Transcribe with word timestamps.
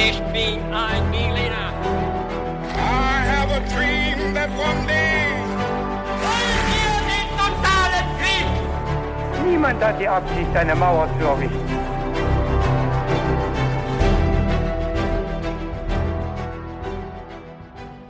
Ich 0.00 0.20
bin 0.32 0.62
ein 0.72 1.10
Berliner. 1.10 1.72
I 2.72 3.20
have 3.26 3.50
a 3.50 3.58
dream 3.74 4.32
that 4.32 4.48
one 4.50 4.86
day. 4.86 5.26
Wollen 6.22 6.62
wir 6.70 6.94
den 7.10 7.28
totalen 7.36 8.06
Krieg? 8.20 9.50
Niemand 9.50 9.82
hat 9.82 10.00
die 10.00 10.06
Absicht, 10.06 10.54
eine 10.54 10.76
Mauer 10.76 11.08
zu 11.18 11.26
errichten. 11.26 11.68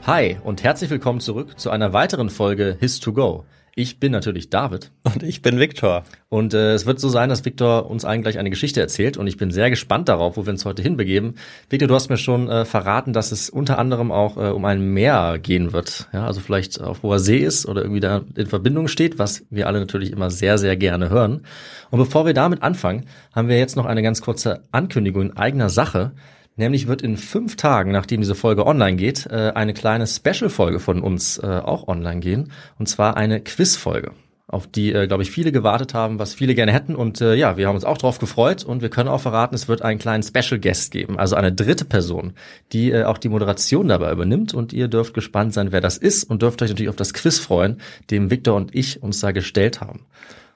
Hi 0.05 0.37
und 0.43 0.63
herzlich 0.63 0.91
willkommen 0.91 1.21
zurück 1.21 1.59
zu 1.59 1.71
einer 1.71 1.91
weiteren 1.91 2.29
Folge 2.29 2.77
His 2.79 2.99
to 2.99 3.13
Go. 3.13 3.45
Ich 3.79 3.97
bin 3.97 4.11
natürlich 4.11 4.49
David 4.49 4.91
Und 5.03 5.23
ich 5.23 5.41
bin 5.41 5.57
Viktor. 5.57 6.03
und 6.27 6.53
äh, 6.53 6.73
es 6.73 6.85
wird 6.85 6.99
so 6.99 7.07
sein, 7.07 7.29
dass 7.29 7.45
Viktor 7.45 7.89
uns 7.89 8.03
allen 8.03 8.21
gleich 8.21 8.37
eine 8.37 8.49
Geschichte 8.49 8.81
erzählt 8.81 9.15
und 9.15 9.25
ich 9.25 9.37
bin 9.37 9.51
sehr 9.51 9.69
gespannt 9.69 10.09
darauf, 10.09 10.35
wo 10.35 10.45
wir 10.45 10.51
uns 10.51 10.65
heute 10.65 10.81
hinbegeben. 10.81 11.35
Viktor, 11.69 11.87
du 11.87 11.95
hast 11.95 12.09
mir 12.09 12.17
schon 12.17 12.49
äh, 12.49 12.65
verraten, 12.65 13.13
dass 13.13 13.31
es 13.31 13.49
unter 13.49 13.79
anderem 13.79 14.11
auch 14.11 14.35
äh, 14.35 14.49
um 14.49 14.65
ein 14.65 14.81
Meer 14.93 15.39
gehen 15.41 15.71
wird. 15.71 16.09
Ja, 16.11 16.25
also 16.25 16.41
vielleicht 16.41 16.81
auf 16.81 17.03
hoher 17.03 17.19
See 17.19 17.37
ist 17.37 17.65
oder 17.67 17.83
irgendwie 17.83 18.01
da 18.01 18.23
in 18.35 18.47
Verbindung 18.47 18.89
steht, 18.89 19.17
was 19.17 19.45
wir 19.49 19.65
alle 19.67 19.79
natürlich 19.79 20.11
immer 20.11 20.29
sehr, 20.29 20.57
sehr 20.57 20.75
gerne 20.75 21.09
hören. 21.09 21.43
Und 21.89 21.99
bevor 21.99 22.25
wir 22.25 22.33
damit 22.33 22.61
anfangen, 22.61 23.05
haben 23.33 23.47
wir 23.47 23.57
jetzt 23.57 23.77
noch 23.77 23.85
eine 23.85 24.03
ganz 24.03 24.19
kurze 24.19 24.63
Ankündigung 24.73 25.21
in 25.21 25.37
eigener 25.37 25.69
Sache. 25.69 26.11
Nämlich 26.59 26.87
wird 26.87 27.01
in 27.01 27.15
fünf 27.15 27.55
Tagen, 27.55 27.93
nachdem 27.93 28.19
diese 28.19 28.35
Folge 28.35 28.67
online 28.67 28.97
geht, 28.97 29.25
äh, 29.27 29.53
eine 29.55 29.73
kleine 29.73 30.05
Special-Folge 30.05 30.81
von 30.81 31.01
uns 31.01 31.37
äh, 31.37 31.47
auch 31.47 31.87
online 31.87 32.19
gehen. 32.19 32.51
Und 32.77 32.89
zwar 32.89 33.15
eine 33.15 33.39
Quiz-Folge, 33.39 34.11
auf 34.45 34.67
die, 34.67 34.91
äh, 34.91 35.07
glaube 35.07 35.23
ich, 35.23 35.31
viele 35.31 35.53
gewartet 35.53 35.93
haben, 35.93 36.19
was 36.19 36.33
viele 36.33 36.55
gerne 36.55 36.73
hätten. 36.73 36.97
Und 36.97 37.21
ja, 37.21 37.55
wir 37.55 37.65
haben 37.65 37.75
uns 37.75 37.85
auch 37.85 37.97
drauf 37.97 38.19
gefreut 38.19 38.65
und 38.65 38.81
wir 38.81 38.89
können 38.89 39.07
auch 39.07 39.21
verraten, 39.21 39.55
es 39.55 39.69
wird 39.69 39.83
einen 39.83 39.99
kleinen 39.99 40.21
Special-Guest 40.21 40.91
geben, 40.91 41.17
also 41.17 41.37
eine 41.37 41.53
dritte 41.53 41.85
Person, 41.85 42.33
die 42.73 42.93
auch 43.05 43.19
die 43.19 43.29
Moderation 43.29 43.87
dabei 43.87 44.11
übernimmt. 44.11 44.53
Und 44.53 44.73
ihr 44.73 44.89
dürft 44.89 45.13
gespannt 45.13 45.53
sein, 45.53 45.71
wer 45.71 45.79
das 45.79 45.97
ist 45.97 46.25
und 46.25 46.41
dürft 46.41 46.61
euch 46.61 46.71
natürlich 46.71 46.89
auf 46.89 46.97
das 46.97 47.13
Quiz 47.13 47.39
freuen, 47.39 47.79
dem 48.11 48.31
Victor 48.31 48.57
und 48.57 48.75
ich 48.75 49.01
uns 49.01 49.21
da 49.21 49.31
gestellt 49.31 49.79
haben. 49.79 50.07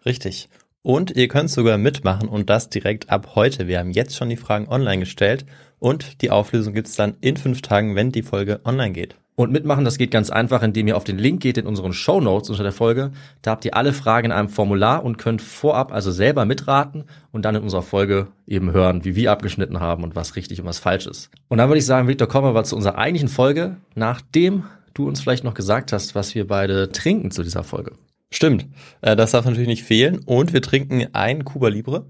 Richtig. 0.06 0.50
Und 0.82 1.12
ihr 1.12 1.30
könnt 1.30 1.50
sogar 1.50 1.78
mitmachen 1.78 2.28
und 2.28 2.50
das 2.50 2.68
direkt 2.68 3.10
ab 3.10 3.36
heute. 3.36 3.70
Wir 3.70 3.80
haben 3.80 3.92
jetzt 3.92 4.18
schon 4.18 4.28
die 4.28 4.36
Fragen 4.36 4.68
online 4.68 5.00
gestellt 5.00 5.46
und 5.84 6.22
die 6.22 6.32
Auflösung 6.32 6.74
gibt's 6.74 6.96
dann 6.96 7.16
in 7.20 7.36
fünf 7.36 7.62
Tagen, 7.62 7.94
wenn 7.94 8.14
die 8.14 8.24
Folge 8.24 8.62
online 8.64 8.94
geht. 8.94 9.18
Und 9.36 9.52
mitmachen, 9.52 9.84
das 9.84 9.98
geht 9.98 10.12
ganz 10.12 10.30
einfach, 10.30 10.64
indem 10.64 10.88
ihr 10.88 10.96
auf 10.96 11.04
den 11.04 11.18
Link 11.18 11.42
geht 11.42 11.58
in 11.58 11.66
unseren 11.66 11.92
Show 11.92 12.22
Notes 12.22 12.50
unter 12.50 12.64
der 12.64 12.72
Folge. 12.72 13.12
Da 13.42 13.52
habt 13.52 13.66
ihr 13.66 13.76
alle 13.76 13.92
Fragen 13.92 14.28
in 14.28 14.32
einem 14.32 14.48
Formular 14.48 15.04
und 15.04 15.18
könnt 15.18 15.42
vorab 15.42 15.92
also 15.92 16.10
selber 16.12 16.46
mitraten 16.46 17.04
und 17.34 17.44
dann 17.44 17.56
in 17.56 17.64
unserer 17.64 17.82
Folge 17.82 18.28
eben 18.48 18.72
hören, 18.72 19.04
wie 19.04 19.18
wir 19.18 19.32
abgeschnitten 19.34 19.82
haben 19.82 20.04
und 20.06 20.16
was 20.16 20.38
richtig 20.38 20.62
und 20.62 20.68
was 20.68 20.80
falsch 20.80 21.06
ist. 21.06 21.32
Und 21.50 21.58
dann 21.58 21.68
würde 21.68 21.80
ich 21.80 21.86
sagen, 21.86 22.08
Victor, 22.08 22.30
kommen 22.30 22.48
wir 22.48 22.54
mal 22.54 22.64
zu 22.64 22.78
unserer 22.78 22.98
eigentlichen 22.98 23.28
Folge, 23.28 23.76
nachdem 23.94 24.64
du 24.94 25.06
uns 25.06 25.20
vielleicht 25.20 25.44
noch 25.44 25.54
gesagt 25.54 25.92
hast, 25.92 26.16
was 26.16 26.34
wir 26.34 26.48
beide 26.48 26.94
trinken 26.94 27.32
zu 27.32 27.44
dieser 27.44 27.66
Folge. 27.66 27.92
Stimmt. 28.32 28.68
Äh, 29.02 29.18
das 29.18 29.32
darf 29.32 29.44
natürlich 29.44 29.68
nicht 29.68 29.84
fehlen. 29.84 30.20
Und 30.26 30.54
wir 30.54 30.62
trinken 30.62 31.08
ein 31.12 31.44
Cuba 31.44 31.68
Libre. 31.68 32.06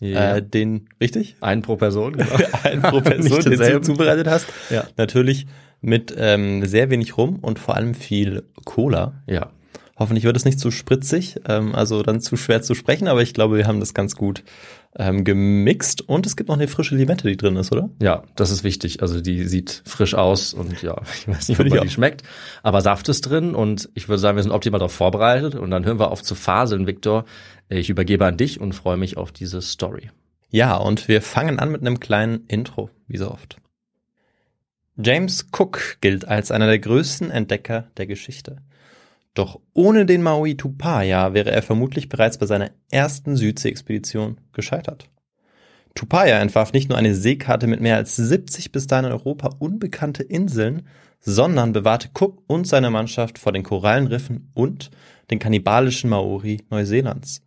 Ja. 0.00 0.36
Äh, 0.36 0.42
den, 0.42 0.88
richtig? 1.00 1.36
Einen 1.40 1.62
pro 1.62 1.76
Person, 1.76 2.14
genau. 2.14 2.36
ein 2.62 2.82
pro 2.82 3.00
Person, 3.02 3.42
den 3.42 3.58
du 3.58 3.80
zubereitet 3.80 4.26
hast. 4.28 4.46
Ja. 4.70 4.84
Natürlich 4.96 5.46
mit 5.80 6.14
ähm, 6.16 6.66
sehr 6.66 6.90
wenig 6.90 7.16
Rum 7.16 7.38
und 7.40 7.58
vor 7.58 7.76
allem 7.76 7.94
viel 7.94 8.44
Cola. 8.64 9.22
Ja. 9.26 9.50
Hoffentlich 9.96 10.24
wird 10.24 10.36
es 10.36 10.44
nicht 10.44 10.60
zu 10.60 10.70
spritzig, 10.70 11.40
ähm, 11.48 11.74
also 11.74 12.02
dann 12.02 12.20
zu 12.20 12.36
schwer 12.36 12.62
zu 12.62 12.74
sprechen, 12.74 13.08
aber 13.08 13.22
ich 13.22 13.34
glaube, 13.34 13.56
wir 13.56 13.66
haben 13.66 13.80
das 13.80 13.94
ganz 13.94 14.14
gut 14.14 14.44
ähm, 14.98 15.22
gemixt 15.22 16.08
und 16.08 16.26
es 16.26 16.36
gibt 16.36 16.48
noch 16.48 16.56
eine 16.56 16.66
frische 16.66 16.96
Limette, 16.96 17.28
die 17.28 17.36
drin 17.36 17.56
ist, 17.56 17.70
oder? 17.70 17.88
Ja, 18.02 18.24
das 18.34 18.50
ist 18.50 18.64
wichtig. 18.64 19.00
Also 19.00 19.20
die 19.20 19.44
sieht 19.44 19.82
frisch 19.86 20.14
aus 20.14 20.52
und 20.52 20.82
ja, 20.82 21.00
ich 21.14 21.28
weiß 21.28 21.48
nicht, 21.48 21.60
ob 21.60 21.68
man 21.68 21.82
die 21.82 21.90
schmeckt. 21.90 22.22
Aber 22.62 22.80
Saft 22.80 23.08
ist 23.08 23.22
drin 23.22 23.54
und 23.54 23.88
ich 23.94 24.08
würde 24.08 24.18
sagen, 24.18 24.36
wir 24.36 24.42
sind 24.42 24.52
optimal 24.52 24.80
darauf 24.80 24.92
vorbereitet. 24.92 25.54
Und 25.54 25.70
dann 25.70 25.84
hören 25.84 26.00
wir 26.00 26.10
auf 26.10 26.22
zu 26.22 26.34
faseln, 26.34 26.86
Viktor. 26.86 27.24
Ich 27.68 27.90
übergebe 27.90 28.26
an 28.26 28.36
dich 28.36 28.60
und 28.60 28.74
freue 28.74 28.96
mich 28.96 29.16
auf 29.16 29.30
diese 29.30 29.62
Story. 29.62 30.10
Ja, 30.50 30.76
und 30.76 31.08
wir 31.08 31.22
fangen 31.22 31.58
an 31.58 31.70
mit 31.70 31.82
einem 31.82 32.00
kleinen 32.00 32.46
Intro, 32.46 32.90
wie 33.06 33.18
so 33.18 33.30
oft. 33.30 33.58
James 34.96 35.46
Cook 35.56 35.98
gilt 36.00 36.26
als 36.26 36.50
einer 36.50 36.66
der 36.66 36.80
größten 36.80 37.30
Entdecker 37.30 37.84
der 37.98 38.06
Geschichte. 38.06 38.62
Doch 39.38 39.60
ohne 39.72 40.04
den 40.04 40.24
Maui 40.24 40.56
Tupaya 40.56 41.32
wäre 41.32 41.52
er 41.52 41.62
vermutlich 41.62 42.08
bereits 42.08 42.38
bei 42.38 42.46
seiner 42.46 42.72
ersten 42.90 43.36
Südsee-Expedition 43.36 44.40
gescheitert. 44.52 45.08
Tupaya 45.94 46.40
entwarf 46.40 46.72
nicht 46.72 46.88
nur 46.88 46.98
eine 46.98 47.14
Seekarte 47.14 47.68
mit 47.68 47.80
mehr 47.80 47.94
als 47.94 48.16
70 48.16 48.72
bis 48.72 48.88
dahin 48.88 49.04
in 49.04 49.12
Europa 49.12 49.50
unbekannte 49.60 50.24
Inseln, 50.24 50.88
sondern 51.20 51.72
bewahrte 51.72 52.08
Cook 52.18 52.42
und 52.48 52.66
seine 52.66 52.90
Mannschaft 52.90 53.38
vor 53.38 53.52
den 53.52 53.62
Korallenriffen 53.62 54.50
und 54.54 54.90
den 55.30 55.38
kannibalischen 55.38 56.10
Maori 56.10 56.64
Neuseelands. 56.70 57.42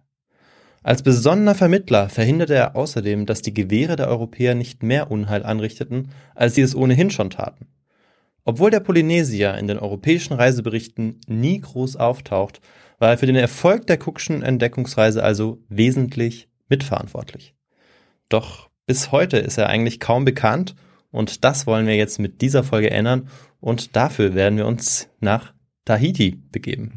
Als 0.83 1.03
besonderer 1.03 1.55
Vermittler 1.55 2.07
verhinderte 2.07 2.53
er 2.53 2.77
außerdem, 2.77 3.25
dass 3.25 3.41
die 3.41 3.53
Gewehre 3.53 3.97
der 3.97 4.07
Europäer 4.07 4.55
nicht 4.55 4.81
mehr 4.81 5.11
Unheil 5.11 5.43
anrichteten, 5.43 6.11
als 6.35 6.55
sie 6.55 6.61
es 6.61 6.73
ohnehin 6.73 7.09
schon 7.09 7.31
taten. 7.31 7.67
Obwohl 8.43 8.71
der 8.71 8.79
Polynesier 8.79 9.57
in 9.57 9.67
den 9.67 9.77
europäischen 9.77 10.33
Reiseberichten 10.33 11.19
nie 11.27 11.59
groß 11.59 11.95
auftaucht, 11.95 12.61
war 12.99 13.11
er 13.11 13.17
für 13.17 13.25
den 13.25 13.35
Erfolg 13.35 13.87
der 13.87 13.99
Cookschen 13.99 14.43
Entdeckungsreise 14.43 15.23
also 15.23 15.59
wesentlich 15.69 16.49
mitverantwortlich. 16.69 17.55
Doch 18.29 18.69
bis 18.85 19.11
heute 19.11 19.37
ist 19.37 19.57
er 19.57 19.69
eigentlich 19.69 19.99
kaum 19.99 20.25
bekannt 20.25 20.75
und 21.11 21.43
das 21.43 21.67
wollen 21.67 21.87
wir 21.87 21.95
jetzt 21.95 22.19
mit 22.19 22.41
dieser 22.41 22.63
Folge 22.63 22.91
ändern 22.91 23.27
und 23.59 23.95
dafür 23.95 24.33
werden 24.33 24.57
wir 24.57 24.65
uns 24.65 25.09
nach 25.19 25.53
Tahiti 25.85 26.41
begeben. 26.51 26.91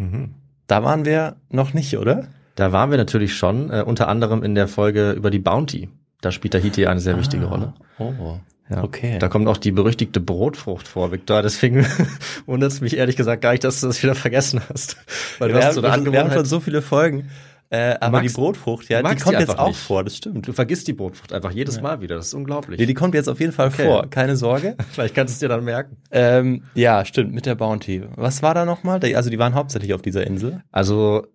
Da 0.67 0.83
waren 0.83 1.05
wir 1.05 1.37
noch 1.51 1.75
nicht, 1.75 1.97
oder? 1.99 2.29
Da 2.55 2.73
waren 2.73 2.91
wir 2.91 2.99
natürlich 2.99 3.35
schon, 3.35 3.71
äh, 3.71 3.83
unter 3.85 4.09
anderem 4.09 4.43
in 4.43 4.55
der 4.55 4.69
Folge 4.69 5.13
über 5.13 5.31
die 5.31 5.41
Bounty. 5.41 5.89
Da 6.21 6.31
spielt 6.31 6.53
Tahiti 6.53 6.87
eine 6.87 7.01
sehr 7.01 7.19
wichtige 7.19 7.47
Rolle. 7.47 7.75
Oh, 7.99 8.39
Ja. 8.71 8.83
okay. 8.83 9.19
Da 9.19 9.29
kommt 9.29 9.47
auch 9.49 9.59
die 9.59 9.73
berüchtigte 9.73 10.21
Brotfrucht 10.21 10.89
vor, 10.89 11.13
Viktor. 11.13 11.43
Deswegen 11.43 11.85
wundert 12.47 12.73
es 12.73 12.81
mich 12.81 12.97
ehrlich 12.97 13.17
gesagt 13.17 13.43
gar 13.43 13.53
nicht, 13.53 13.65
dass 13.65 13.81
du 13.81 13.87
das 13.89 14.03
wieder 14.03 14.15
vergessen 14.15 14.61
hast. 14.73 14.97
Weil 15.39 15.49
du 15.51 15.55
wir, 15.55 15.59
hast 15.61 15.67
haben, 15.67 15.75
so 15.75 15.81
eine 15.81 15.87
wir 15.87 15.93
haben 15.93 16.05
schon 16.05 16.17
Angewohnheit. 16.17 16.47
so 16.47 16.61
viele 16.61 16.81
Folgen. 16.83 17.29
Äh, 17.71 17.97
aber 17.99 18.19
magst- 18.19 18.29
die 18.29 18.35
Brotfrucht, 18.41 18.89
ja, 18.89 19.03
du 19.03 19.09
die 19.09 19.17
kommt 19.21 19.37
die 19.37 19.41
jetzt 19.41 19.59
auch 19.59 19.69
nicht. 19.69 19.81
vor, 19.81 20.05
das 20.05 20.17
stimmt. 20.17 20.47
Du 20.47 20.53
vergisst 20.53 20.87
die 20.87 20.93
Brotfrucht 20.93 21.33
einfach 21.33 21.51
jedes 21.51 21.81
Mal 21.81 22.01
wieder. 22.01 22.15
Das 22.15 22.27
ist 22.29 22.35
unglaublich. 22.35 22.79
Nee, 22.79 22.87
die 22.87 22.95
kommt 22.95 23.15
jetzt 23.15 23.29
auf 23.29 23.41
jeden 23.41 23.53
Fall 23.53 23.69
Okay. 23.69 23.85
vor, 23.87 24.09
keine 24.11 24.37
Sorge. 24.37 24.77
Vielleicht 24.93 25.15
kannst 25.15 25.33
du 25.33 25.35
es 25.37 25.39
dir 25.41 25.49
dann 25.49 25.65
merken. 25.65 25.97
ähm, 26.13 26.63
ja, 26.75 27.05
stimmt, 27.05 27.33
mit 27.35 27.47
der 27.47 27.57
Bounty. 27.57 28.03
Was 28.17 28.43
war 28.43 28.55
da 28.55 28.65
nochmal? 28.65 29.01
Also 29.15 29.29
die 29.31 29.39
waren 29.39 29.55
hauptsächlich 29.55 29.93
auf 29.93 30.03
dieser 30.03 30.27
Insel. 30.27 30.63
Also 30.73 31.27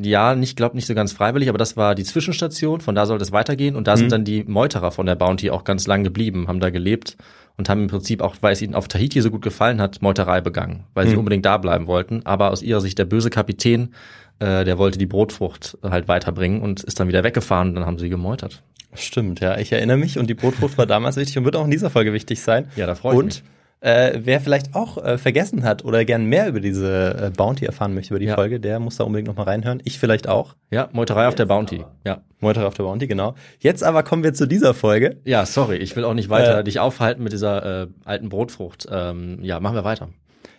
ja, 0.00 0.34
nicht 0.34 0.56
glaube 0.56 0.76
nicht 0.76 0.86
so 0.86 0.94
ganz 0.94 1.12
freiwillig, 1.12 1.48
aber 1.48 1.58
das 1.58 1.76
war 1.76 1.94
die 1.94 2.04
Zwischenstation. 2.04 2.80
Von 2.80 2.94
da 2.94 3.06
sollte 3.06 3.22
es 3.24 3.32
weitergehen 3.32 3.76
und 3.76 3.86
da 3.86 3.92
Mhm. 3.94 3.98
sind 3.98 4.12
dann 4.12 4.24
die 4.24 4.44
Meuterer 4.44 4.90
von 4.90 5.06
der 5.06 5.14
Bounty 5.16 5.50
auch 5.50 5.64
ganz 5.64 5.86
lang 5.86 6.02
geblieben, 6.04 6.48
haben 6.48 6.60
da 6.60 6.70
gelebt 6.70 7.16
und 7.58 7.68
haben 7.68 7.82
im 7.82 7.88
Prinzip 7.88 8.22
auch, 8.22 8.36
weil 8.40 8.52
es 8.54 8.62
ihnen 8.62 8.74
auf 8.74 8.88
Tahiti 8.88 9.20
so 9.20 9.30
gut 9.30 9.42
gefallen 9.42 9.80
hat, 9.80 10.00
Meuterei 10.02 10.40
begangen, 10.40 10.84
weil 10.94 11.06
sie 11.06 11.12
Mhm. 11.14 11.18
unbedingt 11.20 11.44
da 11.44 11.58
bleiben 11.58 11.86
wollten. 11.86 12.22
Aber 12.24 12.50
aus 12.50 12.62
ihrer 12.62 12.80
Sicht 12.80 12.98
der 12.98 13.04
böse 13.04 13.28
Kapitän, 13.30 13.94
äh, 14.38 14.64
der 14.64 14.78
wollte 14.78 14.98
die 14.98 15.06
Brotfrucht 15.06 15.76
halt 15.82 16.08
weiterbringen 16.08 16.62
und 16.62 16.82
ist 16.82 16.98
dann 16.98 17.08
wieder 17.08 17.22
weggefahren 17.24 17.68
und 17.68 17.74
dann 17.74 17.86
haben 17.86 17.98
sie 17.98 18.08
gemeutert. 18.08 18.62
Stimmt, 18.94 19.40
ja, 19.40 19.56
ich 19.58 19.72
erinnere 19.72 19.96
mich 19.96 20.18
und 20.18 20.28
die 20.28 20.34
Brotfrucht 20.34 20.76
war 20.78 20.86
damals 20.86 21.16
wichtig 21.16 21.38
und 21.38 21.44
wird 21.44 21.56
auch 21.56 21.64
in 21.64 21.70
dieser 21.70 21.88
Folge 21.90 22.12
wichtig 22.12 22.40
sein. 22.42 22.66
Ja, 22.76 22.86
da 22.86 22.94
freue 22.94 23.12
ich 23.14 23.18
und, 23.18 23.24
mich. 23.26 23.42
Äh, 23.84 24.20
wer 24.22 24.40
vielleicht 24.40 24.76
auch 24.76 24.96
äh, 24.96 25.18
vergessen 25.18 25.64
hat 25.64 25.84
oder 25.84 26.04
gern 26.04 26.24
mehr 26.26 26.46
über 26.46 26.60
diese 26.60 27.16
äh, 27.26 27.30
Bounty 27.36 27.64
erfahren 27.64 27.94
möchte, 27.94 28.14
über 28.14 28.20
die 28.20 28.26
Ja. 28.26 28.36
Folge, 28.36 28.60
der 28.60 28.78
muss 28.78 28.96
da 28.96 29.02
unbedingt 29.04 29.26
nochmal 29.26 29.46
reinhören. 29.46 29.82
Ich 29.84 29.98
vielleicht 29.98 30.28
auch. 30.28 30.54
Ja, 30.70 30.88
Meuterei 30.92 31.26
auf 31.26 31.34
der 31.34 31.46
Bounty. 31.46 31.84
Ja. 32.06 32.20
Meuterer 32.38 32.68
auf 32.68 32.74
der 32.74 32.84
Bounty, 32.84 33.08
genau. 33.08 33.34
Jetzt 33.58 33.82
aber 33.82 34.04
kommen 34.04 34.22
wir 34.22 34.34
zu 34.34 34.46
dieser 34.46 34.72
Folge. 34.74 35.16
Ja, 35.24 35.44
sorry, 35.46 35.76
ich 35.78 35.96
will 35.96 36.04
auch 36.04 36.14
nicht 36.14 36.28
weiter 36.30 36.60
Äh. 36.60 36.64
dich 36.64 36.78
aufhalten 36.78 37.24
mit 37.24 37.32
dieser 37.32 37.82
äh, 37.82 37.86
alten 38.04 38.28
Brotfrucht. 38.28 38.86
Ähm, 38.88 39.38
ja, 39.42 39.58
machen 39.58 39.74
wir 39.74 39.84
weiter. 39.84 40.10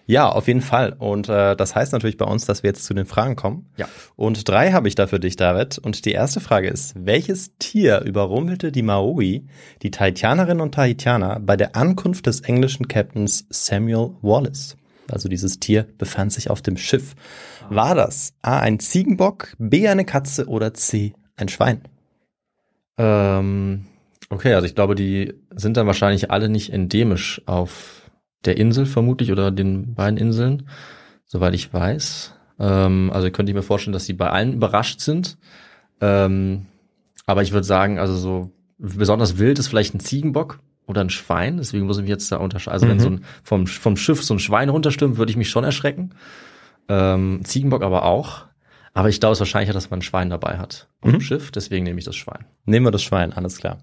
Ja, 0.05 0.29
auf 0.29 0.47
jeden 0.47 0.61
Fall. 0.61 0.93
Und 0.97 1.29
äh, 1.29 1.55
das 1.55 1.75
heißt 1.75 1.93
natürlich 1.93 2.17
bei 2.17 2.25
uns, 2.25 2.45
dass 2.45 2.63
wir 2.63 2.69
jetzt 2.69 2.83
zu 2.85 2.93
den 2.93 3.05
Fragen 3.05 3.35
kommen. 3.35 3.69
Ja. 3.77 3.87
Und 4.15 4.47
drei 4.47 4.71
habe 4.71 4.87
ich 4.87 4.95
da 4.95 5.07
für 5.07 5.19
dich, 5.19 5.35
David. 5.35 5.77
Und 5.77 6.05
die 6.05 6.11
erste 6.11 6.41
Frage 6.41 6.67
ist, 6.67 6.93
welches 6.97 7.57
Tier 7.57 8.01
überrumpelte 8.01 8.71
die 8.71 8.81
Maori, 8.81 9.45
die 9.81 9.91
Tahitianerinnen 9.91 10.61
und 10.61 10.73
Tahitianer, 10.75 11.39
bei 11.39 11.55
der 11.55 11.75
Ankunft 11.75 12.27
des 12.27 12.41
englischen 12.41 12.87
Captains 12.87 13.45
Samuel 13.49 14.11
Wallace? 14.21 14.75
Also 15.09 15.29
dieses 15.29 15.59
Tier 15.59 15.87
befand 15.97 16.33
sich 16.33 16.49
auf 16.49 16.61
dem 16.61 16.77
Schiff. 16.77 17.15
War 17.69 17.95
das 17.95 18.33
A 18.41 18.59
ein 18.59 18.79
Ziegenbock, 18.79 19.53
B 19.57 19.87
eine 19.87 20.05
Katze 20.05 20.47
oder 20.47 20.73
C 20.73 21.13
ein 21.35 21.49
Schwein? 21.49 21.81
Ähm, 22.97 23.85
okay, 24.29 24.53
also 24.53 24.65
ich 24.65 24.75
glaube, 24.75 24.95
die 24.95 25.33
sind 25.55 25.77
dann 25.77 25.87
wahrscheinlich 25.87 26.31
alle 26.31 26.49
nicht 26.49 26.71
endemisch 26.71 27.41
auf 27.45 28.02
der 28.45 28.57
Insel 28.57 28.85
vermutlich 28.85 29.31
oder 29.31 29.51
den 29.51 29.95
beiden 29.95 30.17
Inseln, 30.17 30.69
soweit 31.25 31.53
ich 31.53 31.73
weiß. 31.73 32.33
Ähm, 32.59 33.11
also 33.13 33.29
könnte 33.31 33.51
ich 33.51 33.55
mir 33.55 33.63
vorstellen, 33.63 33.93
dass 33.93 34.05
sie 34.05 34.13
bei 34.13 34.29
allen 34.29 34.53
überrascht 34.53 34.99
sind. 34.99 35.37
Ähm, 36.01 36.67
aber 37.25 37.41
ich 37.43 37.51
würde 37.51 37.65
sagen, 37.65 37.99
also 37.99 38.15
so 38.15 38.51
besonders 38.77 39.37
wild 39.37 39.59
ist 39.59 39.67
vielleicht 39.67 39.95
ein 39.95 39.99
Ziegenbock, 39.99 40.59
oder 40.85 41.01
ein 41.01 41.09
Schwein. 41.09 41.57
Deswegen 41.57 41.85
muss 41.85 41.97
ich 41.97 42.03
mich 42.03 42.09
jetzt 42.09 42.31
da 42.31 42.37
unterscheiden. 42.37 42.73
Also 42.73 42.87
wenn 42.87 42.99
so 42.99 43.09
ein, 43.09 43.25
vom, 43.43 43.67
vom 43.67 43.97
Schiff 43.97 44.23
so 44.23 44.33
ein 44.33 44.39
Schwein 44.39 44.69
runterstürmt, 44.69 45.17
würde 45.17 45.31
ich 45.31 45.37
mich 45.37 45.49
schon 45.49 45.63
erschrecken. 45.63 46.11
Ähm, 46.89 47.41
Ziegenbock 47.43 47.83
aber 47.83 48.03
auch. 48.03 48.45
Aber 48.93 49.09
ich 49.09 49.19
glaube 49.19 49.33
es 49.33 49.39
wahrscheinlicher, 49.39 49.73
dass 49.73 49.89
man 49.89 49.99
ein 49.99 50.03
Schwein 50.03 50.29
dabei 50.29 50.57
hat 50.57 50.87
auf 51.01 51.11
dem 51.11 51.21
Schiff. 51.21 51.51
Deswegen 51.51 51.83
nehme 51.83 51.97
ich 51.97 52.05
das 52.05 52.15
Schwein. 52.15 52.45
Nehmen 52.65 52.85
wir 52.85 52.91
das 52.91 53.01
Schwein, 53.01 53.33
alles 53.33 53.57
klar. 53.57 53.79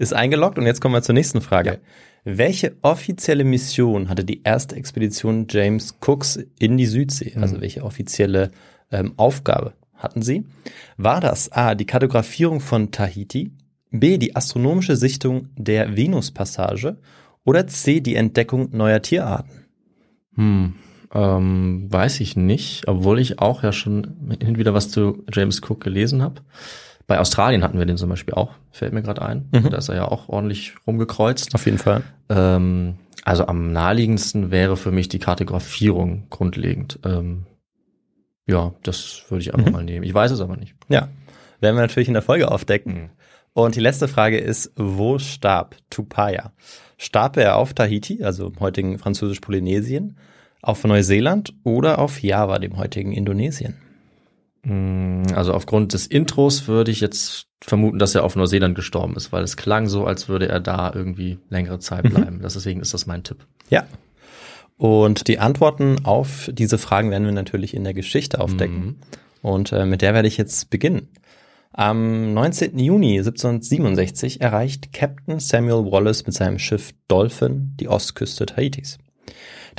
Ist 0.00 0.14
eingeloggt 0.14 0.58
und 0.58 0.64
jetzt 0.64 0.80
kommen 0.80 0.94
wir 0.94 1.02
zur 1.02 1.14
nächsten 1.14 1.42
Frage. 1.42 1.78
Welche 2.24 2.74
offizielle 2.80 3.44
Mission 3.44 4.08
hatte 4.08 4.24
die 4.24 4.42
erste 4.44 4.74
Expedition 4.74 5.46
James 5.50 5.98
Cooks 6.00 6.38
in 6.58 6.78
die 6.78 6.86
Südsee? 6.86 7.34
Also 7.36 7.60
welche 7.60 7.84
offizielle 7.84 8.50
ähm, 8.90 9.12
Aufgabe 9.18 9.74
hatten 9.94 10.22
sie? 10.22 10.46
War 10.96 11.20
das 11.20 11.52
A, 11.52 11.74
die 11.74 11.84
Kartografierung 11.84 12.60
von 12.60 12.92
Tahiti, 12.92 13.52
B, 13.90 14.16
die 14.16 14.34
astronomische 14.34 14.96
Sichtung 14.96 15.48
der 15.54 15.94
Venuspassage 15.94 16.96
oder 17.44 17.66
C, 17.66 18.00
die 18.00 18.14
Entdeckung 18.14 18.70
neuer 18.72 19.02
Tierarten? 19.02 19.66
Hm, 20.34 20.76
ähm, 21.12 21.92
weiß 21.92 22.20
ich 22.20 22.36
nicht, 22.36 22.88
obwohl 22.88 23.20
ich 23.20 23.38
auch 23.38 23.62
ja 23.62 23.72
schon 23.72 24.36
hin 24.40 24.48
und 24.48 24.58
wieder 24.58 24.72
was 24.72 24.88
zu 24.88 25.24
James 25.30 25.60
Cook 25.60 25.82
gelesen 25.82 26.22
habe. 26.22 26.40
Bei 27.10 27.18
Australien 27.18 27.64
hatten 27.64 27.76
wir 27.76 27.86
den 27.86 27.96
zum 27.96 28.08
Beispiel 28.08 28.34
auch, 28.34 28.52
fällt 28.70 28.92
mir 28.92 29.02
gerade 29.02 29.20
ein. 29.20 29.48
Da 29.50 29.78
ist 29.78 29.88
er 29.88 29.96
ja 29.96 30.04
auch 30.04 30.28
ordentlich 30.28 30.74
rumgekreuzt. 30.86 31.56
Auf 31.56 31.66
jeden 31.66 31.78
Fall. 31.78 32.04
Ähm, 32.28 32.98
also 33.24 33.48
am 33.48 33.72
naheliegendsten 33.72 34.52
wäre 34.52 34.76
für 34.76 34.92
mich 34.92 35.08
die 35.08 35.18
Kartografierung 35.18 36.28
grundlegend. 36.30 37.00
Ähm, 37.04 37.46
ja, 38.46 38.74
das 38.84 39.24
würde 39.28 39.42
ich 39.42 39.52
einfach 39.52 39.72
mal 39.72 39.82
nehmen. 39.82 40.04
Ich 40.04 40.14
weiß 40.14 40.30
es 40.30 40.40
aber 40.40 40.56
nicht. 40.56 40.76
Ja, 40.88 41.08
werden 41.58 41.74
wir 41.74 41.82
natürlich 41.82 42.06
in 42.06 42.14
der 42.14 42.22
Folge 42.22 42.48
aufdecken. 42.48 43.10
Und 43.54 43.74
die 43.74 43.80
letzte 43.80 44.06
Frage 44.06 44.38
ist, 44.38 44.70
wo 44.76 45.18
starb 45.18 45.74
Tupaya? 45.90 46.52
Starb 46.96 47.36
er 47.38 47.56
auf 47.56 47.74
Tahiti, 47.74 48.22
also 48.22 48.46
im 48.46 48.60
heutigen 48.60 49.00
französisch-Polynesien, 49.00 50.16
auf 50.62 50.84
Neuseeland 50.84 51.54
oder 51.64 51.98
auf 51.98 52.22
Java, 52.22 52.60
dem 52.60 52.76
heutigen 52.76 53.10
Indonesien? 53.10 53.78
Also 54.62 55.54
aufgrund 55.54 55.94
des 55.94 56.06
Intros 56.06 56.68
würde 56.68 56.90
ich 56.90 57.00
jetzt 57.00 57.46
vermuten, 57.62 57.98
dass 57.98 58.14
er 58.14 58.24
auf 58.24 58.36
Neuseeland 58.36 58.74
gestorben 58.74 59.16
ist, 59.16 59.32
weil 59.32 59.42
es 59.42 59.56
klang 59.56 59.88
so, 59.88 60.04
als 60.04 60.28
würde 60.28 60.48
er 60.48 60.60
da 60.60 60.92
irgendwie 60.94 61.38
längere 61.48 61.78
Zeit 61.78 62.02
bleiben. 62.10 62.40
Das 62.42 62.54
deswegen 62.54 62.80
ist 62.80 62.92
das 62.92 63.06
mein 63.06 63.24
Tipp. 63.24 63.46
Ja. 63.70 63.86
Und 64.76 65.28
die 65.28 65.38
Antworten 65.38 66.04
auf 66.04 66.50
diese 66.52 66.78
Fragen 66.78 67.10
werden 67.10 67.24
wir 67.24 67.32
natürlich 67.32 67.74
in 67.74 67.84
der 67.84 67.94
Geschichte 67.94 68.40
aufdecken. 68.40 68.96
Und 69.42 69.72
äh, 69.72 69.86
mit 69.86 70.02
der 70.02 70.14
werde 70.14 70.28
ich 70.28 70.36
jetzt 70.36 70.70
beginnen. 70.70 71.08
Am 71.72 72.34
19. 72.34 72.78
Juni 72.78 73.18
1767 73.18 74.40
erreicht 74.40 74.92
Captain 74.92 75.38
Samuel 75.38 75.90
Wallace 75.90 76.26
mit 76.26 76.34
seinem 76.34 76.58
Schiff 76.58 76.92
Dolphin 77.08 77.74
die 77.78 77.88
Ostküste 77.88 78.46
Tahitis. 78.46 78.98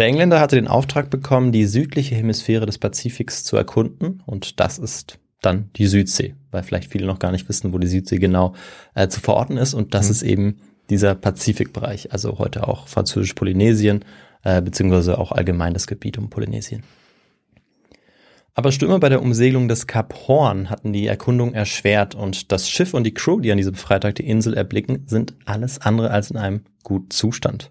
Der 0.02 0.08
Engländer 0.08 0.40
hatte 0.40 0.56
den 0.56 0.68
Auftrag 0.68 1.12
bekommen, 1.12 1.52
die 1.52 1.68
südliche 1.68 2.16
Hemisphäre 2.16 2.66
des 2.66 2.80
Pazifiks 2.80 3.44
zu 3.44 3.56
erkunden. 3.56 4.24
Und 4.26 4.60
das 4.60 4.80
ist 4.80 5.20
dann 5.42 5.70
die 5.76 5.86
Südsee, 5.86 6.34
weil 6.50 6.64
vielleicht 6.64 6.92
viele 6.92 7.06
noch 7.06 7.20
gar 7.20 7.32
nicht 7.32 7.48
wissen, 7.48 7.72
wo 7.72 7.78
die 7.78 7.86
Südsee 7.86 8.18
genau 8.18 8.56
äh, 8.96 9.10
zu 9.10 9.20
verorten 9.20 9.58
ist. 9.58 9.76
Und 9.76 9.94
das 9.94 10.10
ist 10.10 10.24
eben 10.24 10.58
dieser 10.90 11.14
Pazifikbereich, 11.14 12.12
also 12.12 12.40
heute 12.40 12.68
auch 12.68 12.88
französisch-Polynesien, 12.88 14.04
äh, 14.44 14.64
beziehungsweise 14.64 15.20
auch 15.20 15.32
allgemein 15.32 15.76
das 15.76 15.86
Gebiet 15.86 16.18
um 16.18 16.32
Polynesien. 16.32 16.82
Aber 18.56 18.72
Stürme 18.72 18.98
bei 18.98 19.10
der 19.10 19.22
Umsegelung 19.22 19.68
des 19.68 19.86
Kap 19.86 20.16
Horn 20.28 20.72
hatten 20.72 20.94
die 20.94 21.06
Erkundung 21.06 21.54
erschwert. 21.54 22.16
Und 22.16 22.52
das 22.52 22.68
Schiff 22.68 22.96
und 22.96 23.04
die 23.04 23.14
Crew, 23.14 23.40
die 23.40 23.52
an 23.52 23.58
diesem 23.60 23.76
Freitag 23.76 24.16
die 24.16 24.28
Insel 24.28 24.56
erblicken, 24.56 25.04
sind 25.06 25.36
alles 25.46 25.78
andere 25.80 26.10
als 26.10 26.32
in 26.32 26.38
einem 26.38 26.62
guten 26.82 27.12
Zustand. 27.12 27.70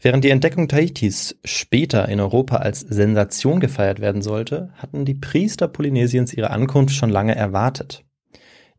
Während 0.00 0.24
die 0.24 0.30
Entdeckung 0.30 0.68
Tahitis 0.68 1.38
später 1.44 2.08
in 2.08 2.20
Europa 2.20 2.56
als 2.56 2.80
Sensation 2.80 3.60
gefeiert 3.60 4.00
werden 4.00 4.22
sollte, 4.22 4.70
hatten 4.76 5.04
die 5.04 5.14
Priester 5.14 5.68
Polynesiens 5.68 6.34
ihre 6.34 6.50
Ankunft 6.50 6.94
schon 6.94 7.10
lange 7.10 7.34
erwartet. 7.34 8.04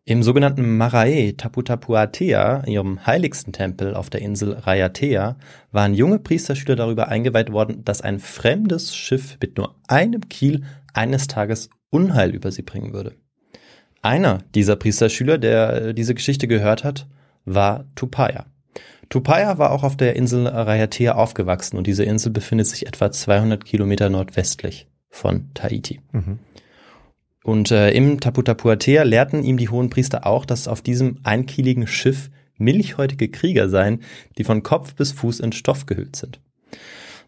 Im 0.10 0.24
sogenannten 0.24 0.78
Marae 0.78 1.34
Taputapuatea, 1.34 2.64
ihrem 2.66 3.06
heiligsten 3.06 3.52
Tempel 3.52 3.94
auf 3.94 4.10
der 4.10 4.22
Insel 4.22 4.54
Raiatea, 4.54 5.38
waren 5.74 5.94
junge 5.94 6.19
Priesterschüler 6.19 6.78
darüber 6.78 7.10
eingeweiht 7.10 7.52
worden, 7.52 7.84
dass 7.84 8.02
ein 8.02 8.19
fremdes 8.19 8.96
Schiff 8.96 9.38
mit 9.42 9.58
nur 9.58 9.75
einem 9.90 10.30
Kiel 10.30 10.64
eines 10.94 11.28
Tages 11.28 11.69
Unheil 11.90 12.34
über 12.34 12.54
sie 12.54 12.62
bringen 12.62 12.94
würde. 12.94 13.16
Einer 14.02 14.40
dieser 14.56 14.78
Priesterschüler, 14.78 15.38
der 15.38 15.88
äh, 15.88 15.94
diese 15.94 16.16
Geschichte 16.16 16.48
gehört 16.48 16.86
hat, 16.86 17.08
war 17.44 17.84
Tupaya. 17.96 18.46
Tupaya 19.10 19.58
war 19.58 19.72
auch 19.72 19.84
auf 19.84 19.96
der 19.96 20.16
Insel 20.16 20.48
Raiatea 20.48 21.16
aufgewachsen 21.16 21.78
und 21.78 21.88
diese 21.88 22.04
Insel 22.04 22.32
befindet 22.32 22.68
sich 22.68 22.88
etwa 22.88 23.12
200 23.12 23.64
Kilometer 23.64 24.10
nordwestlich 24.10 24.88
von 25.10 25.50
Tahiti. 25.54 26.02
Und 27.44 27.72
äh, 27.72 27.92
im 27.92 28.20
Taputapuatea 28.20 29.04
lehrten 29.04 29.44
ihm 29.44 29.56
die 29.58 29.70
hohen 29.70 29.90
Priester 29.90 30.28
auch, 30.28 30.46
dass 30.46 30.68
auf 30.68 30.82
diesem 30.82 31.20
einkieligen 31.24 31.88
Schiff 31.88 32.30
milchhäutige 32.58 33.30
Krieger 33.30 33.70
seien, 33.70 34.02
die 34.38 34.44
von 34.44 34.64
Kopf 34.64 34.96
bis 34.96 35.14
Fuß 35.14 35.40
in 35.40 35.54
Stoff 35.54 35.86
gehüllt 35.86 36.16
sind. 36.16 36.42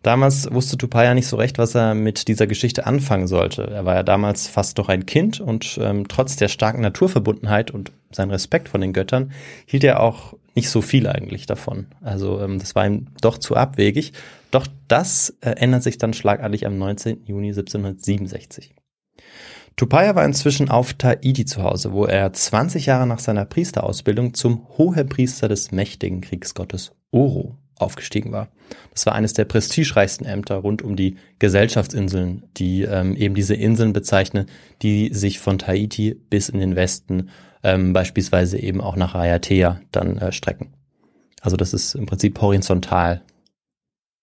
Damals 0.02 0.52
wusste 0.52 0.78
Tupaya 0.78 1.14
nicht 1.14 1.28
so 1.28 1.36
recht, 1.36 1.58
was 1.58 1.76
er 1.76 1.94
mit 1.94 2.30
dieser 2.30 2.48
Geschichte 2.48 2.86
anfangen 2.86 3.28
sollte. 3.28 3.64
Er 3.64 3.86
war 3.86 3.96
ja 3.96 4.04
damals 4.04 4.48
fast 4.48 4.78
noch 4.78 4.88
ein 4.88 5.06
Kind 5.06 5.42
und 5.42 5.78
ähm, 5.82 6.08
trotz 6.08 6.38
der 6.38 6.48
starken 6.48 6.82
Naturverbundenheit 6.82 7.72
und 7.72 7.92
sein 8.12 8.30
Respekt 8.30 8.70
von 8.70 8.80
den 8.80 8.94
Göttern 8.94 9.32
hielt 9.66 9.84
er 9.84 10.00
auch 10.00 10.36
nicht 10.56 10.70
so 10.70 10.82
viel 10.82 11.08
eigentlich 11.08 11.46
davon. 11.46 11.88
Also 12.02 12.40
ähm, 12.42 12.60
das 12.60 12.76
war 12.76 12.86
ihm 12.86 13.08
doch 13.22 13.38
zu 13.38 13.56
abwegig. 13.56 14.14
Doch 14.52 14.68
das 14.88 15.38
äh, 15.42 15.52
ändert 15.52 15.84
sich 15.84 15.98
dann 15.98 16.14
schlagartig 16.14 16.66
am 16.66 16.78
19. 16.78 17.26
Juni 17.26 17.50
1767. 17.50 18.76
Tupaya 19.76 20.14
war 20.14 20.26
inzwischen 20.26 20.70
auf 20.70 20.94
Tahiti 20.94 21.46
zu 21.46 21.64
Hause, 21.64 21.94
wo 21.94 22.06
er 22.06 22.34
20 22.34 22.88
Jahre 22.88 23.08
nach 23.08 23.20
seiner 23.20 23.46
Priesterausbildung 23.46 24.34
zum 24.34 24.68
Hohepriester 24.78 25.48
des 25.48 25.72
mächtigen 25.72 26.20
Kriegsgottes 26.20 26.92
Oro 27.12 27.58
aufgestiegen 27.78 28.32
war. 28.32 28.50
Das 28.94 29.06
war 29.06 29.16
eines 29.16 29.34
der 29.34 29.46
prestigereichsten 29.46 30.26
Ämter 30.26 30.56
rund 30.56 30.82
um 30.82 30.96
die 30.96 31.16
Gesellschaftsinseln, 31.40 32.44
die 32.58 32.82
ähm, 32.82 33.16
eben 33.16 33.36
diese 33.36 33.56
Inseln 33.56 33.94
bezeichnen, 33.94 34.48
die 34.82 35.14
sich 35.14 35.40
von 35.40 35.58
Tahiti 35.58 36.14
bis 36.30 36.50
in 36.50 36.60
den 36.60 36.76
Westen, 36.76 37.30
ähm, 37.64 37.94
beispielsweise 37.94 38.58
eben 38.60 38.82
auch 38.82 38.96
nach 38.96 39.16
Raiatea, 39.16 39.82
dann 39.92 40.18
äh, 40.18 40.32
strecken. 40.32 40.74
Also 41.42 41.58
das 41.58 41.74
ist 41.74 41.96
im 41.96 42.06
Prinzip 42.06 42.40
horizontal 42.42 43.22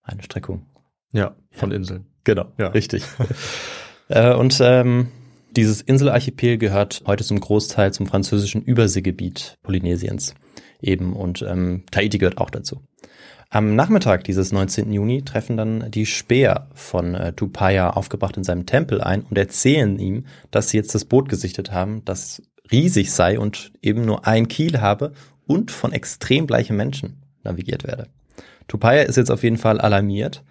eine 0.02 0.22
Streckung. 0.22 0.66
Ja, 1.12 1.34
von 1.50 1.72
Inseln. 1.72 2.06
Genau, 2.24 2.46
Ja. 2.58 2.68
richtig. 2.68 3.04
äh, 4.08 4.34
und 4.34 4.58
ähm, 4.60 5.08
dieses 5.56 5.80
Inselarchipel 5.80 6.58
gehört 6.58 7.02
heute 7.06 7.24
zum 7.24 7.40
Großteil 7.40 7.92
zum 7.92 8.06
französischen 8.06 8.62
Überseegebiet 8.62 9.56
Polynesiens 9.62 10.34
eben 10.82 11.14
und 11.14 11.42
ähm, 11.42 11.84
Tahiti 11.90 12.18
gehört 12.18 12.38
auch 12.38 12.50
dazu. 12.50 12.82
Am 13.48 13.76
Nachmittag 13.76 14.24
dieses 14.24 14.52
19. 14.52 14.92
Juni 14.92 15.22
treffen 15.22 15.56
dann 15.56 15.90
die 15.90 16.04
Späher 16.04 16.68
von 16.74 17.14
äh, 17.14 17.32
Tupaya 17.32 17.90
aufgebracht 17.90 18.36
in 18.36 18.44
seinem 18.44 18.66
Tempel 18.66 19.00
ein 19.00 19.22
und 19.22 19.38
erzählen 19.38 19.98
ihm, 19.98 20.26
dass 20.50 20.68
sie 20.70 20.76
jetzt 20.76 20.94
das 20.94 21.04
Boot 21.04 21.28
gesichtet 21.28 21.72
haben, 21.72 22.04
das 22.04 22.42
riesig 22.70 23.12
sei 23.12 23.38
und 23.38 23.72
eben 23.82 24.04
nur 24.04 24.26
ein 24.26 24.48
Kiel 24.48 24.80
habe 24.80 25.12
und 25.46 25.70
von 25.70 25.92
extrem 25.92 26.46
gleichen 26.46 26.76
Menschen 26.76 27.22
navigiert 27.44 27.84
werde. 27.84 28.08
Tupaya 28.68 29.02
ist 29.02 29.16
jetzt 29.16 29.30
auf 29.30 29.42
jeden 29.42 29.58
Fall 29.58 29.80
alarmiert 29.80 30.42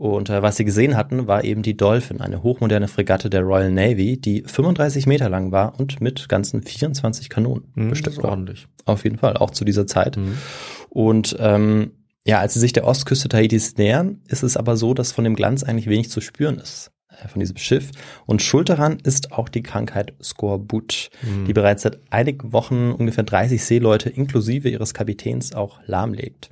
und 0.00 0.30
äh, 0.30 0.42
was 0.42 0.56
sie 0.56 0.64
gesehen 0.64 0.96
hatten, 0.96 1.26
war 1.26 1.44
eben 1.44 1.62
die 1.62 1.76
Dolphin, 1.76 2.22
eine 2.22 2.42
hochmoderne 2.42 2.88
Fregatte 2.88 3.28
der 3.28 3.42
Royal 3.42 3.70
Navy, 3.70 4.16
die 4.18 4.42
35 4.46 5.06
Meter 5.06 5.28
lang 5.28 5.52
war 5.52 5.78
und 5.78 6.00
mit 6.00 6.26
ganzen 6.30 6.62
24 6.62 7.28
Kanonen 7.28 7.64
Mhm, 7.74 7.90
bestückt 7.90 8.16
war. 8.22 8.30
ordentlich. 8.30 8.66
Auf 8.86 9.04
jeden 9.04 9.18
Fall, 9.18 9.36
auch 9.36 9.50
zu 9.50 9.66
dieser 9.66 9.86
Zeit. 9.86 10.16
Mhm. 10.16 10.38
Und 10.88 11.36
ähm, 11.38 11.90
ja, 12.26 12.38
als 12.38 12.54
sie 12.54 12.60
sich 12.60 12.72
der 12.72 12.86
Ostküste 12.86 13.28
Tahitis 13.28 13.76
nähern, 13.76 14.22
ist 14.28 14.42
es 14.42 14.56
aber 14.56 14.78
so, 14.78 14.94
dass 14.94 15.12
von 15.12 15.24
dem 15.24 15.36
Glanz 15.36 15.62
eigentlich 15.64 15.86
wenig 15.86 16.08
zu 16.10 16.22
spüren 16.22 16.58
ist 16.58 16.90
von 17.28 17.40
diesem 17.40 17.56
Schiff. 17.56 17.90
Und 18.26 18.42
schuld 18.42 18.68
daran 18.68 18.98
ist 19.02 19.32
auch 19.32 19.48
die 19.48 19.62
Krankheit 19.62 20.14
Skorbut, 20.22 21.10
die 21.46 21.52
bereits 21.52 21.82
seit 21.82 21.98
einigen 22.10 22.52
Wochen 22.52 22.92
ungefähr 22.92 23.24
30 23.24 23.64
Seeleute 23.64 24.08
inklusive 24.10 24.68
ihres 24.68 24.94
Kapitäns 24.94 25.54
auch 25.54 25.80
lahmlegt. 25.86 26.50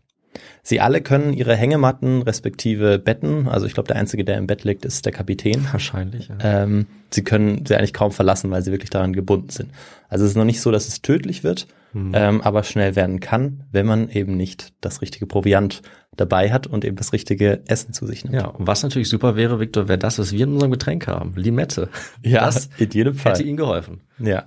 Sie 0.63 0.81
alle 0.81 1.01
können 1.01 1.33
ihre 1.33 1.57
Hängematten 1.57 2.23
respektive 2.23 2.99
Betten, 2.99 3.49
also 3.49 3.67
ich 3.67 3.75
glaube, 3.75 3.89
der 3.89 3.97
Einzige, 3.97 4.25
der 4.25 4.37
im 4.37 4.47
Bett 4.47 4.65
liegt, 4.65 4.85
ist 4.85 5.05
der 5.07 5.13
Kapitän. 5.13 5.67
Wahrscheinlich, 5.73 6.29
ja. 6.29 6.37
Ähm, 6.43 6.87
sie 7.11 7.25
können 7.25 7.65
sie 7.67 7.75
eigentlich 7.75 7.95
kaum 7.95 8.13
verlassen, 8.13 8.51
weil 8.51 8.63
sie 8.63 8.71
wirklich 8.71 8.91
daran 8.91 9.13
gebunden 9.13 9.49
sind. 9.51 9.71
Also 10.09 10.25
es 10.25 10.33
ist 10.33 10.37
noch 10.37 10.45
nicht 10.45 10.61
so, 10.61 10.71
dass 10.71 10.87
es 10.89 11.03
tödlich 11.03 11.45
wird, 11.45 11.67
ähm, 11.95 12.41
aber 12.43 12.63
schnell 12.65 12.97
werden 12.97 13.21
kann, 13.21 13.65
wenn 13.73 13.87
man 13.87 14.09
eben 14.09 14.37
nicht 14.37 14.75
das 14.81 15.01
richtige 15.01 15.27
Proviant 15.27 15.83
dabei 16.17 16.53
hat 16.53 16.67
und 16.67 16.85
eben 16.85 16.97
das 16.97 17.13
richtige 17.13 17.63
Essen 17.67 17.93
zu 17.93 18.07
sich 18.07 18.25
nimmt. 18.25 18.37
Ja, 18.37 18.47
und 18.47 18.67
was 18.67 18.83
natürlich 18.83 19.09
super 19.09 19.37
wäre, 19.37 19.61
Victor, 19.61 19.89
wäre 19.89 19.99
das, 19.99 20.19
was 20.19 20.33
wir 20.33 20.45
in 20.45 20.53
unserem 20.53 20.73
Getränk 20.73 21.07
haben. 21.07 21.35
Limette. 21.37 21.89
Ja, 22.25 22.45
das 22.47 22.69
in 22.79 22.91
jedem 22.91 23.15
Fall. 23.15 23.33
hätte 23.33 23.43
ihnen 23.43 23.57
geholfen. 23.57 24.03
Ja. 24.19 24.45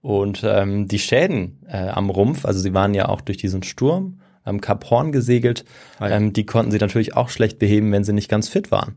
Und 0.00 0.42
ähm, 0.44 0.86
die 0.86 0.98
Schäden 0.98 1.58
äh, 1.66 1.88
am 1.88 2.10
Rumpf, 2.10 2.44
also 2.44 2.60
sie 2.60 2.74
waren 2.74 2.94
ja 2.94 3.08
auch 3.08 3.20
durch 3.20 3.38
diesen 3.38 3.62
Sturm 3.62 4.20
am 4.44 4.60
Kap 4.60 4.88
Horn 4.90 5.12
gesegelt. 5.12 5.64
Hi. 6.00 6.12
Ähm, 6.12 6.32
die 6.32 6.46
konnten 6.46 6.70
sie 6.70 6.78
natürlich 6.78 7.16
auch 7.16 7.28
schlecht 7.28 7.58
beheben, 7.58 7.90
wenn 7.92 8.04
sie 8.04 8.12
nicht 8.12 8.28
ganz 8.28 8.48
fit 8.48 8.70
waren. 8.70 8.96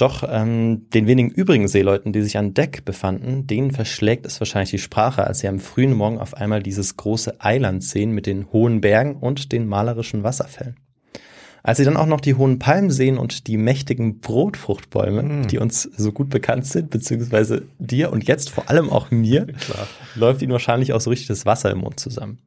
Doch 0.00 0.24
ähm, 0.26 0.88
den 0.94 1.06
wenigen 1.06 1.28
übrigen 1.28 1.68
Seeleuten, 1.68 2.14
die 2.14 2.22
sich 2.22 2.38
an 2.38 2.54
Deck 2.54 2.86
befanden, 2.86 3.46
denen 3.46 3.70
verschlägt 3.70 4.24
es 4.24 4.40
wahrscheinlich 4.40 4.70
die 4.70 4.78
Sprache, 4.78 5.26
als 5.26 5.40
sie 5.40 5.48
am 5.48 5.60
frühen 5.60 5.92
Morgen 5.92 6.18
auf 6.18 6.32
einmal 6.32 6.62
dieses 6.62 6.96
große 6.96 7.38
Eiland 7.38 7.84
sehen 7.84 8.12
mit 8.12 8.24
den 8.24 8.50
hohen 8.50 8.80
Bergen 8.80 9.16
und 9.16 9.52
den 9.52 9.66
malerischen 9.66 10.22
Wasserfällen. 10.22 10.76
Als 11.62 11.76
sie 11.76 11.84
dann 11.84 11.98
auch 11.98 12.06
noch 12.06 12.22
die 12.22 12.34
hohen 12.34 12.58
Palmen 12.58 12.90
sehen 12.90 13.18
und 13.18 13.46
die 13.46 13.58
mächtigen 13.58 14.20
Brotfruchtbäume, 14.20 15.46
die 15.48 15.58
uns 15.58 15.82
so 15.82 16.12
gut 16.12 16.30
bekannt 16.30 16.64
sind, 16.64 16.88
beziehungsweise 16.88 17.64
dir 17.78 18.10
und 18.10 18.26
jetzt 18.26 18.48
vor 18.48 18.70
allem 18.70 18.88
auch 18.88 19.10
mir, 19.10 19.48
läuft 20.14 20.40
ihnen 20.40 20.52
wahrscheinlich 20.52 20.94
auch 20.94 21.00
so 21.02 21.10
richtig 21.10 21.28
das 21.28 21.44
Wasser 21.44 21.70
im 21.70 21.80
Mund 21.80 22.00
zusammen. 22.00 22.38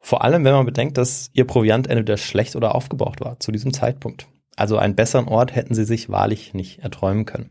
Vor 0.00 0.24
allem, 0.24 0.44
wenn 0.44 0.54
man 0.54 0.66
bedenkt, 0.66 0.98
dass 0.98 1.30
ihr 1.34 1.46
Proviant 1.46 1.86
entweder 1.86 2.16
schlecht 2.16 2.56
oder 2.56 2.74
aufgebraucht 2.74 3.20
war 3.20 3.38
zu 3.38 3.52
diesem 3.52 3.72
Zeitpunkt. 3.72 4.26
Also 4.56 4.78
einen 4.78 4.94
besseren 4.94 5.28
Ort 5.28 5.54
hätten 5.54 5.74
sie 5.74 5.84
sich 5.84 6.08
wahrlich 6.08 6.54
nicht 6.54 6.80
erträumen 6.80 7.24
können. 7.24 7.50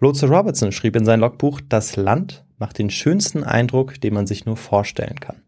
Lotse 0.00 0.28
Robertson 0.28 0.72
schrieb 0.72 0.96
in 0.96 1.04
sein 1.04 1.20
Logbuch, 1.20 1.60
das 1.66 1.96
Land 1.96 2.44
macht 2.58 2.78
den 2.78 2.90
schönsten 2.90 3.44
Eindruck, 3.44 4.00
den 4.00 4.14
man 4.14 4.26
sich 4.26 4.44
nur 4.44 4.56
vorstellen 4.56 5.20
kann. 5.20 5.42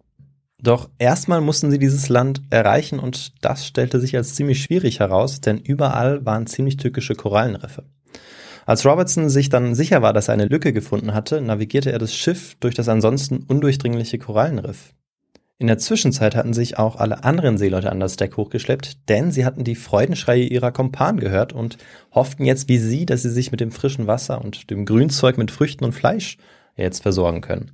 Doch 0.60 0.90
erstmal 0.98 1.40
mussten 1.40 1.70
sie 1.70 1.78
dieses 1.78 2.08
Land 2.08 2.42
erreichen 2.50 2.98
und 2.98 3.44
das 3.44 3.66
stellte 3.66 4.00
sich 4.00 4.16
als 4.16 4.34
ziemlich 4.34 4.62
schwierig 4.62 5.00
heraus, 5.00 5.40
denn 5.40 5.58
überall 5.58 6.24
waren 6.24 6.46
ziemlich 6.46 6.76
tückische 6.78 7.14
Korallenriffe. 7.14 7.84
Als 8.66 8.84
Robertson 8.84 9.30
sich 9.30 9.48
dann 9.48 9.74
sicher 9.74 10.02
war, 10.02 10.12
dass 10.12 10.28
er 10.28 10.34
eine 10.34 10.46
Lücke 10.46 10.72
gefunden 10.72 11.14
hatte, 11.14 11.40
navigierte 11.40 11.92
er 11.92 11.98
das 11.98 12.14
Schiff 12.14 12.56
durch 12.60 12.74
das 12.74 12.88
ansonsten 12.88 13.44
undurchdringliche 13.44 14.18
Korallenriff. 14.18 14.94
In 15.60 15.66
der 15.66 15.78
Zwischenzeit 15.78 16.36
hatten 16.36 16.52
sich 16.52 16.78
auch 16.78 16.96
alle 16.96 17.24
anderen 17.24 17.58
Seeleute 17.58 17.90
an 17.90 17.98
das 17.98 18.16
Deck 18.16 18.36
hochgeschleppt, 18.36 19.08
denn 19.08 19.32
sie 19.32 19.44
hatten 19.44 19.64
die 19.64 19.74
Freudenschreie 19.74 20.44
ihrer 20.44 20.70
Kumpanen 20.70 21.18
gehört 21.18 21.52
und 21.52 21.78
hofften 22.12 22.44
jetzt 22.44 22.68
wie 22.68 22.78
sie, 22.78 23.06
dass 23.06 23.22
sie 23.22 23.30
sich 23.30 23.50
mit 23.50 23.60
dem 23.60 23.72
frischen 23.72 24.06
Wasser 24.06 24.40
und 24.40 24.70
dem 24.70 24.84
Grünzeug 24.84 25.36
mit 25.36 25.50
Früchten 25.50 25.84
und 25.84 25.92
Fleisch 25.92 26.38
jetzt 26.76 27.02
versorgen 27.02 27.40
können. 27.40 27.72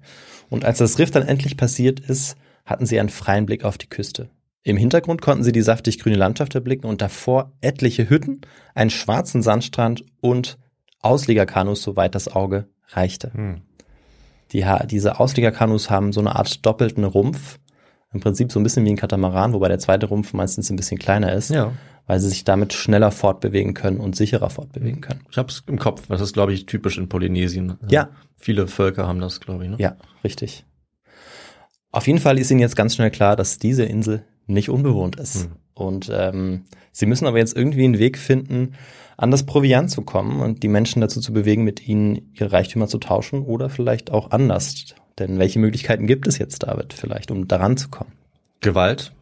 Und 0.49 0.65
als 0.65 0.79
das 0.79 0.99
Riff 0.99 1.11
dann 1.11 1.29
endlich 1.29 1.59
passiert 1.59 2.01
ist, 2.01 2.37
hatten 2.65 2.87
sie 2.87 2.99
einen 2.99 3.11
freien 3.11 3.45
Blick 3.45 3.65
auf 3.65 3.77
die 3.77 3.89
Küste. 3.89 4.31
Im 4.63 4.79
Hintergrund 4.79 5.21
konnten 5.21 5.45
sie 5.45 5.53
die 5.53 5.61
saftig 5.61 5.99
grüne 5.99 6.17
Landschaft 6.17 6.55
erblicken 6.55 6.89
und 6.89 7.03
davor 7.03 7.53
etliche 7.61 8.09
Hütten, 8.09 8.41
einen 8.75 8.89
schwarzen 8.89 9.43
Sandstrand 9.43 10.07
und 10.23 10.57
Auslegerkanus, 11.01 11.83
soweit 11.83 12.15
das 12.15 12.29
Auge 12.29 12.67
reichte. 12.89 13.35
Hm. 13.35 13.61
Die, 14.53 14.65
diese 14.87 15.21
Auslegerkanus 15.21 15.91
haben 15.91 16.13
so 16.13 16.21
eine 16.21 16.35
Art 16.37 16.65
doppelten 16.65 17.05
Rumpf. 17.05 17.59
Im 18.15 18.21
Prinzip 18.21 18.53
so 18.53 18.61
ein 18.61 18.63
bisschen 18.63 18.85
wie 18.85 18.91
ein 18.91 18.97
Katamaran, 18.97 19.53
wobei 19.53 19.69
der 19.69 19.79
zweite 19.81 20.07
Rumpf 20.07 20.33
meistens 20.33 20.71
ein 20.71 20.77
bisschen 20.77 20.99
kleiner 20.99 21.33
ist, 21.33 21.51
Ja. 21.51 21.73
weil 22.07 22.21
sie 22.21 22.29
sich 22.29 22.45
damit 22.45 22.73
schneller 22.73 23.11
fortbewegen 23.11 23.75
können 23.75 23.99
und 23.99 24.15
sicherer 24.17 24.51
fortbewegen 24.51 25.01
können. 25.01 25.21
Ich 25.31 25.37
hab's 25.37 25.65
im 25.67 25.79
Kopf. 25.79 26.05
Das 26.09 26.21
ist, 26.21 26.33
glaube 26.33 26.53
ich, 26.55 26.67
typisch 26.67 26.97
in 26.97 27.09
Polynesien. 27.09 27.75
Ja. 27.91 28.09
Viele 28.39 28.69
Völker 28.69 29.07
haben 29.09 29.21
das, 29.21 29.41
glaube 29.41 29.65
ich. 29.65 29.71
Ne? 29.71 29.77
Ja, 29.81 29.97
richtig. 30.23 30.65
Auf 31.91 32.07
jeden 32.07 32.19
Fall 32.21 32.39
ist 32.39 32.51
ihnen 32.51 32.61
jetzt 32.61 32.77
ganz 32.77 32.95
schnell 32.95 33.11
klar, 33.11 33.37
dass 33.37 33.59
diese 33.59 33.85
Insel 33.85 34.25
nicht 34.47 34.69
unbewohnt 34.71 35.17
ist. 35.17 35.45
Hm. 35.45 35.53
Und 35.75 36.13
ähm, 36.15 36.65
sie 36.93 37.07
müssen 37.07 37.27
aber 37.27 37.39
jetzt 37.39 37.57
irgendwie 37.57 37.85
einen 37.85 37.99
Weg 37.99 38.17
finden, 38.19 38.75
an 39.17 39.31
das 39.31 39.45
Proviant 39.47 39.91
zu 39.91 40.03
kommen 40.03 40.41
und 40.41 40.63
die 40.63 40.69
Menschen 40.69 41.01
dazu 41.01 41.21
zu 41.21 41.33
bewegen, 41.33 41.65
mit 41.65 41.87
ihnen 41.87 42.33
ihre 42.35 42.53
Reichtümer 42.53 42.87
zu 42.89 42.99
tauschen 42.99 43.43
oder 43.43 43.69
vielleicht 43.71 44.11
auch 44.11 44.31
anders. 44.31 44.95
Denn 45.19 45.39
welche 45.39 45.59
Möglichkeiten 45.59 46.07
gibt 46.07 46.27
es 46.27 46.39
jetzt, 46.39 46.63
David, 46.63 46.93
vielleicht, 46.93 47.31
um 47.31 47.47
daran 47.47 47.77
zu 47.77 47.89
kommen? 47.89 48.13
Gewalt 48.61 49.13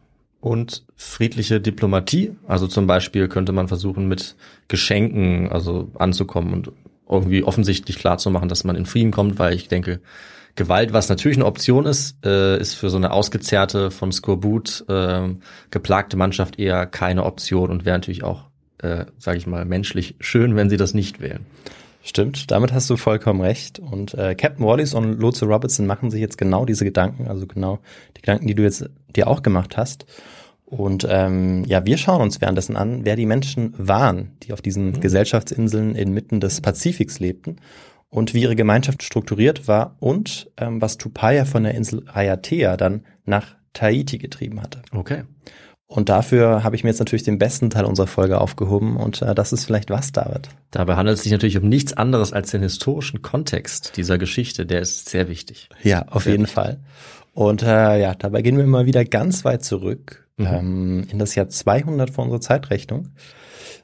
und 0.41 0.83
friedliche 0.95 1.61
Diplomatie. 1.61 2.35
Also 2.47 2.67
zum 2.67 2.87
Beispiel 2.87 3.27
könnte 3.27 3.51
man 3.51 3.67
versuchen, 3.67 4.07
mit 4.07 4.35
Geschenken 4.67 5.51
also 5.51 5.91
anzukommen 5.95 6.53
und 6.53 6.71
irgendwie 7.09 7.43
offensichtlich 7.43 7.99
klarzumachen, 7.99 8.49
dass 8.49 8.63
man 8.63 8.75
in 8.75 8.85
Frieden 8.85 9.11
kommt, 9.11 9.39
weil 9.39 9.53
ich 9.53 9.67
denke, 9.67 9.99
Gewalt, 10.55 10.93
was 10.93 11.09
natürlich 11.09 11.37
eine 11.37 11.45
Option 11.45 11.85
ist, 11.85 12.23
äh, 12.25 12.59
ist 12.59 12.75
für 12.75 12.89
so 12.89 12.97
eine 12.97 13.11
ausgezerrte, 13.11 13.89
von 13.89 14.11
Skorbut 14.11 14.85
äh, 14.87 15.29
geplagte 15.71 16.15
Mannschaft 16.15 16.59
eher 16.59 16.85
keine 16.85 17.23
Option 17.23 17.71
und 17.71 17.85
wäre 17.85 17.97
natürlich 17.97 18.23
auch, 18.23 18.45
äh, 18.79 19.05
sage 19.17 19.37
ich 19.37 19.47
mal, 19.47 19.65
menschlich 19.65 20.15
schön, 20.19 20.55
wenn 20.55 20.69
sie 20.69 20.77
das 20.77 20.93
nicht 20.93 21.21
wählen. 21.21 21.45
Stimmt, 22.05 22.51
damit 22.51 22.73
hast 22.73 22.89
du 22.89 22.97
vollkommen 22.97 23.39
recht. 23.39 23.79
Und 23.79 24.13
äh, 24.13 24.35
Captain 24.35 24.65
Wallis 24.65 24.93
und 24.93 25.19
Lotse 25.19 25.45
Robertson 25.45 25.87
machen 25.87 26.11
sich 26.11 26.19
jetzt 26.19 26.37
genau 26.37 26.65
diese 26.65 26.83
Gedanken, 26.83 27.27
also 27.27 27.47
genau 27.47 27.79
die 28.17 28.21
Gedanken, 28.21 28.45
die 28.45 28.55
du 28.55 28.63
jetzt 28.63 28.89
dir 29.15 29.27
auch 29.27 29.41
gemacht 29.41 29.77
hast. 29.77 30.05
Und 30.65 31.07
ähm, 31.09 31.63
ja, 31.65 31.85
wir 31.85 31.97
schauen 31.97 32.21
uns 32.21 32.41
währenddessen 32.41 32.75
an, 32.75 33.05
wer 33.05 33.15
die 33.15 33.25
Menschen 33.25 33.73
waren, 33.77 34.31
die 34.43 34.51
auf 34.51 34.61
diesen 34.61 34.99
Gesellschaftsinseln 34.99 35.95
inmitten 35.95 36.41
des 36.41 36.59
Pazifiks 36.59 37.19
lebten 37.19 37.57
und 38.09 38.33
wie 38.33 38.41
ihre 38.41 38.55
Gemeinschaft 38.55 39.01
strukturiert 39.01 39.67
war 39.67 39.95
und 39.99 40.51
ähm, 40.57 40.81
was 40.81 40.97
Tupaya 40.97 41.45
von 41.45 41.63
der 41.63 41.75
Insel 41.75 42.03
Raiatea 42.07 42.75
dann 42.75 43.05
nach 43.25 43.55
Tahiti 43.71 44.17
getrieben 44.17 44.61
hatte. 44.61 44.81
Okay. 44.91 45.23
Und 45.93 46.09
dafür 46.09 46.63
habe 46.63 46.75
ich 46.75 46.83
mir 46.83 46.89
jetzt 46.89 46.97
natürlich 46.97 47.21
den 47.21 47.37
besten 47.37 47.69
Teil 47.69 47.85
unserer 47.85 48.07
Folge 48.07 48.41
aufgehoben 48.41 48.97
und 48.97 49.21
äh, 49.21 49.35
das 49.35 49.53
ist 49.53 49.65
vielleicht 49.65 49.91
was, 49.91 50.11
David. 50.11 50.49
Dabei 50.71 50.95
handelt 50.95 51.17
es 51.17 51.23
sich 51.23 51.31
natürlich 51.31 51.55
um 51.55 51.69
nichts 51.69 51.93
anderes 51.93 52.33
als 52.33 52.49
den 52.49 52.63
historischen 52.63 53.21
Kontext 53.21 53.95
dieser 53.95 54.17
Geschichte. 54.17 54.65
Der 54.65 54.81
ist 54.81 55.09
sehr 55.09 55.29
wichtig. 55.29 55.69
Ja, 55.83 56.07
auf 56.09 56.25
jeden 56.25 56.47
Fall. 56.47 56.79
Und 57.33 57.61
äh, 57.61 58.01
ja, 58.01 58.15
dabei 58.15 58.41
gehen 58.41 58.57
wir 58.57 58.65
mal 58.65 58.87
wieder 58.87 59.05
ganz 59.05 59.45
weit 59.45 59.63
zurück 59.63 60.27
ähm, 60.39 61.05
in 61.11 61.19
das 61.19 61.35
Jahr 61.35 61.47
200 61.47 62.09
vor 62.09 62.23
unserer 62.23 62.41
Zeitrechnung. 62.41 63.09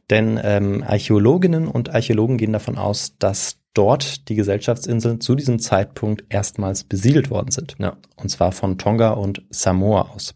Denn 0.09 0.39
ähm, 0.43 0.83
Archäologinnen 0.83 1.67
und 1.67 1.93
Archäologen 1.93 2.37
gehen 2.39 2.53
davon 2.53 2.79
aus, 2.79 3.19
dass 3.19 3.59
dort 3.75 4.27
die 4.29 4.35
Gesellschaftsinseln 4.35 5.21
zu 5.21 5.35
diesem 5.35 5.59
Zeitpunkt 5.59 6.25
erstmals 6.29 6.85
besiedelt 6.85 7.29
worden 7.29 7.51
sind. 7.51 7.75
Ja. 7.77 7.97
Und 8.15 8.29
zwar 8.29 8.51
von 8.51 8.79
Tonga 8.79 9.11
und 9.11 9.43
Samoa 9.51 10.09
aus. 10.11 10.33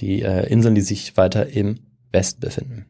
Die 0.00 0.22
äh, 0.22 0.46
Inseln, 0.48 0.74
die 0.74 0.80
sich 0.82 1.16
weiter 1.16 1.46
im 1.48 1.80
Westen 2.12 2.40
befinden. 2.40 2.86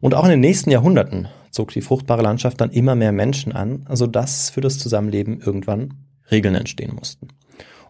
Und 0.00 0.14
auch 0.14 0.24
in 0.24 0.30
den 0.30 0.40
nächsten 0.40 0.70
Jahrhunderten 0.70 1.28
zog 1.50 1.72
die 1.72 1.80
fruchtbare 1.80 2.22
Landschaft 2.22 2.60
dann 2.60 2.70
immer 2.70 2.94
mehr 2.94 3.12
Menschen 3.12 3.52
an, 3.52 3.86
sodass 3.90 4.50
für 4.50 4.60
das 4.60 4.78
Zusammenleben 4.78 5.40
irgendwann 5.40 5.94
Regeln 6.30 6.54
entstehen 6.54 6.94
mussten. 6.94 7.28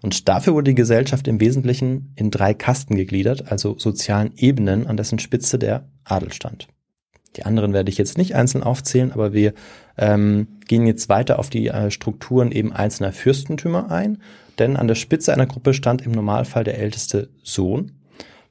Und 0.02 0.28
dafür 0.28 0.54
wurde 0.54 0.70
die 0.70 0.76
Gesellschaft 0.76 1.26
im 1.26 1.40
Wesentlichen 1.40 2.12
in 2.16 2.30
drei 2.30 2.54
Kasten 2.54 2.96
gegliedert, 2.96 3.50
also 3.50 3.78
sozialen 3.78 4.32
Ebenen, 4.36 4.86
an 4.86 4.96
dessen 4.96 5.18
Spitze 5.18 5.58
der 5.58 5.88
Adel 6.04 6.32
stand. 6.32 6.68
Die 7.36 7.44
anderen 7.44 7.72
werde 7.72 7.90
ich 7.90 7.98
jetzt 7.98 8.16
nicht 8.16 8.34
einzeln 8.34 8.62
aufzählen, 8.62 9.12
aber 9.12 9.32
wir 9.32 9.52
ähm, 9.98 10.48
gehen 10.66 10.86
jetzt 10.86 11.08
weiter 11.08 11.38
auf 11.38 11.50
die 11.50 11.68
äh, 11.68 11.90
Strukturen 11.90 12.50
eben 12.50 12.72
einzelner 12.72 13.12
Fürstentümer 13.12 13.90
ein, 13.90 14.18
denn 14.58 14.76
an 14.76 14.88
der 14.88 14.94
Spitze 14.94 15.32
einer 15.32 15.46
Gruppe 15.46 15.74
stand 15.74 16.02
im 16.02 16.12
Normalfall 16.12 16.64
der 16.64 16.78
älteste 16.78 17.28
Sohn. 17.42 17.95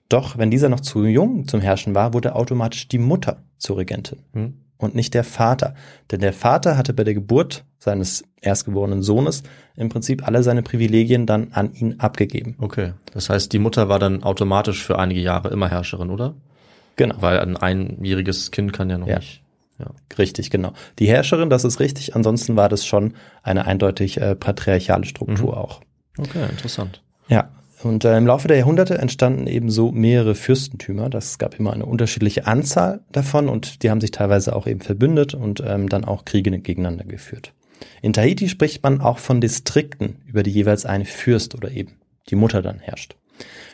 Doch 0.10 0.38
wenn 0.38 0.52
dieser 0.52 0.70
noch 0.70 0.80
zu 0.82 1.06
jung 1.06 1.48
zum 1.48 1.62
Herrschen 1.62 1.96
war, 1.96 2.14
wurde 2.14 2.36
automatisch 2.36 2.88
die 2.88 3.00
Mutter 3.00 3.38
zur 3.58 3.78
Regentin 3.78 4.20
Hm. 4.34 4.54
und 4.78 4.94
nicht 4.96 5.14
der 5.14 5.24
Vater. 5.24 5.74
Denn 6.12 6.20
der 6.22 6.34
Vater 6.34 6.78
hatte 6.78 6.94
bei 6.94 7.04
der 7.04 7.14
Geburt 7.16 7.64
seines 7.80 8.24
erstgeborenen 8.42 9.02
Sohnes 9.02 9.44
im 9.76 9.90
Prinzip 9.90 10.28
alle 10.28 10.44
seine 10.44 10.62
Privilegien 10.62 11.26
dann 11.26 11.50
an 11.54 11.74
ihn 11.74 12.00
abgegeben. 12.00 12.56
Okay. 12.60 12.94
Das 13.14 13.30
heißt, 13.30 13.52
die 13.54 13.60
Mutter 13.60 13.90
war 13.90 14.00
dann 14.00 14.24
automatisch 14.24 14.84
für 14.84 15.00
einige 15.00 15.22
Jahre 15.22 15.50
immer 15.50 15.70
Herrscherin, 15.70 16.10
oder? 16.12 16.36
Genau. 16.98 17.16
Weil 17.20 17.40
ein 17.40 17.58
einjähriges 17.58 18.52
Kind 18.52 18.74
kann 18.74 18.90
ja 18.90 18.98
noch 18.98 19.08
Ja. 19.08 19.18
nicht. 19.18 19.42
Ja. 19.80 19.88
Richtig, 20.18 20.52
genau. 20.52 20.72
Die 21.00 21.08
Herrscherin, 21.08 21.50
das 21.50 21.66
ist 21.66 21.80
richtig. 21.82 22.16
Ansonsten 22.16 22.56
war 22.56 22.70
das 22.70 22.86
schon 22.86 23.14
eine 23.44 23.66
eindeutig 23.66 24.22
äh, 24.22 24.36
patriarchale 24.36 25.06
Struktur 25.06 25.52
Mhm. 25.54 25.58
auch. 25.58 25.82
Okay, 26.18 26.46
interessant. 26.50 27.02
Ja. 27.28 27.50
Und 27.86 28.04
äh, 28.04 28.18
im 28.18 28.26
Laufe 28.26 28.48
der 28.48 28.58
Jahrhunderte 28.58 28.98
entstanden 28.98 29.46
ebenso 29.46 29.92
mehrere 29.92 30.34
Fürstentümer. 30.34 31.08
Das 31.08 31.38
gab 31.38 31.60
immer 31.60 31.72
eine 31.72 31.86
unterschiedliche 31.86 32.48
Anzahl 32.48 33.02
davon 33.12 33.48
und 33.48 33.84
die 33.84 33.92
haben 33.92 34.02
sich 34.02 34.10
teilweise 34.10 34.56
auch 34.56 34.66
eben 34.66 34.82
verbündet 34.82 35.36
und 35.36 35.62
ähm, 35.64 35.88
dann 35.88 36.04
auch 36.04 36.26
Kriege 36.26 36.50
gegeneinander 36.50 37.06
geführt. 37.06 37.54
In 38.02 38.12
Tahiti 38.12 38.50
spricht 38.50 38.82
man 38.82 39.02
auch 39.02 39.20
von 39.20 39.40
Distrikten, 39.40 40.16
über 40.26 40.42
die 40.42 40.50
jeweils 40.50 40.88
ein 40.88 41.06
Fürst 41.06 41.54
oder 41.54 41.70
eben 41.70 41.92
die 42.28 42.36
Mutter 42.36 42.64
dann 42.64 42.80
herrscht. 42.80 43.18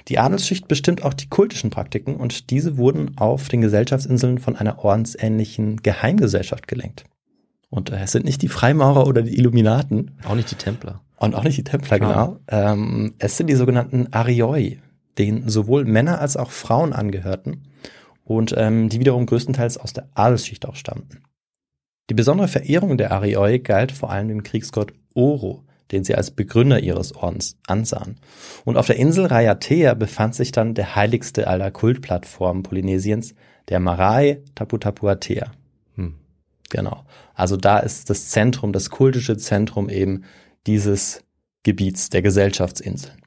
Die 0.09 0.19
Adelsschicht 0.19 0.67
bestimmt 0.67 1.05
auch 1.05 1.13
die 1.13 1.29
kultischen 1.29 1.69
Praktiken 1.69 2.17
und 2.17 2.49
diese 2.49 2.75
wurden 2.75 3.17
auf 3.17 3.47
den 3.47 3.61
Gesellschaftsinseln 3.61 4.39
von 4.39 4.57
einer 4.57 4.83
ordensähnlichen 4.83 5.77
Geheimgesellschaft 5.83 6.67
gelenkt. 6.67 7.05
Und 7.69 7.91
äh, 7.91 8.01
es 8.03 8.11
sind 8.11 8.25
nicht 8.25 8.41
die 8.41 8.49
Freimaurer 8.49 9.07
oder 9.07 9.21
die 9.21 9.37
Illuminaten, 9.37 10.17
Auch 10.25 10.35
nicht 10.35 10.51
die 10.51 10.55
Templer. 10.55 10.99
Und 11.27 11.35
auch 11.35 11.43
nicht 11.43 11.57
die 11.57 11.63
Templer, 11.63 11.97
Ah. 11.97 11.97
genau. 11.99 12.37
Ähm, 12.47 13.13
es 13.19 13.37
sind 13.37 13.47
die 13.47 13.55
sogenannten 13.55 14.07
Arioi, 14.11 14.79
denen 15.17 15.49
sowohl 15.49 15.85
Männer 15.85 16.19
als 16.19 16.37
auch 16.37 16.51
Frauen 16.51 16.93
angehörten 16.93 17.63
und 18.23 18.53
ähm, 18.57 18.89
die 18.89 18.99
wiederum 18.99 19.25
größtenteils 19.25 19.77
aus 19.77 19.93
der 19.93 20.07
Adelsschicht 20.15 20.65
auch 20.65 20.75
stammten. 20.75 21.23
Die 22.09 22.13
besondere 22.13 22.47
Verehrung 22.47 22.97
der 22.97 23.11
Arioi 23.11 23.59
galt 23.59 23.91
vor 23.91 24.11
allem 24.11 24.27
dem 24.27 24.43
Kriegsgott 24.43 24.93
Oro, 25.13 25.63
den 25.91 26.03
sie 26.03 26.15
als 26.15 26.31
Begründer 26.31 26.79
ihres 26.79 27.13
Ordens 27.15 27.57
ansahen. 27.67 28.15
Und 28.65 28.77
auf 28.77 28.87
der 28.87 28.95
Insel 28.95 29.25
Rayatea 29.25 29.93
befand 29.93 30.35
sich 30.35 30.51
dann 30.51 30.73
der 30.73 30.95
heiligste 30.95 31.47
aller 31.47 31.69
Kultplattformen 31.69 32.63
Polynesiens, 32.63 33.35
der 33.69 33.79
Marae 33.79 34.41
Taputapuatea. 34.55 35.51
Hm. 35.95 36.15
Genau. 36.69 37.03
Also 37.33 37.57
da 37.57 37.79
ist 37.79 38.09
das 38.09 38.29
Zentrum, 38.29 38.73
das 38.73 38.89
kultische 38.89 39.37
Zentrum 39.37 39.89
eben 39.89 40.23
dieses 40.67 41.23
Gebiets 41.63 42.09
der 42.09 42.21
Gesellschaftsinseln, 42.21 43.21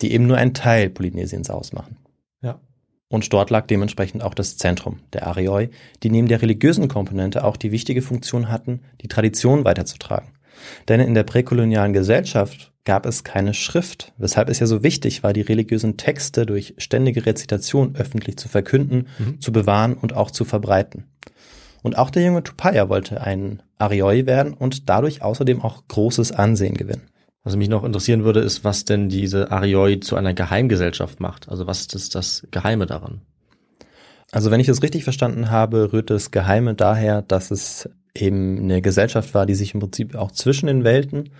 die 0.00 0.12
eben 0.12 0.26
nur 0.26 0.36
einen 0.36 0.54
Teil 0.54 0.90
Polynesiens 0.90 1.50
ausmachen. 1.50 1.96
Ja. 2.40 2.60
Und 3.08 3.32
dort 3.32 3.50
lag 3.50 3.66
dementsprechend 3.66 4.22
auch 4.22 4.34
das 4.34 4.56
Zentrum 4.56 5.00
der 5.12 5.26
Arioi, 5.26 5.70
die 6.02 6.10
neben 6.10 6.28
der 6.28 6.42
religiösen 6.42 6.88
Komponente 6.88 7.44
auch 7.44 7.56
die 7.56 7.72
wichtige 7.72 8.02
Funktion 8.02 8.48
hatten, 8.48 8.80
die 9.00 9.08
Tradition 9.08 9.64
weiterzutragen. 9.64 10.28
Denn 10.88 11.00
in 11.00 11.14
der 11.14 11.22
präkolonialen 11.24 11.92
Gesellschaft 11.92 12.72
gab 12.84 13.06
es 13.06 13.24
keine 13.24 13.54
Schrift, 13.54 14.12
weshalb 14.18 14.48
es 14.48 14.58
ja 14.58 14.66
so 14.66 14.82
wichtig 14.82 15.22
war, 15.22 15.32
die 15.32 15.40
religiösen 15.40 15.96
Texte 15.96 16.46
durch 16.46 16.74
ständige 16.78 17.26
Rezitation 17.26 17.94
öffentlich 17.96 18.36
zu 18.36 18.48
verkünden, 18.48 19.06
Mhm. 19.18 19.40
zu 19.40 19.52
bewahren 19.52 19.94
und 19.94 20.14
auch 20.14 20.30
zu 20.30 20.44
verbreiten. 20.44 21.04
Und 21.82 21.96
auch 21.98 22.10
der 22.10 22.24
junge 22.24 22.42
Tupaya 22.42 22.88
wollte 22.88 23.20
ein 23.22 23.62
Arioi 23.80 24.26
werden 24.26 24.54
und 24.54 24.88
dadurch 24.88 25.22
außerdem 25.22 25.62
auch 25.62 25.82
großes 25.88 26.32
Ansehen 26.32 26.74
gewinnen. 26.74 27.02
Was 27.42 27.56
mich 27.56 27.68
noch 27.68 27.84
interessieren 27.84 28.24
würde, 28.24 28.40
ist, 28.40 28.64
was 28.64 28.84
denn 28.84 29.08
diese 29.08 29.50
Arioi 29.50 30.00
zu 30.00 30.16
einer 30.16 30.34
Geheimgesellschaft 30.34 31.20
macht. 31.20 31.48
Also 31.48 31.66
was 31.66 31.86
ist 31.86 32.14
das 32.14 32.46
Geheime 32.50 32.86
daran? 32.86 33.22
Also 34.32 34.50
wenn 34.50 34.60
ich 34.60 34.68
es 34.68 34.82
richtig 34.82 35.04
verstanden 35.04 35.50
habe, 35.50 35.92
rührt 35.92 36.10
das 36.10 36.30
Geheime 36.30 36.74
daher, 36.74 37.22
dass 37.22 37.50
es 37.50 37.88
eben 38.14 38.58
eine 38.58 38.82
Gesellschaft 38.82 39.34
war, 39.34 39.46
die 39.46 39.54
sich 39.54 39.74
im 39.74 39.80
Prinzip 39.80 40.14
auch 40.14 40.30
zwischen 40.32 40.66
den 40.66 40.84
Welten 40.84 41.30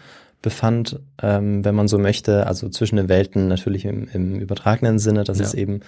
befand, 0.43 0.99
ähm, 1.23 1.65
wenn 1.65 1.75
man 1.75 1.87
so 1.89 1.99
möchte, 1.99 2.47
also 2.47 2.69
zwischen 2.71 2.97
den 2.97 3.09
Welten 3.09 3.49
natürlich 3.49 3.85
im, 3.85 4.09
im 4.13 4.41
übertragenen 4.41 4.99
Sinne, 4.99 5.25
dass 5.25 5.39
Ja. 5.39 5.45
es 5.45 5.55
eben 5.55 5.81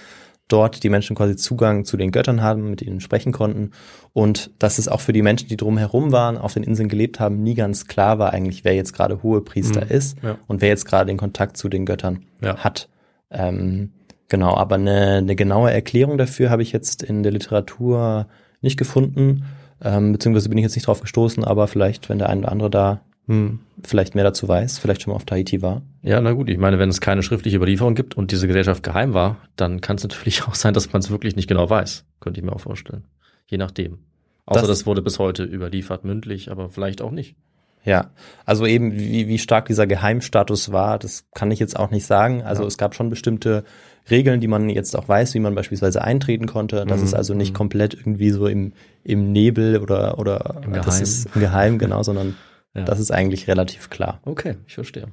dort 0.52 0.82
die 0.82 0.88
Menschen 0.90 1.16
quasi 1.16 1.36
Zugang 1.36 1.84
zu 1.84 1.96
den 1.96 2.10
Göttern 2.12 2.42
haben, 2.42 2.70
mit 2.70 2.82
ihnen 2.82 3.00
sprechen 3.00 3.32
konnten 3.32 3.70
und 4.12 4.50
dass 4.58 4.78
es 4.78 4.88
auch 4.88 5.00
für 5.00 5.12
die 5.12 5.22
Menschen, 5.22 5.48
die 5.48 5.56
drumherum 5.56 6.12
waren, 6.12 6.36
auf 6.36 6.54
den 6.54 6.62
Inseln 6.62 6.88
gelebt 6.88 7.18
haben, 7.20 7.42
nie 7.42 7.54
ganz 7.54 7.86
klar 7.86 8.18
war 8.18 8.32
eigentlich, 8.32 8.64
wer 8.64 8.74
jetzt 8.74 8.92
gerade 8.92 9.22
Hohepriester 9.22 9.84
Mhm. 9.86 9.90
ist 9.90 10.18
Ja. 10.22 10.36
und 10.46 10.60
wer 10.60 10.68
jetzt 10.68 10.84
gerade 10.84 11.06
den 11.06 11.16
Kontakt 11.16 11.56
zu 11.56 11.68
den 11.68 11.86
Göttern 11.86 12.24
Ja. 12.42 12.58
hat. 12.58 12.88
Ähm, 13.30 13.90
genau, 14.28 14.54
aber 14.56 14.74
eine, 14.76 15.16
eine 15.18 15.36
genaue 15.36 15.72
Erklärung 15.72 16.18
dafür 16.18 16.50
habe 16.50 16.62
ich 16.62 16.72
jetzt 16.72 17.02
in 17.02 17.22
der 17.22 17.32
Literatur 17.32 18.26
nicht 18.60 18.76
gefunden, 18.78 19.44
ähm, 19.82 20.12
beziehungsweise 20.12 20.48
bin 20.48 20.58
ich 20.58 20.62
jetzt 20.64 20.76
nicht 20.76 20.86
drauf 20.86 21.00
gestoßen, 21.00 21.42
aber 21.44 21.66
vielleicht, 21.66 22.08
wenn 22.08 22.18
der 22.18 22.28
eine 22.28 22.40
oder 22.42 22.52
andere 22.52 22.70
da 22.70 23.00
Hm. 23.28 23.60
vielleicht 23.84 24.14
mehr 24.16 24.24
dazu 24.24 24.48
weiß, 24.48 24.78
vielleicht 24.78 25.02
schon 25.02 25.12
mal 25.12 25.16
auf 25.16 25.24
Tahiti 25.24 25.62
war. 25.62 25.82
Ja, 26.02 26.20
na 26.20 26.32
gut, 26.32 26.48
ich 26.50 26.58
meine, 26.58 26.78
wenn 26.80 26.88
es 26.88 27.00
keine 27.00 27.22
schriftliche 27.22 27.56
Überlieferung 27.56 27.94
gibt 27.94 28.16
und 28.16 28.32
diese 28.32 28.48
Gesellschaft 28.48 28.82
geheim 28.82 29.14
war, 29.14 29.36
dann 29.56 29.80
kann 29.80 29.96
es 29.96 30.02
natürlich 30.02 30.42
auch 30.48 30.54
sein, 30.56 30.74
dass 30.74 30.92
man 30.92 31.00
es 31.00 31.10
wirklich 31.10 31.36
nicht 31.36 31.48
genau 31.48 31.70
weiß. 31.70 32.04
Könnte 32.20 32.40
ich 32.40 32.44
mir 32.46 32.52
auch 32.52 32.60
vorstellen. 32.60 33.04
Je 33.46 33.58
nachdem. 33.58 33.98
Außer 34.46 34.60
Das- 34.62 34.68
das, 34.68 34.86
wurde 34.86 35.02
bis 35.02 35.18
heute 35.20 35.44
überliefert, 35.44 36.04
mündlich, 36.04 36.50
aber 36.50 36.68
vielleicht 36.68 37.00
auch 37.00 37.12
nicht. 37.12 37.36
Ja, 37.84 38.10
also 38.44 38.64
eben 38.66 38.92
wie, 38.92 39.26
wie 39.26 39.38
stark 39.38 39.66
dieser 39.66 39.86
Geheimstatus 39.88 40.70
war, 40.70 40.98
das 41.00 41.24
kann 41.34 41.50
ich 41.50 41.58
jetzt 41.58 41.76
auch 41.76 41.90
nicht 41.90 42.06
sagen. 42.06 42.42
Also 42.42 42.62
Ja. 42.62 42.68
es 42.68 42.78
gab 42.78 42.94
schon 42.94 43.10
bestimmte 43.10 43.64
Regeln, 44.10 44.40
die 44.40 44.46
man 44.48 44.68
jetzt 44.68 44.96
auch 44.96 45.08
weiß, 45.08 45.34
wie 45.34 45.40
man 45.40 45.54
beispielsweise 45.56 46.02
eintreten 46.02 46.46
konnte. 46.46 46.84
Das 46.86 47.00
Mhm, 47.00 47.06
ist 47.06 47.14
also 47.14 47.34
nicht 47.34 47.52
mhm. 47.52 47.56
komplett 47.56 47.94
irgendwie 47.94 48.30
so 48.30 48.46
im, 48.46 48.72
im 49.04 49.32
Nebel 49.32 49.78
oder, 49.78 50.18
oder 50.18 50.60
Im 50.64 50.72
das 50.74 50.86
Geheim. 50.86 51.02
ist 51.02 51.28
im 51.34 51.40
Geheim, 51.40 51.78
genau, 51.78 52.02
sondern 52.04 52.36
Ja. 52.74 52.84
das 52.84 53.00
ist 53.00 53.10
eigentlich 53.10 53.48
relativ 53.48 53.90
klar. 53.90 54.20
Okay, 54.24 54.56
ich 54.66 54.74
verstehe. 54.74 55.08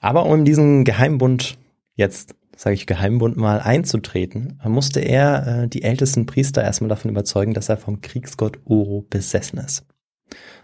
Aber 0.00 0.26
um 0.26 0.40
in 0.40 0.44
diesen 0.44 0.84
Geheimbund 0.84 1.58
jetzt, 1.94 2.34
sage 2.56 2.74
ich 2.74 2.86
Geheimbund 2.86 3.36
mal, 3.36 3.60
einzutreten, 3.60 4.60
musste 4.64 5.00
er 5.00 5.64
äh, 5.64 5.68
die 5.68 5.82
ältesten 5.82 6.26
Priester 6.26 6.62
erstmal 6.62 6.88
davon 6.88 7.10
überzeugen, 7.10 7.54
dass 7.54 7.68
er 7.68 7.76
vom 7.76 8.00
Kriegsgott 8.00 8.58
Oro 8.64 9.06
besessen 9.08 9.58
ist. 9.58 9.86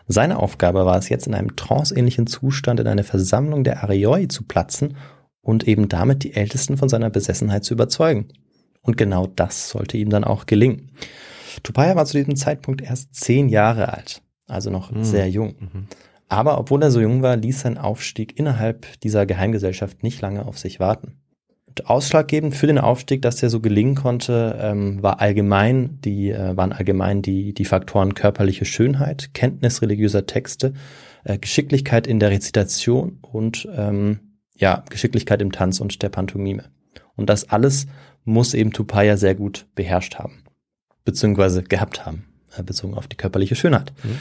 Seine 0.06 0.38
Aufgabe 0.38 0.84
war 0.86 0.98
es 0.98 1.08
jetzt 1.08 1.26
in 1.26 1.34
einem 1.34 1.56
tranceähnlichen 1.56 2.26
Zustand 2.26 2.80
in 2.80 2.86
eine 2.86 3.04
Versammlung 3.04 3.62
der 3.62 3.84
Arioi 3.84 4.26
zu 4.26 4.44
platzen 4.44 4.96
und 5.40 5.68
eben 5.68 5.88
damit 5.88 6.24
die 6.24 6.34
Ältesten 6.34 6.76
von 6.76 6.88
seiner 6.88 7.10
Besessenheit 7.10 7.64
zu 7.64 7.74
überzeugen. 7.74 8.28
Und 8.82 8.96
genau 8.96 9.26
das 9.26 9.68
sollte 9.68 9.98
ihm 9.98 10.10
dann 10.10 10.24
auch 10.24 10.46
gelingen. 10.46 10.90
Tupaya 11.62 11.96
war 11.96 12.06
zu 12.06 12.16
diesem 12.16 12.36
Zeitpunkt 12.36 12.82
erst 12.82 13.14
zehn 13.14 13.48
Jahre 13.48 13.92
alt, 13.92 14.22
also 14.50 14.70
noch 14.70 14.90
Hm. 14.90 15.04
sehr 15.04 15.28
jung. 15.28 15.54
Mhm. 15.58 15.86
Aber 16.28 16.58
obwohl 16.58 16.82
er 16.82 16.90
so 16.90 17.00
jung 17.00 17.22
war, 17.22 17.36
ließ 17.36 17.60
sein 17.60 17.76
Aufstieg 17.78 18.38
innerhalb 18.38 18.86
dieser 19.00 19.26
Geheimgesellschaft 19.26 20.02
nicht 20.02 20.20
lange 20.20 20.46
auf 20.46 20.58
sich 20.58 20.78
warten. 20.78 21.16
Und 21.66 21.88
ausschlaggebend 21.88 22.54
für 22.54 22.66
den 22.66 22.78
Aufstieg, 22.78 23.22
dass 23.22 23.36
der 23.36 23.50
so 23.50 23.60
gelingen 23.60 23.94
konnte, 23.94 24.58
ähm, 24.60 25.02
war 25.02 25.20
allgemein 25.20 26.00
die, 26.02 26.30
äh, 26.30 26.56
waren 26.56 26.72
allgemein 26.72 27.22
die, 27.22 27.52
die 27.54 27.64
Faktoren 27.64 28.14
körperliche 28.14 28.64
Schönheit, 28.64 29.34
Kenntnis 29.34 29.82
religiöser 29.82 30.26
Texte, 30.26 30.74
äh, 31.24 31.38
Geschicklichkeit 31.38 32.06
in 32.06 32.18
der 32.18 32.30
Rezitation 32.30 33.18
und 33.22 33.68
ähm, 33.74 34.20
ja, 34.56 34.84
Geschicklichkeit 34.90 35.40
im 35.42 35.52
Tanz 35.52 35.80
und 35.80 36.02
der 36.02 36.08
Pantomime. 36.08 36.64
Und 37.16 37.30
das 37.30 37.50
alles 37.50 37.86
muss 38.24 38.54
eben 38.54 38.72
Tupaya 38.72 39.16
sehr 39.16 39.34
gut 39.34 39.66
beherrscht 39.74 40.16
haben, 40.16 40.44
beziehungsweise 41.04 41.62
gehabt 41.62 42.04
haben, 42.06 42.24
bezogen 42.64 42.94
auf 42.94 43.08
die 43.08 43.16
körperliche 43.16 43.54
Schönheit. 43.56 43.92
Mhm. 44.02 44.18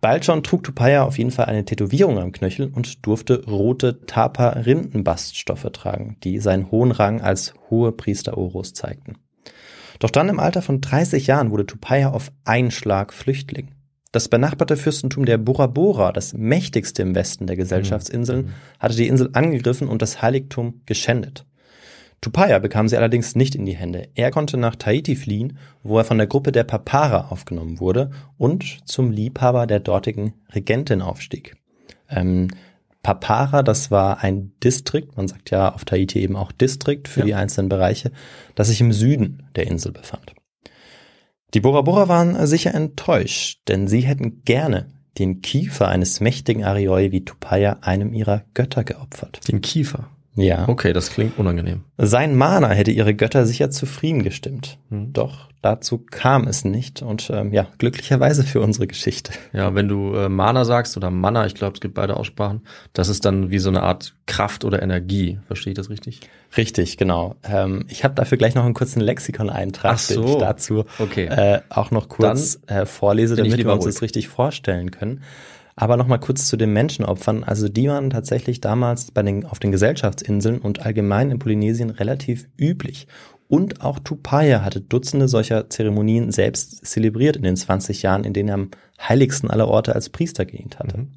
Bald 0.00 0.24
schon 0.24 0.44
trug 0.44 0.62
Tupaya 0.62 1.02
auf 1.02 1.18
jeden 1.18 1.32
Fall 1.32 1.46
eine 1.46 1.64
Tätowierung 1.64 2.18
am 2.18 2.30
Knöchel 2.30 2.70
und 2.72 3.04
durfte 3.04 3.44
rote 3.46 4.06
Tapa-Rindenbaststoffe 4.06 5.68
tragen, 5.72 6.16
die 6.22 6.38
seinen 6.38 6.70
hohen 6.70 6.92
Rang 6.92 7.20
als 7.20 7.54
hohe 7.70 7.92
Priester 7.92 8.38
Oros 8.38 8.74
zeigten. 8.74 9.16
Doch 9.98 10.10
dann 10.10 10.28
im 10.28 10.38
Alter 10.38 10.62
von 10.62 10.80
30 10.80 11.26
Jahren 11.26 11.50
wurde 11.50 11.66
Tupaya 11.66 12.10
auf 12.10 12.30
einen 12.44 12.70
Schlag 12.70 13.12
Flüchtling. 13.12 13.72
Das 14.12 14.28
benachbarte 14.28 14.76
Fürstentum 14.76 15.26
der 15.26 15.36
Bora 15.36 15.66
Bora, 15.66 16.12
das 16.12 16.32
mächtigste 16.32 17.02
im 17.02 17.14
Westen 17.14 17.46
der 17.46 17.56
Gesellschaftsinseln, 17.56 18.46
Mhm. 18.46 18.50
hatte 18.78 18.96
die 18.96 19.08
Insel 19.08 19.30
angegriffen 19.32 19.88
und 19.88 20.00
das 20.00 20.22
Heiligtum 20.22 20.82
geschändet. 20.86 21.44
Tupaya 22.20 22.58
bekam 22.58 22.88
sie 22.88 22.96
allerdings 22.96 23.36
nicht 23.36 23.54
in 23.54 23.64
die 23.64 23.76
Hände. 23.76 24.08
Er 24.14 24.30
konnte 24.30 24.56
nach 24.56 24.74
Tahiti 24.74 25.14
fliehen, 25.14 25.58
wo 25.82 25.98
er 25.98 26.04
von 26.04 26.18
der 26.18 26.26
Gruppe 26.26 26.50
der 26.50 26.64
Papara 26.64 27.28
aufgenommen 27.30 27.78
wurde 27.78 28.10
und 28.36 28.80
zum 28.88 29.12
Liebhaber 29.12 29.66
der 29.66 29.80
dortigen 29.80 30.34
Regentin 30.52 31.00
aufstieg. 31.00 31.56
Ähm, 32.10 32.48
Papara, 33.02 33.62
das 33.62 33.90
war 33.92 34.22
ein 34.24 34.52
Distrikt, 34.64 35.16
man 35.16 35.28
sagt 35.28 35.50
ja 35.50 35.72
auf 35.72 35.84
Tahiti 35.84 36.18
eben 36.20 36.34
auch 36.34 36.50
Distrikt 36.50 37.06
für 37.06 37.20
Ja. 37.20 37.26
die 37.26 37.34
einzelnen 37.34 37.68
Bereiche, 37.68 38.10
das 38.56 38.68
sich 38.68 38.80
im 38.80 38.92
Süden 38.92 39.48
der 39.54 39.68
Insel 39.68 39.92
befand. 39.92 40.34
Die 41.54 41.60
Bora 41.60 41.82
Bora 41.82 42.08
waren 42.08 42.46
sicher 42.46 42.74
enttäuscht, 42.74 43.60
denn 43.68 43.86
sie 43.88 44.00
hätten 44.00 44.42
gerne 44.44 44.88
den 45.18 45.40
Kiefer 45.40 45.88
eines 45.88 46.20
mächtigen 46.20 46.64
Arioi 46.64 47.12
wie 47.12 47.24
Tupaya 47.24 47.78
einem 47.80 48.12
ihrer 48.12 48.44
Götter 48.54 48.84
geopfert. 48.84 49.40
Den 49.48 49.60
Kiefer. 49.60 50.10
Ja. 50.40 50.68
Okay, 50.68 50.92
das 50.92 51.10
klingt 51.10 51.36
unangenehm. 51.38 51.82
Sein 51.96 52.36
Mana 52.36 52.68
hätte 52.68 52.90
ihre 52.92 53.14
Götter 53.14 53.44
sicher 53.44 53.70
zufrieden 53.70 54.22
gestimmt. 54.22 54.78
Hm. 54.90 55.12
Doch 55.12 55.48
dazu 55.62 55.98
kam 55.98 56.46
es 56.46 56.64
nicht 56.64 57.02
und 57.02 57.30
ähm, 57.34 57.52
ja, 57.52 57.66
glücklicherweise 57.78 58.44
für 58.44 58.60
unsere 58.60 58.86
Geschichte. 58.86 59.32
Ja, 59.52 59.74
wenn 59.74 59.88
du 59.88 60.14
äh, 60.14 60.28
Mana 60.28 60.64
sagst 60.64 60.96
oder 60.96 61.10
Mana, 61.10 61.46
ich 61.46 61.54
glaube, 61.56 61.74
es 61.74 61.80
gibt 61.80 61.94
beide 61.94 62.16
Aussprachen, 62.16 62.62
das 62.92 63.08
ist 63.08 63.24
dann 63.24 63.50
wie 63.50 63.58
so 63.58 63.68
eine 63.68 63.82
Art 63.82 64.14
Kraft 64.26 64.64
oder 64.64 64.80
Energie. 64.82 65.40
Verstehe 65.48 65.72
ich 65.72 65.76
das 65.76 65.90
richtig? 65.90 66.20
Richtig, 66.56 66.96
genau. 66.96 67.34
Ähm, 67.42 67.86
ich 67.88 68.04
habe 68.04 68.14
dafür 68.14 68.38
gleich 68.38 68.54
noch 68.54 68.64
einen 68.64 68.74
kurzen 68.74 69.00
Lexikon-Eintrag, 69.00 69.94
Ach 69.96 70.06
den 70.06 70.14
so. 70.14 70.24
ich 70.24 70.36
dazu 70.36 70.84
Okay. 71.00 71.24
äh, 71.26 71.60
auch 71.68 71.90
noch 71.90 72.08
kurz 72.08 72.60
äh, 72.68 72.86
vorlese, 72.86 73.34
damit 73.34 73.58
wir 73.58 73.72
uns 73.72 73.84
ruhig. 73.84 73.94
das 73.94 74.02
richtig 74.02 74.28
vorstellen 74.28 74.92
können. 74.92 75.22
Aber 75.80 75.96
noch 75.96 76.08
mal 76.08 76.18
kurz 76.18 76.48
zu 76.48 76.56
den 76.56 76.72
Menschenopfern. 76.72 77.44
Also 77.44 77.68
die 77.68 77.86
waren 77.86 78.10
tatsächlich 78.10 78.60
damals 78.60 79.12
bei 79.12 79.22
den, 79.22 79.46
auf 79.46 79.60
den 79.60 79.70
Gesellschaftsinseln 79.70 80.58
und 80.58 80.84
allgemein 80.84 81.30
in 81.30 81.38
Polynesien 81.38 81.90
relativ 81.90 82.48
üblich. 82.58 83.06
Und 83.46 83.80
auch 83.80 84.00
Tupaya 84.00 84.64
hatte 84.64 84.80
Dutzende 84.80 85.28
solcher 85.28 85.70
Zeremonien 85.70 86.32
selbst 86.32 86.84
zelebriert 86.84 87.36
in 87.36 87.44
den 87.44 87.54
20 87.54 88.02
Jahren, 88.02 88.24
in 88.24 88.32
denen 88.32 88.48
er 88.48 88.54
am 88.56 88.70
heiligsten 89.00 89.52
aller 89.52 89.68
Orte 89.68 89.94
als 89.94 90.08
Priester 90.08 90.46
gedient 90.46 90.80
hatte. 90.80 90.98
Mhm. 90.98 91.12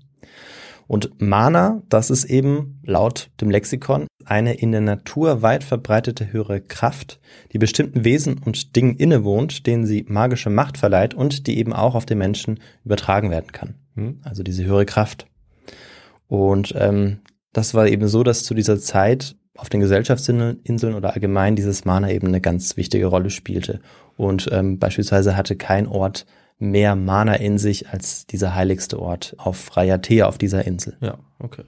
Und 0.86 1.20
Mana, 1.20 1.82
das 1.90 2.12
ist 2.12 2.26
eben 2.26 2.82
laut 2.84 3.32
dem 3.42 3.50
Lexikon 3.50 4.06
eine 4.26 4.54
in 4.54 4.72
der 4.72 4.82
Natur 4.82 5.42
weit 5.42 5.64
verbreitete 5.64 6.32
höhere 6.32 6.62
Kraft, 6.62 7.20
die 7.52 7.58
bestimmten 7.58 8.04
Wesen 8.04 8.38
und 8.38 8.76
Dingen 8.76 8.96
innewohnt, 8.98 9.66
denen 9.66 9.88
sie 9.88 10.06
magische 10.08 10.52
Macht 10.52 10.78
verleiht 10.78 11.16
und 11.16 11.48
die 11.48 11.58
eben 11.58 11.74
auch 11.74 11.96
auf 11.96 12.06
den 12.06 12.20
Menschen 12.20 12.60
übertragen 12.86 13.32
werden 13.32 13.52
kann. 13.52 13.81
Hm? 13.96 14.22
Also 14.24 14.44
diese 14.44 14.66
höhere 14.66 14.86
Kraft. 14.86 15.28
Und 16.28 16.74
ähm, 16.78 17.20
das 17.54 17.74
war 17.74 17.88
eben 17.88 18.08
so, 18.08 18.24
dass 18.24 18.44
zu 18.44 18.54
dieser 18.54 18.80
Zeit 18.80 19.36
auf 19.56 19.70
den 19.70 19.82
Gesellschaftsinseln 19.82 20.96
oder 20.96 21.14
allgemein 21.14 21.56
dieses 21.56 21.86
Mana 21.86 22.10
eben 22.10 22.28
eine 22.28 22.42
ganz 22.42 22.78
wichtige 22.78 23.08
Rolle 23.08 23.30
spielte. 23.30 23.82
Und 24.16 24.50
ähm, 24.52 24.80
beispielsweise 24.80 25.36
hatte 25.36 25.56
kein 25.56 25.88
Ort 25.88 26.26
mehr 26.58 26.96
Mana 26.96 27.36
in 27.36 27.58
sich 27.58 27.90
als 27.90 28.26
dieser 28.28 28.56
heiligste 28.56 29.00
Ort 29.00 29.36
auf 29.38 29.76
Rayatea, 29.76 30.28
auf 30.28 30.38
dieser 30.38 30.66
Insel. 30.66 30.96
Ja, 31.02 31.18
okay. 31.40 31.64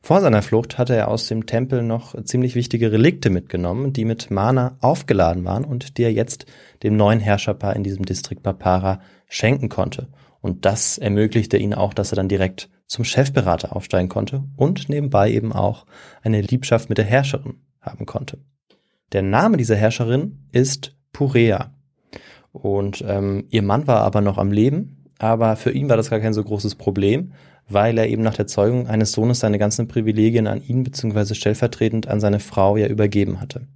Vor 0.00 0.20
seiner 0.20 0.42
Flucht 0.42 0.78
hatte 0.78 0.96
er 0.96 1.08
aus 1.08 1.28
dem 1.28 1.46
Tempel 1.46 1.82
noch 1.82 2.20
ziemlich 2.24 2.56
wichtige 2.56 2.90
Relikte 2.90 3.30
mitgenommen, 3.30 3.92
die 3.92 4.04
mit 4.04 4.32
Mana 4.32 4.76
aufgeladen 4.80 5.44
waren 5.44 5.64
und 5.64 5.96
die 5.96 6.02
er 6.02 6.12
jetzt 6.12 6.46
dem 6.82 6.96
neuen 6.96 7.20
Herrscherpaar 7.20 7.76
in 7.76 7.84
diesem 7.84 8.04
Distrikt 8.04 8.42
Papara 8.42 9.00
schenken 9.28 9.68
konnte. 9.68 10.08
Und 10.42 10.64
das 10.64 10.98
ermöglichte 10.98 11.56
ihn 11.56 11.72
auch, 11.72 11.94
dass 11.94 12.12
er 12.12 12.16
dann 12.16 12.28
direkt 12.28 12.68
zum 12.86 13.04
Chefberater 13.04 13.74
aufsteigen 13.74 14.08
konnte 14.08 14.44
und 14.56 14.88
nebenbei 14.88 15.30
eben 15.30 15.52
auch 15.52 15.86
eine 16.22 16.42
Liebschaft 16.42 16.88
mit 16.88 16.98
der 16.98 17.04
Herrscherin 17.06 17.54
haben 17.80 18.04
konnte. 18.04 18.38
Der 19.12 19.22
Name 19.22 19.56
dieser 19.56 19.76
Herrscherin 19.76 20.48
ist 20.50 20.96
Purea. 21.12 21.72
Und 22.50 23.02
ähm, 23.06 23.46
ihr 23.50 23.62
Mann 23.62 23.86
war 23.86 24.02
aber 24.02 24.20
noch 24.20 24.36
am 24.36 24.52
Leben, 24.52 25.06
aber 25.18 25.56
für 25.56 25.70
ihn 25.70 25.88
war 25.88 25.96
das 25.96 26.10
gar 26.10 26.20
kein 26.20 26.34
so 26.34 26.42
großes 26.42 26.74
Problem, 26.74 27.32
weil 27.68 27.96
er 27.96 28.08
eben 28.08 28.22
nach 28.22 28.34
der 28.34 28.48
Zeugung 28.48 28.88
eines 28.88 29.12
Sohnes 29.12 29.40
seine 29.40 29.58
ganzen 29.58 29.86
Privilegien 29.88 30.46
an 30.46 30.62
ihn 30.62 30.82
bzw. 30.82 31.34
stellvertretend 31.34 32.08
an 32.08 32.20
seine 32.20 32.40
Frau 32.40 32.76
ja 32.76 32.88
übergeben 32.88 33.40
hatte. 33.40 33.68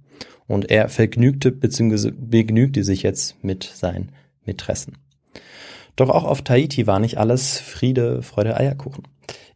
Und 0.47 0.69
er 0.69 0.89
vergnügte 0.89 1.51
bzw. 1.51 2.11
begnügte 2.11 2.83
sich 2.83 3.03
jetzt 3.03 3.41
mit 3.43 3.63
seinen 3.63 4.11
Mätressen. 4.45 4.97
Doch 5.97 6.09
auch 6.09 6.23
auf 6.23 6.43
Tahiti 6.43 6.87
war 6.87 6.99
nicht 6.99 7.17
alles 7.17 7.59
Friede, 7.59 8.21
Freude, 8.21 8.55
Eierkuchen. 8.55 9.03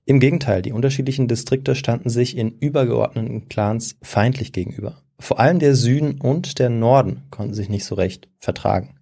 Im 0.05 0.19
Gegenteil, 0.19 0.63
die 0.63 0.73
unterschiedlichen 0.73 1.27
Distrikte 1.27 1.75
standen 1.75 2.09
sich 2.09 2.35
in 2.35 2.49
übergeordneten 2.49 3.47
Clans 3.47 3.95
feindlich 4.01 4.51
gegenüber. 4.51 4.97
Vor 5.19 5.39
allem 5.39 5.59
der 5.59 5.75
Süden 5.75 6.19
und 6.19 6.57
der 6.57 6.69
Norden 6.69 7.21
konnten 7.29 7.53
sich 7.53 7.69
nicht 7.69 7.85
so 7.85 7.93
recht 7.93 8.27
vertragen. 8.39 8.95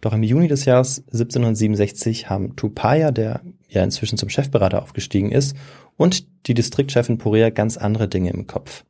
Doch 0.00 0.12
im 0.12 0.24
Juni 0.24 0.48
des 0.48 0.64
Jahres 0.64 0.98
1767 1.12 2.28
haben 2.28 2.56
Tupaya, 2.56 3.12
der 3.12 3.42
ja 3.68 3.84
inzwischen 3.84 4.18
zum 4.18 4.28
Chefberater 4.28 4.82
aufgestiegen 4.82 5.30
ist, 5.30 5.56
und 5.96 6.26
die 6.48 6.54
Distriktchefin 6.54 7.18
Porea 7.18 7.50
ganz 7.50 7.76
andere 7.76 8.08
Dinge 8.08 8.30
im 8.30 8.48
Kopf. 8.48 8.84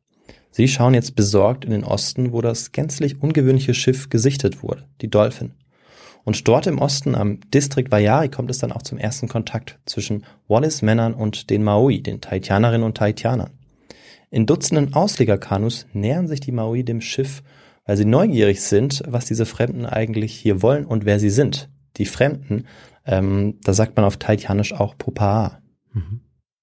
Sie 0.49 0.67
schauen 0.67 0.95
jetzt 0.95 1.15
besorgt 1.15 1.63
in 1.63 1.71
den 1.71 1.83
Osten, 1.83 2.31
wo 2.31 2.41
das 2.41 2.71
gänzlich 2.71 3.21
ungewöhnliche 3.21 3.75
Schiff 3.75 4.09
gesichtet 4.09 4.63
wurde, 4.63 4.87
die 5.01 5.09
Dolphin. 5.11 5.53
Und 6.23 6.47
dort 6.47 6.67
im 6.67 6.79
Osten 6.79 7.15
am 7.15 7.39
Distrikt 7.51 7.91
Vayari 7.91 8.29
kommt 8.29 8.49
es 8.49 8.57
dann 8.57 8.71
auch 8.71 8.81
zum 8.81 8.97
ersten 8.97 9.27
Kontakt 9.27 9.79
zwischen 9.85 10.25
Wallis-Männern 10.47 11.13
und 11.13 11.49
den 11.49 11.63
Maui, 11.63 12.01
den 12.01 12.21
Tahitianerinnen 12.21 12.85
und 12.85 12.97
Tahitianern. 12.97 13.51
In 14.31 14.45
Dutzenden 14.45 14.93
Auslegerkanus 14.93 15.85
nähern 15.93 16.27
sich 16.27 16.39
die 16.39 16.51
Maui 16.51 16.83
dem 16.83 17.01
Schiff, 17.01 17.43
weil 17.85 17.97
sie 17.97 18.05
neugierig 18.05 18.61
sind, 18.61 19.03
was 19.05 19.25
diese 19.25 19.45
Fremden 19.45 19.85
eigentlich 19.85 20.33
hier 20.33 20.61
wollen 20.61 20.85
und 20.85 21.05
wer 21.05 21.19
sie 21.19 21.29
sind. 21.29 21.69
Die 21.97 22.05
Fremden, 22.05 22.65
ähm, 23.05 23.59
da 23.63 23.73
sagt 23.73 23.95
man 23.95 24.05
auf 24.05 24.17
Tahitianisch 24.17 24.73
auch 24.73 24.97
Popaa. 24.97 25.61
Mhm. 25.91 26.21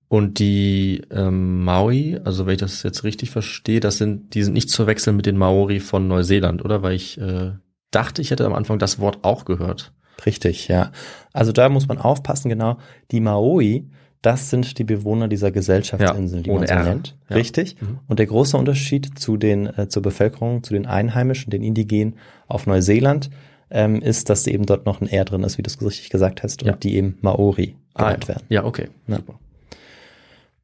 Und 0.09 0.41
die 0.41 1.03
ähm, 1.13 1.63
Maui, 1.63 2.19
also 2.25 2.45
wenn 2.45 2.55
ich 2.55 2.61
das 2.61 2.83
jetzt 2.83 3.05
richtig 3.05 3.31
verstehe, 3.31 3.79
das 3.79 3.99
sind, 3.99 4.35
die 4.35 4.43
sind 4.43 4.55
nicht 4.55 4.71
zu 4.71 4.89
wechseln 4.89 5.15
mit 5.15 5.27
den 5.27 5.37
Maori 5.37 5.79
von 5.79 6.09
Neuseeland, 6.09 6.65
oder? 6.65 6.83
Weil 6.83 6.95
ich 6.95 7.21
äh, 7.21 7.53
dachte, 7.91 8.23
ich 8.23 8.31
hätte 8.31 8.45
am 8.47 8.55
Anfang 8.55 8.79
das 8.79 8.99
Wort 8.99 9.19
auch 9.23 9.45
gehört. 9.45 9.93
Richtig, 10.27 10.69
ja. 10.69 10.93
Also 11.33 11.53
da 11.53 11.69
muss 11.69 11.89
man 11.89 11.99
aufpassen, 11.99 12.49
genau. 12.49 12.77
Die 13.11 13.21
Maui, 13.21 13.89
das 14.23 14.51
sind 14.51 14.79
die 14.79 14.85
Bewohner 14.85 15.29
dieser 15.29 15.51
Gesellschaftsinseln, 15.51 16.45
Ja, 16.45 16.53
die 16.53 16.59
man 16.59 16.67
so 16.67 16.75
R. 16.75 16.85
nennt. 16.85 17.17
Ja. 17.31 17.37
Richtig. 17.37 17.81
Mhm. 17.81 17.99
Und 18.07 18.19
der 18.19 18.27
große 18.27 18.57
Unterschied 18.57 19.19
zu 19.19 19.37
den, 19.39 19.67
äh, 19.67 19.89
zur 19.89 20.03
Bevölkerung, 20.03 20.63
zu 20.63 20.75
den 20.75 20.85
Einheimischen, 20.87 21.51
den 21.51 21.63
Indigenen 21.63 22.17
auf 22.49 22.67
Neuseeland, 22.67 23.31
ähm, 23.71 24.03
ist, 24.03 24.29
dass 24.29 24.47
eben 24.47 24.67
dort 24.67 24.85
noch 24.85 25.01
ein 25.01 25.07
R 25.09 25.25
drin 25.25 25.43
ist, 25.45 25.57
wie 25.57 25.63
du 25.63 25.69
es 25.71 25.81
richtig 25.81 26.11
gesagt 26.11 26.43
hast, 26.43 26.63
Ja. 26.63 26.73
und 26.75 26.85
die 26.85 26.97
eben 26.97 27.17
Maori 27.23 27.77
genannt 27.95 28.25
ja. 28.25 28.29
werden. 28.29 28.45
ja, 28.51 28.65
okay. 28.65 28.89
Super. 29.07 29.39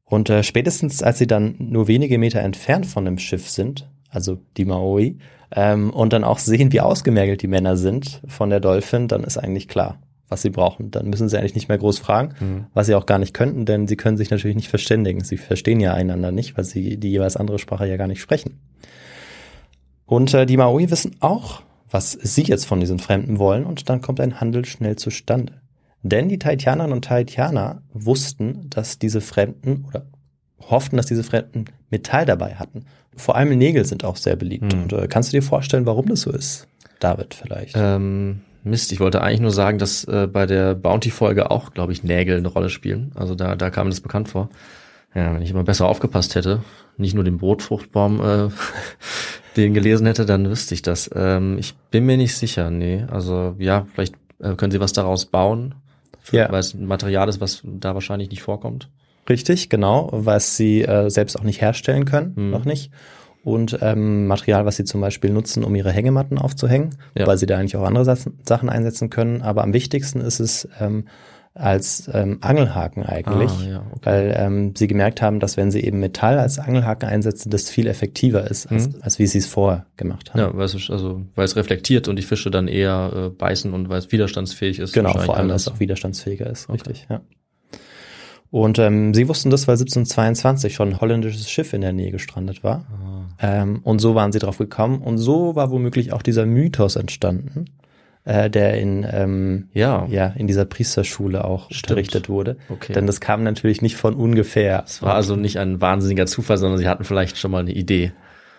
Und 0.05 0.29
äh, 0.29 0.43
spätestens 0.43 1.01
als 1.03 1.17
sie 1.17 1.27
dann 1.27 1.55
nur 1.57 1.87
wenige 1.87 2.17
Meter 2.17 2.41
entfernt 2.41 2.85
von 2.85 3.05
dem 3.05 3.17
Schiff 3.17 3.49
sind, 3.49 3.89
also 4.09 4.37
die 4.57 4.65
Maori, 4.65 5.17
ähm, 5.51 5.91
und 5.91 6.13
dann 6.13 6.23
auch 6.23 6.39
sehen, 6.39 6.71
wie 6.73 6.81
ausgemergelt 6.81 7.41
die 7.41 7.47
Männer 7.47 7.77
sind 7.77 8.21
von 8.27 8.49
der 8.49 8.59
Dolphin, 8.59 9.07
dann 9.07 9.23
ist 9.23 9.37
eigentlich 9.37 9.67
klar, 9.67 9.99
was 10.27 10.41
sie 10.41 10.49
brauchen. 10.49 10.91
Dann 10.91 11.07
müssen 11.09 11.29
sie 11.29 11.37
eigentlich 11.37 11.55
nicht 11.55 11.69
mehr 11.69 11.77
groß 11.77 11.99
fragen, 11.99 12.33
Mhm. 12.39 12.65
was 12.73 12.87
sie 12.87 12.95
auch 12.95 13.05
gar 13.05 13.17
nicht 13.19 13.33
könnten, 13.33 13.65
denn 13.65 13.87
sie 13.87 13.95
können 13.95 14.17
sich 14.17 14.29
natürlich 14.29 14.57
nicht 14.57 14.67
verständigen. 14.67 15.23
Sie 15.23 15.37
verstehen 15.37 15.79
ja 15.79 15.93
einander 15.93 16.31
nicht, 16.33 16.57
weil 16.57 16.65
sie 16.65 16.97
die 16.97 17.11
jeweils 17.11 17.37
andere 17.37 17.59
Sprache 17.59 17.87
ja 17.87 17.95
gar 17.97 18.07
nicht 18.07 18.21
sprechen. 18.21 18.59
Und 20.05 20.33
äh, 20.33 20.45
die 20.45 20.57
Maori 20.57 20.89
wissen 20.91 21.15
auch, 21.19 21.61
was 21.89 22.11
sie 22.11 22.43
jetzt 22.43 22.65
von 22.65 22.79
diesen 22.79 22.99
Fremden 22.99 23.39
wollen, 23.39 23.65
und 23.65 23.89
dann 23.89 24.01
kommt 24.01 24.19
ein 24.19 24.41
Handel 24.41 24.65
schnell 24.65 24.97
zustande. 24.97 25.61
Denn 26.03 26.29
die 26.29 26.39
Tahitianerinnen 26.39 26.93
und 26.95 27.05
Tahitianer 27.05 27.81
wussten, 27.93 28.69
dass 28.69 28.99
diese 28.99 29.21
Fremden 29.21 29.85
oder 29.87 30.05
hofften, 30.69 30.97
dass 30.97 31.05
diese 31.05 31.23
Fremden 31.23 31.65
Metall 31.89 32.25
dabei 32.25 32.55
hatten. 32.55 32.85
Vor 33.17 33.35
allem 33.35 33.49
Nägel 33.57 33.83
sind 33.85 34.03
auch 34.05 34.15
sehr 34.15 34.35
beliebt. 34.35 34.71
Hm. 34.73 34.83
Und 34.83 34.93
äh, 34.93 35.07
kannst 35.07 35.33
du 35.33 35.37
dir 35.37 35.43
vorstellen, 35.43 35.85
warum 35.85 36.07
das 36.07 36.21
so 36.21 36.31
ist? 36.31 36.67
David 36.99 37.33
vielleicht. 37.33 37.75
Ähm, 37.77 38.41
Mist, 38.63 38.91
ich 38.91 38.99
wollte 38.99 39.21
eigentlich 39.21 39.41
nur 39.41 39.51
sagen, 39.51 39.77
dass 39.77 40.03
äh, 40.05 40.27
bei 40.27 40.45
der 40.45 40.75
Bounty-Folge 40.75 41.51
auch, 41.51 41.73
glaube 41.73 41.91
ich, 41.93 42.03
Nägel 42.03 42.37
eine 42.37 42.47
Rolle 42.47 42.69
spielen. 42.69 43.11
Also 43.15 43.35
da, 43.35 43.55
da 43.55 43.69
kam 43.69 43.87
mir 43.87 43.91
das 43.91 44.01
bekannt 44.01 44.29
vor. 44.29 44.49
Ja, 45.15 45.33
wenn 45.33 45.41
ich 45.41 45.51
immer 45.51 45.63
besser 45.63 45.87
aufgepasst 45.87 46.35
hätte, 46.35 46.63
nicht 46.97 47.15
nur 47.15 47.23
den 47.23 47.37
Brotfruchtbaum, 47.37 48.19
äh, 48.21 48.49
den 49.55 49.73
gelesen 49.73 50.05
hätte, 50.05 50.25
dann 50.25 50.49
wüsste 50.49 50.73
ich 50.75 50.81
das. 50.81 51.09
Ähm, 51.15 51.57
ich 51.57 51.75
bin 51.91 52.05
mir 52.05 52.17
nicht 52.17 52.35
sicher, 52.35 52.69
nee. 52.69 53.05
Also 53.09 53.55
ja, 53.57 53.87
vielleicht 53.93 54.15
äh, 54.39 54.53
können 54.55 54.71
sie 54.71 54.79
was 54.79 54.93
daraus 54.93 55.25
bauen, 55.25 55.75
Ja. 56.31 56.51
weil 56.51 56.59
es 56.59 56.73
ein 56.73 56.85
Material 56.85 57.29
ist, 57.29 57.39
was 57.41 57.61
da 57.63 57.93
wahrscheinlich 57.93 58.29
nicht 58.29 58.41
vorkommt. 58.41 58.89
Richtig, 59.29 59.69
genau, 59.69 60.09
was 60.11 60.55
sie 60.57 60.83
äh, 60.83 61.09
selbst 61.09 61.37
auch 61.39 61.43
nicht 61.43 61.61
herstellen 61.61 62.05
können, 62.05 62.35
Hm. 62.35 62.49
noch 62.51 62.65
nicht. 62.65 62.91
Und 63.43 63.77
ähm, 63.81 64.27
Material, 64.27 64.65
was 64.65 64.75
sie 64.75 64.83
zum 64.83 64.99
Beispiel 65.01 65.29
nutzen, 65.29 65.63
um 65.63 65.73
ihre 65.75 65.91
Hängematten 65.91 66.37
aufzuhängen, 66.37 66.95
Ja. 67.17 67.27
weil 67.27 67.37
sie 67.37 67.45
da 67.45 67.57
eigentlich 67.57 67.77
auch 67.77 67.83
andere 67.85 68.03
Sa- 68.03 68.17
Sachen 68.43 68.69
einsetzen 68.69 69.09
können. 69.09 69.41
Aber 69.41 69.63
am 69.63 69.71
wichtigsten 69.73 70.19
ist 70.19 70.39
es 70.41 70.67
ähm, 70.81 71.05
als 71.53 72.09
ähm, 72.13 72.37
Angelhaken 72.41 73.03
eigentlich, 73.03 73.49
Ah, 73.51 73.67
ja, 73.69 73.79
okay. 73.91 73.99
weil 74.03 74.35
ähm, 74.37 74.73
sie 74.77 74.85
gemerkt 74.87 75.21
haben, 75.23 75.39
dass 75.39 75.57
wenn 75.57 75.71
sie 75.71 75.81
eben 75.83 75.99
Metall 75.99 76.37
als 76.39 76.59
Angelhaken 76.59 77.09
einsetzen, 77.09 77.49
das 77.49 77.69
viel 77.69 77.87
effektiver 77.87 78.49
ist, 78.49 78.67
als, 78.71 78.89
Mhm. 78.89 78.95
als 79.01 79.17
wie 79.17 79.25
sie 79.27 79.39
es 79.39 79.47
vorher 79.47 79.85
gemacht 79.95 80.31
haben. 80.33 80.39
Ja, 80.39 80.51
weil 80.55 80.65
es, 80.65 80.75
also, 80.91 81.21
weil 81.35 81.45
es 81.45 81.55
reflektiert 81.55 82.07
und 82.09 82.15
die 82.17 82.23
Fische 82.23 82.51
dann 82.51 82.67
eher 82.67 83.11
äh, 83.15 83.29
beißen 83.29 83.73
und 83.73 83.89
weil 83.89 83.97
es 83.99 84.11
widerstandsfähig 84.11 84.77
ist. 84.79 84.93
Genau, 84.93 85.17
vor 85.17 85.37
allem, 85.37 85.47
dass 85.47 85.63
es 85.63 85.67
auch 85.69 85.79
widerstandsfähiger 85.79 86.47
ist, 86.49 86.69
richtig, 86.69 87.07
ja. 87.09 87.21
Und 88.49 88.79
ähm, 88.79 89.13
sie 89.13 89.27
wussten 89.27 89.49
das, 89.49 89.67
weil 89.67 89.73
1722 89.73 90.73
schon 90.73 90.89
ein 90.89 91.01
holländisches 91.01 91.49
Schiff 91.49 91.73
in 91.73 91.81
der 91.81 91.93
Nähe 91.93 92.11
gestrandet 92.11 92.63
war. 92.63 92.85
Ah. 93.39 93.61
Ähm, 93.61 93.81
und 93.83 93.99
so 93.99 94.15
waren 94.15 94.31
sie 94.31 94.39
drauf 94.39 94.57
gekommen. 94.57 95.01
Und 95.01 95.17
so 95.17 95.55
war 95.55 95.69
womöglich 95.69 96.13
auch 96.13 96.21
dieser 96.21 96.45
Mythos 96.45 96.95
entstanden, 96.95 97.65
äh, 98.23 98.49
der 98.49 98.79
in, 98.79 99.05
ähm, 99.09 99.67
Ja, 99.73 100.05
ja, 100.09 100.27
in 100.27 100.47
dieser 100.47 100.65
Priesterschule 100.65 101.43
auch 101.43 101.65
Stimmt. 101.71 101.91
unterrichtet 101.91 102.29
wurde. 102.29 102.57
okay. 102.69 102.93
Denn 102.93 103.05
das 103.05 103.19
kam 103.19 103.43
natürlich 103.43 103.81
nicht 103.81 103.97
von 103.97 104.13
ungefähr. 104.13 104.83
Es 104.85 105.01
war 105.01 105.13
also 105.13 105.35
nicht 105.35 105.59
ein 105.59 105.81
wahnsinniger 105.81 106.25
Zufall, 106.25 106.57
sondern 106.57 106.77
sie 106.77 106.87
hatten 106.87 107.03
vielleicht 107.03 107.37
schon 107.37 107.51
mal 107.51 107.59
eine 107.59 107.73
Idee 107.73 108.13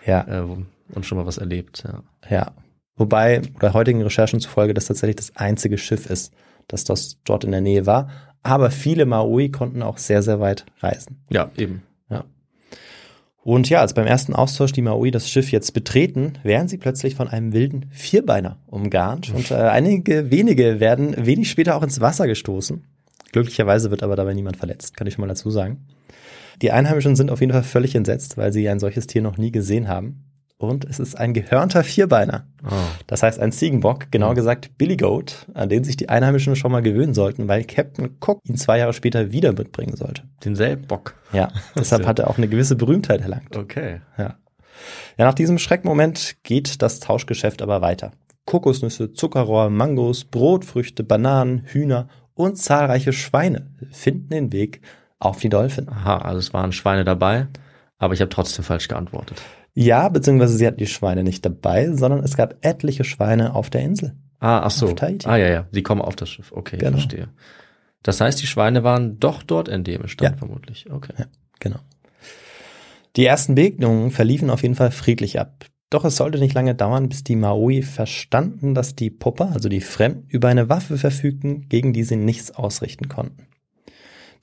ja, 0.05 0.25
äh, 0.27 0.45
und 0.93 1.05
schon 1.05 1.17
mal 1.17 1.25
was 1.25 1.39
erlebt. 1.39 1.83
Ja. 1.85 2.03
ja. 2.29 2.51
Wobei, 2.95 3.41
oder 3.55 3.73
heutigen 3.73 4.01
Recherchen 4.01 4.39
zufolge, 4.39 4.73
das 4.73 4.85
tatsächlich 4.85 5.15
das 5.15 5.35
einzige 5.35 5.77
Schiff 5.77 6.09
ist, 6.09 6.33
das 6.67 6.83
das 6.83 7.17
dort 7.23 7.43
in 7.43 7.51
der 7.51 7.61
Nähe 7.61 7.85
war. 7.85 8.09
Aber 8.43 8.71
viele 8.71 9.05
Maui 9.05 9.49
konnten 9.49 9.81
auch 9.81 9.97
sehr, 9.97 10.21
sehr 10.21 10.39
weit 10.39 10.65
reisen. 10.79 11.21
ja, 11.29 11.51
eben. 11.57 11.83
Ja. 12.09 12.23
Und 13.43 13.69
ja, 13.69 13.81
als 13.81 13.93
beim 13.93 14.07
ersten 14.07 14.33
Austausch 14.33 14.71
die 14.71 14.81
Maui 14.81 15.11
das 15.11 15.29
Schiff 15.29 15.51
jetzt 15.51 15.73
betreten, 15.73 16.33
werden 16.43 16.67
sie 16.67 16.77
plötzlich 16.77 17.15
von 17.15 17.27
einem 17.27 17.53
wilden 17.53 17.87
Vierbeiner 17.91 18.57
umgarnt 18.67 19.33
und 19.33 19.51
äh, 19.51 19.55
einige 19.55 20.31
wenige 20.31 20.79
werden 20.79 21.15
wenig 21.25 21.49
später 21.49 21.75
auch 21.75 21.83
ins 21.83 22.01
Wasser 22.01 22.27
gestoßen. 22.27 22.83
Glücklicherweise 23.31 23.91
wird 23.91 24.03
aber 24.03 24.15
dabei 24.15 24.33
niemand 24.33 24.57
verletzt, 24.57 24.95
kann 24.95 25.07
ich 25.07 25.13
schon 25.13 25.21
mal 25.21 25.27
dazu 25.27 25.51
sagen. 25.51 25.85
Die 26.61 26.71
Einheimischen 26.71 27.15
sind 27.15 27.31
auf 27.31 27.39
jeden 27.39 27.53
Fall 27.53 27.63
völlig 27.63 27.95
entsetzt, 27.95 28.37
weil 28.37 28.51
sie 28.51 28.67
ein 28.67 28.79
solches 28.79 29.07
Tier 29.07 29.21
noch 29.21 29.37
nie 29.37 29.51
gesehen 29.51 29.87
haben. 29.87 30.25
Und 30.59 30.83
es 30.83 30.99
ist 30.99 31.17
ein 31.17 31.33
gehörnter 31.33 31.85
Vierbeiner. 31.85 32.45
Oh. 32.65 32.73
Das 33.07 33.23
heißt 33.23 33.39
ein 33.39 33.53
Ziegenbock, 33.53 34.11
genau 34.11 34.31
Mhm. 34.31 34.35
gesagt 34.35 34.77
Billy 34.77 34.97
Goat, 34.97 35.47
an 35.53 35.69
den 35.69 35.85
sich 35.85 35.95
die 35.95 36.09
Einheimischen 36.09 36.57
schon 36.57 36.73
mal 36.73 36.81
gewöhnen 36.81 37.13
sollten, 37.13 37.47
weil 37.47 37.63
Captain 37.63 38.17
Cook 38.19 38.41
ihn 38.43 38.57
zwei 38.57 38.77
Jahre 38.79 38.91
später 38.91 39.31
wieder 39.31 39.53
mitbringen 39.53 39.95
sollte. 39.95 40.23
Denselben 40.43 40.85
Bock. 40.85 41.15
Ja, 41.31 41.47
deshalb 41.75 42.05
hat 42.05 42.19
er 42.19 42.29
auch 42.29 42.37
eine 42.37 42.49
gewisse 42.49 42.75
Berühmtheit 42.75 43.21
erlangt. 43.21 43.55
Okay. 43.55 44.01
Ja. 44.17 44.35
Ja, 45.17 45.25
nach 45.25 45.33
diesem 45.33 45.59
Schreckmoment 45.59 46.35
geht 46.43 46.81
das 46.81 46.99
Tauschgeschäft 46.99 47.61
aber 47.61 47.81
weiter. 47.81 48.11
Kokosnüsse, 48.45 49.13
Zuckerrohr, 49.13 49.69
Mangos, 49.69 50.25
Brotfrüchte, 50.25 51.03
Bananen, 51.05 51.63
Hühner 51.67 52.09
und 52.33 52.57
zahlreiche 52.57 53.13
Schweine 53.13 53.67
finden 53.91 54.29
den 54.29 54.51
Weg 54.51 54.81
auf 55.19 55.39
die 55.39 55.49
Dolphin. 55.49 55.87
Aha, 55.87 56.17
also 56.17 56.39
es 56.39 56.53
waren 56.53 56.73
Schweine 56.73 57.05
dabei, 57.05 57.47
aber 57.97 58.13
ich 58.13 58.19
habe 58.21 58.29
trotzdem 58.29 58.65
falsch 58.65 58.87
geantwortet. 58.89 59.41
Ja, 59.81 60.09
beziehungsweise 60.09 60.57
sie 60.57 60.67
hatten 60.67 60.77
die 60.77 60.87
Schweine 60.87 61.23
nicht 61.23 61.45
dabei, 61.45 61.93
sondern 61.93 62.21
es 62.21 62.35
gab 62.35 62.55
etliche 62.65 63.05
Schweine 63.05 63.55
auf 63.55 63.69
der 63.69 63.79
Insel. 63.81 64.13
Ah, 64.39 64.59
ach 64.63 64.71
so. 64.71 64.93
Ah, 65.23 65.37
ja, 65.37 65.47
ja. 65.47 65.67
Sie 65.71 65.83
kommen 65.83 66.01
auf 66.01 66.17
das 66.17 66.27
Schiff. 66.29 66.51
Okay, 66.51 66.77
Genau. 66.77 66.91
verstehe. 66.91 67.29
Das 68.03 68.19
heißt, 68.19 68.41
die 68.41 68.47
Schweine 68.47 68.83
waren 68.83 69.19
doch 69.19 69.41
dort 69.41 69.69
endemisch 69.69 70.17
dann 70.17 70.33
Ja. 70.33 70.37
vermutlich. 70.37 70.91
Okay. 70.91 71.13
Ja. 71.17 71.25
Genau. 71.61 71.79
Die 73.15 73.25
ersten 73.25 73.55
Begegnungen 73.55 74.11
verliefen 74.11 74.49
auf 74.49 74.63
jeden 74.63 74.75
Fall 74.75 74.91
friedlich 74.91 75.39
ab. 75.39 75.65
Doch 75.89 76.03
es 76.03 76.17
sollte 76.17 76.39
nicht 76.39 76.53
lange 76.53 76.75
dauern, 76.75 77.07
bis 77.07 77.23
die 77.23 77.37
Maui 77.37 77.81
verstanden, 77.81 78.75
dass 78.75 78.95
die 78.95 79.09
Pupper, 79.09 79.51
also 79.53 79.69
die 79.69 79.81
Fremden, 79.81 80.27
über 80.27 80.49
eine 80.49 80.67
Waffe 80.67 80.97
verfügten, 80.97 81.69
gegen 81.69 81.93
die 81.93 82.03
sie 82.03 82.17
nichts 82.17 82.51
ausrichten 82.51 83.07
konnten. 83.07 83.47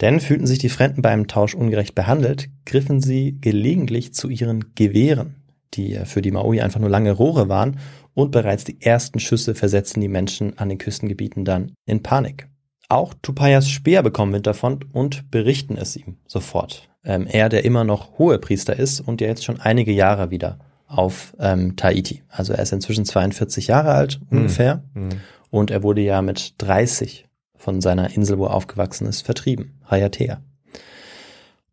Denn 0.01 0.21
fühlten 0.21 0.47
sich 0.47 0.59
die 0.59 0.69
Fremden 0.69 1.03
beim 1.03 1.27
Tausch 1.27 1.55
ungerecht 1.55 1.95
behandelt, 1.95 2.49
griffen 2.67 3.01
sie 3.01 3.39
gelegentlich 3.41 4.13
zu 4.13 4.29
ihren 4.29 4.75
Gewehren, 4.75 5.37
die 5.75 5.99
für 6.05 6.23
die 6.23 6.31
Maui 6.31 6.61
einfach 6.61 6.81
nur 6.81 6.91
lange 6.91 7.13
Rohre 7.13 7.49
waren, 7.49 7.79
und 8.15 8.31
bereits 8.31 8.65
die 8.65 8.81
ersten 8.81 9.21
Schüsse 9.21 9.55
versetzten 9.55 10.01
die 10.01 10.09
Menschen 10.09 10.59
an 10.59 10.71
den 10.71 10.79
Küstengebieten 10.79 11.45
dann 11.45 11.73
in 11.85 12.03
Panik. 12.03 12.49
Auch 12.89 13.13
Tupayas 13.21 13.69
Speer 13.69 14.03
bekommen 14.03 14.33
Wind 14.33 14.47
davon 14.47 14.85
und 14.93 15.31
berichten 15.31 15.77
es 15.77 15.97
ihm 15.97 16.17
sofort. 16.27 16.89
Ähm, 17.05 17.27
er, 17.27 17.49
der 17.49 17.65
immer 17.65 17.85
noch 17.85 18.19
Hohepriester 18.19 18.79
ist 18.79 19.01
und 19.01 19.21
der 19.21 19.29
jetzt 19.29 19.45
schon 19.45 19.61
einige 19.61 19.93
Jahre 19.93 20.31
wieder 20.31 20.59
auf 20.87 21.35
ähm, 21.41 21.77
Tahiti. 21.77 22.23
Also 22.29 22.53
er 22.53 22.63
ist 22.63 22.73
inzwischen 22.73 23.05
42 23.05 23.67
Jahre 23.67 23.93
alt 23.93 24.21
ungefähr 24.31 24.83
Mhm. 24.95 25.09
und 25.51 25.71
er 25.71 25.83
wurde 25.83 26.01
ja 26.01 26.23
mit 26.23 26.55
30 26.59 27.26
von 27.59 27.81
seiner 27.81 28.15
Insel, 28.15 28.39
wo 28.39 28.45
er 28.47 28.55
aufgewachsen 28.55 29.07
ist, 29.07 29.23
vertrieben, 29.23 29.79
Hayatea. 29.91 30.41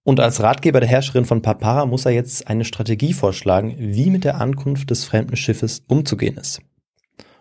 Und 0.04 0.20
als 0.20 0.42
Ratgeber 0.42 0.80
der 0.82 0.90
Herrscherin 0.90 1.26
von 1.26 1.42
Papara 1.42 1.86
muss 1.86 2.06
er 2.06 2.12
jetzt 2.12 2.48
eine 2.48 2.66
Strategie 2.66 3.14
vorschlagen, 3.14 3.76
wie 3.78 4.10
mit 4.10 4.26
der 4.26 4.42
Ankunft 4.42 4.90
des 4.90 5.06
fremden 5.06 5.38
Schiffes 5.38 5.84
umzugehen 5.88 6.36
ist. 6.38 6.62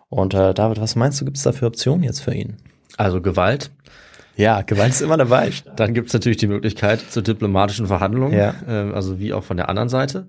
Und 0.08 0.34
äh, 0.34 0.54
David, 0.54 0.80
was 0.80 0.94
meinst 0.94 1.20
du, 1.20 1.24
gibt 1.24 1.38
es 1.38 1.42
da 1.42 1.52
für 1.52 1.66
Optionen 1.66 2.04
jetzt 2.04 2.20
für 2.20 2.34
ihn? 2.34 2.58
Also 2.96 3.20
Gewalt. 3.20 3.70
Ja, 4.36 4.62
Gewalt 4.62 4.90
ist 4.90 5.00
immer 5.00 5.16
dabei. 5.16 5.50
Dann 5.76 5.92
gibt 5.94 6.08
es 6.08 6.14
natürlich 6.14 6.36
die 6.38 6.46
Möglichkeit 6.46 7.00
zur 7.10 7.22
diplomatischen 7.22 7.86
Verhandlung, 7.86 8.32
Ja. 8.32 8.54
äh, 8.66 8.92
also 8.92 9.18
wie 9.18 9.32
auch 9.32 9.42
von 9.44 9.56
der 9.56 9.68
anderen 9.68 9.88
Seite. 9.88 10.28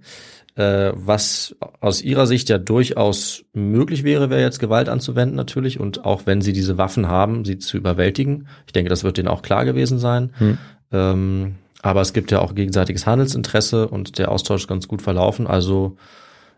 Äh, 0.56 0.92
was 0.94 1.56
aus 1.80 2.04
ihrer 2.04 2.28
Sicht 2.28 2.48
ja 2.50 2.60
durchaus 2.60 3.44
möglich 3.54 4.04
wäre, 4.04 4.30
wäre 4.30 4.42
jetzt 4.42 4.60
Gewalt 4.60 4.88
anzuwenden 4.88 5.36
natürlich 5.36 5.80
und 5.80 6.06
auch 6.06 6.28
wenn 6.28 6.42
sie 6.42 6.54
diese 6.54 6.78
Waffen 6.78 7.08
haben, 7.08 7.44
sie 7.44 7.58
zu 7.58 7.76
überwältigen. 7.76 8.48
Ich 8.68 8.74
denke, 8.74 8.90
das 8.90 9.04
wird 9.04 9.18
denen 9.18 9.30
auch 9.30 9.42
klar 9.42 9.66
gewesen 9.66 9.98
sein. 9.98 10.32
Hm. 10.38 10.58
Ähm, 10.92 11.56
aber 11.82 12.02
es 12.02 12.14
gibt 12.14 12.32
ja 12.32 12.40
auch 12.40 12.54
gegenseitiges 12.54 13.08
Handelsinteresse 13.08 13.88
und 13.88 14.20
der 14.20 14.32
Austausch 14.32 14.62
ist 14.62 14.68
ganz 14.68 14.88
gut 14.88 15.02
verlaufen. 15.02 15.48
Also 15.48 15.98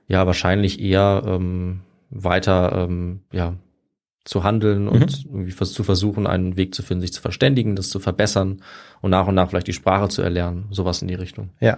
ja, 0.07 0.27
wahrscheinlich 0.27 0.81
eher 0.81 1.23
ähm, 1.25 1.79
weiter 2.09 2.87
ähm, 2.87 3.21
ja, 3.31 3.53
zu 4.25 4.43
handeln 4.43 4.87
und 4.87 5.25
irgendwie 5.25 5.55
zu 5.55 5.83
versuchen, 5.83 6.27
einen 6.27 6.57
Weg 6.57 6.75
zu 6.75 6.83
finden, 6.83 7.01
sich 7.01 7.13
zu 7.13 7.21
verständigen, 7.21 7.75
das 7.75 7.89
zu 7.89 7.99
verbessern 7.99 8.61
und 9.01 9.11
nach 9.11 9.27
und 9.27 9.35
nach 9.35 9.49
vielleicht 9.49 9.67
die 9.67 9.73
Sprache 9.73 10.09
zu 10.09 10.21
erlernen. 10.21 10.65
Sowas 10.71 11.01
in 11.01 11.07
die 11.07 11.15
Richtung. 11.15 11.51
Ja. 11.59 11.77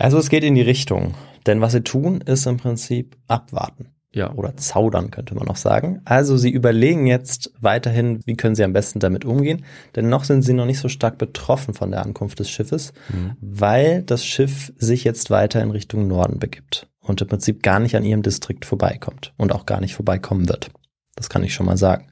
Also 0.00 0.18
es 0.18 0.30
geht 0.30 0.44
in 0.44 0.54
die 0.54 0.62
Richtung. 0.62 1.14
Denn 1.46 1.60
was 1.60 1.72
sie 1.72 1.82
tun, 1.82 2.20
ist 2.20 2.46
im 2.46 2.56
Prinzip 2.56 3.16
abwarten. 3.28 3.90
Ja. 4.12 4.32
Oder 4.34 4.56
zaudern, 4.56 5.10
könnte 5.10 5.34
man 5.36 5.46
noch 5.46 5.56
sagen. 5.56 6.00
Also 6.04 6.36
sie 6.36 6.50
überlegen 6.50 7.06
jetzt 7.06 7.52
weiterhin, 7.60 8.20
wie 8.26 8.34
können 8.34 8.56
sie 8.56 8.64
am 8.64 8.72
besten 8.72 8.98
damit 8.98 9.24
umgehen. 9.24 9.64
Denn 9.94 10.08
noch 10.08 10.24
sind 10.24 10.42
sie 10.42 10.52
noch 10.52 10.66
nicht 10.66 10.80
so 10.80 10.88
stark 10.88 11.16
betroffen 11.16 11.74
von 11.74 11.92
der 11.92 12.02
Ankunft 12.02 12.40
des 12.40 12.50
Schiffes, 12.50 12.92
weil 13.40 14.02
das 14.02 14.24
Schiff 14.24 14.72
sich 14.78 15.04
jetzt 15.04 15.30
weiter 15.30 15.62
in 15.62 15.70
Richtung 15.70 16.08
Norden 16.08 16.40
begibt 16.40 16.88
und 17.00 17.20
im 17.20 17.28
Prinzip 17.28 17.62
gar 17.62 17.78
nicht 17.78 17.94
an 17.94 18.04
ihrem 18.04 18.22
Distrikt 18.22 18.64
vorbeikommt 18.64 19.32
und 19.36 19.52
auch 19.52 19.64
gar 19.64 19.80
nicht 19.80 19.94
vorbeikommen 19.94 20.48
wird. 20.48 20.70
Das 21.14 21.28
kann 21.28 21.44
ich 21.44 21.54
schon 21.54 21.66
mal 21.66 21.76
sagen. 21.76 22.08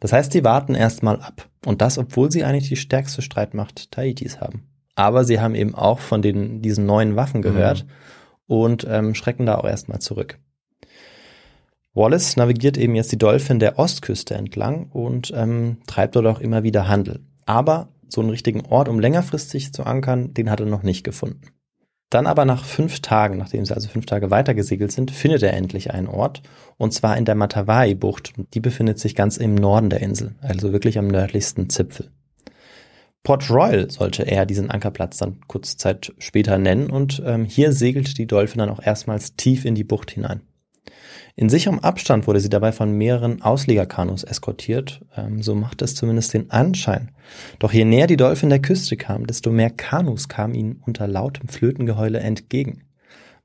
Das 0.00 0.12
heißt, 0.12 0.32
sie 0.32 0.44
warten 0.44 0.74
erstmal 0.74 1.20
ab. 1.20 1.48
Und 1.64 1.80
das, 1.80 1.98
obwohl 1.98 2.30
sie 2.30 2.44
eigentlich 2.44 2.68
die 2.68 2.76
stärkste 2.76 3.22
Streitmacht 3.22 3.90
Tahitis 3.90 4.40
haben. 4.40 4.68
Aber 4.98 5.24
sie 5.24 5.38
haben 5.38 5.54
eben 5.54 5.76
auch 5.76 6.00
von 6.00 6.22
den, 6.22 6.60
diesen 6.60 6.84
neuen 6.84 7.14
Waffen 7.14 7.40
gehört 7.40 7.86
und 8.48 8.84
ähm, 8.90 9.14
schrecken 9.14 9.46
da 9.46 9.54
auch 9.54 9.64
erstmal 9.64 10.00
zurück. 10.00 10.40
Wallace 11.94 12.36
navigiert 12.36 12.76
eben 12.76 12.96
jetzt 12.96 13.12
die 13.12 13.18
Dolphin 13.18 13.60
der 13.60 13.78
Ostküste 13.78 14.34
entlang 14.34 14.88
und 14.90 15.32
ähm, 15.36 15.76
treibt 15.86 16.16
dort 16.16 16.26
auch 16.26 16.40
immer 16.40 16.64
wieder 16.64 16.88
Handel. 16.88 17.20
Aber 17.46 17.90
so 18.08 18.20
einen 18.20 18.30
richtigen 18.30 18.66
Ort, 18.66 18.88
um 18.88 18.98
längerfristig 18.98 19.72
zu 19.72 19.84
ankern, 19.84 20.34
den 20.34 20.50
hat 20.50 20.58
er 20.58 20.66
noch 20.66 20.82
nicht 20.82 21.04
gefunden. 21.04 21.42
Dann 22.10 22.26
aber 22.26 22.44
nach 22.44 22.64
fünf 22.64 22.98
Tagen, 22.98 23.38
nachdem 23.38 23.64
sie 23.64 23.74
also 23.74 23.88
fünf 23.88 24.06
Tage 24.06 24.32
weitergesegelt 24.32 24.90
sind, 24.90 25.12
findet 25.12 25.44
er 25.44 25.52
endlich 25.52 25.92
einen 25.92 26.08
Ort, 26.08 26.42
und 26.76 26.92
zwar 26.92 27.16
in 27.16 27.24
der 27.24 27.36
Matavai-Bucht. 27.36 28.32
Die 28.52 28.60
befindet 28.60 28.98
sich 28.98 29.14
ganz 29.14 29.36
im 29.36 29.54
Norden 29.54 29.90
der 29.90 30.00
Insel, 30.00 30.34
also 30.40 30.72
wirklich 30.72 30.98
am 30.98 31.06
nördlichsten 31.06 31.70
Zipfel. 31.70 32.10
Port 33.22 33.50
Royal 33.50 33.90
sollte 33.90 34.22
er 34.22 34.46
diesen 34.46 34.70
Ankerplatz 34.70 35.18
dann 35.18 35.40
kurze 35.46 35.76
Zeit 35.76 36.14
später 36.18 36.58
nennen, 36.58 36.90
und 36.90 37.22
ähm, 37.24 37.44
hier 37.44 37.72
segelt 37.72 38.16
die 38.18 38.26
Dolphin 38.26 38.58
dann 38.58 38.70
auch 38.70 38.82
erstmals 38.82 39.36
tief 39.36 39.64
in 39.64 39.74
die 39.74 39.84
Bucht 39.84 40.10
hinein. 40.10 40.42
In 41.36 41.48
sicherem 41.48 41.78
Abstand 41.78 42.26
wurde 42.26 42.40
sie 42.40 42.48
dabei 42.48 42.72
von 42.72 42.90
mehreren 42.90 43.42
Auslegerkanus 43.42 44.24
eskortiert, 44.24 45.02
ähm, 45.16 45.40
so 45.40 45.54
macht 45.54 45.82
es 45.82 45.94
zumindest 45.94 46.34
den 46.34 46.50
Anschein. 46.50 47.12
Doch 47.60 47.72
je 47.72 47.84
näher 47.84 48.08
die 48.08 48.16
Dolphin 48.16 48.48
der 48.48 48.60
Küste 48.60 48.96
kam, 48.96 49.26
desto 49.26 49.50
mehr 49.50 49.70
Kanus 49.70 50.28
kamen 50.28 50.54
ihnen 50.54 50.82
unter 50.84 51.06
lautem 51.06 51.48
Flötengeheule 51.48 52.18
entgegen. 52.18 52.82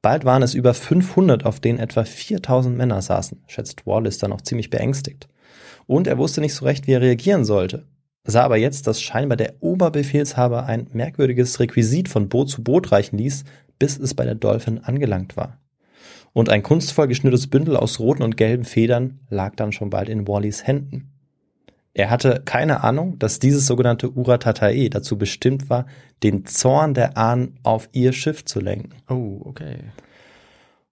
Bald 0.02 0.26
waren 0.26 0.44
es 0.44 0.54
über 0.54 0.74
500, 0.74 1.46
auf 1.46 1.60
denen 1.60 1.80
etwa 1.80 2.04
4000 2.04 2.76
Männer 2.76 3.02
saßen, 3.02 3.44
schätzt 3.48 3.86
Wallace 3.86 4.18
dann 4.18 4.34
auch 4.34 4.42
ziemlich 4.42 4.70
beängstigt. 4.70 5.30
Und 5.86 6.08
er 6.08 6.18
wusste 6.18 6.42
nicht 6.42 6.56
so 6.56 6.66
recht, 6.66 6.88
wie 6.88 6.94
er 6.94 7.02
reagieren 7.02 7.46
sollte. 7.46 7.86
Sah 8.26 8.44
aber 8.44 8.58
jetzt, 8.58 8.88
dass 8.88 9.02
scheinbar 9.02 9.38
der 9.38 9.56
Oberbefehlshaber 9.60 10.66
ein 10.66 10.88
merkwürdiges 10.94 11.60
Requisit 11.60 12.08
von 12.08 12.30
Boot 12.30 12.50
zu 12.50 12.64
Boot 12.64 12.92
reichen 12.92 13.18
ließ, 13.18 13.44
bis 13.80 14.00
es 14.00 14.14
bei 14.14 14.24
der 14.24 14.36
Dolphin 14.36 14.80
angelangt 14.80 15.36
war 15.36 15.58
und 16.34 16.50
ein 16.50 16.64
kunstvoll 16.64 17.08
geschnürtes 17.08 17.48
Bündel 17.48 17.78
aus 17.78 18.00
roten 18.00 18.24
und 18.24 18.38
gelben 18.38 18.66
Federn 18.66 19.20
lag 19.30 19.56
dann 19.56 19.72
schon 19.72 19.90
bald 19.90 20.10
in 20.10 20.28
Wallys 20.28 20.68
Händen. 20.68 21.10
Er 21.94 22.10
hatte 22.10 22.42
keine 22.44 22.84
Ahnung, 22.84 23.20
dass 23.20 23.38
dieses 23.38 23.68
sogenannte 23.68 24.10
Uratatae 24.12 24.90
dazu 24.90 25.16
bestimmt 25.16 25.70
war, 25.70 25.86
den 26.24 26.46
Zorn 26.46 26.96
der 26.96 27.18
Ahnen 27.18 27.60
auf 27.62 27.88
ihr 27.92 28.14
Schiff 28.14 28.44
zu 28.44 28.60
lenken. 28.60 28.94
Oh, 29.08 29.42
okay. 29.46 29.78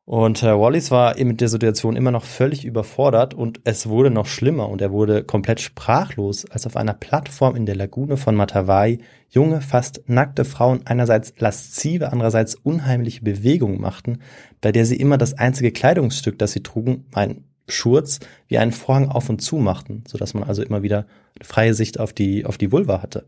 Und 0.05 0.41
äh, 0.41 0.57
Wallis 0.57 0.89
war 0.89 1.15
mit 1.23 1.41
der 1.41 1.47
Situation 1.47 1.95
immer 1.95 2.11
noch 2.11 2.23
völlig 2.23 2.65
überfordert 2.65 3.33
und 3.33 3.61
es 3.65 3.87
wurde 3.87 4.09
noch 4.09 4.25
schlimmer 4.25 4.67
und 4.67 4.81
er 4.81 4.91
wurde 4.91 5.23
komplett 5.23 5.61
sprachlos, 5.61 6.45
als 6.49 6.65
auf 6.65 6.75
einer 6.75 6.95
Plattform 6.95 7.55
in 7.55 7.65
der 7.67 7.75
Lagune 7.75 8.17
von 8.17 8.35
Matavai 8.35 8.97
junge, 9.29 9.61
fast 9.61 10.01
nackte 10.07 10.43
Frauen 10.43 10.81
einerseits 10.85 11.33
laszive, 11.37 12.11
andererseits 12.11 12.55
unheimliche 12.55 13.21
Bewegungen 13.23 13.79
machten, 13.79 14.19
bei 14.59 14.71
der 14.71 14.85
sie 14.85 14.95
immer 14.95 15.17
das 15.17 15.35
einzige 15.35 15.71
Kleidungsstück, 15.71 16.37
das 16.39 16.51
sie 16.51 16.63
trugen, 16.63 17.05
ein 17.13 17.45
Schurz, 17.67 18.19
wie 18.47 18.57
einen 18.57 18.71
Vorhang 18.71 19.07
auf 19.07 19.29
und 19.29 19.41
zu 19.41 19.57
machten, 19.57 20.03
sodass 20.07 20.33
man 20.33 20.43
also 20.43 20.63
immer 20.63 20.81
wieder 20.81 21.05
freie 21.41 21.75
Sicht 21.75 21.99
auf 21.99 22.11
die, 22.11 22.45
auf 22.45 22.57
die 22.57 22.71
Vulva 22.71 23.01
hatte. 23.01 23.25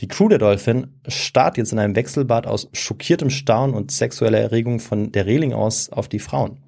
Die 0.00 0.08
Crew 0.08 0.28
der 0.28 0.38
Dolphin 0.38 0.88
starrt 1.08 1.56
jetzt 1.56 1.72
in 1.72 1.78
einem 1.78 1.96
Wechselbad 1.96 2.46
aus 2.46 2.68
schockiertem 2.72 3.30
Staunen 3.30 3.74
und 3.74 3.90
sexueller 3.90 4.38
Erregung 4.38 4.78
von 4.78 5.10
der 5.10 5.24
Reling 5.24 5.54
aus 5.54 5.88
auf 5.88 6.08
die 6.08 6.18
Frauen. 6.18 6.58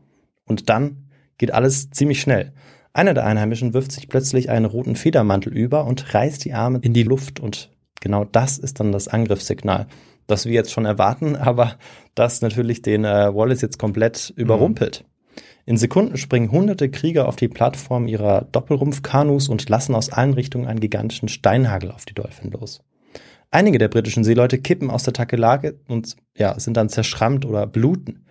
Und 0.47 0.71
dann 0.71 1.09
geht 1.37 1.53
alles 1.53 1.91
ziemlich 1.91 2.21
schnell. 2.21 2.53
Einer 2.95 3.13
der 3.13 3.27
Einheimischen 3.27 3.75
wirft 3.75 3.93
sich 3.93 4.09
plötzlich 4.09 4.49
einen 4.49 4.65
roten 4.65 4.97
Federmantel 4.97 5.53
über 5.53 5.85
und 5.85 6.15
reißt 6.15 6.45
die 6.45 6.55
Arme 6.55 6.79
in 6.81 6.95
die 6.95 7.03
Luft 7.03 7.39
und 7.39 7.71
genau 8.01 8.25
das 8.25 8.57
ist 8.59 8.81
dann 8.81 8.93
das 8.93 9.09
Angriffssignal, 9.09 9.87
das 10.27 10.47
wir 10.47 10.53
jetzt 10.53 10.73
schon 10.73 10.87
erwarten, 10.87 11.37
aber 11.37 11.77
das 12.15 12.41
natürlich 12.41 12.81
den 12.81 13.05
äh, 13.05 13.35
Wallace 13.35 13.61
jetzt 13.61 13.79
komplett 13.79 14.33
überrumpelt. 14.37 15.05
In 15.67 15.77
Sekunden 15.77 16.17
springen 16.17 16.51
hunderte 16.51 16.91
Krieger 16.91 17.29
auf 17.29 17.37
die 17.37 17.49
Plattform 17.49 18.09
ihrer 18.09 18.47
Doppelrumpfkanus 18.53 19.51
und 19.51 19.69
lassen 19.69 19.95
aus 19.95 20.11
allen 20.11 20.33
Richtungen 20.33 20.67
einen 20.67 20.81
gigantischen 20.81 21.29
Steinhagel 21.29 21.91
auf 21.91 22.07
die 22.07 22.15
Dolphin 22.15 22.51
los. 22.51 22.81
Einige 23.51 23.79
der 23.79 23.89
britischen 23.89 24.25
Seeleute 24.25 24.59
kippen 24.59 24.91
aus 24.91 25.05
der 25.05 25.15
Takelage 25.15 25.81
und 25.89 26.17
ja, 26.37 26.59
sind 26.61 26.77
dann 26.77 26.91
zerschrammt 26.91 27.47
oder 27.47 27.67
bluten. 27.67 28.27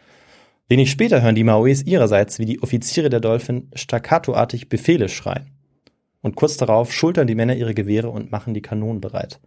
Wenig 0.69 0.91
später 0.91 1.21
hören 1.21 1.35
die 1.35 1.43
Maoris 1.43 1.83
ihrerseits, 1.83 2.39
wie 2.39 2.45
die 2.45 2.61
Offiziere 2.61 3.09
der 3.09 3.19
Dolphin 3.19 3.69
staccatoartig 3.73 4.69
Befehle 4.69 5.09
schreien. 5.09 5.51
Und 6.21 6.35
kurz 6.35 6.57
darauf 6.57 6.91
schultern 6.91 7.25
die 7.25 7.35
Männer 7.35 7.55
ihre 7.55 7.73
Gewehre 7.73 8.09
und 8.09 8.31
machen 8.31 8.53
die 8.53 8.61
Kanonen 8.61 9.01
bereit. 9.01 9.39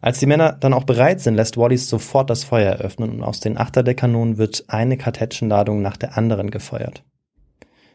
Als 0.00 0.20
die 0.20 0.26
Männer 0.26 0.52
dann 0.52 0.72
auch 0.72 0.84
bereit 0.84 1.20
sind, 1.20 1.34
lässt 1.34 1.56
Wallis 1.56 1.88
sofort 1.88 2.30
das 2.30 2.44
Feuer 2.44 2.72
eröffnen 2.72 3.10
und 3.10 3.22
aus 3.22 3.40
den 3.40 3.58
Achter 3.58 3.82
der 3.82 3.94
Kanonen 3.94 4.38
wird 4.38 4.64
eine 4.68 4.96
Kartätschenladung 4.96 5.82
nach 5.82 5.96
der 5.96 6.16
anderen 6.16 6.50
gefeuert. 6.50 7.02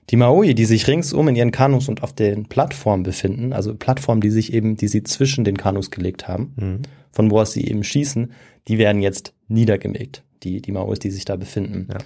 Die 0.10 0.18
Maui, 0.18 0.54
die 0.56 0.66
sich 0.66 0.88
ringsum 0.88 1.28
in 1.30 1.36
ihren 1.36 1.52
Kanus 1.52 1.88
und 1.88 2.04
auf 2.04 2.14
den 2.14 2.46
Plattformen 2.48 3.04
befinden, 3.04 3.54
also 3.54 3.74
Plattformen, 3.76 4.20
die 4.22 4.30
sich 4.32 4.54
eben, 4.54 4.76
die 4.76 4.88
sie 4.88 5.04
zwischen 5.04 5.44
den 5.44 5.58
Kanus 5.58 5.92
gelegt 5.92 6.28
haben, 6.28 6.54
Mhm. 6.58 6.80
von 7.12 7.32
wo 7.32 7.40
aus 7.40 7.54
sie 7.54 7.66
eben 7.68 7.84
schießen, 7.84 8.32
die 8.68 8.78
werden 8.78 9.02
jetzt 9.02 9.34
niedergemäht. 9.48 10.24
Die, 10.44 10.62
die 10.62 10.72
Maoris, 10.72 11.00
die 11.00 11.12
sich 11.12 11.24
da 11.26 11.36
befinden. 11.36 11.88
Ja. 11.92 12.00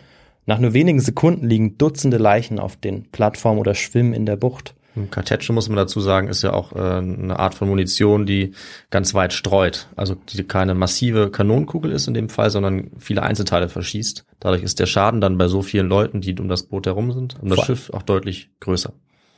Nach 0.46 0.60
nur 0.60 0.74
wenigen 0.74 1.00
Sekunden 1.00 1.48
liegen 1.48 1.78
Dutzende 1.78 2.18
Leichen 2.18 2.60
auf 2.60 2.76
den 2.76 3.06
Plattformen 3.12 3.60
oder 3.60 3.74
schwimmen 3.74 4.14
in 4.14 4.26
der 4.26 4.36
Bucht. 4.36 4.76
Kartätsche, 5.12 5.52
muss 5.54 5.68
man 5.70 5.76
dazu 5.78 6.00
sagen, 6.00 6.28
ist 6.28 6.42
ja 6.42 6.54
auch 6.54 6.74
äh, 6.74 6.80
eine 6.80 7.38
Art 7.40 7.54
von 7.56 7.68
Munition, 7.68 8.26
die 8.26 8.54
ganz 8.90 9.14
weit 9.14 9.34
streut. 9.34 9.88
Also 9.96 10.16
die 10.16 10.44
keine 10.44 10.74
massive 10.74 11.30
Kanonenkugel 11.32 11.92
ist 11.92 12.08
in 12.08 12.14
dem 12.14 12.30
Fall, 12.30 12.50
sondern 12.50 12.92
viele 12.98 13.24
Einzelteile 13.24 13.70
verschießt. 13.70 14.26
Dadurch 14.40 14.64
ist 14.64 14.80
der 14.80 14.86
Schaden 14.86 15.22
dann 15.22 15.38
bei 15.38 15.48
so 15.48 15.62
vielen 15.62 15.88
Leuten, 15.88 16.22
die 16.22 16.36
um 16.40 16.48
das 16.48 16.64
Boot 16.64 16.86
herum 16.88 17.12
sind, 17.12 17.36
um 17.42 17.50
das 17.50 17.58
Vor- 17.58 17.66
Schiff 17.66 17.90
auch 17.92 18.02
deutlich 18.04 18.50
größer. 18.62 18.94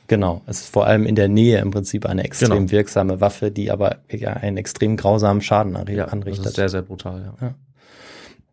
Genau, 0.06 0.40
es 0.46 0.60
ist 0.60 0.72
vor 0.72 0.86
allem 0.86 1.04
in 1.04 1.16
der 1.16 1.28
Nähe 1.28 1.58
im 1.58 1.70
Prinzip 1.70 2.06
eine 2.06 2.24
extrem 2.24 2.50
Genau. 2.50 2.70
wirksame 2.70 3.20
Waffe, 3.20 3.50
die 3.50 3.70
aber 3.70 3.98
ja 4.10 4.32
einen 4.32 4.56
extrem 4.56 4.96
grausamen 4.96 5.42
Schaden 5.42 5.74
Ja, 5.74 6.04
das 6.04 6.12
anrichtet. 6.12 6.46
ist 6.46 6.54
sehr, 6.56 6.70
sehr 6.70 6.80
brutal, 6.80 7.34
ja. 7.42 7.54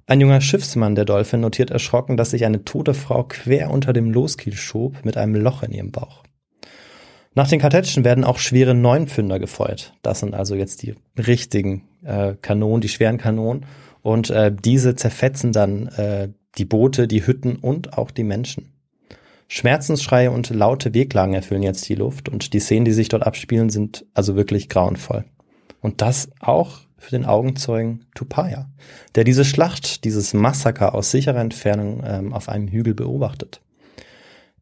Ein 0.07 0.19
junger 0.21 0.41
Schiffsmann 0.41 0.95
der 0.95 1.05
Dolphin 1.05 1.39
notiert 1.39 1.71
erschrocken, 1.71 2.17
dass 2.17 2.31
sich 2.31 2.43
eine 2.45 2.65
tote 2.65 2.93
Frau 2.93 3.23
quer 3.23 3.71
unter 3.71 3.93
dem 3.93 4.11
Loskiel 4.11 4.53
schob 4.53 5.03
mit 5.05 5.15
einem 5.17 5.33
Loch 5.33 5.63
in 5.63 5.71
ihrem 5.71 5.91
Bauch. 5.91 6.23
Nach 7.37 7.49
den 7.49 7.59
Kartätschen 7.59 8.05
werden 8.05 8.23
auch 8.23 8.39
schwere 8.39 8.73
Neunpfünder 8.73 9.39
gefeuert. 9.39 9.93
Das 10.01 10.21
sind 10.21 10.33
also 10.33 10.55
jetzt 10.55 10.83
die 10.83 10.95
richtigen 11.17 11.83
äh, 12.03 12.35
Kanonen, 12.41 12.79
die 12.79 12.87
schweren 12.87 13.17
Kanonen. 13.17 13.65
Und 14.01 14.29
äh, 14.29 14.53
diese 14.53 14.95
zerfetzen 14.95 15.51
dann 15.51 15.87
äh, 15.89 16.29
die 16.57 16.63
Boote, 16.63 17.09
die 17.09 17.27
Hütten 17.27 17.57
und 17.57 17.97
auch 17.97 18.11
die 18.11 18.23
Menschen. 18.23 18.71
Schmerzensschreie 19.49 20.31
und 20.31 20.49
laute 20.49 20.93
Wehklagen 20.93 21.33
erfüllen 21.33 21.61
jetzt 21.61 21.87
die 21.89 21.95
Luft 21.95 22.29
und 22.29 22.53
die 22.53 22.59
Szenen, 22.59 22.85
die 22.85 22.93
sich 22.93 23.09
dort 23.09 23.27
abspielen, 23.27 23.69
sind 23.69 24.05
also 24.13 24.35
wirklich 24.35 24.69
grauenvoll. 24.69 25.25
Und 25.81 26.01
das 26.01 26.29
auch 26.39 26.79
für 26.97 27.11
den 27.11 27.25
Augenzeugen 27.25 28.05
Tupaya, 28.15 28.69
der 29.13 29.25
diese 29.25 29.45
Schlacht, 29.45 30.05
dieses 30.05 30.33
Massaker 30.33 30.95
aus 30.95 31.11
sicherer 31.11 31.41
Entfernung 31.41 32.01
ähm, 32.05 32.33
auf 32.33 32.47
einem 32.47 32.69
Hügel 32.69 32.95
beobachtet. 32.95 33.61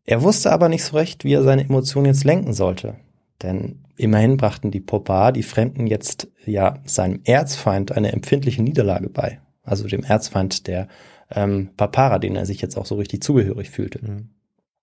Er 0.05 0.21
wusste 0.21 0.51
aber 0.51 0.69
nicht 0.69 0.83
so 0.83 0.97
recht, 0.97 1.23
wie 1.23 1.33
er 1.33 1.43
seine 1.43 1.63
Emotionen 1.63 2.07
jetzt 2.07 2.23
lenken 2.23 2.53
sollte. 2.53 2.95
Denn 3.41 3.83
immerhin 3.95 4.37
brachten 4.37 4.71
die 4.71 4.79
Popar, 4.79 5.31
die 5.31 5.43
Fremden, 5.43 5.87
jetzt 5.87 6.27
ja 6.45 6.79
seinem 6.85 7.21
Erzfeind 7.23 7.91
eine 7.91 8.11
empfindliche 8.11 8.61
Niederlage 8.61 9.09
bei. 9.09 9.39
Also 9.63 9.87
dem 9.87 10.03
Erzfeind 10.03 10.67
der 10.67 10.87
ähm, 11.31 11.69
Papara, 11.77 12.19
den 12.19 12.35
er 12.35 12.45
sich 12.45 12.61
jetzt 12.61 12.77
auch 12.77 12.85
so 12.85 12.95
richtig 12.95 13.23
zugehörig 13.23 13.69
fühlte. 13.69 13.99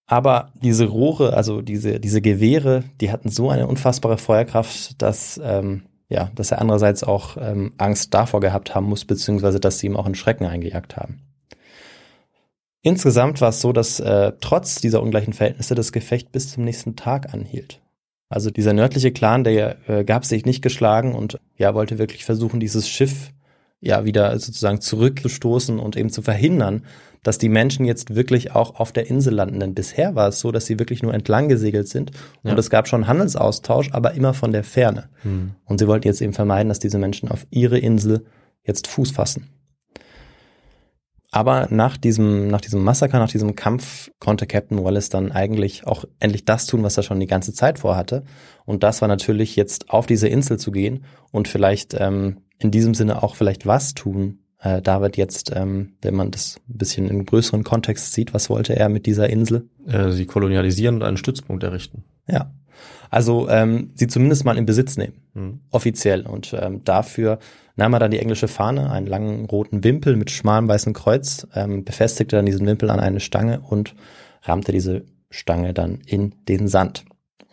Aber 0.07 0.53
diese 0.61 0.87
Rohre, 0.87 1.35
also 1.35 1.63
diese, 1.63 2.01
diese 2.01 2.21
Gewehre, 2.21 2.85
die 3.01 3.13
hatten 3.13 3.29
so 3.29 3.51
eine 3.51 3.67
unfassbare 3.67 4.19
Feuerkraft, 4.19 5.01
dass, 5.01 5.41
ähm, 5.43 5.83
ja, 6.09 6.31
dass 6.35 6.51
er 6.51 6.61
andererseits 6.61 7.05
auch 7.05 7.37
ähm, 7.39 7.75
Angst 7.79 8.13
davor 8.13 8.41
gehabt 8.41 8.75
haben 8.75 8.87
muss, 8.87 9.05
beziehungsweise 9.05 9.61
dass 9.61 9.79
sie 9.79 9.87
ihm 9.87 9.97
auch 9.97 10.07
in 10.07 10.17
Schrecken 10.17 10.47
eingejagt 10.47 10.97
haben. 10.97 11.21
Insgesamt 12.83 13.40
war 13.40 13.51
es 13.51 13.61
so, 13.61 13.73
dass 13.73 14.01
äh, 14.01 14.33
trotz 14.40 14.81
dieser 14.81 15.03
ungleichen 15.03 15.33
Verhältnisse 15.33 15.75
das 15.75 15.93
Gefecht 15.93 16.33
bis 16.33 16.51
zum 16.51 16.64
nächsten 16.64 16.97
Tag 16.97 17.35
anhielt. 17.35 17.81
Also 18.31 18.51
dieser 18.51 18.73
nördliche 18.73 19.12
Clan, 19.12 19.45
der 19.45 19.77
äh, 19.88 20.05
gab 20.05 20.25
sich 20.25 20.47
nicht 20.47 20.62
geschlagen 20.62 21.14
und 21.14 21.38
ja, 21.57 21.75
wollte 21.75 21.99
wirklich 21.99 22.25
versuchen, 22.25 22.61
dieses 22.61 22.88
Schiff 22.88 23.33
ja 23.81 24.05
wieder 24.05 24.38
sozusagen 24.38 24.81
zurückzustoßen 24.81 25.79
und 25.79 25.97
eben 25.97 26.11
zu 26.11 26.23
verhindern, 26.23 26.85
dass 27.23 27.38
die 27.38 27.49
Menschen 27.49 27.85
jetzt 27.85 28.14
wirklich 28.14 28.53
auch 28.55 28.79
auf 28.79 28.93
der 28.93 29.09
Insel 29.11 29.35
landen. 29.35 29.61
Denn 29.61 29.75
bisher 29.75 30.14
war 30.14 30.29
es 30.29 30.40
so, 30.40 30.53
dass 30.53 30.66
sie 30.66 30.79
wirklich 30.79 31.03
nur 31.03 31.12
entlang 31.12 31.49
gesegelt 31.49 31.88
sind 31.88 32.12
und 32.43 32.51
Ja. 32.53 32.57
es 32.57 32.71
gab 32.71 32.88
schon 32.88 33.07
Handelsaustausch, 33.07 33.90
aber 33.93 34.12
immer 34.14 34.33
von 34.33 34.53
der 34.53 34.64
Ferne. 34.64 35.09
Hm. 35.23 35.51
Und 35.66 35.79
sie 35.79 35.87
wollten 35.87 36.07
jetzt 36.07 36.23
eben 36.23 36.33
vermeiden, 36.33 36.69
dass 36.69 36.79
diese 36.79 36.99
Menschen 36.99 37.31
auf 37.31 37.47
ihre 37.51 37.79
Insel 37.79 38.25
jetzt 38.64 38.87
Fuß 38.87 39.11
fassen. 39.11 39.49
Aber 41.31 41.69
nach 41.71 41.97
diesem, 41.97 42.49
nach 42.49 42.61
diesem 42.61 42.83
Massaker, 42.83 43.19
nach 43.19 43.31
diesem 43.31 43.55
Kampf 43.55 44.11
konnte 44.19 44.47
Captain 44.47 44.83
Wallace 44.83 45.11
dann 45.11 45.31
eigentlich 45.31 45.87
auch 45.87 46.05
endlich 46.19 46.45
das 46.45 46.66
tun, 46.66 46.83
was 46.83 46.97
er 46.97 47.05
schon 47.05 47.21
die 47.21 47.29
ganze 47.29 47.53
Zeit 47.53 47.79
vorhatte. 47.79 48.25
Und 48.64 48.83
das 48.83 49.01
war 49.01 49.09
natürlich 49.09 49.55
jetzt 49.55 49.90
auf 49.90 50.07
diese 50.07 50.27
Insel 50.27 50.59
zu 50.59 50.73
gehen 50.73 51.05
und 51.31 51.47
vielleicht 51.47 51.95
ähm, 51.95 52.38
in 52.59 52.73
diesem 52.73 52.95
Sinne 52.95 53.23
auch 53.23 53.37
vielleicht 53.37 53.64
was 53.64 53.95
tun. 53.95 54.40
Äh, 54.59 54.83
David 54.83 55.16
jetzt, 55.16 55.53
ähm, 55.55 55.95
wenn 56.03 56.14
man 56.14 56.33
das 56.33 56.61
ein 56.69 56.79
bisschen 56.79 57.09
im 57.09 57.25
größeren 57.25 57.62
Kontext 57.62 58.12
sieht, 58.12 58.35
was 58.35 58.51
wollte 58.51 58.75
er 58.75 58.88
mit 58.88 59.07
dieser 59.07 59.31
Insel? 59.31 59.69
Äh, 59.87 60.11
sie 60.11 60.27
kolonialisieren 60.27 60.97
und 60.97 61.03
einen 61.05 61.16
Stützpunkt 61.16 61.62
errichten. 61.62 62.03
Ja. 62.27 62.53
Also 63.09 63.49
ähm, 63.49 63.90
sie 63.95 64.09
zumindest 64.09 64.45
mal 64.45 64.59
in 64.59 64.66
Besitz 64.66 64.97
nehmen 64.97 65.21
Hm. 65.35 65.61
offiziell. 65.71 66.27
Und 66.27 66.55
ähm, 66.59 66.83
dafür 66.85 67.38
nahm 67.81 67.95
er 67.95 67.99
dann 67.99 68.11
die 68.11 68.19
englische 68.19 68.47
Fahne, 68.47 68.90
einen 68.90 69.07
langen 69.07 69.47
roten 69.47 69.83
Wimpel 69.83 70.14
mit 70.14 70.31
schmalem 70.31 70.69
weißen 70.69 70.93
Kreuz, 70.93 71.47
ähm, 71.55 71.83
befestigte 71.85 72.37
dann 72.37 72.47
diesen 72.47 72.66
Wimpel 72.66 72.90
an 72.90 73.01
eine 73.01 73.21
Stange 73.21 73.61
und 73.61 73.95
rammte 74.43 74.71
diese 74.71 75.07
Stange 75.31 75.73
dann 75.73 76.01
in 76.07 76.35
den 76.47 76.69
Sand. 76.69 77.05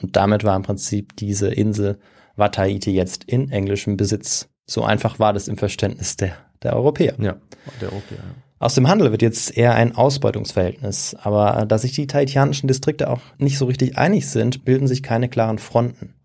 Und 0.02 0.16
damit 0.16 0.44
war 0.44 0.56
im 0.56 0.64
Prinzip 0.64 1.16
diese 1.16 1.48
Insel, 1.48 1.98
war 2.36 2.52
Tahiti 2.52 2.92
jetzt 2.92 3.24
in 3.24 3.50
englischem 3.50 3.96
Besitz. 3.98 4.50
So 4.66 4.84
einfach 4.84 5.18
war 5.18 5.32
das 5.32 5.48
im 5.48 5.58
Verständnis 5.58 6.18
der, 6.18 6.34
der 6.62 6.76
Europäer. 6.76 7.16
Ja, 7.20 7.38
der 7.82 7.94
Europäer. 7.94 8.18
Ja. 8.18 8.36
Aus 8.60 8.76
dem 8.76 8.88
Handel 8.88 9.12
wird 9.12 9.22
jetzt 9.22 9.56
eher 9.56 9.76
ein 9.76 9.96
Ausbeutungsverhältnis, 9.96 11.16
aber 11.22 11.66
da 11.68 11.78
sich 11.78 11.94
die 11.94 12.08
tahitianischen 12.08 12.68
Distrikte 12.68 13.10
auch 13.10 13.22
nicht 13.38 13.58
so 13.58 13.66
richtig 13.66 13.98
einig 13.98 14.28
sind, 14.28 14.66
bilden 14.66 14.88
sich 14.88 15.04
keine 15.04 15.30
klaren 15.30 15.60
Fronten. 15.60 16.16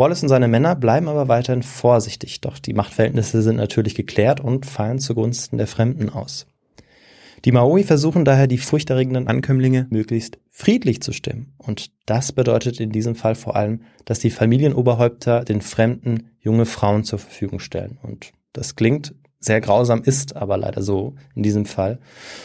Wallace 0.00 0.22
und 0.22 0.30
seine 0.30 0.48
Männer 0.48 0.76
bleiben 0.76 1.08
aber 1.08 1.28
weiterhin 1.28 1.62
vorsichtig, 1.62 2.40
doch 2.40 2.58
die 2.58 2.72
Machtverhältnisse 2.72 3.42
sind 3.42 3.56
natürlich 3.56 3.94
geklärt 3.94 4.40
und 4.40 4.64
fallen 4.64 4.98
zugunsten 4.98 5.58
der 5.58 5.66
Fremden 5.66 6.08
aus. 6.08 6.46
Die 7.44 7.52
Maori 7.52 7.84
versuchen 7.84 8.24
daher, 8.24 8.46
die 8.46 8.56
furchterregenden 8.56 9.28
Ankömmlinge 9.28 9.88
möglichst 9.90 10.38
friedlich 10.48 11.02
zu 11.02 11.12
stimmen. 11.12 11.52
Und 11.58 11.90
das 12.06 12.32
bedeutet 12.32 12.80
in 12.80 12.92
diesem 12.92 13.14
Fall 13.14 13.34
vor 13.34 13.56
allem, 13.56 13.82
dass 14.06 14.20
die 14.20 14.30
Familienoberhäupter 14.30 15.44
den 15.44 15.60
Fremden 15.60 16.30
junge 16.40 16.64
Frauen 16.64 17.04
zur 17.04 17.18
Verfügung 17.18 17.60
stellen. 17.60 17.98
Und 18.02 18.32
das 18.54 18.76
klingt 18.76 19.14
sehr 19.38 19.60
grausam, 19.60 20.02
ist 20.02 20.34
aber 20.34 20.56
leider 20.56 20.80
so 20.80 21.14
in 21.34 21.42
diesem 21.42 21.66
Fall. 21.66 21.98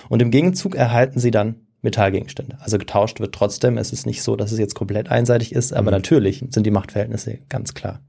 Und 0.10 0.22
im 0.22 0.30
Gegenzug 0.30 0.76
erhalten 0.76 1.20
sie 1.20 1.32
dann 1.32 1.65
Metallgegenstände. 1.86 2.58
Also 2.60 2.78
getauscht 2.78 3.20
wird 3.22 3.34
trotzdem. 3.34 3.78
Es 3.78 3.94
ist 3.94 4.06
nicht 4.06 4.22
so, 4.22 4.36
dass 4.36 4.52
es 4.52 4.60
jetzt 4.60 4.76
komplett 4.76 5.10
einseitig 5.10 5.54
ist, 5.54 5.72
aber 5.72 5.92
Mhm. 5.92 5.98
natürlich 5.98 6.44
sind 6.50 6.66
die 6.66 6.72
Machtverhältnisse 6.72 7.40
ganz 7.48 7.74
klar. 7.74 8.02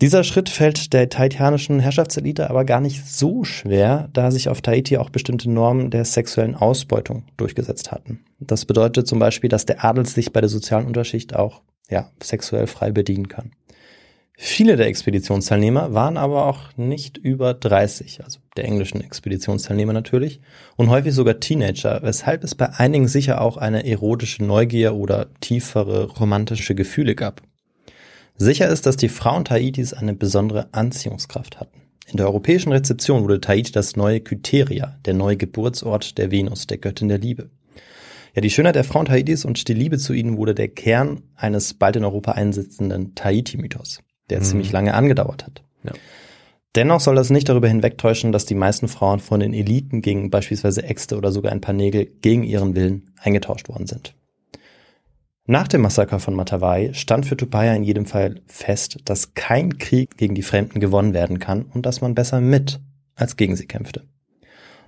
Dieser 0.00 0.24
Schritt 0.24 0.48
fällt 0.48 0.92
der 0.92 1.08
tahitianischen 1.08 1.78
Herrschaftselite 1.78 2.50
aber 2.50 2.64
gar 2.64 2.80
nicht 2.80 3.06
so 3.06 3.44
schwer, 3.44 4.08
da 4.12 4.32
sich 4.32 4.48
auf 4.48 4.60
Tahiti 4.60 4.96
auch 4.98 5.08
bestimmte 5.08 5.48
Normen 5.48 5.90
der 5.90 6.04
sexuellen 6.04 6.56
Ausbeutung 6.56 7.22
durchgesetzt 7.36 7.92
hatten. 7.92 8.24
Das 8.40 8.64
bedeutet 8.64 9.06
zum 9.06 9.20
Beispiel, 9.20 9.48
dass 9.48 9.66
der 9.66 9.84
Adel 9.84 10.04
sich 10.04 10.32
bei 10.32 10.40
der 10.40 10.50
sozialen 10.50 10.86
Unterschicht 10.86 11.36
auch 11.36 11.62
ja, 11.88 12.10
sexuell 12.20 12.66
frei 12.66 12.90
bedienen 12.90 13.28
kann. 13.28 13.52
Viele 14.36 14.76
der 14.76 14.88
Expeditionsteilnehmer 14.88 15.94
waren 15.94 16.16
aber 16.16 16.46
auch 16.46 16.76
nicht 16.76 17.16
über 17.18 17.54
30, 17.54 18.24
also 18.24 18.40
der 18.56 18.64
englischen 18.64 19.00
Expeditionsteilnehmer 19.00 19.92
natürlich, 19.92 20.40
und 20.76 20.90
häufig 20.90 21.14
sogar 21.14 21.38
Teenager, 21.38 22.00
weshalb 22.02 22.42
es 22.42 22.54
bei 22.54 22.68
einigen 22.70 23.06
sicher 23.06 23.40
auch 23.40 23.56
eine 23.56 23.86
erotische 23.86 24.44
Neugier 24.44 24.94
oder 24.96 25.32
tiefere 25.40 26.10
romantische 26.10 26.74
Gefühle 26.74 27.14
gab. 27.14 27.42
Sicher 28.36 28.68
ist, 28.68 28.86
dass 28.86 28.96
die 28.96 29.08
Frauen 29.08 29.44
Tahitis 29.44 29.94
eine 29.94 30.14
besondere 30.14 30.68
Anziehungskraft 30.72 31.60
hatten. 31.60 31.82
In 32.08 32.16
der 32.16 32.26
europäischen 32.26 32.72
Rezeption 32.72 33.22
wurde 33.22 33.40
Tahiti 33.40 33.72
das 33.72 33.96
neue 33.96 34.20
Kytheria, 34.20 34.98
der 35.04 35.14
neue 35.14 35.36
Geburtsort 35.36 36.18
der 36.18 36.30
Venus, 36.30 36.66
der 36.66 36.78
Göttin 36.78 37.08
der 37.08 37.18
Liebe. 37.18 37.50
Ja, 38.34 38.42
die 38.42 38.50
Schönheit 38.50 38.74
der 38.74 38.84
Frauen 38.84 39.06
Tahitis 39.06 39.44
und 39.44 39.68
die 39.68 39.74
Liebe 39.74 39.96
zu 39.96 40.12
ihnen 40.12 40.36
wurde 40.36 40.54
der 40.54 40.68
Kern 40.68 41.22
eines 41.36 41.74
bald 41.74 41.96
in 41.96 42.04
Europa 42.04 42.32
einsetzenden 42.32 43.14
Tahiti-Mythos, 43.14 44.00
der 44.30 44.40
Mhm. 44.40 44.44
ziemlich 44.44 44.72
lange 44.72 44.94
angedauert 44.94 45.44
hat. 45.44 45.62
Ja. 45.84 45.92
Dennoch 46.74 47.00
soll 47.00 47.14
das 47.14 47.30
nicht 47.30 47.48
darüber 47.48 47.68
hinwegtäuschen, 47.68 48.32
dass 48.32 48.46
die 48.46 48.56
meisten 48.56 48.88
Frauen 48.88 49.20
von 49.20 49.38
den 49.40 49.54
Eliten 49.54 50.02
gegen 50.02 50.30
beispielsweise 50.30 50.82
Äxte 50.82 51.16
oder 51.16 51.30
sogar 51.30 51.52
ein 51.52 51.60
paar 51.60 51.74
Nägel 51.74 52.06
gegen 52.06 52.42
ihren 52.42 52.74
Willen 52.74 53.12
eingetauscht 53.20 53.68
worden 53.68 53.86
sind. 53.86 54.14
Nach 55.46 55.68
dem 55.68 55.82
Massaker 55.82 56.20
von 56.20 56.34
Matavai 56.34 56.92
stand 56.94 57.26
für 57.26 57.36
Tupaya 57.36 57.74
in 57.74 57.84
jedem 57.84 58.06
Fall 58.06 58.40
fest, 58.46 58.98
dass 59.04 59.34
kein 59.34 59.78
Krieg 59.78 60.16
gegen 60.16 60.34
die 60.34 60.42
Fremden 60.42 60.80
gewonnen 60.80 61.12
werden 61.12 61.38
kann 61.38 61.62
und 61.62 61.84
dass 61.84 62.00
man 62.00 62.14
besser 62.14 62.40
mit 62.40 62.80
als 63.14 63.36
gegen 63.36 63.54
sie 63.54 63.66
kämpfte. 63.66 64.02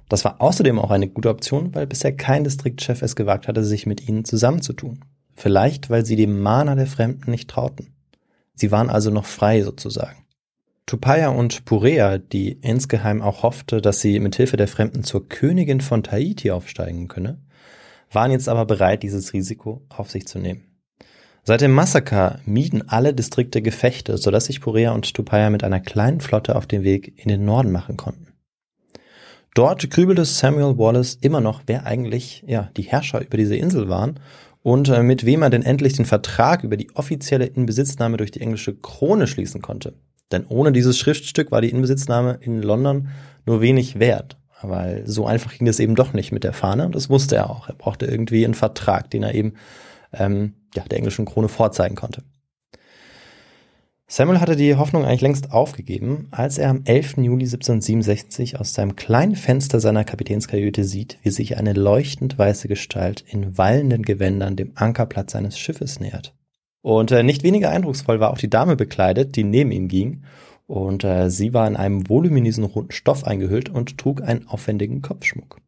Das 0.09 0.25
war 0.25 0.41
außerdem 0.41 0.79
auch 0.79 0.91
eine 0.91 1.09
gute 1.09 1.29
Option, 1.29 1.75
weil 1.75 1.87
bisher 1.87 2.17
kein 2.17 2.43
Distriktchef 2.45 3.03
es 3.03 3.17
gewagt 3.17 3.49
hatte, 3.49 3.65
sich 3.65 3.87
mit 3.87 4.09
ihnen 4.09 4.25
zusammenzutun. 4.25 5.05
Vielleicht, 5.35 5.91
weil 5.91 6.07
sie 6.07 6.17
dem 6.17 6.41
Mana 6.41 6.75
der 6.75 6.87
Fremden 6.87 7.31
nicht 7.31 7.51
trauten. 7.51 7.89
Sie 8.57 8.73
waren 8.73 8.91
also 8.91 9.11
noch 9.11 9.27
frei 9.27 9.63
sozusagen. 9.63 10.27
Tupaya 10.87 11.29
und 11.29 11.65
Purea, 11.65 12.19
die 12.19 12.53
insgeheim 12.53 13.21
auch 13.21 13.43
hoffte, 13.43 13.81
dass 13.81 14.01
sie 14.01 14.19
mit 14.19 14.37
Hilfe 14.37 14.57
der 14.57 14.69
Fremden 14.69 15.05
zur 15.05 15.29
Königin 15.29 15.81
von 15.81 16.03
Tahiti 16.03 16.51
aufsteigen 16.51 17.09
könne, 17.09 17.43
waren 18.11 18.31
jetzt 18.31 18.49
aber 18.49 18.65
bereit, 18.67 19.03
dieses 19.03 19.33
Risiko 19.33 19.83
auf 19.89 20.11
sich 20.11 20.27
zu 20.27 20.39
nehmen. 20.39 20.63
Seit 21.43 21.61
dem 21.61 21.73
Massaker 21.73 22.41
mieden 22.45 22.89
alle 22.89 23.15
Distrikte 23.15 23.63
Gefechte, 23.63 24.17
sodass 24.17 24.47
sich 24.47 24.61
Purea 24.61 24.93
und 24.93 25.13
Tupaya 25.13 25.51
mit 25.51 25.63
einer 25.63 25.81
kleinen 25.81 26.21
Flotte 26.21 26.57
auf 26.57 26.67
den 26.67 26.83
Weg 26.83 27.21
in 27.23 27.29
den 27.29 27.45
Norden 27.45 27.71
machen 27.71 27.97
konnten. 27.97 28.33
Dort 29.55 29.89
grübelte 29.91 30.25
Samuel 30.25 30.77
Wallace 30.77 31.15
immer 31.15 31.41
noch, 31.41 31.63
wer 31.67 31.87
eigentlich 31.87 32.45
ja, 32.47 32.71
die 32.77 32.83
Herrscher 32.83 33.23
über 33.25 33.37
diese 33.37 33.57
Insel 33.57 33.89
waren 33.89 34.21
und 34.67 34.89
äh, 34.89 35.05
mit 35.05 35.25
wem 35.25 35.43
er 35.43 35.51
denn 35.51 35.63
endlich 35.63 35.93
den 35.93 36.07
Vertrag 36.07 36.65
über 36.65 36.77
die 36.77 36.91
offizielle 36.97 37.47
Inbesitznahme 37.47 38.17
durch 38.17 38.33
die 38.33 38.41
englische 38.41 38.75
Krone 38.75 39.29
schließen 39.29 39.63
konnte. 39.63 39.95
Denn 40.33 40.45
ohne 40.49 40.73
dieses 40.73 40.99
Schriftstück 40.99 41.53
war 41.53 41.61
die 41.61 41.71
Inbesitznahme 41.71 42.41
in 42.41 42.63
London 42.63 43.11
nur 43.45 43.61
wenig 43.61 44.01
wert. 44.01 44.39
Weil 44.63 45.07
so 45.07 45.25
einfach 45.25 45.57
ging 45.57 45.69
es 45.69 45.79
eben 45.79 45.95
doch 45.95 46.15
nicht 46.15 46.33
mit 46.33 46.43
der 46.43 46.53
Fahne 46.53 46.85
und 46.85 46.97
das 46.97 47.09
wusste 47.09 47.37
er 47.37 47.49
auch. 47.49 47.69
Er 47.69 47.77
brauchte 47.77 48.07
irgendwie 48.07 48.45
einen 48.45 48.55
Vertrag, 48.55 49.09
den 49.09 49.23
er 49.23 49.37
eben 49.37 49.55
ähm, 50.13 50.55
ja, 50.75 50.83
der 50.83 50.99
englischen 50.99 51.27
Krone 51.27 51.47
vorzeigen 51.47 51.95
konnte. 51.95 52.25
Samuel 54.09 54.41
hatte 54.41 54.55
die 54.55 54.77
Hoffnung 54.77 55.05
eigentlich 55.05 55.21
längst 55.21 55.51
aufgegeben, 55.51 56.29
als 56.31 56.59
er 56.59 56.71
am 56.71 56.83
11. 56.85 57.17
Juli 57.17 57.45
1767 57.45 58.61
aus 58.61 58.73
seinem 58.73 58.95
kleinen 58.95 59.35
Fenster 59.35 59.81
seiner 59.81 60.05
Kapitänskajüte 60.05 60.85
sieht, 60.85 61.19
wie 61.23 61.31
sich 61.31 61.57
eine 61.57 61.73
leuchtend 61.73 62.39
weiße 62.39 62.69
Gestalt 62.69 63.25
in 63.27 63.59
wallenden 63.59 64.03
Gewändern 64.03 64.55
dem 64.55 64.71
Ankerplatz 64.77 65.33
seines 65.33 65.59
Schiffes 65.59 65.99
nähert. 65.99 66.37
Und 66.83 67.11
äh, 67.11 67.25
nicht 67.25 67.43
weniger 67.43 67.71
eindrucksvoll 67.71 68.21
war 68.21 68.31
auch 68.31 68.39
die 68.39 68.49
Dame 68.49 68.77
bekleidet, 68.77 69.35
die 69.35 69.43
neben 69.43 69.73
ihm 69.73 69.89
ging, 69.89 70.23
und 70.69 71.03
äh, 71.03 71.29
sie 71.29 71.53
war 71.53 71.67
in 71.67 71.77
einem 71.77 72.09
voluminösen 72.09 72.63
roten 72.63 72.93
Stoff 72.93 73.25
eingehüllt 73.25 73.69
und 73.69 73.99
trug 73.99 74.23
einen 74.23 74.47
aufwendigen 74.47 75.03
Kopfschmuck. 75.03 75.61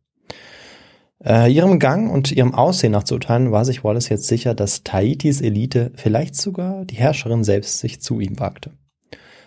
Äh, 1.25 1.53
ihrem 1.53 1.79
Gang 1.79 2.11
und 2.13 2.31
ihrem 2.31 2.55
Aussehen 2.55 2.93
nach 2.93 3.03
zu 3.03 3.15
urteilen, 3.15 3.51
war 3.51 3.65
sich 3.65 3.83
Wallace 3.83 4.09
jetzt 4.09 4.29
sicher, 4.29 4.55
dass 4.55 4.85
Tahitis 4.85 5.41
Elite, 5.41 5.91
vielleicht 5.97 6.37
sogar 6.37 6.85
die 6.85 6.97
Herrscherin 6.97 7.43
selbst, 7.43 7.79
sich 7.79 8.01
zu 8.01 8.21
ihm 8.21 8.39
wagte. 8.39 8.71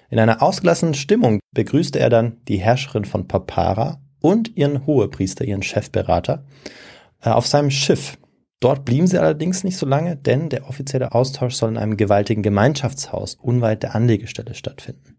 In 0.09 0.19
einer 0.19 0.41
ausgelassenen 0.41 0.93
Stimmung 0.93 1.39
begrüßte 1.53 1.97
er 1.99 2.09
dann 2.09 2.37
die 2.49 2.57
Herrscherin 2.57 3.05
von 3.05 3.27
Papara 3.27 4.01
und 4.19 4.57
ihren 4.57 4.85
Hohepriester, 4.85 5.45
ihren 5.45 5.63
Chefberater, 5.63 6.43
äh, 7.21 7.29
auf 7.29 7.47
seinem 7.47 7.71
Schiff. 7.71 8.17
Dort 8.59 8.83
blieben 8.83 9.07
sie 9.07 9.17
allerdings 9.17 9.63
nicht 9.63 9.77
so 9.77 9.85
lange, 9.85 10.17
denn 10.17 10.49
der 10.49 10.67
offizielle 10.67 11.13
Austausch 11.13 11.55
soll 11.55 11.71
in 11.71 11.77
einem 11.77 11.97
gewaltigen 11.97 12.43
Gemeinschaftshaus 12.43 13.35
unweit 13.35 13.81
der 13.83 13.95
Anlegestelle 13.95 14.53
stattfinden. 14.53 15.17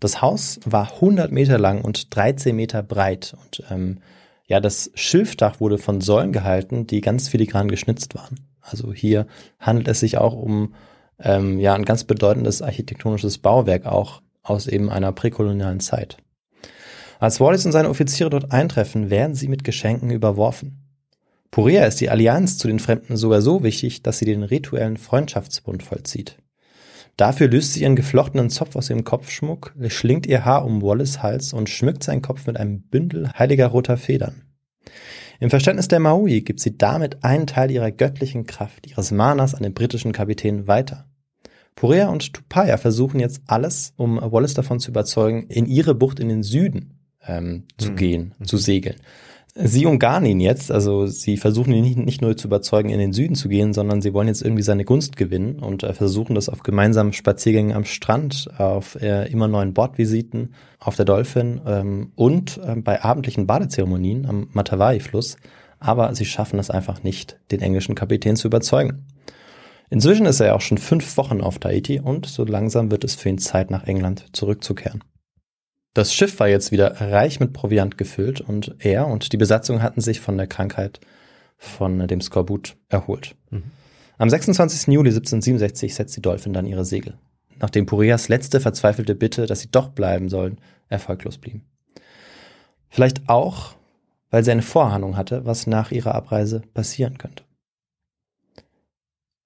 Das 0.00 0.20
Haus 0.20 0.60
war 0.66 0.92
100 0.94 1.32
Meter 1.32 1.58
lang 1.58 1.82
und 1.82 2.14
13 2.14 2.54
Meter 2.54 2.82
breit 2.82 3.34
und 3.42 3.62
ähm, 3.70 4.00
ja, 4.46 4.60
das 4.60 4.90
Schilfdach 4.94 5.60
wurde 5.60 5.78
von 5.78 6.00
Säulen 6.00 6.32
gehalten, 6.32 6.86
die 6.86 7.00
ganz 7.00 7.28
filigran 7.28 7.68
geschnitzt 7.68 8.14
waren. 8.14 8.40
Also 8.60 8.92
hier 8.92 9.26
handelt 9.58 9.88
es 9.88 10.00
sich 10.00 10.18
auch 10.18 10.34
um 10.34 10.74
ähm, 11.18 11.58
ja 11.58 11.74
ein 11.74 11.84
ganz 11.84 12.04
bedeutendes 12.04 12.62
architektonisches 12.62 13.38
Bauwerk 13.38 13.86
auch 13.86 14.22
aus 14.42 14.66
eben 14.66 14.90
einer 14.90 15.12
präkolonialen 15.12 15.80
Zeit. 15.80 16.18
Als 17.20 17.40
Wallace 17.40 17.64
und 17.66 17.72
seine 17.72 17.88
Offiziere 17.88 18.30
dort 18.30 18.52
eintreffen, 18.52 19.08
werden 19.08 19.34
sie 19.34 19.48
mit 19.48 19.64
Geschenken 19.64 20.10
überworfen. 20.10 20.80
Purea 21.50 21.86
ist 21.86 22.00
die 22.00 22.10
Allianz 22.10 22.58
zu 22.58 22.66
den 22.68 22.80
Fremden 22.80 23.16
sogar 23.16 23.40
so 23.40 23.62
wichtig, 23.62 24.02
dass 24.02 24.18
sie 24.18 24.24
den 24.24 24.42
rituellen 24.42 24.96
Freundschaftsbund 24.96 25.82
vollzieht. 25.82 26.36
Dafür 27.16 27.48
löst 27.48 27.74
sie 27.74 27.82
ihren 27.82 27.96
geflochtenen 27.96 28.50
Zopf 28.50 28.74
aus 28.76 28.90
ihrem 28.90 29.04
Kopfschmuck, 29.04 29.74
schlingt 29.88 30.26
ihr 30.26 30.44
Haar 30.44 30.64
um 30.64 30.82
Wallace 30.82 31.22
Hals 31.22 31.52
und 31.52 31.68
schmückt 31.68 32.02
seinen 32.02 32.22
Kopf 32.22 32.46
mit 32.46 32.56
einem 32.56 32.82
Bündel 32.82 33.30
heiliger 33.38 33.68
roter 33.68 33.96
Federn. 33.96 34.42
Im 35.40 35.50
Verständnis 35.50 35.88
der 35.88 36.00
Maui 36.00 36.40
gibt 36.42 36.60
sie 36.60 36.76
damit 36.76 37.22
einen 37.24 37.46
Teil 37.46 37.70
ihrer 37.70 37.90
göttlichen 37.90 38.46
Kraft, 38.46 38.86
ihres 38.86 39.10
Manas 39.10 39.54
an 39.54 39.62
den 39.62 39.74
britischen 39.74 40.12
Kapitän 40.12 40.66
weiter. 40.66 41.06
Purea 41.74 42.08
und 42.08 42.32
Tupaya 42.32 42.76
versuchen 42.76 43.20
jetzt 43.20 43.42
alles, 43.46 43.92
um 43.96 44.16
Wallace 44.20 44.54
davon 44.54 44.80
zu 44.80 44.90
überzeugen, 44.90 45.46
in 45.48 45.66
ihre 45.66 45.94
Bucht 45.94 46.20
in 46.20 46.28
den 46.28 46.42
Süden 46.42 46.98
ähm, 47.26 47.64
zu 47.78 47.90
mhm. 47.90 47.96
gehen, 47.96 48.34
zu 48.44 48.56
segeln. 48.56 48.96
Sie 49.56 49.86
umgarnen 49.86 50.28
ihn 50.28 50.40
jetzt, 50.40 50.72
also 50.72 51.06
sie 51.06 51.36
versuchen 51.36 51.72
ihn 51.72 51.84
nicht, 51.84 51.96
nicht, 51.96 52.20
nur 52.20 52.36
zu 52.36 52.48
überzeugen, 52.48 52.88
in 52.88 52.98
den 52.98 53.12
Süden 53.12 53.36
zu 53.36 53.48
gehen, 53.48 53.72
sondern 53.72 54.02
sie 54.02 54.12
wollen 54.12 54.26
jetzt 54.26 54.42
irgendwie 54.42 54.64
seine 54.64 54.84
Gunst 54.84 55.16
gewinnen 55.16 55.60
und 55.60 55.84
äh, 55.84 55.92
versuchen 55.92 56.34
das 56.34 56.48
auf 56.48 56.64
gemeinsamen 56.64 57.12
Spaziergängen 57.12 57.72
am 57.72 57.84
Strand, 57.84 58.50
auf 58.58 59.00
äh, 59.00 59.30
immer 59.30 59.46
neuen 59.46 59.72
Bordvisiten, 59.72 60.54
auf 60.80 60.96
der 60.96 61.04
Dolphin 61.04 61.60
ähm, 61.66 62.10
und 62.16 62.58
äh, 62.66 62.74
bei 62.74 63.04
abendlichen 63.04 63.46
Badezeremonien 63.46 64.26
am 64.26 64.48
Matawai-Fluss. 64.52 65.36
Aber 65.78 66.12
sie 66.16 66.24
schaffen 66.24 66.58
es 66.58 66.70
einfach 66.70 67.04
nicht, 67.04 67.38
den 67.52 67.62
englischen 67.62 67.94
Kapitän 67.94 68.34
zu 68.34 68.48
überzeugen. 68.48 69.06
Inzwischen 69.88 70.26
ist 70.26 70.40
er 70.40 70.46
ja 70.48 70.54
auch 70.54 70.62
schon 70.62 70.78
fünf 70.78 71.16
Wochen 71.16 71.40
auf 71.40 71.60
Tahiti 71.60 72.00
und 72.00 72.26
so 72.26 72.44
langsam 72.44 72.90
wird 72.90 73.04
es 73.04 73.14
für 73.14 73.28
ihn 73.28 73.38
Zeit, 73.38 73.70
nach 73.70 73.86
England 73.86 74.26
zurückzukehren. 74.32 75.04
Das 75.94 76.12
Schiff 76.12 76.40
war 76.40 76.48
jetzt 76.48 76.72
wieder 76.72 77.00
reich 77.00 77.38
mit 77.38 77.52
Proviant 77.52 77.96
gefüllt 77.96 78.40
und 78.40 78.74
er 78.80 79.06
und 79.06 79.32
die 79.32 79.36
Besatzung 79.36 79.80
hatten 79.80 80.00
sich 80.00 80.20
von 80.20 80.36
der 80.36 80.48
Krankheit 80.48 80.98
von 81.56 82.06
dem 82.08 82.20
Skorbut 82.20 82.76
erholt. 82.88 83.36
Mhm. 83.50 83.70
Am 84.18 84.28
26. 84.28 84.92
Juli 84.92 85.10
1767 85.10 85.94
setzt 85.94 86.16
die 86.16 86.22
Dolphin 86.22 86.52
dann 86.52 86.66
ihre 86.66 86.84
Segel, 86.84 87.16
nachdem 87.60 87.86
Purias 87.86 88.28
letzte 88.28 88.60
verzweifelte 88.60 89.14
Bitte, 89.14 89.46
dass 89.46 89.60
sie 89.60 89.70
doch 89.70 89.88
bleiben 89.88 90.28
sollen, 90.28 90.60
erfolglos 90.88 91.38
blieb. 91.38 91.62
Vielleicht 92.88 93.28
auch, 93.28 93.74
weil 94.30 94.44
sie 94.44 94.50
eine 94.50 94.62
Vorahnung 94.62 95.16
hatte, 95.16 95.46
was 95.46 95.68
nach 95.68 95.92
ihrer 95.92 96.14
Abreise 96.14 96.62
passieren 96.74 97.18
könnte. 97.18 97.44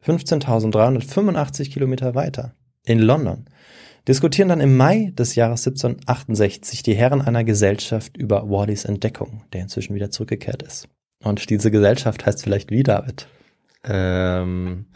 15.385 0.05 1.71
Kilometer 1.71 2.15
weiter, 2.15 2.55
in 2.85 2.99
London, 2.99 3.47
diskutieren 4.09 4.49
dann 4.49 4.61
im 4.61 4.77
Mai 4.77 5.13
des 5.17 5.35
Jahres 5.35 5.67
1768 5.67 6.83
die 6.83 6.95
Herren 6.95 7.21
einer 7.21 7.45
Gesellschaft 7.45 8.17
über 8.17 8.49
Wallys 8.49 8.85
Entdeckung, 8.85 9.43
der 9.53 9.63
inzwischen 9.63 9.95
wieder 9.95 10.11
zurückgekehrt 10.11 10.63
ist. 10.63 10.89
Und 11.23 11.51
diese 11.51 11.71
Gesellschaft 11.71 12.25
heißt 12.25 12.43
vielleicht 12.43 12.71
wie, 12.71 12.83
David? 12.83 13.29
Ähm, 13.85 14.87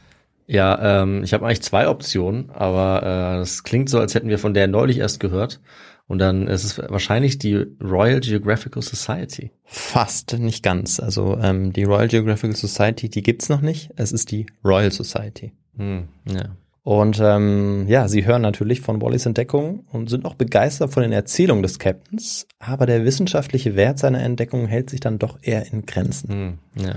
ja, 0.46 1.02
ähm, 1.02 1.22
ich 1.22 1.34
habe 1.34 1.46
eigentlich 1.46 1.62
zwei 1.62 1.88
Optionen, 1.88 2.50
aber 2.50 3.40
es 3.42 3.60
äh, 3.60 3.62
klingt 3.64 3.88
so, 3.88 3.98
als 3.98 4.14
hätten 4.14 4.28
wir 4.28 4.38
von 4.38 4.54
der 4.54 4.66
neulich 4.66 4.98
erst 4.98 5.20
gehört. 5.20 5.60
Und 6.08 6.18
dann 6.18 6.46
ist 6.46 6.64
es 6.64 6.78
wahrscheinlich 6.78 7.38
die 7.38 7.64
Royal 7.80 8.20
Geographical 8.20 8.82
Society. 8.82 9.52
Fast, 9.64 10.38
nicht 10.38 10.62
ganz. 10.62 11.00
Also 11.00 11.38
ähm, 11.38 11.72
die 11.72 11.84
Royal 11.84 12.08
Geographical 12.08 12.56
Society, 12.56 13.08
die 13.08 13.22
gibt's 13.22 13.48
noch 13.48 13.60
nicht. 13.60 13.90
Es 13.96 14.12
ist 14.12 14.30
die 14.30 14.46
Royal 14.64 14.90
Society. 14.90 15.52
Hm, 15.76 16.08
ja. 16.26 16.56
Und 16.84 17.20
ähm, 17.22 17.86
ja, 17.86 18.08
sie 18.08 18.26
hören 18.26 18.42
natürlich 18.42 18.80
von 18.80 19.00
Wallys 19.00 19.26
Entdeckung 19.26 19.84
und 19.92 20.10
sind 20.10 20.24
auch 20.24 20.34
begeistert 20.34 20.92
von 20.92 21.04
den 21.04 21.12
Erzählungen 21.12 21.62
des 21.62 21.78
Captains, 21.78 22.48
aber 22.58 22.86
der 22.86 23.04
wissenschaftliche 23.04 23.76
Wert 23.76 24.00
seiner 24.00 24.20
Entdeckung 24.20 24.66
hält 24.66 24.90
sich 24.90 24.98
dann 24.98 25.20
doch 25.20 25.38
eher 25.42 25.72
in 25.72 25.86
Grenzen. 25.86 26.28
Hm, 26.28 26.84
ja. 26.84 26.94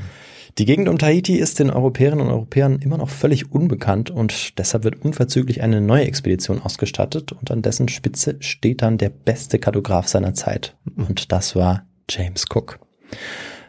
Die 0.57 0.65
Gegend 0.65 0.89
um 0.89 0.97
Tahiti 0.97 1.35
ist 1.35 1.59
den 1.59 1.69
Europäerinnen 1.69 2.25
und 2.25 2.31
Europäern 2.31 2.79
immer 2.79 2.97
noch 2.97 3.09
völlig 3.09 3.51
unbekannt 3.51 4.09
und 4.09 4.57
deshalb 4.57 4.85
wird 4.85 5.03
unverzüglich 5.03 5.61
eine 5.61 5.81
neue 5.81 6.05
Expedition 6.05 6.61
ausgestattet 6.61 7.33
und 7.33 7.51
an 7.51 7.61
dessen 7.61 7.87
Spitze 7.87 8.37
steht 8.39 8.81
dann 8.81 8.97
der 8.97 9.09
beste 9.09 9.59
Kartograf 9.59 10.07
seiner 10.07 10.33
Zeit 10.33 10.75
und 10.95 11.31
das 11.31 11.55
war 11.55 11.85
James 12.09 12.45
Cook. 12.49 12.79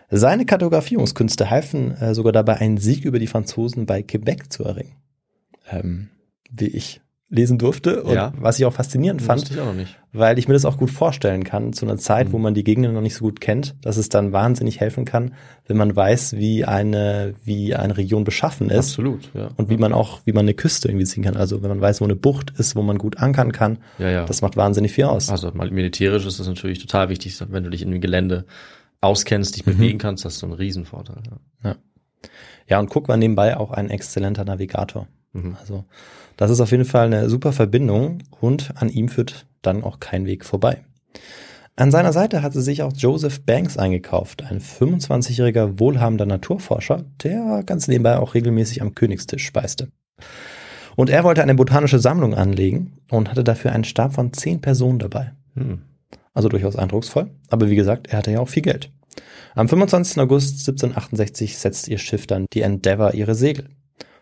Seine 0.08 0.46
Kartografierungskünste 0.46 1.50
halfen 1.50 1.94
äh, 1.96 2.14
sogar 2.14 2.32
dabei, 2.32 2.58
einen 2.58 2.78
Sieg 2.78 3.04
über 3.04 3.18
die 3.18 3.26
Franzosen 3.26 3.84
bei 3.84 4.02
Quebec 4.02 4.50
zu 4.52 4.64
erringen 4.64 4.94
ähm, 5.70 6.08
wie 6.50 6.68
ich 6.68 7.00
lesen 7.28 7.58
durfte 7.58 8.04
und 8.04 8.14
ja. 8.14 8.32
was 8.38 8.58
ich 8.58 8.64
auch 8.66 8.72
faszinierend 8.72 9.20
fand, 9.20 9.50
ich 9.50 9.58
auch 9.58 9.74
weil 10.12 10.38
ich 10.38 10.46
mir 10.46 10.54
das 10.54 10.64
auch 10.64 10.78
gut 10.78 10.90
vorstellen 10.90 11.42
kann, 11.42 11.72
zu 11.72 11.84
einer 11.84 11.96
Zeit, 11.96 12.28
mhm. 12.28 12.32
wo 12.32 12.38
man 12.38 12.54
die 12.54 12.62
Gegenden 12.62 12.94
noch 12.94 13.00
nicht 13.00 13.16
so 13.16 13.24
gut 13.24 13.40
kennt, 13.40 13.74
dass 13.82 13.96
es 13.96 14.08
dann 14.08 14.32
wahnsinnig 14.32 14.78
helfen 14.78 15.04
kann, 15.04 15.34
wenn 15.66 15.76
man 15.76 15.94
weiß, 15.96 16.36
wie 16.36 16.64
eine, 16.64 17.34
wie 17.42 17.74
eine 17.74 17.96
Region 17.96 18.22
beschaffen 18.22 18.70
ist. 18.70 18.90
Absolut, 18.90 19.30
ja. 19.34 19.48
Und 19.56 19.70
wie 19.70 19.76
man 19.76 19.92
auch, 19.92 20.20
wie 20.24 20.32
man 20.32 20.44
eine 20.44 20.54
Küste 20.54 20.86
irgendwie 20.86 21.04
ziehen 21.04 21.24
kann. 21.24 21.36
Also 21.36 21.62
wenn 21.62 21.68
man 21.68 21.80
weiß, 21.80 22.00
wo 22.00 22.04
eine 22.04 22.14
Bucht 22.14 22.52
ist, 22.58 22.76
wo 22.76 22.82
man 22.82 22.96
gut 22.96 23.18
ankern 23.18 23.50
kann, 23.50 23.78
ja, 23.98 24.08
ja. 24.08 24.24
das 24.24 24.40
macht 24.40 24.56
wahnsinnig 24.56 24.92
viel 24.92 25.04
aus. 25.04 25.28
Also 25.28 25.50
militärisch 25.50 26.26
ist 26.26 26.38
das 26.38 26.46
natürlich 26.46 26.78
total 26.78 27.08
wichtig, 27.08 27.36
wenn 27.50 27.64
du 27.64 27.70
dich 27.70 27.82
in 27.82 27.90
dem 27.90 28.00
Gelände 28.00 28.46
auskennst, 29.00 29.56
dich 29.56 29.66
mhm. 29.66 29.72
bewegen 29.72 29.98
kannst, 29.98 30.24
hast 30.24 30.40
du 30.42 30.46
einen 30.46 30.54
Riesenvorteil. 30.54 31.22
Ja. 31.64 31.70
ja. 31.70 31.76
Ja, 32.68 32.80
und 32.80 32.88
guck 32.88 33.08
mal 33.08 33.16
nebenbei 33.16 33.56
auch 33.56 33.70
ein 33.70 33.90
exzellenter 33.90 34.44
Navigator. 34.44 35.06
Mhm. 35.32 35.56
Also 35.60 35.84
das 36.36 36.50
ist 36.50 36.60
auf 36.60 36.70
jeden 36.70 36.84
Fall 36.84 37.06
eine 37.06 37.28
super 37.28 37.52
Verbindung 37.52 38.18
und 38.40 38.72
an 38.76 38.88
ihm 38.88 39.08
führt 39.08 39.46
dann 39.62 39.84
auch 39.84 40.00
kein 40.00 40.26
Weg 40.26 40.44
vorbei. 40.44 40.84
An 41.78 41.90
seiner 41.90 42.14
Seite 42.14 42.42
hatte 42.42 42.62
sich 42.62 42.82
auch 42.82 42.92
Joseph 42.96 43.42
Banks 43.44 43.76
eingekauft, 43.76 44.44
ein 44.44 44.60
25-jähriger 44.60 45.78
wohlhabender 45.78 46.24
Naturforscher, 46.24 47.04
der 47.22 47.62
ganz 47.66 47.86
nebenbei 47.86 48.18
auch 48.18 48.32
regelmäßig 48.32 48.80
am 48.80 48.94
Königstisch 48.94 49.44
speiste. 49.44 49.88
Und 50.96 51.10
er 51.10 51.22
wollte 51.22 51.42
eine 51.42 51.54
botanische 51.54 51.98
Sammlung 51.98 52.34
anlegen 52.34 52.98
und 53.10 53.30
hatte 53.30 53.44
dafür 53.44 53.72
einen 53.72 53.84
Stab 53.84 54.14
von 54.14 54.32
zehn 54.32 54.62
Personen 54.62 54.98
dabei. 54.98 55.32
Hm. 55.54 55.82
Also 56.32 56.48
durchaus 56.48 56.76
eindrucksvoll, 56.76 57.30
aber 57.50 57.68
wie 57.68 57.76
gesagt, 57.76 58.06
er 58.08 58.18
hatte 58.18 58.30
ja 58.30 58.40
auch 58.40 58.48
viel 58.48 58.62
Geld. 58.62 58.90
Am 59.54 59.68
25. 59.68 60.18
August 60.18 60.60
1768 60.60 61.58
setzt 61.58 61.88
ihr 61.88 61.98
Schiff 61.98 62.26
dann 62.26 62.46
die 62.52 62.62
Endeavour 62.62 63.12
ihre 63.14 63.34
Segel. 63.34 63.68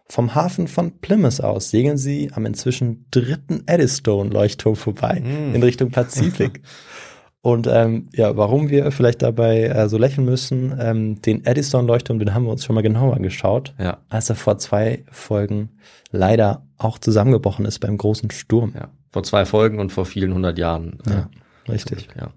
Vom 0.08 0.34
Hafen 0.34 0.68
von 0.68 0.98
Plymouth 1.00 1.40
aus 1.40 1.70
segeln 1.70 1.96
sie 1.96 2.30
am 2.34 2.44
inzwischen 2.44 3.06
dritten 3.10 3.62
Eddystone-Leuchtturm 3.66 4.76
vorbei 4.76 5.20
mm. 5.20 5.54
in 5.54 5.62
Richtung 5.62 5.90
Pazifik. 5.90 6.60
Und 7.44 7.66
ähm, 7.66 8.08
ja, 8.14 8.38
warum 8.38 8.70
wir 8.70 8.90
vielleicht 8.90 9.20
dabei 9.20 9.64
äh, 9.64 9.88
so 9.90 9.98
lächeln 9.98 10.24
müssen, 10.24 10.74
ähm, 10.80 11.20
den 11.20 11.44
Edison-Leuchtturm, 11.44 12.18
den 12.18 12.32
haben 12.32 12.44
wir 12.44 12.52
uns 12.52 12.64
schon 12.64 12.74
mal 12.74 12.80
genauer 12.80 13.16
angeschaut, 13.16 13.74
Ja. 13.78 13.98
als 14.08 14.30
er 14.30 14.36
vor 14.36 14.56
zwei 14.56 15.04
Folgen 15.10 15.68
leider 16.10 16.66
auch 16.78 16.98
zusammengebrochen 16.98 17.66
ist 17.66 17.80
beim 17.80 17.98
großen 17.98 18.30
Sturm. 18.30 18.72
Ja. 18.74 18.88
Vor 19.10 19.24
zwei 19.24 19.44
Folgen 19.44 19.78
und 19.78 19.92
vor 19.92 20.06
vielen 20.06 20.32
hundert 20.32 20.58
Jahren. 20.58 20.98
Ja, 21.06 21.28
richtig. 21.68 22.08
Ja. 22.18 22.32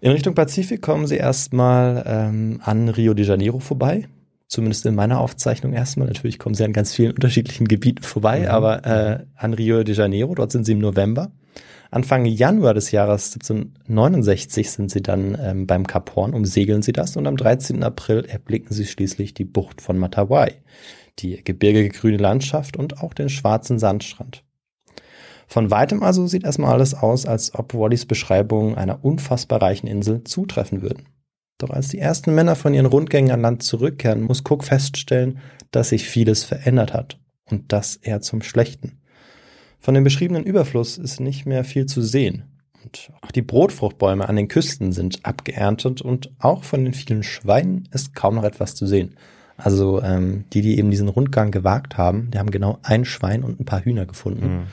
In 0.00 0.12
Richtung 0.12 0.36
Pazifik 0.36 0.80
kommen 0.80 1.08
sie 1.08 1.16
erstmal 1.16 2.04
ähm, 2.06 2.60
an 2.62 2.88
Rio 2.88 3.12
de 3.12 3.26
Janeiro 3.26 3.58
vorbei. 3.58 4.06
Zumindest 4.48 4.86
in 4.86 4.94
meiner 4.94 5.20
Aufzeichnung 5.20 5.72
erstmal. 5.72 6.06
Natürlich 6.06 6.38
kommen 6.38 6.54
sie 6.54 6.64
an 6.64 6.72
ganz 6.72 6.94
vielen 6.94 7.12
unterschiedlichen 7.12 7.66
Gebieten 7.66 8.02
vorbei, 8.02 8.40
Mhm. 8.40 8.46
aber 8.46 8.84
äh, 8.86 9.24
an 9.34 9.54
Rio 9.54 9.82
de 9.82 9.94
Janeiro, 9.94 10.34
dort 10.34 10.52
sind 10.52 10.64
sie 10.64 10.72
im 10.72 10.78
November. 10.78 11.32
Anfang 11.90 12.26
Januar 12.26 12.74
des 12.74 12.90
Jahres 12.90 13.32
1769 13.34 14.70
sind 14.70 14.90
sie 14.90 15.02
dann 15.02 15.36
ähm, 15.40 15.66
beim 15.66 15.86
Kap 15.86 16.14
Horn, 16.14 16.34
umsegeln 16.34 16.82
sie 16.82 16.92
das 16.92 17.16
und 17.16 17.26
am 17.26 17.36
13. 17.36 17.82
April 17.82 18.24
erblicken 18.24 18.74
sie 18.74 18.86
schließlich 18.86 19.34
die 19.34 19.44
Bucht 19.44 19.80
von 19.80 19.96
Matawai, 19.96 20.52
die 21.20 21.42
gebirgige 21.42 21.88
grüne 21.90 22.18
Landschaft 22.18 22.76
und 22.76 23.02
auch 23.02 23.14
den 23.14 23.28
schwarzen 23.28 23.78
Sandstrand. 23.78 24.42
Von 25.48 25.70
weitem 25.70 26.02
also 26.02 26.26
sieht 26.26 26.44
erstmal 26.44 26.72
alles 26.72 26.94
aus, 26.94 27.24
als 27.24 27.54
ob 27.54 27.72
Wallys 27.72 28.04
Beschreibungen 28.04 28.74
einer 28.74 29.04
unfassbar 29.04 29.62
reichen 29.62 29.86
Insel 29.86 30.24
zutreffen 30.24 30.82
würden. 30.82 31.04
Doch 31.58 31.70
als 31.70 31.88
die 31.88 31.98
ersten 31.98 32.34
Männer 32.34 32.54
von 32.54 32.74
ihren 32.74 32.86
Rundgängen 32.86 33.30
an 33.30 33.40
Land 33.40 33.62
zurückkehren, 33.62 34.22
muss 34.22 34.42
Cook 34.48 34.64
feststellen, 34.64 35.38
dass 35.70 35.90
sich 35.90 36.08
vieles 36.08 36.44
verändert 36.44 36.92
hat. 36.92 37.18
Und 37.48 37.72
das 37.72 37.96
eher 37.96 38.20
zum 38.20 38.42
Schlechten. 38.42 39.00
Von 39.78 39.94
dem 39.94 40.04
beschriebenen 40.04 40.44
Überfluss 40.44 40.98
ist 40.98 41.20
nicht 41.20 41.46
mehr 41.46 41.64
viel 41.64 41.86
zu 41.86 42.02
sehen. 42.02 42.44
Und 42.82 43.10
auch 43.20 43.32
die 43.32 43.42
Brotfruchtbäume 43.42 44.28
an 44.28 44.36
den 44.36 44.48
Küsten 44.48 44.92
sind 44.92 45.24
abgeerntet 45.24 46.02
und 46.02 46.30
auch 46.38 46.64
von 46.64 46.84
den 46.84 46.94
vielen 46.94 47.22
Schweinen 47.22 47.88
ist 47.92 48.14
kaum 48.14 48.36
noch 48.36 48.44
etwas 48.44 48.74
zu 48.74 48.86
sehen. 48.86 49.16
Also 49.56 50.02
ähm, 50.02 50.44
die, 50.52 50.60
die 50.60 50.78
eben 50.78 50.90
diesen 50.90 51.08
Rundgang 51.08 51.50
gewagt 51.50 51.96
haben, 51.96 52.30
die 52.30 52.38
haben 52.38 52.50
genau 52.50 52.78
ein 52.82 53.04
Schwein 53.04 53.42
und 53.42 53.58
ein 53.58 53.64
paar 53.64 53.84
Hühner 53.84 54.06
gefunden. 54.06 54.66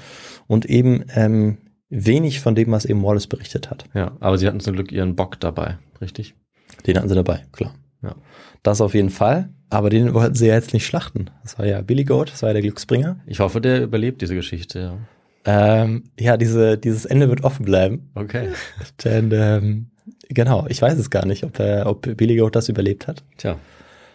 Und 0.47 0.65
eben 0.65 1.05
ähm, 1.15 1.57
wenig 1.89 2.41
von 2.41 2.53
dem, 2.55 2.71
was 2.71 2.85
eben 2.85 3.03
Wallace 3.03 3.27
berichtet 3.27 3.69
hat. 3.69 3.85
ja. 3.93 4.11
Aber 4.19 4.37
sie 4.37 4.47
hatten 4.47 4.59
zum 4.59 4.73
Glück 4.73 4.91
ihren 4.91 5.15
Bock 5.15 5.39
dabei, 5.39 5.77
richtig? 6.01 6.35
Den 6.85 6.97
hatten 6.97 7.09
sie 7.09 7.15
dabei, 7.15 7.43
klar. 7.51 7.73
Ja. 8.01 8.15
Das 8.63 8.81
auf 8.81 8.93
jeden 8.93 9.09
Fall. 9.09 9.49
Aber 9.69 9.89
den 9.89 10.13
wollten 10.13 10.35
sie 10.35 10.47
ja 10.47 10.53
jetzt 10.53 10.73
nicht 10.73 10.85
schlachten. 10.85 11.29
Das 11.41 11.57
war 11.57 11.65
ja 11.65 11.81
Billy 11.81 12.03
Goat, 12.03 12.31
das 12.31 12.41
war 12.43 12.49
ja 12.49 12.53
der 12.53 12.61
Glücksbringer. 12.61 13.19
Ich 13.25 13.39
hoffe, 13.39 13.59
der 13.61 13.81
überlebt 13.83 14.21
diese 14.21 14.35
Geschichte, 14.35 14.79
ja. 14.79 14.97
Ähm, 15.45 16.03
ja, 16.19 16.37
diese, 16.37 16.77
dieses 16.77 17.05
Ende 17.05 17.27
wird 17.29 17.43
offen 17.43 17.65
bleiben. 17.65 18.09
Okay. 18.15 18.49
Denn, 19.03 19.31
ähm, 19.33 19.87
genau, 20.29 20.65
ich 20.69 20.81
weiß 20.81 20.97
es 20.97 21.09
gar 21.09 21.25
nicht, 21.25 21.43
ob, 21.43 21.59
er, 21.59 21.87
ob 21.87 22.01
Billy 22.15 22.37
Goat 22.37 22.55
das 22.55 22.69
überlebt 22.69 23.07
hat. 23.07 23.23
Tja. 23.37 23.57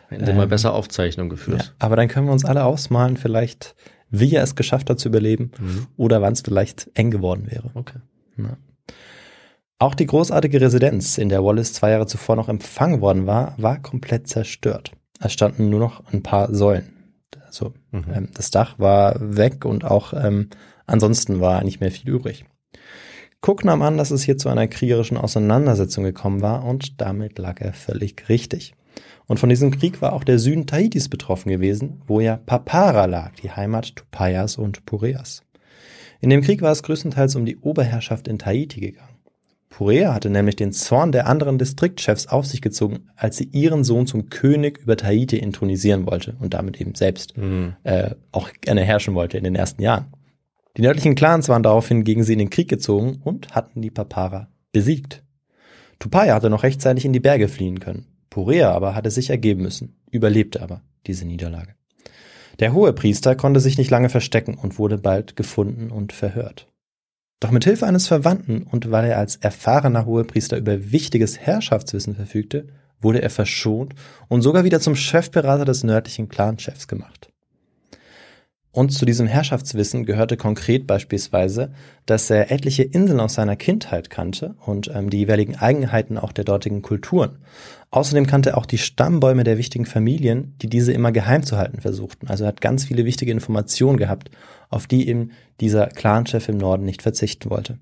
Hätten 0.09 0.25
sie 0.25 0.33
mal 0.33 0.45
Ähm, 0.45 0.49
besser 0.49 0.73
Aufzeichnung 0.73 1.27
Ja, 1.27 1.31
geführt. 1.31 1.75
aber 1.79 1.97
dann 1.97 2.09
können 2.09 2.27
wir 2.27 2.33
uns 2.33 2.47
alle 2.47 2.65
ausmalen, 2.65 3.19
vielleicht, 3.19 3.75
wie 4.11 4.35
er 4.35 4.43
es 4.43 4.55
geschafft 4.57 4.89
hat 4.89 4.99
zu 5.01 5.09
überleben 5.09 5.51
Mhm. 5.61 5.87
oder 5.99 6.23
wann 6.23 6.33
es 6.33 6.41
vielleicht 6.41 6.89
eng 6.95 7.11
geworden 7.11 7.47
wäre. 7.51 7.71
Okay. 7.75 7.99
Ja. 8.39 8.57
Auch 9.81 9.95
die 9.95 10.07
großartige 10.07 10.61
Residenz, 10.61 11.19
in 11.19 11.29
der 11.29 11.45
Wallace 11.45 11.73
zwei 11.73 11.91
Jahre 11.91 12.07
zuvor 12.07 12.35
noch 12.35 12.49
empfangen 12.49 13.01
worden 13.01 13.27
war, 13.27 13.55
war 13.59 13.81
komplett 13.81 14.27
zerstört. 14.27 14.93
Es 15.21 15.33
standen 15.33 15.71
nur 15.71 15.79
noch 15.79 16.03
ein 16.13 16.23
paar 16.23 16.53
Säulen. 16.53 17.15
Also 17.47 17.75
Mhm. 17.93 18.05
ähm, 18.13 18.29
das 18.35 18.51
Dach 18.51 18.79
war 18.79 19.17
weg 19.21 19.65
und 19.65 19.85
auch 19.85 20.13
ähm, 20.13 20.51
ansonsten 20.87 21.41
war 21.41 21.63
nicht 21.65 21.81
mehr 21.81 21.91
viel 21.91 22.11
übrig. 22.11 22.45
Cook 23.41 23.65
nahm 23.65 23.83
an, 23.83 23.97
dass 23.97 24.11
es 24.11 24.23
hier 24.23 24.37
zu 24.37 24.49
einer 24.49 24.67
kriegerischen 24.67 25.17
Auseinandersetzung 25.17 26.03
gekommen 26.05 26.43
war 26.43 26.65
und 26.65 27.01
damit 27.01 27.39
lag 27.39 27.61
er 27.61 27.73
völlig 27.73 28.29
richtig. 28.29 28.75
Und 29.27 29.39
von 29.39 29.49
diesem 29.49 29.71
Krieg 29.71 30.03
war 30.03 30.13
auch 30.13 30.25
der 30.25 30.39
Süden 30.39 30.67
Tahitis 30.67 31.09
betroffen 31.09 31.51
gewesen, 31.51 32.03
wo 32.07 32.21
ja 32.21 32.37
Papara 32.37 33.05
lag, 33.05 33.33
die 33.37 33.51
Heimat 33.51 33.95
Tupayas 33.95 34.57
und 34.57 34.85
Pureas. 34.87 35.43
In 36.21 36.31
dem 36.31 36.43
Krieg 36.43 36.63
war 36.63 36.73
es 36.73 36.83
größtenteils 36.83 37.37
um 37.37 37.47
die 37.47 37.59
Oberherrschaft 37.59 38.27
in 38.27 38.39
Tahiti 38.39 38.81
gegangen. 38.81 39.08
Purea 39.79 40.13
hatte 40.13 40.29
nämlich 40.29 40.57
den 40.57 40.73
Zorn 40.73 41.13
der 41.13 41.29
anderen 41.29 41.57
Distriktchefs 41.57 42.27
auf 42.27 42.45
sich 42.45 42.61
gezogen, 42.61 43.11
als 43.15 43.37
sie 43.37 43.45
ihren 43.45 43.85
Sohn 43.85 44.09
zum 44.09 44.29
König 44.29 44.79
über 44.79 44.97
Tahiti 44.97 45.39
intronisieren 45.39 46.05
wollte 46.05 46.35
und 46.41 46.53
damit 46.55 46.81
eben 46.81 46.97
selbst 46.97 47.37
Mhm. 47.39 47.77
äh, 47.85 48.17
auch 48.33 48.51
gerne 48.61 48.81
herrschen 48.83 49.15
wollte 49.15 49.39
in 49.39 49.45
den 49.45 49.55
ersten 49.55 49.81
Jahren. 49.81 50.07
Die 50.77 50.83
nördlichen 50.83 51.15
Clans 51.15 51.49
waren 51.49 51.63
daraufhin 51.63 52.03
gegen 52.03 52.25
sie 52.25 52.33
in 52.33 52.41
den 52.41 52.51
Krieg 52.51 52.67
gezogen 52.67 53.21
und 53.23 53.55
hatten 53.55 53.81
die 53.81 53.93
Papara 53.93 54.49
besiegt. 54.73 55.23
Tupaya 56.01 56.35
hatte 56.35 56.51
noch 56.51 56.65
rechtzeitig 56.65 57.05
in 57.05 57.13
die 57.13 57.21
Berge 57.21 57.47
fliehen 57.47 57.79
können. 57.79 58.07
Purea 58.31 58.73
aber 58.73 58.97
hatte 58.97 59.13
sich 59.13 59.31
ergeben 59.31 59.63
müssen, 59.63 59.95
überlebte 60.11 60.61
aber 60.61 60.83
diese 61.07 61.25
Niederlage. 61.25 61.77
Der 62.59 62.73
hohe 62.73 62.93
Priester 62.93 63.37
konnte 63.37 63.61
sich 63.61 63.79
nicht 63.79 63.93
lange 63.93 64.09
verstecken 64.09 64.55
und 64.61 64.81
wurde 64.81 64.99
bald 64.99 65.37
gefunden 65.37 65.93
und 65.93 66.13
verhört. 66.13 66.67
Doch 67.41 67.51
mit 67.53 67.65
Hilfe 67.65 67.87
eines 67.87 68.09
Verwandten 68.09 68.65
und 68.65 68.91
weil 68.91 69.05
er 69.05 69.19
als 69.19 69.37
erfahrener 69.37 70.07
Hohepriester 70.07 70.57
über 70.57 70.91
wichtiges 70.91 71.39
Herrschaftswissen 71.39 72.17
verfügte, 72.17 72.67
wurde 73.01 73.23
er 73.23 73.31
verschont 73.31 73.95
und 74.27 74.43
sogar 74.43 74.65
wieder 74.65 74.81
zum 74.81 74.97
Chefberater 74.97 75.65
des 75.65 75.85
nördlichen 75.85 76.29
Clanchefs 76.29 76.89
gemacht. 76.89 77.33
Und 78.71 78.91
zu 78.91 79.07
diesem 79.07 79.27
Herrschaftswissen 79.27 80.05
gehörte 80.05 80.37
konkret 80.37 80.87
beispielsweise, 80.87 81.73
dass 82.07 82.29
er 82.29 82.51
etliche 82.51 82.83
Inseln 82.83 83.19
aus 83.19 83.35
seiner 83.35 83.57
Kindheit 83.57 84.11
kannte 84.11 84.55
und 84.67 84.91
ähm, 84.95 85.11
die 85.11 85.19
jeweiligen 85.19 85.57
Eigenheiten 85.57 86.19
auch 86.19 86.33
der 86.33 86.45
dortigen 86.45 86.83
Kulturen. 86.83 87.39
Außerdem 87.91 88.27
kannte 88.27 88.51
er 88.51 88.59
auch 88.59 88.67
die 88.67 88.79
Stammbäume 88.79 89.45
der 89.45 89.57
wichtigen 89.57 89.87
Familien, 89.87 90.55
die 90.61 90.69
diese 90.69 90.93
immer 90.93 91.11
geheim 91.11 91.43
zu 91.43 91.57
halten 91.57 91.81
versuchten. 91.81 92.29
Also 92.29 92.45
er 92.45 92.49
hat 92.49 92.61
ganz 92.61 92.85
viele 92.85 93.07
wichtige 93.07 93.33
Informationen 93.33 93.97
gehabt, 93.97 94.31
auf 94.69 94.87
die 94.87 95.09
eben 95.09 95.31
dieser 95.61 95.87
Clanchef 95.87 96.49
im 96.49 96.59
Norden 96.59 96.85
nicht 96.85 97.03
verzichten 97.03 97.49
wollte. 97.49 97.79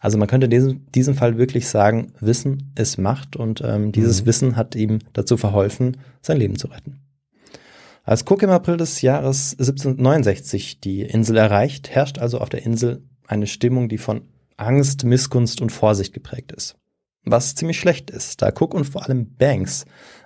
Also 0.00 0.16
man 0.18 0.28
könnte 0.28 0.46
in 0.46 0.50
diesem, 0.50 0.86
diesem 0.92 1.14
Fall 1.14 1.36
wirklich 1.36 1.68
sagen, 1.68 2.12
Wissen 2.20 2.72
ist 2.76 2.98
Macht 2.98 3.36
und 3.36 3.62
ähm, 3.64 3.92
dieses 3.92 4.22
Mhm. 4.22 4.26
Wissen 4.26 4.56
hat 4.56 4.74
ihm 4.74 5.00
dazu 5.12 5.36
verholfen, 5.36 5.98
sein 6.22 6.38
Leben 6.38 6.56
zu 6.56 6.68
retten. 6.68 7.00
Als 8.04 8.22
Cook 8.22 8.42
im 8.42 8.50
April 8.50 8.76
des 8.76 9.02
Jahres 9.02 9.52
1769 9.58 10.80
die 10.80 11.02
Insel 11.02 11.36
erreicht, 11.36 11.90
herrscht 11.90 12.18
also 12.18 12.38
auf 12.38 12.48
der 12.48 12.64
Insel 12.64 13.02
eine 13.26 13.48
Stimmung, 13.48 13.88
die 13.88 13.98
von 13.98 14.22
Angst, 14.56 15.04
Missgunst 15.04 15.60
und 15.60 15.72
Vorsicht 15.72 16.12
geprägt 16.12 16.52
ist. 16.52 16.76
Was 17.26 17.54
ziemlich 17.54 17.78
schlecht 17.78 18.10
ist, 18.10 18.40
da 18.40 18.48
Cook 18.48 18.72
und 18.72 18.84
vor 18.84 19.04
allem 19.04 19.34
Banks, 19.36 19.84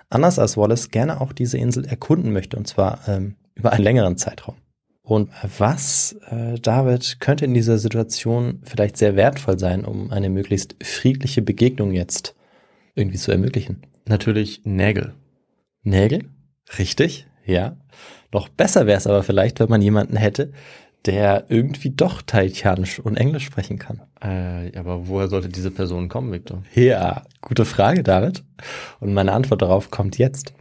anders 0.09 0.39
als 0.39 0.55
Wallace, 0.55 0.89
gerne 0.89 1.19
auch 1.19 1.33
diese 1.33 1.57
Insel 1.57 1.83
erkunden 1.85 2.31
möchte, 2.31 2.57
und 2.57 2.67
zwar 2.67 2.99
ähm, 3.07 3.35
über 3.55 3.73
einen 3.73 3.83
längeren 3.83 4.17
Zeitraum. 4.17 4.55
Und 5.01 5.31
was, 5.57 6.15
äh, 6.29 6.59
David, 6.59 7.19
könnte 7.19 7.45
in 7.45 7.53
dieser 7.55 7.79
Situation 7.79 8.61
vielleicht 8.63 8.97
sehr 8.97 9.15
wertvoll 9.15 9.57
sein, 9.57 9.83
um 9.83 10.11
eine 10.11 10.29
möglichst 10.29 10.75
friedliche 10.83 11.41
Begegnung 11.41 11.91
jetzt 11.91 12.35
irgendwie 12.93 13.17
zu 13.17 13.31
ermöglichen? 13.31 13.81
Natürlich 14.07 14.61
Nägel. 14.63 15.13
Nägel? 15.81 16.25
Richtig, 16.77 17.27
ja. 17.45 17.77
Noch 18.31 18.47
besser 18.47 18.85
wäre 18.85 18.97
es 18.97 19.07
aber 19.07 19.23
vielleicht, 19.23 19.59
wenn 19.59 19.69
man 19.69 19.81
jemanden 19.81 20.15
hätte, 20.15 20.53
der 21.05 21.45
irgendwie 21.49 21.89
doch 21.89 22.21
Tahitianisch 22.21 22.99
und 22.99 23.17
Englisch 23.17 23.45
sprechen 23.45 23.79
kann. 23.79 24.01
Äh, 24.21 24.77
aber 24.77 25.07
woher 25.07 25.27
sollte 25.27 25.49
diese 25.49 25.71
Person 25.71 26.09
kommen, 26.09 26.31
Victor? 26.31 26.63
Ja, 26.75 27.23
gute 27.41 27.65
Frage, 27.65 28.03
David. 28.03 28.43
Und 28.99 29.13
meine 29.13 29.33
Antwort 29.33 29.61
darauf 29.61 29.89
kommt 29.89 30.17
jetzt. 30.17 30.53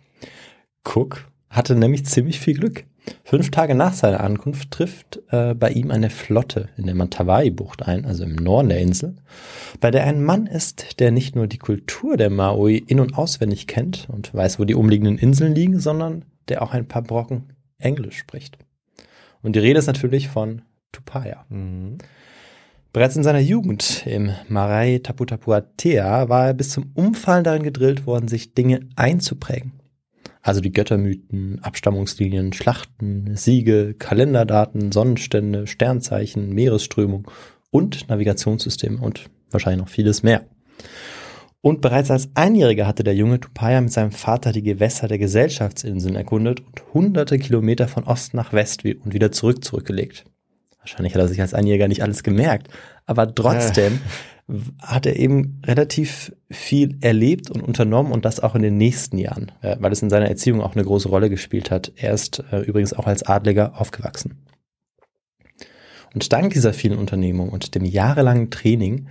Cook 0.85 1.29
hatte 1.51 1.75
nämlich 1.75 2.07
ziemlich 2.07 2.41
viel 2.41 2.55
Glück. 2.55 2.85
Fünf 3.25 3.51
Tage 3.51 3.75
nach 3.75 3.95
seiner 3.95 4.21
Ankunft 4.21 4.71
trifft 4.71 5.21
äh, 5.31 5.55
bei 5.55 5.71
ihm 5.71 5.91
eine 5.91 6.11
Flotte 6.11 6.69
in 6.77 6.87
der 6.87 6.95
Matawai-Bucht 6.95 7.87
ein, 7.87 8.05
also 8.05 8.25
im 8.25 8.37
Norden 8.37 8.69
der 8.69 8.81
Insel, 8.81 9.17
bei 9.81 9.91
der 9.91 10.05
ein 10.05 10.23
Mann 10.23 10.47
ist, 10.47 11.01
der 11.01 11.11
nicht 11.11 11.35
nur 11.35 11.47
die 11.47 11.59
Kultur 11.59 12.17
der 12.17 12.31
Maui 12.31 12.77
in- 12.77 13.01
und 13.01 13.17
auswendig 13.17 13.67
kennt 13.67 14.09
und 14.11 14.33
weiß, 14.35 14.59
wo 14.59 14.65
die 14.65 14.75
umliegenden 14.75 15.19
Inseln 15.19 15.55
liegen, 15.55 15.81
sondern 15.81 16.25
der 16.49 16.63
auch 16.63 16.73
ein 16.73 16.87
paar 16.87 17.03
Brocken 17.03 17.53
Englisch 17.79 18.19
spricht. 18.19 18.59
Und 19.43 19.57
die 19.57 19.61
Rede 19.61 19.79
ist 19.79 19.87
natürlich 19.87 20.29
von 20.29 20.63
Tupaya. 20.93 21.45
Mhm. 21.49 21.99
Bereits 22.93 23.15
in 23.15 23.23
seiner 23.23 23.39
Jugend 23.39 24.05
im 24.07 24.33
Marai 24.49 24.99
Taputapuatea 25.03 26.29
war 26.29 26.49
er 26.49 26.55
bis 26.55 26.71
zum 26.71 26.91
Umfallen 26.95 27.45
darin 27.45 27.63
gedrillt 27.63 28.05
worden, 28.05 28.27
sich 28.27 28.53
Dinge 28.55 28.81
einzuprägen. 28.97 29.73
Also 30.43 30.61
die 30.61 30.73
Göttermythen, 30.73 31.61
Abstammungslinien, 31.63 32.53
Schlachten, 32.53 33.37
Siege, 33.37 33.95
Kalenderdaten, 33.97 34.91
Sonnenstände, 34.91 35.67
Sternzeichen, 35.69 36.51
Meeresströmung 36.53 37.31
und 37.71 38.09
Navigationssysteme 38.09 38.99
und 38.99 39.27
wahrscheinlich 39.51 39.83
noch 39.83 39.89
vieles 39.89 40.23
mehr. 40.25 40.47
Und 41.63 41.83
bereits 41.83 42.11
als 42.11 42.31
Einjähriger 42.35 42.87
hatte 42.87 43.05
der 43.05 43.15
junge 43.15 43.39
Tupaya 43.39 43.81
mit 43.81 43.93
seinem 43.93 44.13
Vater 44.13 44.53
die 44.53 44.63
Gewässer 44.63 45.09
der 45.09 45.19
Gesellschaftsinseln 45.19 46.17
erkundet 46.17 46.61
und 46.61 46.95
hunderte 46.95 47.39
Kilometer 47.39 47.87
von 47.87 48.05
Ost 48.05 48.33
nach 48.33 48.53
West 48.53 48.85
und 48.85 49.13
wieder 49.13 49.31
zurück 49.31 49.63
zurückgelegt. 49.63 50.25
Wahrscheinlich 50.79 51.15
hat 51.15 51.21
er 51.21 51.29
sich 51.29 51.41
als 51.41 51.53
Einjäger 51.53 51.89
nicht 51.89 52.03
alles 52.03 52.23
gemerkt, 52.23 52.69
aber 53.05 53.35
trotzdem 53.35 54.01
hat 54.81 55.05
er 55.05 55.17
eben 55.17 55.61
relativ 55.65 56.33
viel 56.51 56.97
erlebt 57.03 57.51
und 57.51 57.61
unternommen 57.61 58.11
und 58.11 58.25
das 58.25 58.41
auch 58.41 58.55
in 58.55 58.63
den 58.63 58.79
nächsten 58.79 59.19
Jahren, 59.19 59.53
äh, 59.61 59.77
weil 59.79 59.93
es 59.93 60.03
in 60.03 60.11
seiner 60.11 60.29
Erziehung 60.29 60.61
auch 60.61 60.75
eine 60.75 60.85
große 60.85 61.09
Rolle 61.09 61.31
gespielt 61.31 61.71
hat. 61.71 61.93
Er 61.97 62.13
ist 62.13 62.43
äh, 62.51 62.61
übrigens 62.61 62.93
auch 62.93 63.07
als 63.07 63.23
Adliger 63.23 63.81
aufgewachsen. 63.81 64.39
Und 66.15 66.33
dank 66.33 66.53
dieser 66.55 66.73
vielen 66.73 66.99
Unternehmungen 66.99 67.53
und 67.53 67.75
dem 67.75 67.85
jahrelangen 67.85 68.51
Training 68.51 69.07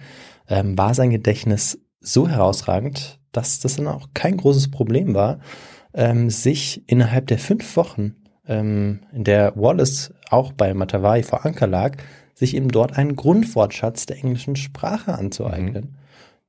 ähm, 0.50 0.78
war 0.78 0.94
sein 0.94 1.12
Gedächtnis 1.12 1.80
so 2.02 2.28
herausragend, 2.28 3.20
dass 3.32 3.60
das 3.60 3.76
dann 3.76 3.88
auch 3.88 4.10
kein 4.14 4.38
großes 4.38 4.72
Problem 4.72 5.14
war, 5.14 5.40
ähm, 5.94 6.30
sich 6.30 6.84
innerhalb 6.88 7.28
der 7.28 7.40
fünf 7.40 7.76
Wochen, 7.76 8.16
ähm, 8.48 9.02
in 9.12 9.24
der 9.24 9.54
Wallace 9.56 10.14
auch 10.30 10.54
bei 10.54 10.74
Matavai 10.74 11.24
vor 11.24 11.46
Anker 11.46 11.68
lag, 11.68 11.98
sich 12.34 12.56
eben 12.56 12.70
dort 12.70 12.98
einen 12.98 13.16
Grundwortschatz 13.16 14.06
der 14.06 14.18
englischen 14.18 14.56
Sprache 14.56 15.14
anzueignen, 15.14 15.84
mhm. 15.84 15.96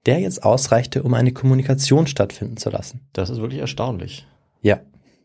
der 0.06 0.20
jetzt 0.20 0.44
ausreichte, 0.44 1.02
um 1.02 1.14
eine 1.14 1.32
Kommunikation 1.32 2.06
stattfinden 2.06 2.56
zu 2.56 2.70
lassen. 2.70 3.08
Das 3.12 3.28
ist 3.28 3.40
wirklich 3.40 3.60
erstaunlich. 3.60 4.26
Ja. 4.62 4.80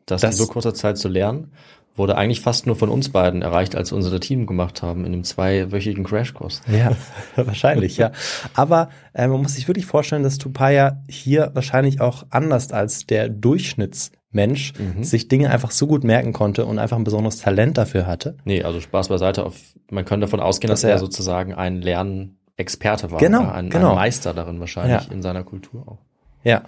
Das, 0.06 0.22
das 0.22 0.36
in 0.36 0.46
so 0.46 0.52
kurzer 0.52 0.74
Zeit 0.74 0.98
zu 0.98 1.08
lernen, 1.08 1.52
wurde 1.96 2.18
eigentlich 2.18 2.42
fast 2.42 2.66
nur 2.66 2.76
von 2.76 2.90
uns 2.90 3.10
beiden 3.10 3.42
erreicht, 3.42 3.76
als 3.76 3.92
wir 3.92 3.96
unser 3.96 4.20
Team 4.20 4.46
gemacht 4.46 4.82
haben 4.82 5.06
in 5.06 5.14
einem 5.14 5.24
zweiwöchigen 5.24 6.04
Crashkurs. 6.04 6.62
Ja, 6.68 6.92
wahrscheinlich, 7.36 7.98
ja. 7.98 8.12
Aber 8.54 8.90
äh, 9.14 9.28
man 9.28 9.42
muss 9.42 9.56
sich 9.56 9.68
wirklich 9.68 9.86
vorstellen, 9.86 10.24
dass 10.24 10.38
Tupaya 10.38 11.02
hier 11.08 11.52
wahrscheinlich 11.54 12.02
auch 12.02 12.26
anders 12.30 12.72
als 12.72 13.06
der 13.06 13.30
Durchschnitts 13.30 14.12
Mensch 14.32 14.74
mhm. 14.78 15.04
sich 15.04 15.30
Dinge 15.30 15.50
einfach 15.50 15.72
so 15.72 15.88
gut 15.88 16.04
merken 16.04 16.34
konnte 16.34 16.66
und 16.66 16.78
einfach 16.78 16.98
ein 16.98 17.06
besonderes 17.06 17.38
Talent 17.38 17.78
dafür 17.78 18.06
hatte. 18.06 18.36
Nee, 18.44 18.64
also 18.64 18.82
Spaß 18.82 19.08
beiseite. 19.08 19.46
Auf, 19.46 19.56
man 19.90 20.04
könnte 20.04 20.26
davon 20.26 20.42
ausgehen, 20.42 20.70
dass, 20.70 20.82
dass 20.82 20.90
er, 20.90 20.96
er, 20.96 21.00
sozusagen 21.00 21.54
ein 21.54 21.82
Lernexperte 21.82 23.12
war. 23.12 23.20
Genau, 23.20 23.50
ein, 23.50 23.70
genau. 23.70 23.92
ein 23.92 23.96
Meister 23.96 24.34
darin 24.34 24.60
wahrscheinlich 24.60 25.08
ja. 25.08 25.14
in 25.14 25.22
seiner 25.22 25.46
Kultur 25.46 25.88
auch. 25.88 26.00
Ja, 26.44 26.64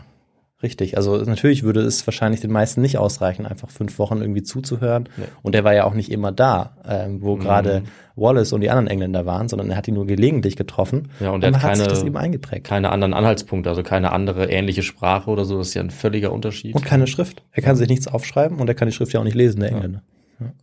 Richtig, 0.64 0.98
also 0.98 1.18
natürlich 1.18 1.62
würde 1.62 1.82
es 1.82 2.08
wahrscheinlich 2.08 2.42
den 2.42 2.52
meisten 2.52 2.82
nicht 2.82 2.98
ausreichen, 2.98 3.46
einfach 3.46 3.70
fünf 3.70 4.00
Wochen 4.00 4.22
irgendwie 4.22 4.42
zuzuhören. 4.42 5.08
Nee. 5.16 5.26
Und 5.44 5.54
er 5.54 5.64
war 5.64 5.76
ja 5.76 5.84
auch 5.84 5.94
nicht 5.94 6.12
immer 6.12 6.32
da, 6.32 6.78
ähm, 6.84 7.22
wo 7.22 7.36
mhm. 7.36 7.42
gerade 7.42 7.84
Wallace 8.16 8.54
und 8.54 8.62
die 8.62 8.72
anderen 8.72 8.88
Engländer 8.88 9.28
waren, 9.28 9.50
sondern 9.50 9.70
er 9.70 9.78
hat 9.78 9.88
ihn 9.88 9.94
nur 9.94 10.08
gelegentlich 10.08 10.56
getroffen. 10.56 11.10
Ja, 11.20 11.30
und, 11.30 11.44
er 11.44 11.54
hat, 11.54 11.62
keine, 11.62 11.72
hat 11.74 11.78
sich 11.78 11.88
das 11.88 12.04
eben 12.04 12.18
eingeprägt. 12.18 12.66
Keine 12.66 12.92
anderen 12.92 13.14
Anhaltspunkte, 13.14 13.70
also 13.70 13.84
keine 13.84 14.12
andere 14.12 14.50
ähnliche 14.50 14.82
Sprache 14.82 15.30
oder 15.30 15.46
so, 15.46 15.60
das 15.60 15.68
ist 15.68 15.74
ja 15.76 15.84
ein 15.84 15.92
völliger 15.92 16.32
Unterschied. 16.32 16.74
Und 16.74 16.84
keine 16.84 17.06
Schrift. 17.06 17.44
Er 17.52 17.62
kann 17.62 17.76
sich 17.76 17.88
nichts 17.88 18.08
aufschreiben 18.08 18.58
und 18.58 18.68
er 18.68 18.74
kann 18.74 18.88
die 18.88 18.94
Schrift 18.96 19.14
ja 19.14 19.20
auch 19.20 19.26
nicht 19.26 19.36
lesen, 19.36 19.60
der 19.60 19.70
Engländer. 19.70 20.02
Ja. 20.40 20.48
Ja. 20.48 20.54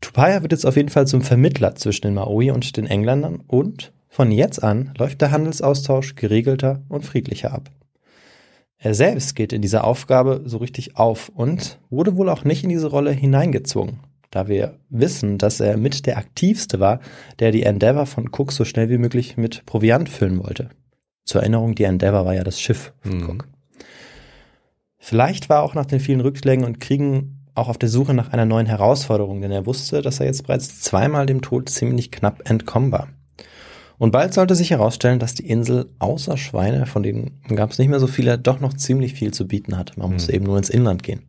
Tupaya 0.00 0.40
wird 0.40 0.52
jetzt 0.52 0.64
auf 0.64 0.76
jeden 0.76 0.88
Fall 0.88 1.06
zum 1.06 1.20
Vermittler 1.20 1.74
zwischen 1.74 2.02
den 2.02 2.14
Maori 2.14 2.50
und 2.50 2.78
den 2.78 2.86
Engländern 2.86 3.42
und 3.46 3.92
von 4.08 4.32
jetzt 4.32 4.64
an 4.64 4.94
läuft 4.96 5.20
der 5.20 5.32
Handelsaustausch 5.32 6.14
geregelter 6.14 6.80
und 6.88 7.04
friedlicher 7.04 7.52
ab. 7.52 7.70
Er 8.82 8.94
selbst 8.94 9.36
geht 9.36 9.52
in 9.52 9.60
dieser 9.60 9.84
Aufgabe 9.84 10.40
so 10.46 10.56
richtig 10.56 10.96
auf 10.96 11.28
und 11.28 11.78
wurde 11.90 12.16
wohl 12.16 12.30
auch 12.30 12.44
nicht 12.44 12.64
in 12.64 12.70
diese 12.70 12.86
Rolle 12.86 13.12
hineingezwungen, 13.12 14.00
da 14.30 14.48
wir 14.48 14.78
wissen, 14.88 15.36
dass 15.36 15.60
er 15.60 15.76
mit 15.76 16.06
der 16.06 16.16
aktivste 16.16 16.80
war, 16.80 17.00
der 17.40 17.52
die 17.52 17.62
Endeavour 17.62 18.06
von 18.06 18.30
Cook 18.32 18.52
so 18.52 18.64
schnell 18.64 18.88
wie 18.88 18.96
möglich 18.96 19.36
mit 19.36 19.66
Proviant 19.66 20.08
füllen 20.08 20.42
wollte. 20.42 20.70
Zur 21.26 21.42
Erinnerung, 21.42 21.74
die 21.74 21.84
Endeavour 21.84 22.24
war 22.24 22.34
ja 22.34 22.42
das 22.42 22.58
Schiff 22.58 22.94
von 23.02 23.18
mhm. 23.18 23.28
Cook. 23.28 23.48
Vielleicht 24.96 25.50
war 25.50 25.58
er 25.58 25.62
auch 25.62 25.74
nach 25.74 25.86
den 25.86 26.00
vielen 26.00 26.22
Rückschlägen 26.22 26.64
und 26.64 26.80
Kriegen 26.80 27.46
auch 27.54 27.68
auf 27.68 27.76
der 27.76 27.90
Suche 27.90 28.14
nach 28.14 28.32
einer 28.32 28.46
neuen 28.46 28.66
Herausforderung, 28.66 29.42
denn 29.42 29.50
er 29.50 29.66
wusste, 29.66 30.00
dass 30.00 30.20
er 30.20 30.26
jetzt 30.26 30.46
bereits 30.46 30.80
zweimal 30.80 31.26
dem 31.26 31.42
Tod 31.42 31.68
ziemlich 31.68 32.10
knapp 32.10 32.48
entkommen 32.48 32.92
war. 32.92 33.08
Und 34.00 34.12
bald 34.12 34.32
sollte 34.32 34.54
sich 34.54 34.70
herausstellen, 34.70 35.18
dass 35.18 35.34
die 35.34 35.46
Insel 35.46 35.90
außer 35.98 36.38
Schweine, 36.38 36.86
von 36.86 37.02
denen 37.02 37.38
gab 37.54 37.70
es 37.70 37.78
nicht 37.78 37.88
mehr 37.88 38.00
so 38.00 38.06
viele, 38.06 38.38
doch 38.38 38.58
noch 38.58 38.72
ziemlich 38.72 39.12
viel 39.12 39.34
zu 39.34 39.46
bieten 39.46 39.76
hatte. 39.76 40.00
Man 40.00 40.10
musste 40.10 40.32
mhm. 40.32 40.36
eben 40.36 40.44
nur 40.46 40.56
ins 40.56 40.70
Inland 40.70 41.02
gehen. 41.02 41.20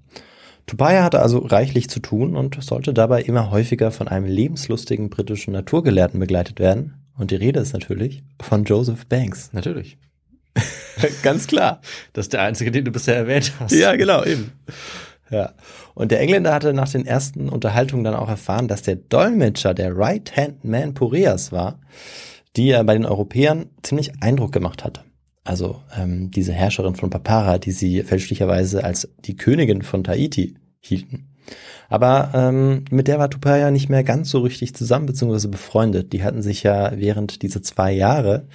Tupaya 0.68 1.04
hatte 1.04 1.22
also 1.22 1.40
reichlich 1.40 1.90
zu 1.90 2.00
tun 2.00 2.34
und 2.34 2.64
sollte 2.64 2.94
dabei 2.94 3.24
immer 3.24 3.52
häufiger 3.52 3.92
von 3.92 4.08
einem 4.08 4.26
lebenslustigen 4.26 5.10
britischen 5.10 5.52
Naturgelehrten 5.52 6.18
begleitet 6.18 6.62
werden. 6.62 6.94
Und 7.18 7.32
die 7.32 7.36
Rede 7.36 7.60
ist 7.60 7.74
natürlich 7.74 8.24
von 8.42 8.64
Joseph 8.64 9.06
Banks. 9.06 9.50
Natürlich. 9.52 9.98
Ganz 11.24 11.48
klar. 11.48 11.82
Das 12.14 12.28
ist 12.28 12.34
der 12.34 12.44
einzige, 12.44 12.72
den 12.72 12.86
du 12.86 12.92
bisher 12.92 13.18
erwähnt 13.18 13.52
hast. 13.60 13.74
Ja, 13.74 13.98
genau, 13.98 14.24
eben. 14.24 14.54
Ja. 15.30 15.56
Und 15.94 16.12
der 16.12 16.22
Engländer 16.22 16.54
hatte 16.54 16.74
nach 16.74 16.88
den 16.88 17.06
ersten 17.06 17.50
Unterhaltungen 17.50 18.06
dann 18.06 18.16
auch 18.16 18.30
erfahren, 18.30 18.70
dass 18.70 18.82
der 18.82 18.96
Dolmetscher 18.96 19.74
der 19.74 19.94
Right-Hand 19.94 20.64
Man 20.64 20.94
Pureas 20.94 21.52
war, 21.52 21.82
die 22.56 22.68
ja 22.68 22.84
bei 22.84 22.94
den 22.94 23.06
Europäern 23.06 23.68
ziemlich 23.82 24.12
Eindruck 24.22 24.52
gemacht 24.52 24.84
hatte. 24.84 25.02
Also 25.44 25.82
ähm, 25.98 26.32
diese 26.32 26.54
Herrscherin 26.54 26.96
von 26.96 27.10
Papara, 27.10 27.58
die 27.58 27.72
sie 27.72 28.04
fälschlicherweise 28.04 28.84
als 28.84 29.10
die 29.20 29.36
Königin 29.36 29.82
von 29.82 30.04
Tahiti 30.04 30.56
hielten. 30.80 31.30
Aber 31.90 32.32
ähm, 32.34 32.86
mit 32.90 33.08
der 33.08 33.20
war 33.20 33.30
Tupaya 33.30 33.72
nicht 33.72 33.90
mehr 33.90 34.04
ganz 34.04 34.30
so 34.30 34.40
richtig 34.40 34.76
zusammen 34.76 35.08
beziehungsweise 35.08 35.50
befreundet. 35.50 36.14
Die 36.14 36.24
hatten 36.24 36.42
sich 36.42 36.64
ja 36.64 36.94
während 36.96 37.42
dieser 37.42 37.62
zwei 37.62 37.92
Jahre, 37.92 38.48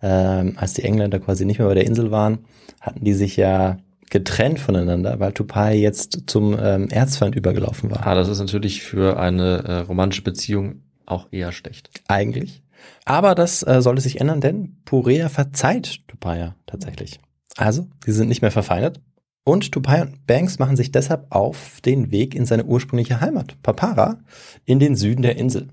ähm, 0.00 0.54
als 0.56 0.74
die 0.74 0.84
Engländer 0.84 1.18
quasi 1.18 1.44
nicht 1.44 1.58
mehr 1.58 1.68
bei 1.68 1.74
der 1.74 1.86
Insel 1.86 2.10
waren, 2.10 2.38
hatten 2.80 3.04
die 3.04 3.12
sich 3.12 3.36
ja 3.36 3.78
getrennt 4.08 4.58
voneinander, 4.58 5.20
weil 5.20 5.32
Tupaya 5.32 5.74
jetzt 5.74 6.22
zum 6.26 6.56
ähm, 6.58 6.88
Erzfeind 6.88 7.34
übergelaufen 7.34 7.90
war. 7.90 8.06
Ah, 8.06 8.14
das 8.14 8.28
ist 8.28 8.38
natürlich 8.38 8.82
für 8.82 9.18
eine 9.18 9.64
äh, 9.64 9.78
romantische 9.80 10.22
Beziehung 10.22 10.82
auch 11.04 11.28
eher 11.30 11.52
schlecht. 11.52 11.90
Eigentlich. 12.08 12.62
Aber 13.04 13.34
das 13.34 13.62
äh, 13.62 13.80
sollte 13.80 14.02
sich 14.02 14.20
ändern, 14.20 14.40
denn 14.40 14.76
Purea 14.84 15.28
verzeiht 15.28 16.06
Tupaya 16.08 16.56
tatsächlich. 16.66 17.18
Also, 17.56 17.86
sie 18.04 18.12
sind 18.12 18.28
nicht 18.28 18.42
mehr 18.42 18.50
verfeindet. 18.50 19.00
Und 19.44 19.72
Tupaya 19.72 20.02
und 20.02 20.26
Banks 20.26 20.58
machen 20.58 20.76
sich 20.76 20.92
deshalb 20.92 21.26
auf 21.30 21.80
den 21.80 22.10
Weg 22.10 22.34
in 22.34 22.44
seine 22.44 22.66
ursprüngliche 22.66 23.20
Heimat, 23.20 23.56
Papara, 23.62 24.18
in 24.66 24.78
den 24.78 24.94
Süden 24.94 25.22
der 25.22 25.36
Insel. 25.36 25.68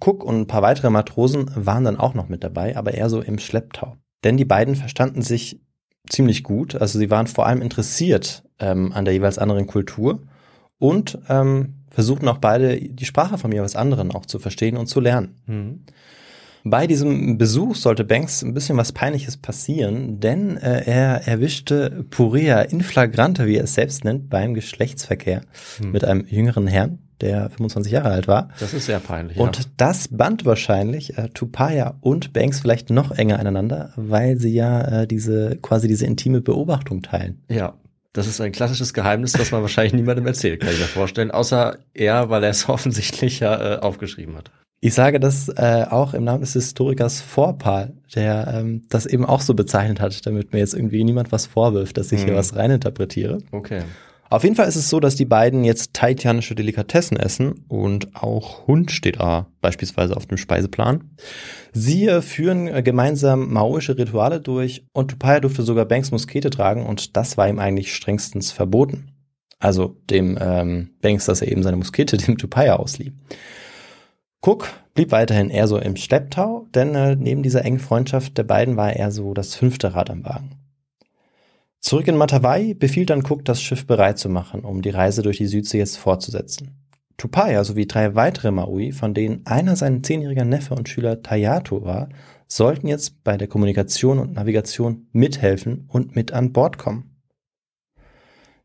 Cook 0.00 0.24
und 0.24 0.40
ein 0.40 0.46
paar 0.46 0.62
weitere 0.62 0.90
Matrosen 0.90 1.50
waren 1.54 1.84
dann 1.84 1.98
auch 1.98 2.14
noch 2.14 2.28
mit 2.28 2.42
dabei, 2.42 2.76
aber 2.76 2.94
eher 2.94 3.10
so 3.10 3.20
im 3.20 3.38
Schlepptau. 3.38 3.96
Denn 4.24 4.36
die 4.36 4.44
beiden 4.44 4.76
verstanden 4.76 5.22
sich 5.22 5.60
ziemlich 6.08 6.42
gut. 6.42 6.74
Also 6.74 6.98
sie 6.98 7.10
waren 7.10 7.26
vor 7.26 7.46
allem 7.46 7.62
interessiert 7.62 8.44
ähm, 8.58 8.92
an 8.92 9.04
der 9.04 9.14
jeweils 9.14 9.38
anderen 9.38 9.66
Kultur 9.66 10.22
und 10.78 11.18
ähm, 11.28 11.84
versuchten 11.90 12.28
auch 12.28 12.38
beide 12.38 12.80
die 12.80 13.04
Sprache 13.04 13.38
vom 13.38 13.52
jeweils 13.52 13.76
anderen 13.76 14.10
auch 14.10 14.26
zu 14.26 14.38
verstehen 14.38 14.76
und 14.76 14.86
zu 14.86 15.00
lernen. 15.00 15.36
Mhm. 15.46 15.84
Bei 16.64 16.86
diesem 16.86 17.38
Besuch 17.38 17.74
sollte 17.74 18.04
Banks 18.04 18.42
ein 18.42 18.54
bisschen 18.54 18.76
was 18.76 18.92
Peinliches 18.92 19.36
passieren, 19.36 20.20
denn 20.20 20.56
äh, 20.56 20.84
er 20.84 21.26
erwischte 21.26 22.04
Purea 22.10 22.62
in 22.62 22.82
flagrante, 22.82 23.46
wie 23.46 23.56
er 23.56 23.64
es 23.64 23.74
selbst 23.74 24.04
nennt, 24.04 24.30
beim 24.30 24.54
Geschlechtsverkehr 24.54 25.42
hm. 25.78 25.90
mit 25.90 26.04
einem 26.04 26.24
jüngeren 26.26 26.68
Herrn, 26.68 26.98
der 27.20 27.50
25 27.50 27.92
Jahre 27.92 28.10
alt 28.10 28.28
war. 28.28 28.48
Das 28.60 28.74
ist 28.74 28.86
sehr 28.86 29.00
peinlich. 29.00 29.38
Und 29.38 29.58
ja. 29.58 29.64
das 29.76 30.08
band 30.08 30.44
wahrscheinlich 30.44 31.18
äh, 31.18 31.28
Tupaya 31.30 31.94
und 32.00 32.32
Banks 32.32 32.60
vielleicht 32.60 32.90
noch 32.90 33.10
enger 33.12 33.38
aneinander, 33.40 33.92
weil 33.96 34.38
sie 34.38 34.52
ja 34.52 35.02
äh, 35.02 35.06
diese 35.06 35.56
quasi 35.62 35.88
diese 35.88 36.06
intime 36.06 36.40
Beobachtung 36.40 37.02
teilen. 37.02 37.42
Ja. 37.48 37.74
Das 38.14 38.26
ist 38.26 38.42
ein 38.42 38.52
klassisches 38.52 38.92
Geheimnis, 38.92 39.32
das 39.32 39.52
man 39.52 39.62
wahrscheinlich 39.62 39.94
niemandem 39.94 40.26
erzählt, 40.26 40.60
kann 40.60 40.70
ich 40.70 40.78
mir 40.78 40.84
vorstellen, 40.84 41.30
außer 41.30 41.78
er, 41.94 42.28
weil 42.28 42.44
er 42.44 42.50
es 42.50 42.68
offensichtlich 42.68 43.40
ja 43.40 43.76
äh, 43.76 43.78
aufgeschrieben 43.78 44.36
hat. 44.36 44.50
Ich 44.84 44.94
sage 44.94 45.20
das 45.20 45.48
äh, 45.48 45.86
auch 45.88 46.12
im 46.12 46.24
Namen 46.24 46.40
des 46.40 46.54
Historikers 46.54 47.20
Vorpal, 47.20 47.92
der 48.16 48.52
ähm, 48.52 48.82
das 48.88 49.06
eben 49.06 49.24
auch 49.24 49.40
so 49.40 49.54
bezeichnet 49.54 50.00
hat, 50.00 50.26
damit 50.26 50.52
mir 50.52 50.58
jetzt 50.58 50.74
irgendwie 50.74 51.04
niemand 51.04 51.30
was 51.30 51.46
vorwirft, 51.46 51.96
dass 51.98 52.10
ich 52.10 52.22
hm. 52.22 52.26
hier 52.26 52.36
was 52.36 52.56
reininterpretiere. 52.56 53.38
Okay. 53.52 53.82
Auf 54.28 54.42
jeden 54.42 54.56
Fall 54.56 54.66
ist 54.66 54.74
es 54.74 54.90
so, 54.90 54.98
dass 54.98 55.14
die 55.14 55.24
beiden 55.24 55.62
jetzt 55.62 55.94
taitianische 55.94 56.56
Delikatessen 56.56 57.16
essen 57.16 57.64
und 57.68 58.16
auch 58.16 58.66
Hund 58.66 58.90
steht 58.90 59.20
da 59.20 59.46
beispielsweise 59.60 60.16
auf 60.16 60.26
dem 60.26 60.36
Speiseplan. 60.36 61.12
Sie 61.72 62.08
äh, 62.08 62.20
führen 62.20 62.66
äh, 62.66 62.82
gemeinsam 62.82 63.52
maoische 63.52 63.96
Rituale 63.96 64.40
durch 64.40 64.84
und 64.92 65.12
Tupaya 65.12 65.38
durfte 65.38 65.62
sogar 65.62 65.84
Banks 65.84 66.10
Muskete 66.10 66.50
tragen 66.50 66.86
und 66.86 67.16
das 67.16 67.36
war 67.38 67.48
ihm 67.48 67.60
eigentlich 67.60 67.94
strengstens 67.94 68.50
verboten. 68.50 69.12
Also 69.60 69.96
dem 70.10 70.36
ähm, 70.40 70.90
Banks, 71.00 71.26
dass 71.26 71.40
er 71.40 71.52
eben 71.52 71.62
seine 71.62 71.76
Muskete 71.76 72.16
dem 72.26 72.36
Tupaya 72.36 72.76
auslieh. 72.76 73.12
Cook 74.44 74.68
blieb 74.94 75.12
weiterhin 75.12 75.50
eher 75.50 75.68
so 75.68 75.78
im 75.78 75.96
Schlepptau, 75.96 76.66
denn 76.74 76.94
äh, 76.94 77.14
neben 77.14 77.42
dieser 77.42 77.64
engen 77.64 77.78
Freundschaft 77.78 78.36
der 78.36 78.42
beiden 78.42 78.76
war 78.76 78.92
er 78.92 79.12
so 79.12 79.34
das 79.34 79.54
fünfte 79.54 79.94
Rad 79.94 80.10
am 80.10 80.24
Wagen. 80.24 80.56
Zurück 81.78 82.08
in 82.08 82.16
Matavai 82.16 82.74
befiehlt 82.74 83.10
dann 83.10 83.24
Cook, 83.24 83.44
das 83.44 83.62
Schiff 83.62 83.86
bereit 83.86 84.18
zu 84.18 84.28
machen, 84.28 84.64
um 84.64 84.82
die 84.82 84.90
Reise 84.90 85.22
durch 85.22 85.38
die 85.38 85.46
Südsee 85.46 85.78
jetzt 85.78 85.96
fortzusetzen. 85.96 86.76
Tupaya 87.16 87.62
sowie 87.62 87.86
drei 87.86 88.14
weitere 88.14 88.50
Maui, 88.50 88.92
von 88.92 89.14
denen 89.14 89.46
einer 89.46 89.76
sein 89.76 90.02
zehnjähriger 90.02 90.44
Neffe 90.44 90.74
und 90.74 90.88
Schüler 90.88 91.22
Tayato 91.22 91.84
war, 91.84 92.08
sollten 92.48 92.88
jetzt 92.88 93.22
bei 93.22 93.36
der 93.36 93.48
Kommunikation 93.48 94.18
und 94.18 94.34
Navigation 94.34 95.06
mithelfen 95.12 95.84
und 95.88 96.16
mit 96.16 96.32
an 96.32 96.52
Bord 96.52 96.78
kommen. 96.78 97.16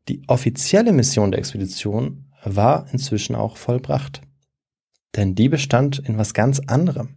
Die 0.08 0.24
offizielle 0.28 0.92
Mission 0.92 1.32
der 1.32 1.40
Expedition 1.40 2.26
war 2.44 2.88
inzwischen 2.92 3.36
auch 3.36 3.58
vollbracht. 3.58 4.22
Denn 5.18 5.36
die 5.36 5.50
bestand 5.50 6.00
in 6.00 6.18
was 6.18 6.34
ganz 6.34 6.62
anderem. 6.68 7.10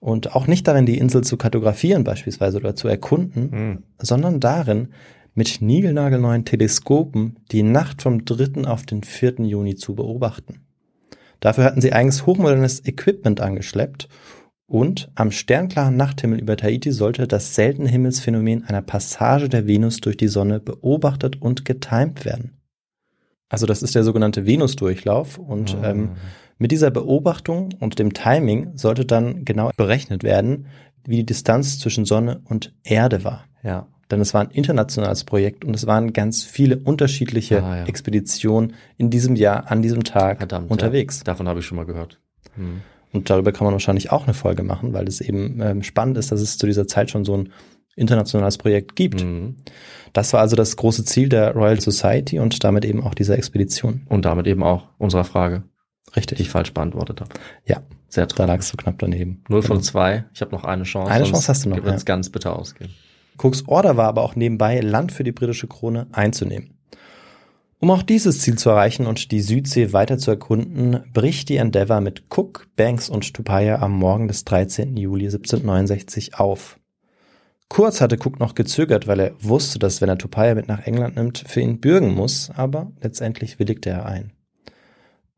Und 0.00 0.34
auch 0.34 0.46
nicht 0.46 0.66
darin, 0.66 0.86
die 0.86 0.98
Insel 0.98 1.22
zu 1.24 1.36
kartografieren 1.36 2.04
beispielsweise 2.04 2.58
oder 2.58 2.74
zu 2.74 2.88
erkunden, 2.88 3.50
Hm. 3.52 3.82
sondern 4.00 4.40
darin, 4.40 4.88
mit 5.34 5.60
niegelnagelneuen 5.60 6.44
Teleskopen 6.44 7.36
die 7.52 7.62
Nacht 7.62 8.02
vom 8.02 8.24
3. 8.24 8.64
auf 8.66 8.84
den 8.84 9.02
4. 9.04 9.44
Juni 9.44 9.76
zu 9.76 9.94
beobachten. 9.94 10.62
Dafür 11.40 11.62
hatten 11.64 11.80
sie 11.80 11.92
eigens 11.92 12.26
hochmodernes 12.26 12.84
Equipment 12.84 13.40
angeschleppt 13.40 14.08
und 14.66 15.10
am 15.14 15.30
sternklaren 15.30 15.96
Nachthimmel 15.96 16.40
über 16.40 16.56
Tahiti 16.56 16.90
sollte 16.90 17.28
das 17.28 17.54
seltene 17.54 17.88
Himmelsphänomen 17.88 18.64
einer 18.64 18.82
Passage 18.82 19.48
der 19.48 19.66
Venus 19.68 19.98
durch 20.00 20.16
die 20.16 20.26
Sonne 20.28 20.58
beobachtet 20.58 21.40
und 21.40 21.64
getimt 21.64 22.24
werden. 22.24 22.58
Also 23.48 23.66
das 23.66 23.82
ist 23.82 23.94
der 23.94 24.02
sogenannte 24.04 24.44
Venusdurchlauf 24.46 25.38
und 25.38 25.76
Ah. 25.82 25.90
ähm, 25.90 26.10
mit 26.58 26.72
dieser 26.72 26.90
Beobachtung 26.90 27.70
und 27.80 27.98
dem 27.98 28.12
Timing 28.14 28.76
sollte 28.76 29.04
dann 29.04 29.44
genau 29.44 29.70
berechnet 29.76 30.22
werden, 30.22 30.66
wie 31.06 31.16
die 31.16 31.26
Distanz 31.26 31.78
zwischen 31.78 32.04
Sonne 32.04 32.40
und 32.44 32.74
Erde 32.84 33.24
war. 33.24 33.44
Ja. 33.62 33.86
Denn 34.10 34.20
es 34.20 34.32
war 34.34 34.40
ein 34.40 34.50
internationales 34.50 35.24
Projekt 35.24 35.64
und 35.64 35.74
es 35.74 35.86
waren 35.86 36.12
ganz 36.12 36.42
viele 36.42 36.78
unterschiedliche 36.78 37.62
Ah, 37.62 37.78
ja. 37.78 37.84
Expeditionen 37.84 38.74
in 38.96 39.10
diesem 39.10 39.36
Jahr, 39.36 39.70
an 39.70 39.82
diesem 39.82 40.02
Tag 40.04 40.38
Verdammt. 40.38 40.70
unterwegs. 40.70 41.18
Ja. 41.18 41.24
Davon 41.24 41.46
habe 41.48 41.60
ich 41.60 41.66
schon 41.66 41.76
mal 41.76 41.84
gehört. 41.84 42.18
Hm. 42.54 42.80
Und 43.12 43.30
darüber 43.30 43.52
kann 43.52 43.64
man 43.64 43.72
wahrscheinlich 43.72 44.10
auch 44.10 44.24
eine 44.24 44.34
Folge 44.34 44.62
machen, 44.62 44.92
weil 44.92 45.06
es 45.08 45.20
eben 45.20 45.60
ähm, 45.62 45.82
spannend 45.82 46.18
ist, 46.18 46.32
dass 46.32 46.40
es 46.40 46.58
zu 46.58 46.66
dieser 46.66 46.86
Zeit 46.86 47.10
schon 47.10 47.24
so 47.24 47.36
ein 47.36 47.50
internationales 47.96 48.58
Projekt 48.58 48.96
gibt. 48.96 49.24
Mhm. 49.24 49.56
Das 50.12 50.32
war 50.32 50.40
also 50.40 50.56
das 50.56 50.76
große 50.76 51.04
Ziel 51.04 51.28
der 51.28 51.52
Royal 51.54 51.80
Society 51.80 52.38
und 52.38 52.62
damit 52.64 52.84
eben 52.84 53.02
auch 53.02 53.14
dieser 53.14 53.36
Expedition. 53.36 54.02
Und 54.08 54.24
damit 54.24 54.46
eben 54.46 54.62
auch 54.62 54.84
unserer 54.98 55.24
Frage, 55.24 55.64
die 56.10 56.18
Richtig. 56.20 56.40
ich 56.40 56.50
falsch 56.50 56.72
beantwortet 56.74 57.20
habe. 57.20 57.30
Ja, 57.66 57.82
Sehr 58.08 58.26
da 58.26 58.34
traurig. 58.34 58.48
lagst 58.48 58.72
du 58.72 58.76
knapp 58.76 58.98
daneben. 58.98 59.42
Null 59.48 59.62
von 59.62 59.76
Genau. 59.78 59.82
zwei. 59.82 60.24
Ich 60.34 60.40
habe 60.40 60.52
noch 60.52 60.64
eine 60.64 60.84
Chance. 60.84 61.10
Eine 61.12 61.24
Chance 61.24 61.48
hast 61.48 61.64
du 61.64 61.68
noch, 61.70 61.76
Wird 61.76 61.86
es 61.94 62.02
ja. 62.02 62.04
ganz 62.06 62.30
bitter 62.30 62.56
ausgehen. 62.58 62.90
Cooks 63.38 63.64
Order 63.68 63.96
war 63.96 64.08
aber 64.08 64.22
auch 64.22 64.34
nebenbei, 64.34 64.80
Land 64.80 65.12
für 65.12 65.22
die 65.24 65.32
britische 65.32 65.68
Krone 65.68 66.06
einzunehmen. 66.12 66.74
Um 67.80 67.92
auch 67.92 68.02
dieses 68.02 68.40
Ziel 68.40 68.58
zu 68.58 68.70
erreichen 68.70 69.06
und 69.06 69.30
die 69.30 69.40
Südsee 69.40 69.92
weiter 69.92 70.18
zu 70.18 70.32
erkunden, 70.32 71.04
bricht 71.12 71.48
die 71.48 71.56
Endeavour 71.58 72.00
mit 72.00 72.24
Cook, 72.36 72.66
Banks 72.74 73.08
und 73.08 73.32
Tupaia 73.34 73.80
am 73.80 73.92
Morgen 73.92 74.26
des 74.26 74.44
13. 74.44 74.96
Juli 74.96 75.26
1769 75.26 76.34
auf. 76.40 76.80
Kurz 77.68 78.00
hatte 78.00 78.16
Cook 78.16 78.40
noch 78.40 78.54
gezögert, 78.56 79.06
weil 79.06 79.20
er 79.20 79.32
wusste, 79.40 79.78
dass 79.78 80.00
wenn 80.00 80.08
er 80.08 80.18
Tupaia 80.18 80.54
mit 80.56 80.66
nach 80.66 80.86
England 80.86 81.14
nimmt, 81.16 81.44
für 81.46 81.60
ihn 81.60 81.78
bürgen 81.80 82.14
muss, 82.14 82.50
aber 82.56 82.90
letztendlich 83.00 83.58
willigte 83.60 83.90
er 83.90 84.06
ein. 84.06 84.32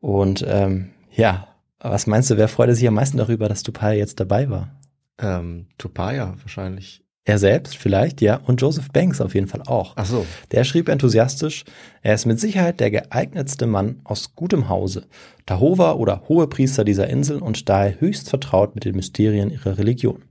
Und 0.01 0.43
ähm, 0.47 0.89
ja, 1.11 1.47
was 1.79 2.07
meinst 2.07 2.29
du, 2.29 2.37
wer 2.37 2.47
freute 2.47 2.75
sich 2.75 2.87
am 2.87 2.95
meisten 2.95 3.17
darüber, 3.17 3.47
dass 3.47 3.63
Tupaia 3.63 3.93
jetzt 3.93 4.19
dabei 4.19 4.49
war? 4.49 4.75
Ähm, 5.19 5.67
Tupaya 5.77 6.35
wahrscheinlich. 6.41 7.01
Er 7.23 7.37
selbst 7.37 7.77
vielleicht, 7.77 8.19
ja, 8.19 8.37
und 8.37 8.61
Joseph 8.61 8.89
Banks 8.89 9.21
auf 9.21 9.35
jeden 9.35 9.47
Fall 9.47 9.61
auch. 9.67 9.93
Ach 9.95 10.07
so. 10.07 10.25
Der 10.49 10.63
schrieb 10.63 10.89
enthusiastisch, 10.89 11.65
er 12.01 12.15
ist 12.15 12.25
mit 12.25 12.39
Sicherheit 12.39 12.79
der 12.79 12.89
geeignetste 12.89 13.67
Mann 13.67 14.01
aus 14.03 14.35
gutem 14.35 14.69
Hause, 14.69 15.05
Tahova 15.45 15.93
oder 15.93 16.23
Hohepriester 16.27 16.83
dieser 16.83 17.07
Insel 17.07 17.37
und 17.37 17.69
daher 17.69 18.01
höchst 18.01 18.29
vertraut 18.29 18.73
mit 18.73 18.85
den 18.85 18.95
Mysterien 18.95 19.51
ihrer 19.51 19.77
Religion. 19.77 20.23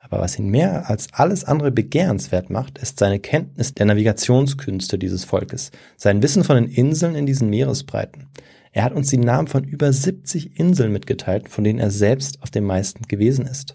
Aber 0.00 0.20
was 0.20 0.38
ihn 0.38 0.48
mehr 0.48 0.90
als 0.90 1.06
alles 1.12 1.44
andere 1.44 1.70
begehrenswert 1.70 2.50
macht, 2.50 2.78
ist 2.78 2.98
seine 2.98 3.20
Kenntnis 3.20 3.72
der 3.72 3.86
Navigationskünste 3.86 4.98
dieses 4.98 5.24
Volkes, 5.24 5.70
sein 5.96 6.22
Wissen 6.22 6.42
von 6.42 6.56
den 6.56 6.66
Inseln 6.66 7.14
in 7.14 7.26
diesen 7.26 7.48
Meeresbreiten. 7.48 8.26
Er 8.74 8.82
hat 8.82 8.92
uns 8.92 9.08
die 9.08 9.18
Namen 9.18 9.46
von 9.46 9.62
über 9.62 9.92
70 9.92 10.58
Inseln 10.58 10.92
mitgeteilt, 10.92 11.48
von 11.48 11.62
denen 11.62 11.78
er 11.78 11.92
selbst 11.92 12.42
auf 12.42 12.50
den 12.50 12.64
meisten 12.64 13.04
gewesen 13.06 13.46
ist. 13.46 13.74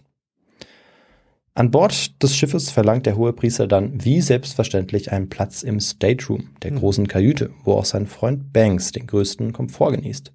An 1.54 1.72
Bord 1.72 2.22
des 2.22 2.36
Schiffes 2.36 2.70
verlangt 2.70 3.06
der 3.06 3.16
Hohepriester 3.16 3.66
dann 3.66 4.04
wie 4.04 4.20
selbstverständlich 4.20 5.14
einen 5.14 5.30
Platz 5.30 5.64
im 5.64 5.80
Stateroom, 5.80 6.50
der 6.64 6.72
großen 6.72 7.08
Kajüte, 7.08 7.50
wo 7.64 7.76
auch 7.76 7.86
sein 7.86 8.08
Freund 8.08 8.52
Banks 8.52 8.91
den 8.91 9.08
größten 9.08 9.54
Komfort 9.54 9.91
genießt. 9.91 10.34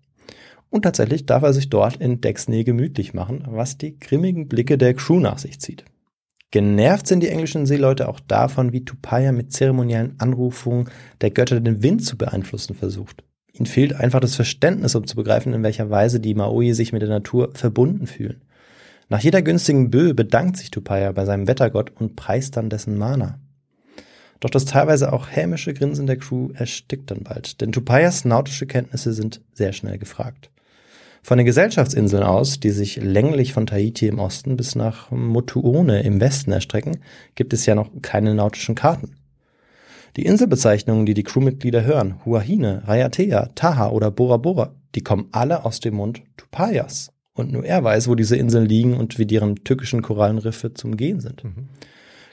Und 0.71 0.83
tatsächlich 0.83 1.27
darf 1.27 1.43
er 1.43 1.53
sich 1.53 1.69
dort 1.69 1.97
in 1.97 2.23
Decksnähe 2.23 2.65
gemütlich 2.65 3.13
machen, 3.13 3.45
was 3.47 3.77
die 3.77 3.99
grimmigen 3.99 4.49
Blicke 4.49 4.79
der 4.79 4.95
Crew 4.95 5.21
nach 5.21 5.39
sich 5.39 5.61
zieht. 5.61 5.85
Genervt 6.51 7.07
sind 7.07 7.23
die 7.23 7.29
englischen 7.29 7.67
Seeleute 7.67 8.09
auch 8.09 8.19
davon, 8.19 8.73
wie 8.73 8.87
Tupaia 8.87 9.31
mit 9.33 9.53
zeremoniellen 9.53 10.15
Anrufungen 10.21 10.89
der 11.21 11.33
Götter 11.33 11.61
den 11.61 11.83
Wind 11.83 12.03
zu 12.03 12.17
beeinflussen 12.17 12.75
versucht. 12.75 13.25
Ihnen 13.55 13.67
fehlt 13.67 13.95
einfach 13.95 14.21
das 14.21 14.35
Verständnis, 14.35 14.97
um 14.97 15.07
zu 15.07 15.15
begreifen, 15.15 15.55
in 15.55 15.63
welcher 15.63 15.89
Weise 15.89 16.19
die 16.19 16.35
Maui 16.35 16.75
sich 16.75 16.93
mit 16.93 17.03
der 17.03 17.09
Natur 17.09 17.51
verbunden 17.55 18.07
fühlen. 18.07 18.43
Nach 19.09 19.21
jeder 19.21 19.43
günstigen 19.43 19.91
Böe 19.91 20.13
bedankt 20.13 20.57
sich 20.57 20.71
Tupaia 20.71 21.13
bei 21.13 21.25
seinem 21.25 21.47
Wettergott 21.47 21.93
und 21.95 22.17
preist 22.17 22.57
dann 22.57 22.69
dessen 22.69 22.99
Mana. 22.99 23.39
Doch 24.41 24.51
das 24.51 24.65
teilweise 24.65 25.13
auch 25.13 25.29
hämische 25.31 25.73
Grinsen 25.73 26.07
der 26.07 26.17
Crew 26.17 26.51
erstickt 26.55 27.11
dann 27.11 27.23
bald, 27.23 27.61
denn 27.61 27.71
Tupaias 27.71 28.25
nautische 28.25 28.67
Kenntnisse 28.67 29.13
sind 29.13 29.41
sehr 29.53 29.73
schnell 29.73 29.99
gefragt. 29.99 30.51
Von 31.23 31.39
den 31.39 31.47
Gesellschaftsinseln 31.47 32.23
aus, 32.23 32.61
die 32.61 32.71
sich 32.71 32.97
länglich 32.97 33.55
von 33.55 33.67
Tahiti 33.67 34.09
im 34.09 34.19
Osten 34.19 34.57
bis 34.57 34.75
nach 34.75 35.11
Motuone 35.11 36.03
im 36.03 36.21
Westen 36.21 36.53
erstrecken, 36.53 36.99
gibt 37.35 37.55
es 37.55 37.65
ja 37.65 37.75
noch 37.75 37.91
keine 38.03 38.35
nautischen 38.35 38.75
Karten. 38.75 39.15
Die 40.17 40.27
Inselbezeichnungen, 40.27 41.07
die 41.07 41.15
die 41.15 41.25
Crewmitglieder 41.25 41.85
hören, 41.85 42.25
Huahine, 42.25 42.83
Raiatea, 42.87 43.51
Taha 43.57 43.91
oder 43.91 44.13
Bora 44.13 44.37
Bora, 44.37 44.75
die 44.95 45.03
kommen 45.03 45.27
alle 45.33 45.65
aus 45.65 45.81
dem 45.81 45.95
Mund 45.95 46.23
Tupaias. 46.37 47.11
Und 47.33 47.51
nur 47.51 47.65
er 47.65 47.83
weiß, 47.83 48.07
wo 48.07 48.15
diese 48.15 48.37
Inseln 48.37 48.67
liegen 48.67 48.97
und 48.97 49.19
wie 49.19 49.27
deren 49.27 49.57
tückischen 49.65 50.03
Korallenriffe 50.03 50.73
zum 50.73 50.97
Gehen 50.97 51.19
sind. 51.19 51.43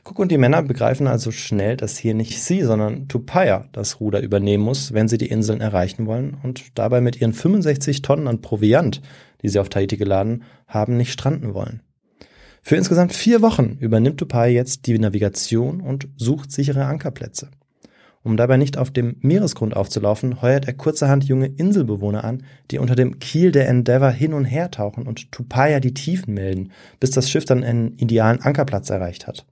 Cook 0.04 0.20
und 0.20 0.32
die 0.32 0.38
Männer 0.38 0.62
begreifen 0.62 1.08
also 1.08 1.32
schnell, 1.32 1.76
dass 1.76 1.98
hier 1.98 2.14
nicht 2.14 2.42
sie, 2.44 2.62
sondern 2.62 3.08
Tupaia 3.08 3.68
das 3.72 4.00
Ruder 4.00 4.22
übernehmen 4.22 4.64
muss, 4.64 4.94
wenn 4.94 5.08
sie 5.08 5.18
die 5.18 5.30
Inseln 5.30 5.60
erreichen 5.60 6.06
wollen 6.06 6.38
und 6.44 6.78
dabei 6.78 7.02
mit 7.02 7.20
ihren 7.20 7.34
65 7.34 8.04
Tonnen 8.04 8.28
an 8.28 8.42
Proviant, 8.42 9.02
die 9.42 9.50
sie 9.50 9.60
auf 9.60 9.70
Tahiti 9.70 9.98
geladen 9.98 10.44
haben, 10.68 10.98
nicht 10.98 11.12
stranden 11.12 11.56
wollen. 11.56 11.82
Für 12.62 12.76
insgesamt 12.76 13.14
vier 13.14 13.42
Wochen 13.42 13.78
übernimmt 13.80 14.20
Tupaia 14.20 14.52
jetzt 14.52 14.86
die 14.86 15.00
Navigation 15.00 15.82
und 15.82 16.08
sucht 16.16 16.52
sichere 16.52 16.86
Ankerplätze. 16.86 17.50
Um 18.24 18.38
dabei 18.38 18.58
nicht 18.58 18.78
auf 18.78 18.92
dem 18.92 19.16
Meeresgrund 19.22 19.76
aufzulaufen, 19.76 20.42
heuert 20.42 20.68
er 20.68 20.74
kurzerhand 20.74 21.24
junge 21.24 21.48
Inselbewohner 21.48 22.24
an, 22.24 22.44
die 22.70 22.78
unter 22.78 22.96
dem 22.96 23.18
Kiel 23.18 23.52
der 23.52 23.68
Endeavour 23.68 24.12
hin 24.12 24.34
und 24.34 24.46
her 24.46 24.70
tauchen 24.70 25.08
und 25.08 25.32
Tupaia 25.32 25.80
die 25.80 25.96
Tiefen 25.96 26.36
melden, 26.36 26.72
bis 27.00 27.12
das 27.12 27.30
Schiff 27.32 27.46
dann 27.46 27.64
einen 27.64 27.98
idealen 27.98 28.42
Ankerplatz 28.42 28.92
erreicht 28.92 29.26
hat. 29.26 29.46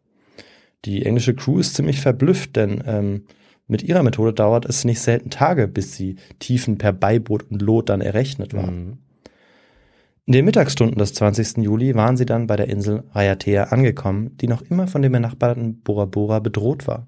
Die 0.86 1.05
englische 1.05 1.34
Crew 1.34 1.59
ist 1.59 1.76
ziemlich 1.76 1.99
verblüfft, 1.99 2.55
denn 2.55 2.84
ähm, 2.86 3.24
mit 3.67 3.84
ihrer 3.84 4.03
Methode 4.03 4.34
dauert 4.34 4.65
es 4.65 4.86
nicht 4.86 4.99
selten 4.99 5.30
Tage, 5.30 5.67
bis 5.67 5.95
sie 5.95 6.17
Tiefen 6.39 6.78
per 6.78 6.93
Beiboot 6.93 7.49
und 7.49 7.61
Lot 7.61 7.89
dann 7.89 8.01
errechnet 8.01 8.53
waren. 8.53 8.86
Mhm. 8.86 8.97
In 10.26 10.34
den 10.34 10.45
Mittagsstunden 10.45 10.97
des 10.97 11.15
20. 11.15 11.57
Juli 11.57 11.95
waren 11.95 12.15
sie 12.15 12.26
dann 12.26 12.45
bei 12.45 12.55
der 12.55 12.70
Insel 12.70 13.03
Raiatea 13.13 13.65
angekommen, 13.65 14.38
die 14.38 14.47
noch 14.47 14.61
immer 14.61 14.88
von 14.88 15.01
dem 15.01 15.11
benachbarten 15.11 15.82
Bora 15.82 16.05
Bora 16.05 16.39
bedroht 16.39 16.86
war. 16.86 17.07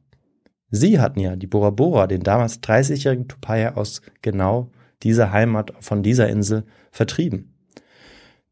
Sie 0.72 1.00
hatten 1.00 1.20
ja, 1.20 1.36
die 1.36 1.48
Bora 1.48 1.70
Bora, 1.70 2.08
den 2.08 2.24
damals 2.24 2.64
30-jährigen 2.64 3.28
Tupaia 3.28 3.76
aus 3.76 4.02
genau 4.22 4.72
dieser 5.04 5.32
Heimat 5.32 5.74
von 5.82 6.02
dieser 6.02 6.30
Insel 6.30 6.64
vertrieben. 6.92 7.54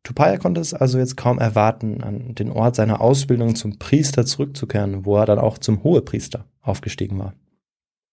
Tupaia 0.04 0.38
konnte 0.38 0.62
es 0.62 0.74
also 0.74 0.98
jetzt 0.98 1.18
kaum 1.18 1.40
erwarten, 1.40 2.02
an 2.02 2.36
den 2.36 2.52
Ort 2.52 2.76
seiner 2.76 3.02
Ausbildung 3.02 3.56
zum 3.56 3.80
Priester 3.80 4.26
zurückzukehren, 4.26 5.06
wo 5.06 5.18
er 5.18 5.26
dann 5.26 5.40
auch 5.40 5.58
zum 5.58 5.84
Hohepriester 5.84 6.46
aufgestiegen 6.62 7.20
war. 7.20 7.34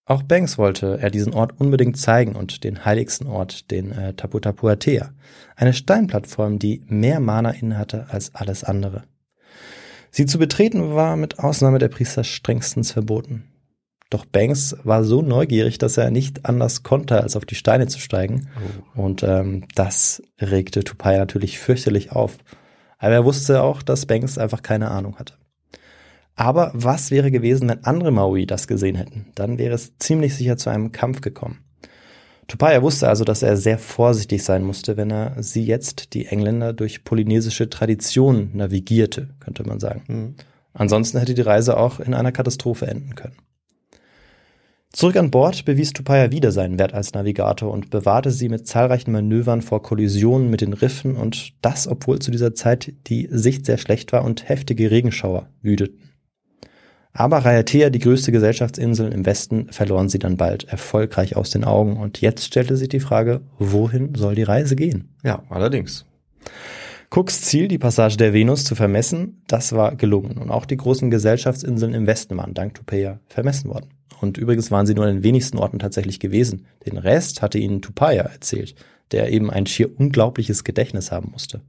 Auch 0.05 0.23
Banks 0.23 0.57
wollte 0.57 0.99
er 1.01 1.09
diesen 1.09 1.33
Ort 1.33 1.59
unbedingt 1.59 1.97
zeigen 1.97 2.35
und 2.35 2.63
den 2.63 2.85
heiligsten 2.85 3.27
Ort, 3.27 3.71
den 3.71 3.91
äh, 3.91 4.13
Taputapuatea, 4.13 5.11
eine 5.57 5.73
Steinplattform, 5.73 6.59
die 6.59 6.81
mehr 6.87 7.19
Mana 7.19 7.51
innehatte 7.51 8.07
als 8.09 8.33
alles 8.33 8.63
andere. 8.63 9.03
Sie 10.09 10.25
zu 10.25 10.39
betreten 10.39 10.95
war 10.95 11.17
mit 11.17 11.39
Ausnahme 11.39 11.77
der 11.77 11.89
Priester 11.89 12.23
strengstens 12.23 12.91
verboten. 12.91 13.43
Doch 14.09 14.25
Banks 14.25 14.75
war 14.83 15.03
so 15.03 15.21
neugierig, 15.21 15.77
dass 15.79 15.97
er 15.97 16.11
nicht 16.11 16.45
anders 16.45 16.83
konnte, 16.83 17.21
als 17.21 17.35
auf 17.35 17.45
die 17.45 17.55
Steine 17.55 17.87
zu 17.87 17.99
steigen. 17.99 18.47
Und 18.95 19.23
ähm, 19.23 19.65
das 19.75 20.23
regte 20.39 20.83
Tupai 20.83 21.17
natürlich 21.17 21.59
fürchterlich 21.59 22.11
auf. 22.11 22.37
Aber 22.99 23.13
er 23.13 23.25
wusste 23.25 23.61
auch, 23.61 23.81
dass 23.81 24.05
Banks 24.05 24.37
einfach 24.37 24.61
keine 24.61 24.91
Ahnung 24.91 25.17
hatte. 25.17 25.33
Aber 26.35 26.71
was 26.73 27.11
wäre 27.11 27.31
gewesen, 27.31 27.67
wenn 27.67 27.83
andere 27.83 28.11
Maui 28.11 28.45
das 28.45 28.67
gesehen 28.67 28.95
hätten? 28.95 29.31
Dann 29.35 29.57
wäre 29.57 29.73
es 29.73 29.97
ziemlich 29.97 30.35
sicher 30.35 30.55
zu 30.55 30.69
einem 30.69 30.91
Kampf 30.91 31.21
gekommen. 31.21 31.65
Tupaia 32.47 32.81
wusste 32.81 33.09
also, 33.09 33.25
dass 33.25 33.43
er 33.43 33.57
sehr 33.57 33.77
vorsichtig 33.77 34.43
sein 34.43 34.63
musste, 34.63 34.95
wenn 34.95 35.11
er 35.11 35.35
sie 35.43 35.65
jetzt, 35.65 36.13
die 36.13 36.27
Engländer, 36.27 36.71
durch 36.71 37.03
polynesische 37.03 37.69
Tradition 37.69 38.51
navigierte, 38.53 39.29
könnte 39.41 39.67
man 39.67 39.79
sagen. 39.79 40.03
Mhm. 40.07 40.35
Ansonsten 40.73 41.17
hätte 41.17 41.33
die 41.33 41.41
Reise 41.41 41.75
auch 41.75 41.99
in 41.99 42.13
einer 42.13 42.31
Katastrophe 42.31 42.87
enden 42.87 43.15
können. 43.15 43.35
Zurück 44.97 45.15
an 45.17 45.29
Bord 45.29 45.63
bewies 45.63 45.93
Tupaya 45.93 46.31
wieder 46.31 46.51
seinen 46.51 46.79
Wert 46.79 46.95
als 46.95 47.13
Navigator 47.13 47.71
und 47.71 47.91
bewahrte 47.91 48.31
sie 48.31 48.49
mit 48.49 48.65
zahlreichen 48.65 49.11
Manövern 49.11 49.61
vor 49.61 49.83
Kollisionen 49.83 50.49
mit 50.49 50.61
den 50.61 50.73
Riffen 50.73 51.15
und 51.15 51.53
das, 51.61 51.87
obwohl 51.87 52.17
zu 52.17 52.31
dieser 52.31 52.55
Zeit 52.55 52.93
die 53.05 53.27
Sicht 53.29 53.67
sehr 53.67 53.77
schlecht 53.77 54.11
war 54.11 54.25
und 54.25 54.49
heftige 54.49 54.89
Regenschauer 54.89 55.49
wüteten. 55.61 56.09
Aber 57.13 57.37
Raiatea, 57.37 57.91
die 57.91 57.99
größte 57.99 58.31
Gesellschaftsinsel 58.31 59.13
im 59.13 59.27
Westen, 59.27 59.67
verloren 59.71 60.09
sie 60.09 60.17
dann 60.17 60.35
bald 60.35 60.63
erfolgreich 60.63 61.35
aus 61.35 61.51
den 61.51 61.63
Augen 61.63 61.97
und 61.97 62.19
jetzt 62.19 62.45
stellte 62.45 62.75
sich 62.75 62.89
die 62.89 62.99
Frage, 62.99 63.41
wohin 63.59 64.15
soll 64.15 64.33
die 64.33 64.41
Reise 64.41 64.75
gehen? 64.75 65.13
Ja, 65.23 65.43
allerdings. 65.49 66.07
Cooks 67.09 67.41
Ziel, 67.41 67.67
die 67.69 67.77
Passage 67.77 68.17
der 68.17 68.33
Venus 68.33 68.65
zu 68.65 68.75
vermessen, 68.75 69.41
das 69.47 69.71
war 69.73 69.95
gelungen. 69.95 70.37
Und 70.37 70.51
auch 70.51 70.65
die 70.65 70.77
großen 70.77 71.09
Gesellschaftsinseln 71.09 71.93
im 71.93 72.05
Westen 72.05 72.35
waren 72.37 72.53
dank 72.53 72.73
Tupeia 72.73 73.19
vermessen 73.27 73.69
worden. 73.69 73.89
Und 74.19 74.37
übrigens 74.37 74.71
waren 74.71 74.85
sie 74.85 74.93
nur 74.93 75.05
an 75.05 75.15
den 75.15 75.23
wenigsten 75.23 75.57
Orten 75.57 75.79
tatsächlich 75.79 76.19
gewesen. 76.19 76.65
Den 76.85 76.97
Rest 76.97 77.41
hatte 77.41 77.59
ihnen 77.59 77.81
Tupeia 77.81 78.23
erzählt, 78.23 78.75
der 79.11 79.31
eben 79.31 79.49
ein 79.49 79.65
schier 79.67 79.89
unglaubliches 79.97 80.63
Gedächtnis 80.63 81.11
haben 81.11 81.31
musste. 81.31 81.61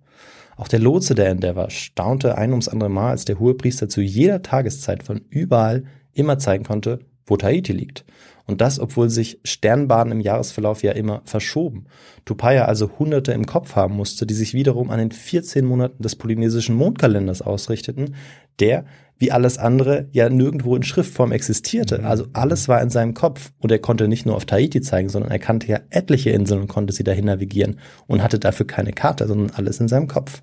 Auch 0.57 0.67
der 0.67 0.81
Lotse 0.81 1.15
der 1.15 1.29
Endeavour 1.29 1.71
staunte 1.71 2.37
ein 2.37 2.51
ums 2.51 2.67
andere 2.67 2.91
Mal, 2.91 3.11
als 3.11 3.25
der 3.25 3.39
Hohepriester 3.39 3.89
zu 3.89 4.01
jeder 4.01 4.43
Tageszeit 4.43 5.05
von 5.05 5.21
überall 5.31 5.85
immer 6.15 6.39
zeigen 6.39 6.65
konnte, 6.65 6.99
wo 7.29 7.37
Tahiti 7.37 7.73
liegt. 7.73 8.05
Und 8.49 8.63
das, 8.63 8.81
obwohl 8.81 9.11
sich 9.11 9.41
Sternbahnen 9.45 10.13
im 10.13 10.21
Jahresverlauf 10.21 10.83
ja 10.83 10.93
immer 10.93 11.21
verschoben. 11.27 11.85
Tupaya 12.25 12.65
also 12.65 12.91
Hunderte 12.99 13.33
im 13.33 13.45
Kopf 13.45 13.77
haben 13.77 13.95
musste, 13.95 14.27
die 14.27 14.33
sich 14.33 14.55
wiederum 14.55 14.91
an 14.91 14.99
den 14.99 15.11
14 15.11 15.67
Monaten 15.67 16.03
des 16.03 16.17
polynesischen 16.17 16.75
Mondkalenders 16.75 17.43
ausrichteten, 17.43 18.15
der, 18.59 18.87
wie 19.19 19.33
alles 19.33 19.59
andere, 19.59 20.09
ja 20.13 20.31
nirgendwo 20.31 20.75
in 20.77 20.83
Schriftform 20.83 21.31
existierte. 21.33 22.05
Also 22.05 22.27
alles 22.33 22.69
war 22.69 22.81
in 22.81 22.89
seinem 22.89 23.13
Kopf. 23.13 23.53
Und 23.59 23.71
er 23.71 23.81
konnte 23.81 24.09
nicht 24.09 24.25
nur 24.25 24.35
auf 24.35 24.47
Tahiti 24.47 24.81
zeigen, 24.81 25.11
sondern 25.11 25.31
er 25.31 25.39
kannte 25.39 25.67
ja 25.67 25.81
etliche 25.91 26.31
Inseln 26.31 26.63
und 26.63 26.69
konnte 26.69 26.95
sie 26.95 27.05
dahin 27.05 27.27
navigieren 27.27 27.79
und 28.07 28.23
hatte 28.23 28.39
dafür 28.39 28.67
keine 28.67 28.93
Karte, 28.93 29.27
sondern 29.29 29.51
alles 29.51 29.79
in 29.79 29.89
seinem 29.89 30.09
Kopf. 30.09 30.43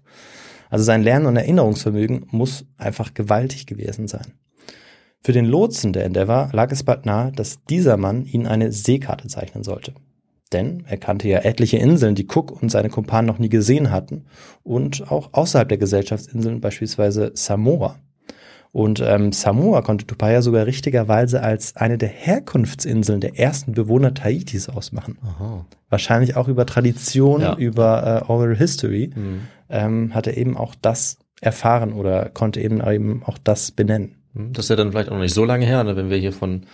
Also 0.69 0.85
sein 0.85 1.01
Lernen 1.01 1.25
und 1.25 1.37
Erinnerungsvermögen 1.37 2.27
muss 2.29 2.65
einfach 2.77 3.15
gewaltig 3.15 3.65
gewesen 3.65 4.07
sein. 4.07 4.33
Für 5.25 5.31
den 5.31 5.45
Lotsen 5.45 5.91
der 5.91 6.05
Endeavour 6.05 6.49
lag 6.53 6.71
es 6.71 6.83
bald 6.83 7.07
nahe, 7.07 7.31
dass 7.31 7.57
dieser 7.67 7.97
Mann 7.97 8.25
ihnen 8.25 8.45
eine 8.45 8.71
Seekarte 8.71 9.27
zeichnen 9.27 9.63
sollte. 9.63 9.95
Denn 10.53 10.83
er 10.87 10.97
kannte 10.97 11.27
ja 11.27 11.39
etliche 11.39 11.77
Inseln, 11.77 12.13
die 12.13 12.27
Cook 12.31 12.51
und 12.61 12.69
seine 12.69 12.89
Kumpanen 12.91 13.25
noch 13.25 13.39
nie 13.39 13.49
gesehen 13.49 13.89
hatten 13.89 14.25
und 14.61 15.11
auch 15.11 15.29
außerhalb 15.31 15.67
der 15.67 15.79
Gesellschaftsinseln, 15.79 16.61
beispielsweise 16.61 17.31
Samoa. 17.33 17.95
Und 18.71 19.01
ähm, 19.03 19.31
Samoa 19.31 19.81
konnte 19.81 20.05
Tupaya 20.05 20.43
sogar 20.43 20.67
richtigerweise 20.67 21.41
als 21.41 21.75
eine 21.75 21.97
der 21.97 22.09
Herkunftsinseln 22.09 23.19
der 23.19 23.39
ersten 23.39 23.71
Bewohner 23.71 24.13
Tahitis 24.13 24.69
ausmachen. 24.69 25.17
Aha. 25.23 25.65
Wahrscheinlich 25.89 26.35
auch 26.35 26.47
über 26.47 26.67
Tradition, 26.67 27.41
Ja. 27.41 27.55
über 27.57 28.21
äh, 28.27 28.31
Oral 28.31 28.55
History, 28.55 29.09
Mhm. 29.15 29.39
ähm, 29.69 30.13
hat 30.13 30.27
er 30.27 30.37
eben 30.37 30.55
auch 30.55 30.75
das 30.79 31.17
erfahren 31.41 31.93
oder 31.93 32.29
konnte 32.29 32.61
eben, 32.61 32.79
eben 32.87 33.23
auch 33.25 33.39
das 33.39 33.71
benennen. 33.71 34.17
Hm, 34.35 34.53
Das 34.53 34.65
ist 34.65 34.69
ja 34.69 34.75
dann 34.75 34.91
vielleicht 34.91 35.09
auch 35.09 35.15
noch 35.15 35.21
nicht 35.21 35.33
so 35.33 35.45
lange 35.45 35.65
her, 35.65 35.83
ne? 35.83 35.95
wenn 35.95 36.09
wir 36.09 36.17
hier 36.17 36.33
von 36.33 36.65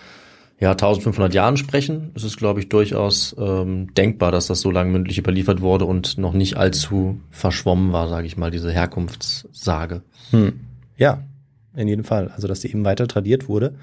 ja, 0.60 0.72
1500 0.72 1.34
Jahren 1.34 1.56
sprechen, 1.56 2.12
ist 2.14 2.22
es, 2.22 2.36
glaube 2.36 2.60
ich, 2.60 2.68
durchaus 2.68 3.34
ähm, 3.38 3.92
denkbar, 3.94 4.30
dass 4.30 4.46
das 4.46 4.60
so 4.60 4.70
lange 4.70 4.92
mündlich 4.92 5.18
überliefert 5.18 5.60
wurde 5.60 5.86
und 5.86 6.18
noch 6.18 6.34
nicht 6.34 6.56
allzu 6.56 7.20
verschwommen 7.30 7.92
war, 7.92 8.08
sage 8.08 8.28
ich 8.28 8.36
mal, 8.36 8.52
diese 8.52 8.70
Herkunftssage. 8.70 10.02
Hm. 10.30 10.60
Ja, 10.96 11.24
in 11.74 11.88
jedem 11.88 12.04
Fall. 12.04 12.28
Also, 12.28 12.46
dass 12.46 12.60
die 12.60 12.70
eben 12.70 12.84
weiter 12.84 13.08
tradiert 13.08 13.48
wurde. 13.48 13.74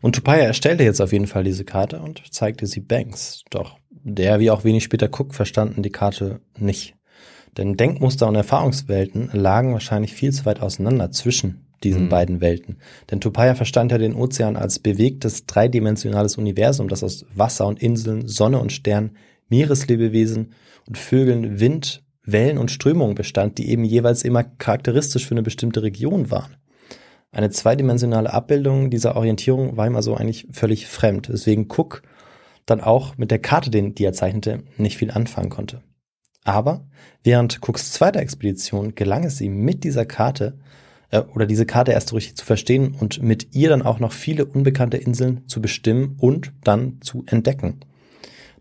Und 0.00 0.14
Tupaya 0.14 0.42
erstellte 0.44 0.84
jetzt 0.84 1.00
auf 1.00 1.12
jeden 1.12 1.26
Fall 1.26 1.44
diese 1.44 1.64
Karte 1.64 2.00
und 2.00 2.22
zeigte 2.30 2.66
sie 2.66 2.80
Banks. 2.80 3.44
Doch 3.50 3.78
der, 3.90 4.40
wie 4.40 4.50
auch 4.50 4.64
wenig 4.64 4.84
später 4.84 5.08
Cook, 5.08 5.34
verstanden 5.34 5.82
die 5.82 5.90
Karte 5.90 6.40
nicht. 6.58 6.96
Denn 7.56 7.76
Denkmuster 7.76 8.28
und 8.28 8.34
Erfahrungswelten 8.34 9.30
lagen 9.32 9.72
wahrscheinlich 9.72 10.14
viel 10.14 10.32
zu 10.32 10.44
weit 10.44 10.60
auseinander 10.60 11.10
zwischen 11.10 11.66
diesen 11.82 12.04
Mhm. 12.04 12.08
beiden 12.08 12.40
Welten. 12.40 12.78
Denn 13.10 13.20
Tupaya 13.20 13.54
verstand 13.54 13.92
ja 13.92 13.98
den 13.98 14.14
Ozean 14.14 14.56
als 14.56 14.78
bewegtes, 14.78 15.46
dreidimensionales 15.46 16.36
Universum, 16.36 16.88
das 16.88 17.02
aus 17.02 17.24
Wasser 17.34 17.66
und 17.66 17.82
Inseln, 17.82 18.26
Sonne 18.28 18.58
und 18.58 18.72
Stern, 18.72 19.12
Meereslebewesen 19.48 20.52
und 20.86 20.98
Vögeln, 20.98 21.60
Wind, 21.60 22.02
Wellen 22.22 22.58
und 22.58 22.70
Strömungen 22.70 23.14
bestand, 23.14 23.58
die 23.58 23.70
eben 23.70 23.84
jeweils 23.84 24.22
immer 24.22 24.44
charakteristisch 24.44 25.26
für 25.26 25.34
eine 25.34 25.42
bestimmte 25.42 25.82
Region 25.82 26.30
waren. 26.30 26.56
Eine 27.32 27.50
zweidimensionale 27.50 28.32
Abbildung 28.32 28.90
dieser 28.90 29.16
Orientierung 29.16 29.76
war 29.76 29.86
ihm 29.86 29.96
also 29.96 30.16
eigentlich 30.16 30.48
völlig 30.50 30.86
fremd, 30.86 31.28
weswegen 31.28 31.68
Cook 31.70 32.02
dann 32.66 32.80
auch 32.80 33.16
mit 33.16 33.30
der 33.30 33.38
Karte, 33.38 33.70
die 33.70 34.04
er 34.04 34.12
zeichnete, 34.12 34.64
nicht 34.76 34.96
viel 34.96 35.10
anfangen 35.10 35.48
konnte. 35.48 35.82
Aber 36.44 36.88
während 37.22 37.60
Cooks 37.62 37.92
zweiter 37.92 38.20
Expedition 38.20 38.94
gelang 38.94 39.24
es 39.24 39.40
ihm 39.40 39.56
mit 39.62 39.84
dieser 39.84 40.06
Karte 40.06 40.58
äh, 41.10 41.20
oder 41.34 41.46
diese 41.46 41.66
Karte 41.66 41.92
erst 41.92 42.08
so 42.08 42.16
richtig 42.16 42.36
zu 42.36 42.44
verstehen 42.44 42.94
und 42.98 43.22
mit 43.22 43.54
ihr 43.54 43.68
dann 43.68 43.82
auch 43.82 43.98
noch 43.98 44.12
viele 44.12 44.44
unbekannte 44.44 44.96
Inseln 44.96 45.46
zu 45.48 45.60
bestimmen 45.60 46.16
und 46.18 46.52
dann 46.64 47.00
zu 47.00 47.24
entdecken. 47.26 47.80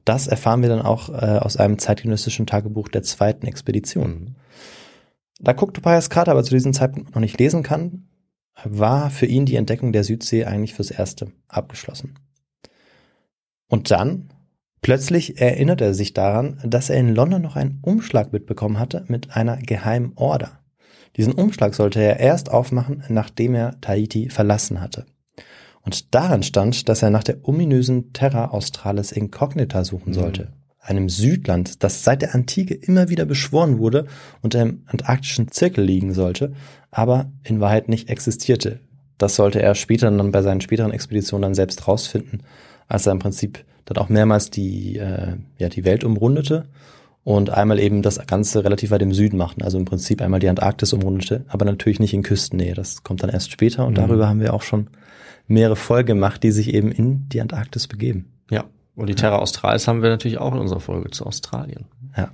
Das 0.06 0.28
erfahren 0.28 0.62
wir 0.62 0.70
dann 0.70 0.82
auch 0.82 1.10
äh, 1.10 1.38
aus 1.38 1.58
einem 1.58 1.78
zeitgenössischen 1.78 2.48
Tagebuch 2.48 2.88
der 2.88 3.04
zweiten 3.04 3.46
Expedition. 3.46 4.36
Da 5.40 5.54
Cook 5.54 5.74
Topayas 5.74 6.10
Karte 6.10 6.32
aber 6.32 6.44
zu 6.44 6.54
diesem 6.54 6.74
Zeitpunkt 6.74 7.14
noch 7.14 7.22
nicht 7.22 7.40
lesen 7.40 7.64
kann, 7.64 8.08
war 8.64 9.10
für 9.10 9.26
ihn 9.26 9.46
die 9.46 9.56
Entdeckung 9.56 9.94
der 9.94 10.04
Südsee 10.04 10.46
eigentlich 10.46 10.74
fürs 10.74 10.92
Erste 10.92 11.32
abgeschlossen. 11.48 12.16
Und 13.68 13.92
dann, 13.92 14.34
plötzlich 14.82 15.40
erinnert 15.40 15.80
er 15.80 15.94
sich 15.94 16.14
daran, 16.14 16.60
dass 16.66 16.90
er 16.90 16.98
in 16.98 17.14
London 17.16 17.42
noch 17.42 17.56
einen 17.56 17.80
Umschlag 17.82 18.34
mitbekommen 18.34 18.80
hatte 18.80 19.06
mit 19.08 19.36
einer 19.36 19.58
geheimen 19.58 20.14
Order. 20.16 20.59
Diesen 21.18 21.34
Umschlag 21.34 21.76
sollte 21.76 22.02
er 22.02 22.20
erst 22.20 22.52
aufmachen, 22.52 23.04
nachdem 23.10 23.56
er 23.56 23.80
Tahiti 23.82 24.30
verlassen 24.30 24.82
hatte. 24.82 25.06
Und 25.82 26.14
daran 26.14 26.44
stand, 26.44 26.90
dass 26.90 27.02
er 27.02 27.10
nach 27.10 27.24
der 27.24 27.48
ominösen 27.48 28.14
Terra 28.14 28.50
Australis 28.50 29.12
Incognita 29.12 29.84
suchen 29.84 30.14
sollte. 30.14 30.54
Einem 30.80 31.10
Südland, 31.10 31.84
das 31.84 32.04
seit 32.04 32.22
der 32.22 32.36
Antike 32.36 32.74
immer 32.74 33.10
wieder 33.10 33.26
beschworen 33.26 33.80
wurde 33.80 34.06
und 34.42 34.56
im 34.56 34.84
antarktischen 34.88 35.52
Zirkel 35.52 35.84
liegen 35.84 36.14
sollte, 36.14 36.54
aber 36.92 37.32
in 37.44 37.60
Wahrheit 37.60 37.90
nicht 37.90 38.10
existierte. 38.10 38.80
Das 39.18 39.36
sollte 39.36 39.62
er 39.62 39.76
später 39.76 40.10
dann 40.10 40.32
bei 40.32 40.42
seinen 40.42 40.62
späteren 40.62 40.92
Expeditionen 40.92 41.42
dann 41.42 41.56
selbst 41.56 41.88
rausfinden, 41.88 42.44
als 42.88 43.06
er 43.06 43.12
im 43.12 43.20
Prinzip 43.20 43.66
dann 43.86 43.98
auch 43.98 44.10
mehrmals 44.10 44.50
die, 44.50 44.98
äh, 44.98 45.36
ja, 45.58 45.70
die 45.70 45.84
Welt 45.86 46.04
umrundete 46.04 46.66
und 47.30 47.52
einmal 47.52 47.78
eben 47.78 48.02
das 48.02 48.26
Ganze 48.26 48.64
relativ 48.64 48.90
weit 48.90 49.04
im 49.04 49.14
Süden 49.14 49.38
machten, 49.38 49.62
also 49.62 49.78
im 49.78 49.86
Prinzip 49.86 50.20
einmal 50.20 50.40
die 50.40 50.50
Antarktis 50.50 50.94
umrundete, 50.94 51.46
aber 51.48 51.64
natürlich 51.64 52.00
nicht 52.00 52.16
in 52.16 52.24
Küstennähe. 52.24 52.74
Das 52.74 53.04
kommt 53.04 53.22
dann 53.22 53.30
erst 53.30 53.52
später 53.52 53.86
und 53.86 53.92
Mhm. 53.92 53.98
darüber 53.98 54.28
haben 54.28 54.40
wir 54.40 54.52
auch 54.52 54.64
schon 54.64 54.88
mehrere 55.46 55.76
Folgen 55.76 56.08
gemacht, 56.08 56.42
die 56.42 56.50
sich 56.50 56.74
eben 56.74 56.92
in 56.92 57.30
die 57.30 57.40
Antarktis 57.40 57.86
begeben. 57.86 58.32
Ja. 58.50 58.64
Und 58.96 59.10
die 59.10 59.14
Terra 59.16 59.36
Australis 59.36 59.88
haben 59.88 60.02
wir 60.02 60.10
natürlich 60.10 60.40
auch 60.40 60.56
in 60.56 60.60
unserer 60.60 60.80
Folge 60.80 61.12
zu 61.12 61.24
Australien. 61.28 61.86
Ja. 62.18 62.32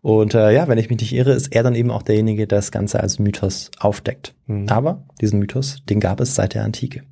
Und 0.00 0.34
äh, 0.34 0.52
ja, 0.52 0.66
wenn 0.66 0.78
ich 0.78 0.90
mich 0.90 0.98
nicht 0.98 1.12
irre, 1.12 1.30
ist 1.30 1.54
er 1.54 1.62
dann 1.62 1.76
eben 1.76 1.92
auch 1.92 2.02
derjenige, 2.02 2.48
der 2.48 2.58
das 2.58 2.72
Ganze 2.72 2.98
als 2.98 3.20
Mythos 3.20 3.70
aufdeckt. 3.78 4.34
Mhm. 4.48 4.68
Aber 4.70 5.04
diesen 5.20 5.38
Mythos, 5.38 5.84
den 5.88 6.00
gab 6.00 6.18
es 6.18 6.34
seit 6.34 6.54
der 6.54 6.64
Antike. 6.64 7.04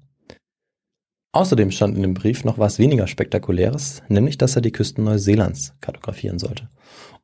Außerdem 1.32 1.70
stand 1.70 1.96
in 1.96 2.02
dem 2.02 2.14
Brief 2.14 2.44
noch 2.44 2.58
was 2.58 2.78
weniger 2.78 3.06
Spektakuläres, 3.06 4.02
nämlich, 4.08 4.38
dass 4.38 4.56
er 4.56 4.62
die 4.62 4.72
Küsten 4.72 5.04
Neuseelands 5.04 5.74
kartografieren 5.80 6.38
sollte. 6.38 6.68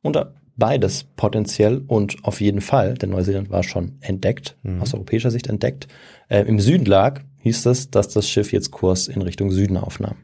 Und 0.01 0.17
beides 0.55 1.05
potenziell 1.15 1.83
und 1.87 2.17
auf 2.23 2.39
jeden 2.39 2.61
Fall, 2.61 2.93
denn 2.93 3.09
Neuseeland 3.09 3.49
war 3.49 3.63
schon 3.63 3.97
entdeckt, 4.01 4.57
Mhm. 4.63 4.81
aus 4.81 4.93
europäischer 4.93 5.31
Sicht 5.31 5.47
entdeckt, 5.47 5.87
äh, 6.29 6.41
im 6.41 6.59
Süden 6.59 6.85
lag, 6.85 7.21
hieß 7.39 7.65
es, 7.65 7.89
dass 7.89 8.09
das 8.09 8.29
Schiff 8.29 8.51
jetzt 8.53 8.71
Kurs 8.71 9.07
in 9.07 9.21
Richtung 9.21 9.51
Süden 9.51 9.77
aufnahm. 9.77 10.17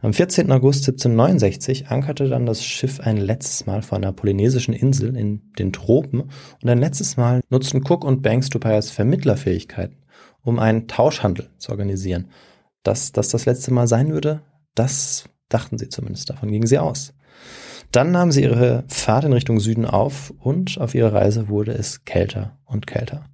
Am 0.00 0.12
14. 0.12 0.50
August 0.50 0.84
1769 0.88 1.86
ankerte 1.88 2.28
dann 2.28 2.44
das 2.44 2.64
Schiff 2.64 2.98
ein 2.98 3.18
letztes 3.18 3.66
Mal 3.66 3.82
vor 3.82 3.98
einer 3.98 4.12
polynesischen 4.12 4.74
Insel 4.74 5.14
in 5.16 5.42
den 5.58 5.72
Tropen 5.72 6.22
und 6.22 6.68
ein 6.68 6.78
letztes 6.78 7.16
Mal 7.16 7.40
nutzten 7.50 7.84
Cook 7.86 8.04
und 8.04 8.20
Banks 8.20 8.48
Tupayas 8.48 8.90
Vermittlerfähigkeiten, 8.90 9.98
um 10.42 10.58
einen 10.58 10.88
Tauschhandel 10.88 11.50
zu 11.58 11.70
organisieren. 11.70 12.26
Dass 12.82 13.12
das 13.12 13.28
das 13.28 13.46
letzte 13.46 13.72
Mal 13.72 13.86
sein 13.86 14.12
würde, 14.12 14.42
das 14.74 15.24
dachten 15.48 15.78
sie 15.78 15.88
zumindest, 15.88 16.30
davon 16.30 16.50
gingen 16.50 16.66
sie 16.66 16.78
aus. 16.78 17.14
Dann 17.90 18.10
nahmen 18.10 18.32
sie 18.32 18.42
ihre 18.42 18.84
Fahrt 18.88 19.24
in 19.24 19.32
Richtung 19.32 19.60
Süden 19.60 19.84
auf 19.84 20.32
und 20.38 20.80
auf 20.80 20.94
ihrer 20.94 21.12
Reise 21.12 21.48
wurde 21.48 21.72
es 21.72 22.04
kälter 22.04 22.58
und 22.64 22.86
kälter. 22.86 23.26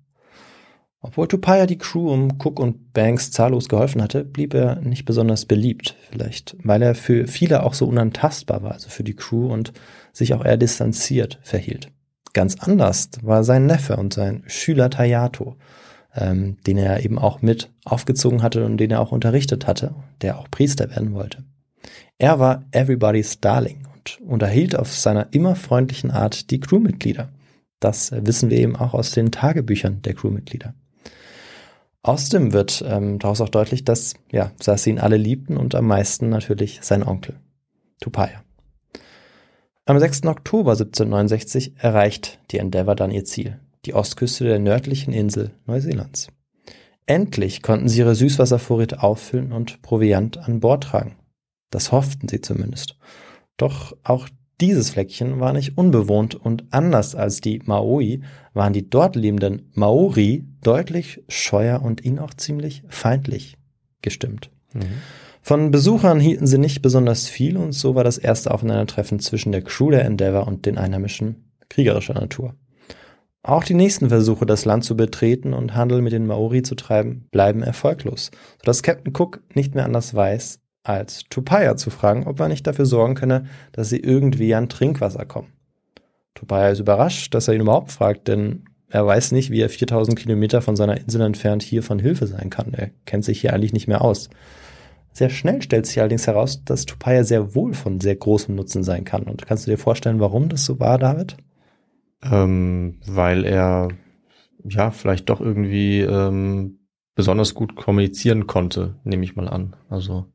Obwohl 1.01 1.29
Tupaya 1.29 1.67
die 1.67 1.79
Crew 1.79 2.13
um 2.13 2.39
Cook 2.41 2.59
und 2.59 2.93
Banks 2.93 3.31
zahllos 3.31 3.69
geholfen 3.69 4.03
hatte, 4.03 4.25
blieb 4.25 4.53
er 4.53 4.81
nicht 4.81 5.05
besonders 5.05 5.45
beliebt. 5.47 5.95
Vielleicht, 6.11 6.57
weil 6.65 6.83
er 6.83 6.97
für 6.97 7.29
viele 7.29 7.63
auch 7.63 7.75
so 7.75 7.87
unantastbar 7.87 8.65
war, 8.65 8.73
also 8.73 8.89
für 8.89 9.05
die 9.05 9.15
Crew 9.15 9.47
und 9.47 9.73
sich 10.13 10.35
auch 10.35 10.45
eher 10.45 10.57
distanziert 10.57 11.39
verhielt. 11.43 11.93
Ganz 12.33 12.57
anders 12.59 13.11
war 13.23 13.45
sein 13.45 13.67
Neffe 13.67 13.97
und 13.97 14.13
sein 14.13 14.43
Schüler 14.47 14.91
Tayato. 14.91 15.57
Ähm, 16.15 16.57
den 16.67 16.79
er 16.79 17.05
eben 17.05 17.19
auch 17.19 17.43
mit 17.43 17.71
aufgezogen 17.85 18.43
hatte 18.43 18.65
und 18.65 18.79
den 18.79 18.91
er 18.91 19.01
auch 19.01 19.13
unterrichtet 19.13 19.67
hatte, 19.67 19.95
der 20.21 20.39
auch 20.39 20.51
Priester 20.51 20.91
werden 20.91 21.15
wollte. 21.15 21.45
Er 22.19 22.39
war 22.39 22.65
Everybody's 22.73 23.41
Darling 23.41 23.87
und 23.95 24.21
unterhielt 24.21 24.77
auf 24.77 24.93
seiner 24.93 25.33
immer 25.33 25.55
freundlichen 25.55 26.11
Art 26.11 26.51
die 26.51 26.61
Crewmitglieder. 26.61 27.31
Das 27.81 28.11
wissen 28.13 28.51
wir 28.51 28.59
eben 28.59 28.77
auch 28.77 28.95
aus 28.95 29.13
den 29.13 29.31
Tagebüchern 29.31 30.03
der 30.03 30.15
Crewmitglieder. 30.15 30.75
Außerdem 32.03 32.53
wird 32.53 32.83
ähm, 32.87 33.19
daraus 33.19 33.41
auch 33.41 33.49
deutlich, 33.49 33.85
dass 33.85 34.15
ja, 34.33 34.51
ihn 34.87 34.99
alle 34.99 35.17
liebten 35.17 35.57
und 35.57 35.75
am 35.75 35.87
meisten 35.87 36.29
natürlich 36.29 36.81
sein 36.83 37.03
Onkel, 37.03 37.37
Tupaya. 38.01 38.43
Am 39.85 39.99
6. 39.99 40.27
Oktober 40.27 40.73
1769 40.73 41.75
erreicht 41.79 42.41
die 42.51 42.59
Endeavour 42.59 42.95
dann 42.95 43.11
ihr 43.11 43.25
Ziel, 43.25 43.59
die 43.89 43.95
Ostküste 43.95 44.45
der 44.45 44.59
nördlichen 44.59 45.15
Insel 45.15 45.53
Neuseelands. 45.67 46.29
Endlich 47.07 47.63
konnten 47.63 47.89
sie 47.89 48.01
ihre 48.01 48.15
Süßwasservorräte 48.15 49.03
auffüllen 49.03 49.51
und 49.51 49.81
Proviant 49.81 50.37
an 50.37 50.61
Bord 50.61 50.85
tragen. 50.85 51.17
Das 51.71 51.91
hofften 51.91 52.29
sie 52.29 52.43
zumindest. 52.43 52.99
Doch 53.57 53.97
auch 54.03 54.29
dieses 54.61 54.91
Fleckchen 54.91 55.41
war 55.41 55.55
nicht 55.55 55.79
unbewohnt 55.79 56.35
und 56.35 56.67
anders 56.71 57.15
als 57.15 57.41
die 57.41 57.63
Maui 57.65 58.21
waren 58.53 58.75
die 58.75 58.91
dort 58.91 59.17
lebenden 59.17 59.71
Maori 59.73 60.47
deutlich 60.63 61.23
scheuer 61.29 61.81
und 61.81 62.05
ihnen 62.05 62.19
auch 62.19 62.35
ziemlich 62.35 62.83
feindlich 62.89 63.57
gestimmt. 64.03 64.51
Mhm. 64.75 65.01
Von 65.41 65.71
Besuchern 65.71 66.21
hielten 66.21 66.47
sie 66.47 66.59
nicht 66.59 66.83
besonders 66.83 67.27
viel 67.27 67.57
und 67.57 67.73
so 67.73 67.95
war 67.95 68.05
das 68.05 68.19
erste 68.19 68.51
Aufeinandertreffen 68.51 69.19
zwischen 69.19 69.53
der 69.53 69.63
Crew 69.63 69.91
der 69.91 70.05
Endeavour 70.05 70.47
und 70.47 70.67
den 70.67 70.77
Einheimischen 70.77 71.55
kriegerischer 71.71 72.15
Natur. 72.15 72.55
Auch 73.49 73.65
die 73.65 73.73
nächsten 73.73 74.11
Versuche, 74.11 74.45
das 74.45 74.67
Land 74.67 74.85
zu 74.85 74.95
betreten 74.95 75.55
und 75.55 75.75
Handel 75.75 76.03
mit 76.03 76.13
den 76.13 76.27
Maori 76.27 76.61
zu 76.61 76.75
treiben, 76.75 77.25
bleiben 77.31 77.63
erfolglos, 77.63 78.31
sodass 78.59 78.83
Captain 78.83 79.15
Cook 79.17 79.41
nicht 79.55 79.75
mehr 79.75 79.87
anders 79.87 80.15
weiß, 80.15 80.61
als 80.83 81.23
Tupaya 81.31 81.75
zu 81.79 81.89
fragen, 81.89 82.27
ob 82.27 82.39
er 82.41 82.49
nicht 82.49 82.67
dafür 82.67 82.85
sorgen 82.85 83.15
könne, 83.15 83.47
dass 83.73 83.89
sie 83.89 84.01
irgendwie 84.01 84.55
an 84.55 84.69
Trinkwasser 84.69 85.25
kommen. 85.25 85.55
Tupaya 86.35 86.69
ist 86.69 86.81
überrascht, 86.81 87.35
dass 87.35 87.49
er 87.49 87.55
ihn 87.55 87.63
überhaupt 87.63 87.91
fragt, 87.91 88.29
denn 88.29 88.67
er 88.91 89.07
weiß 89.07 89.33
nicht, 89.33 89.51
wie 89.51 89.63
er 89.63 89.71
4000 89.71 90.19
Kilometer 90.19 90.61
von 90.61 90.77
seiner 90.77 90.99
Insel 90.99 91.23
entfernt 91.23 91.63
hier 91.63 91.83
von 91.83 91.99
Hilfe 91.99 92.27
sein 92.27 92.51
kann. 92.51 92.75
Er 92.75 92.91
kennt 93.07 93.25
sich 93.25 93.41
hier 93.41 93.55
eigentlich 93.55 93.73
nicht 93.73 93.89
mehr 93.89 94.03
aus. 94.03 94.29
Sehr 95.15 95.31
schnell 95.31 95.63
stellt 95.63 95.87
sich 95.87 95.99
allerdings 96.01 96.27
heraus, 96.27 96.67
dass 96.67 96.85
Tupaya 96.85 97.25
sehr 97.25 97.55
wohl 97.55 97.73
von 97.73 97.99
sehr 97.99 98.17
großem 98.17 98.55
Nutzen 98.55 98.83
sein 98.83 99.05
kann. 99.05 99.23
Und 99.23 99.47
kannst 99.47 99.67
du 99.67 99.71
dir 99.71 99.79
vorstellen, 99.79 100.21
warum 100.21 100.51
das 100.51 100.67
so 100.67 100.79
war, 100.79 100.99
David? 100.99 101.39
Ähm, 102.23 103.01
weil 103.07 103.45
er 103.45 103.89
ja 104.65 104.91
vielleicht 104.91 105.29
doch 105.31 105.41
irgendwie 105.41 106.01
ähm, 106.01 106.81
besonders 107.15 107.55
gut 107.55 107.77
kommunizieren 107.77 108.47
konnte, 108.47 108.97
nehme 109.05 109.25
ich 109.25 109.37
mal 109.37 109.49
an. 109.49 109.77
Also 109.89 110.27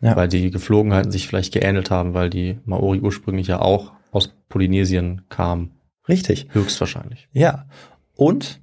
ja. 0.00 0.16
weil 0.16 0.28
die 0.28 0.50
Geflogenheiten 0.50 1.10
sich 1.10 1.26
vielleicht 1.26 1.52
geähnelt 1.52 1.90
haben, 1.90 2.14
weil 2.14 2.30
die 2.30 2.58
Maori 2.64 3.00
ursprünglich 3.00 3.48
ja 3.48 3.60
auch 3.60 3.92
aus 4.10 4.34
Polynesien 4.48 5.22
kamen. 5.28 5.72
Richtig. 6.08 6.48
Höchstwahrscheinlich. 6.52 7.28
Ja. 7.32 7.66
Und 8.14 8.60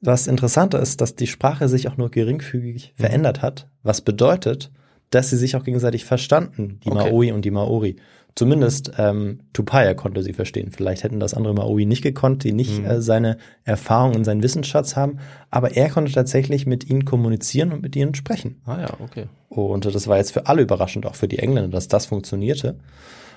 was 0.00 0.26
interessanter 0.26 0.80
ist, 0.80 1.00
dass 1.00 1.14
die 1.14 1.26
Sprache 1.26 1.68
sich 1.68 1.88
auch 1.88 1.96
nur 1.96 2.10
geringfügig 2.10 2.94
mhm. 2.96 3.00
verändert 3.00 3.42
hat, 3.42 3.68
was 3.82 4.00
bedeutet, 4.00 4.72
dass 5.10 5.30
sie 5.30 5.36
sich 5.36 5.56
auch 5.56 5.64
gegenseitig 5.64 6.04
verstanden, 6.04 6.80
die 6.84 6.90
okay. 6.90 6.98
Maori 6.98 7.32
und 7.32 7.44
die 7.44 7.50
Maori. 7.50 7.96
Zumindest 8.34 8.92
ähm, 8.96 9.40
Tupaya 9.52 9.92
konnte 9.92 10.22
sie 10.22 10.32
verstehen. 10.32 10.70
Vielleicht 10.70 11.04
hätten 11.04 11.20
das 11.20 11.34
andere 11.34 11.52
Maui 11.52 11.84
nicht 11.84 12.02
gekonnt, 12.02 12.44
die 12.44 12.52
nicht 12.52 12.80
mhm. 12.80 12.86
äh, 12.86 13.02
seine 13.02 13.36
Erfahrung 13.64 14.14
und 14.14 14.24
seinen 14.24 14.42
Wissensschatz 14.42 14.96
haben. 14.96 15.18
Aber 15.50 15.76
er 15.76 15.90
konnte 15.90 16.12
tatsächlich 16.12 16.66
mit 16.66 16.88
ihnen 16.88 17.04
kommunizieren 17.04 17.72
und 17.72 17.82
mit 17.82 17.94
ihnen 17.94 18.14
sprechen. 18.14 18.62
Ah 18.64 18.80
ja, 18.80 18.88
okay. 19.00 19.26
Und 19.50 19.84
das 19.84 20.08
war 20.08 20.16
jetzt 20.16 20.32
für 20.32 20.46
alle 20.46 20.62
überraschend, 20.62 21.04
auch 21.04 21.14
für 21.14 21.28
die 21.28 21.40
Engländer, 21.40 21.70
dass 21.70 21.88
das 21.88 22.06
funktionierte. 22.06 22.76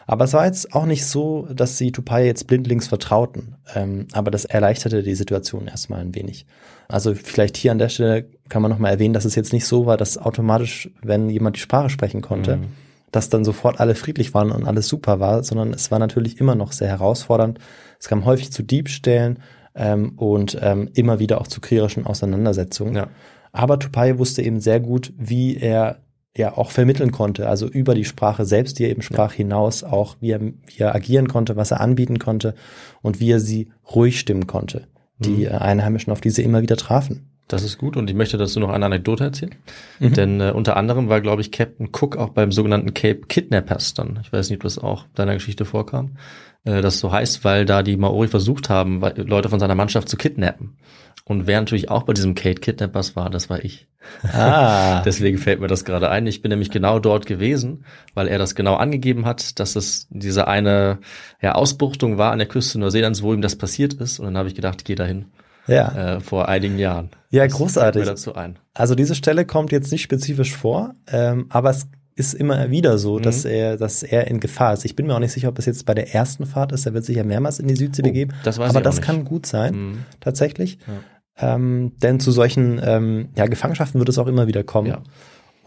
Aber 0.08 0.26
es 0.26 0.34
war 0.34 0.46
jetzt 0.46 0.74
auch 0.74 0.86
nicht 0.86 1.06
so, 1.06 1.48
dass 1.52 1.78
sie 1.78 1.92
Tupaya 1.92 2.26
jetzt 2.26 2.48
blindlings 2.48 2.88
vertrauten. 2.88 3.56
Ähm, 3.74 4.08
aber 4.14 4.32
das 4.32 4.46
erleichterte 4.46 5.04
die 5.04 5.16
Situation 5.16 5.68
erstmal 5.68 6.00
ein 6.00 6.16
wenig. 6.16 6.46
Also 6.88 7.16
vielleicht 7.16 7.58
hier 7.58 7.72
an 7.72 7.80
der 7.80 7.90
Stelle 7.90 8.28
kann 8.48 8.62
man 8.62 8.72
nochmal 8.72 8.94
erwähnen, 8.94 9.16
dass 9.16 9.26
es 9.26 9.36
jetzt 9.36 9.52
nicht 9.52 9.66
so 9.66 9.88
war, 9.88 9.98
dass 9.98 10.18
automatisch, 10.18 10.90
wenn 11.02 11.30
jemand 11.30 11.58
die 11.58 11.62
Sprache 11.62 11.90
sprechen 11.90 12.22
konnte, 12.22 12.58
mhm 12.58 12.86
dass 13.16 13.30
dann 13.30 13.46
sofort 13.46 13.80
alle 13.80 13.96
friedlich 13.96 14.34
waren 14.34 14.52
und 14.52 14.68
alles 14.68 14.88
super 14.88 15.20
war, 15.20 15.44
sondern 15.44 15.74
es 15.74 15.90
war 15.92 16.00
natürlich 16.00 16.40
immer 16.40 16.56
noch 16.56 16.74
sehr 16.74 16.90
herausfordernd. 16.90 17.60
Es 18.00 18.08
kam 18.08 18.26
häufig 18.26 18.52
zu 18.52 18.62
Diebstählen 18.62 19.40
ähm, 19.74 20.14
und 20.18 20.58
ähm, 20.62 20.90
immer 20.94 21.20
wieder 21.20 21.40
auch 21.40 21.48
zu 21.48 21.62
kriegerischen 21.62 22.06
Auseinandersetzungen. 22.06 22.96
Ja. 22.96 23.08
Aber 23.54 23.80
Tupai 23.80 24.18
wusste 24.18 24.42
eben 24.42 24.60
sehr 24.60 24.82
gut, 24.82 25.14
wie 25.18 25.56
er 25.56 26.00
ja 26.36 26.58
auch 26.58 26.72
vermitteln 26.72 27.14
konnte, 27.14 27.48
also 27.48 27.68
über 27.68 27.96
die 27.96 28.04
Sprache 28.04 28.44
selbst, 28.44 28.78
die 28.78 28.84
er 28.84 28.90
eben 28.90 29.02
sprach, 29.02 29.32
hinaus 29.32 29.86
auch, 29.86 30.18
wie 30.20 30.32
er, 30.32 30.42
wie 30.42 30.80
er 30.80 30.94
agieren 30.94 31.30
konnte, 31.30 31.56
was 31.56 31.72
er 31.72 31.80
anbieten 31.80 32.20
konnte 32.20 32.56
und 33.02 33.22
wie 33.22 33.32
er 33.32 33.40
sie 33.40 33.70
ruhig 33.96 34.20
stimmen 34.20 34.46
konnte, 34.46 34.88
die 35.20 35.46
mhm. 35.46 35.56
Einheimischen, 35.56 36.12
auf 36.12 36.20
die 36.20 36.32
sie 36.32 36.44
immer 36.44 36.62
wieder 36.62 36.76
trafen. 36.76 37.30
Das 37.48 37.62
ist 37.64 37.78
gut 37.78 37.96
und 37.96 38.10
ich 38.10 38.16
möchte 38.16 38.38
dazu 38.38 38.60
noch 38.60 38.70
eine 38.70 38.86
Anekdote 38.86 39.24
erzählen. 39.24 39.56
Mhm. 40.00 40.14
Denn 40.14 40.42
äh, 40.42 40.52
unter 40.52 40.78
anderem 40.78 41.10
war, 41.10 41.22
glaube 41.22 41.42
ich, 41.42 41.52
Captain 41.52 41.90
Cook 41.92 42.18
auch 42.18 42.30
beim 42.30 42.52
sogenannten 42.52 42.94
Cape 42.96 43.22
Kidnappers 43.28 43.94
dann. 43.94 44.20
Ich 44.24 44.34
weiß 44.34 44.50
nicht, 44.50 44.58
ob 44.58 44.64
das 44.64 44.80
auch 44.80 45.06
deiner 45.14 45.36
Geschichte 45.36 45.64
vorkam. 45.64 46.18
Äh, 46.64 46.82
das 46.82 47.00
so 47.00 47.12
heißt, 47.12 47.44
weil 47.44 47.66
da 47.66 47.84
die 47.84 47.98
Maori 47.98 48.28
versucht 48.28 48.70
haben, 48.70 49.02
Leute 49.16 49.50
von 49.50 49.60
seiner 49.60 49.76
Mannschaft 49.76 50.10
zu 50.10 50.18
kidnappen. 50.18 50.78
Und 51.24 51.48
wer 51.48 51.60
natürlich 51.60 51.90
auch 51.90 52.04
bei 52.04 52.14
diesem 52.14 52.36
Kate 52.36 52.62
Kidnappers 52.62 53.16
war, 53.16 53.32
das 53.32 53.50
war 53.50 53.64
ich. 53.64 53.88
Ah. 54.32 55.02
Deswegen 55.06 55.40
fällt 55.40 55.60
mir 55.60 55.68
das 55.68 55.84
gerade 55.84 56.10
ein. 56.10 56.28
Ich 56.28 56.44
bin 56.44 56.50
nämlich 56.50 56.70
genau 56.70 57.00
dort 57.00 57.26
gewesen, 57.26 57.86
weil 58.14 58.28
er 58.28 58.38
das 58.38 58.54
genau 58.54 58.76
angegeben 58.76 59.26
hat, 59.26 59.60
dass 59.60 59.76
es 59.76 60.08
diese 60.12 60.48
eine 60.48 61.00
ja, 61.42 61.54
Ausbuchtung 61.54 62.20
war 62.20 62.32
an 62.32 62.38
der 62.38 62.48
Küste 62.48 62.80
Neuseelands, 62.80 63.24
wo 63.24 63.34
ihm 63.34 63.42
das 63.42 63.56
passiert 63.56 63.94
ist. 63.96 64.20
Und 64.20 64.26
dann 64.26 64.38
habe 64.38 64.50
ich 64.50 64.56
gedacht, 64.56 64.82
ich 64.82 64.86
gehe 64.86 64.96
dahin 64.96 65.26
ja. 65.68 66.16
äh, 66.16 66.20
vor 66.20 66.48
einigen 66.48 66.78
Jahren. 66.78 67.10
Ja, 67.30 67.46
großartig. 67.46 68.02
Mir 68.02 68.06
dazu 68.06 68.36
ein. 68.36 68.58
Also 68.74 68.96
diese 68.96 69.16
Stelle 69.16 69.46
kommt 69.46 69.72
jetzt 69.72 69.92
nicht 69.92 70.02
spezifisch 70.02 70.56
vor, 70.56 70.96
ähm, 71.08 71.48
aber 71.50 71.70
es 71.70 71.88
ist 72.16 72.34
immer 72.34 72.72
wieder 72.72 72.98
so, 72.98 73.20
dass 73.20 73.44
mhm. 73.44 73.52
er, 73.52 73.78
dass 73.78 74.04
er 74.04 74.28
in 74.28 74.40
Gefahr 74.40 74.74
ist. 74.74 74.86
Ich 74.86 74.96
bin 74.96 75.08
mir 75.08 75.16
auch 75.16 75.20
nicht 75.20 75.34
sicher, 75.34 75.50
ob 75.50 75.60
es 75.60 75.66
jetzt 75.66 75.86
bei 75.86 75.94
der 75.94 76.14
ersten 76.14 76.46
Fahrt 76.46 76.72
ist. 76.72 76.86
Er 76.86 76.94
wird 76.94 77.04
sich 77.04 77.18
ja 77.18 77.24
mehrmals 77.24 77.60
in 77.60 77.68
die 77.68 77.76
Südsee 77.76 78.04
oh, 78.04 78.08
begeben. 78.08 78.34
Das 78.44 78.58
weiß 78.58 78.70
aber 78.70 78.82
das 78.82 78.96
nicht. 78.96 79.06
kann 79.06 79.26
gut 79.26 79.46
sein, 79.46 79.76
mhm. 79.76 79.98
tatsächlich. 80.22 80.80
Ja. 80.88 81.56
Ähm, 81.56 81.92
denn 81.98 82.22
zu 82.22 82.32
solchen 82.32 82.80
ähm, 82.82 83.30
ja, 83.36 83.46
Gefangenschaften 83.48 84.00
wird 84.00 84.08
es 84.08 84.18
auch 84.18 84.28
immer 84.28 84.48
wieder 84.48 84.64
kommen. 84.64 84.88
Ja. 84.88 85.04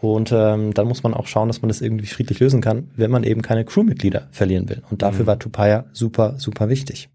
Und 0.01 0.31
ähm, 0.31 0.73
dann 0.73 0.87
muss 0.87 1.03
man 1.03 1.13
auch 1.13 1.27
schauen, 1.27 1.49
dass 1.49 1.61
man 1.61 1.67
das 1.67 1.81
irgendwie 1.81 2.07
friedlich 2.07 2.39
lösen 2.39 2.61
kann, 2.61 2.89
wenn 2.95 3.11
man 3.11 3.23
eben 3.23 3.41
keine 3.41 3.65
Crewmitglieder 3.65 4.29
verlieren 4.31 4.69
will. 4.69 4.81
Und 4.89 5.01
dafür 5.01 5.23
mhm. 5.23 5.27
war 5.27 5.39
Tupaya 5.39 5.85
super, 5.91 6.35
super 6.37 6.69
wichtig. 6.69 7.09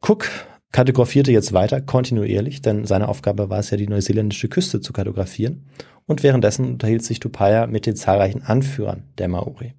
Cook 0.00 0.28
kartografierte 0.72 1.32
jetzt 1.32 1.52
weiter 1.52 1.80
kontinuierlich, 1.80 2.62
denn 2.62 2.86
seine 2.86 3.08
Aufgabe 3.08 3.50
war 3.50 3.58
es 3.58 3.70
ja, 3.70 3.76
die 3.76 3.88
neuseeländische 3.88 4.48
Küste 4.48 4.80
zu 4.80 4.92
kartografieren. 4.92 5.66
Und 6.06 6.22
währenddessen 6.22 6.66
unterhielt 6.66 7.04
sich 7.04 7.20
Tupaya 7.20 7.66
mit 7.66 7.86
den 7.86 7.94
zahlreichen 7.94 8.42
Anführern 8.42 9.04
der 9.18 9.28
Maori. 9.28 9.74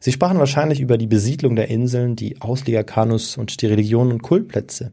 Sie 0.00 0.10
sprachen 0.10 0.38
wahrscheinlich 0.38 0.80
über 0.80 0.98
die 0.98 1.06
Besiedlung 1.06 1.54
der 1.54 1.68
Inseln, 1.68 2.16
die 2.16 2.40
Ausliegerkanus 2.40 3.36
und 3.36 3.62
die 3.62 3.66
Religionen 3.66 4.10
und 4.10 4.22
Kultplätze. 4.22 4.90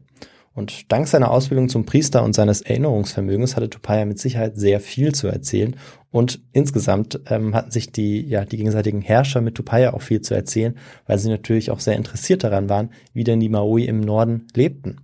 Und 0.52 0.92
dank 0.92 1.08
seiner 1.08 1.30
Ausbildung 1.30 1.68
zum 1.68 1.84
Priester 1.84 2.22
und 2.22 2.34
seines 2.34 2.60
Erinnerungsvermögens 2.60 3.56
hatte 3.56 3.70
Tupaya 3.70 4.04
mit 4.04 4.18
Sicherheit 4.18 4.56
sehr 4.56 4.78
viel 4.78 5.12
zu 5.14 5.26
erzählen. 5.26 5.74
Und 6.10 6.40
insgesamt 6.52 7.20
ähm, 7.26 7.54
hatten 7.54 7.70
sich 7.70 7.92
die, 7.92 8.20
ja, 8.20 8.44
die 8.44 8.56
gegenseitigen 8.56 9.00
Herrscher 9.00 9.40
mit 9.40 9.54
Tupaya 9.54 9.94
auch 9.94 10.02
viel 10.02 10.20
zu 10.20 10.34
erzählen, 10.34 10.76
weil 11.06 11.18
sie 11.18 11.28
natürlich 11.28 11.70
auch 11.70 11.80
sehr 11.80 11.96
interessiert 11.96 12.44
daran 12.44 12.68
waren, 12.68 12.90
wie 13.12 13.24
denn 13.24 13.40
die 13.40 13.48
Maui 13.48 13.84
im 13.84 14.00
Norden 14.00 14.46
lebten. 14.54 14.98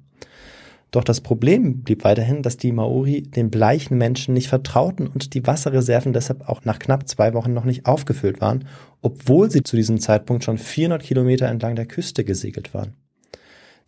Doch 0.90 1.04
das 1.04 1.20
Problem 1.20 1.82
blieb 1.82 2.04
weiterhin, 2.04 2.42
dass 2.42 2.56
die 2.56 2.72
Maori 2.72 3.22
den 3.22 3.50
bleichen 3.50 3.98
Menschen 3.98 4.34
nicht 4.34 4.48
vertrauten 4.48 5.08
und 5.08 5.34
die 5.34 5.46
Wasserreserven 5.46 6.12
deshalb 6.12 6.48
auch 6.48 6.64
nach 6.64 6.78
knapp 6.78 7.08
zwei 7.08 7.34
Wochen 7.34 7.52
noch 7.52 7.64
nicht 7.64 7.86
aufgefüllt 7.86 8.40
waren, 8.40 8.66
obwohl 9.02 9.50
sie 9.50 9.62
zu 9.62 9.76
diesem 9.76 9.98
Zeitpunkt 9.98 10.44
schon 10.44 10.58
400 10.58 11.02
Kilometer 11.02 11.48
entlang 11.48 11.76
der 11.76 11.86
Küste 11.86 12.24
gesegelt 12.24 12.72
waren. 12.72 12.94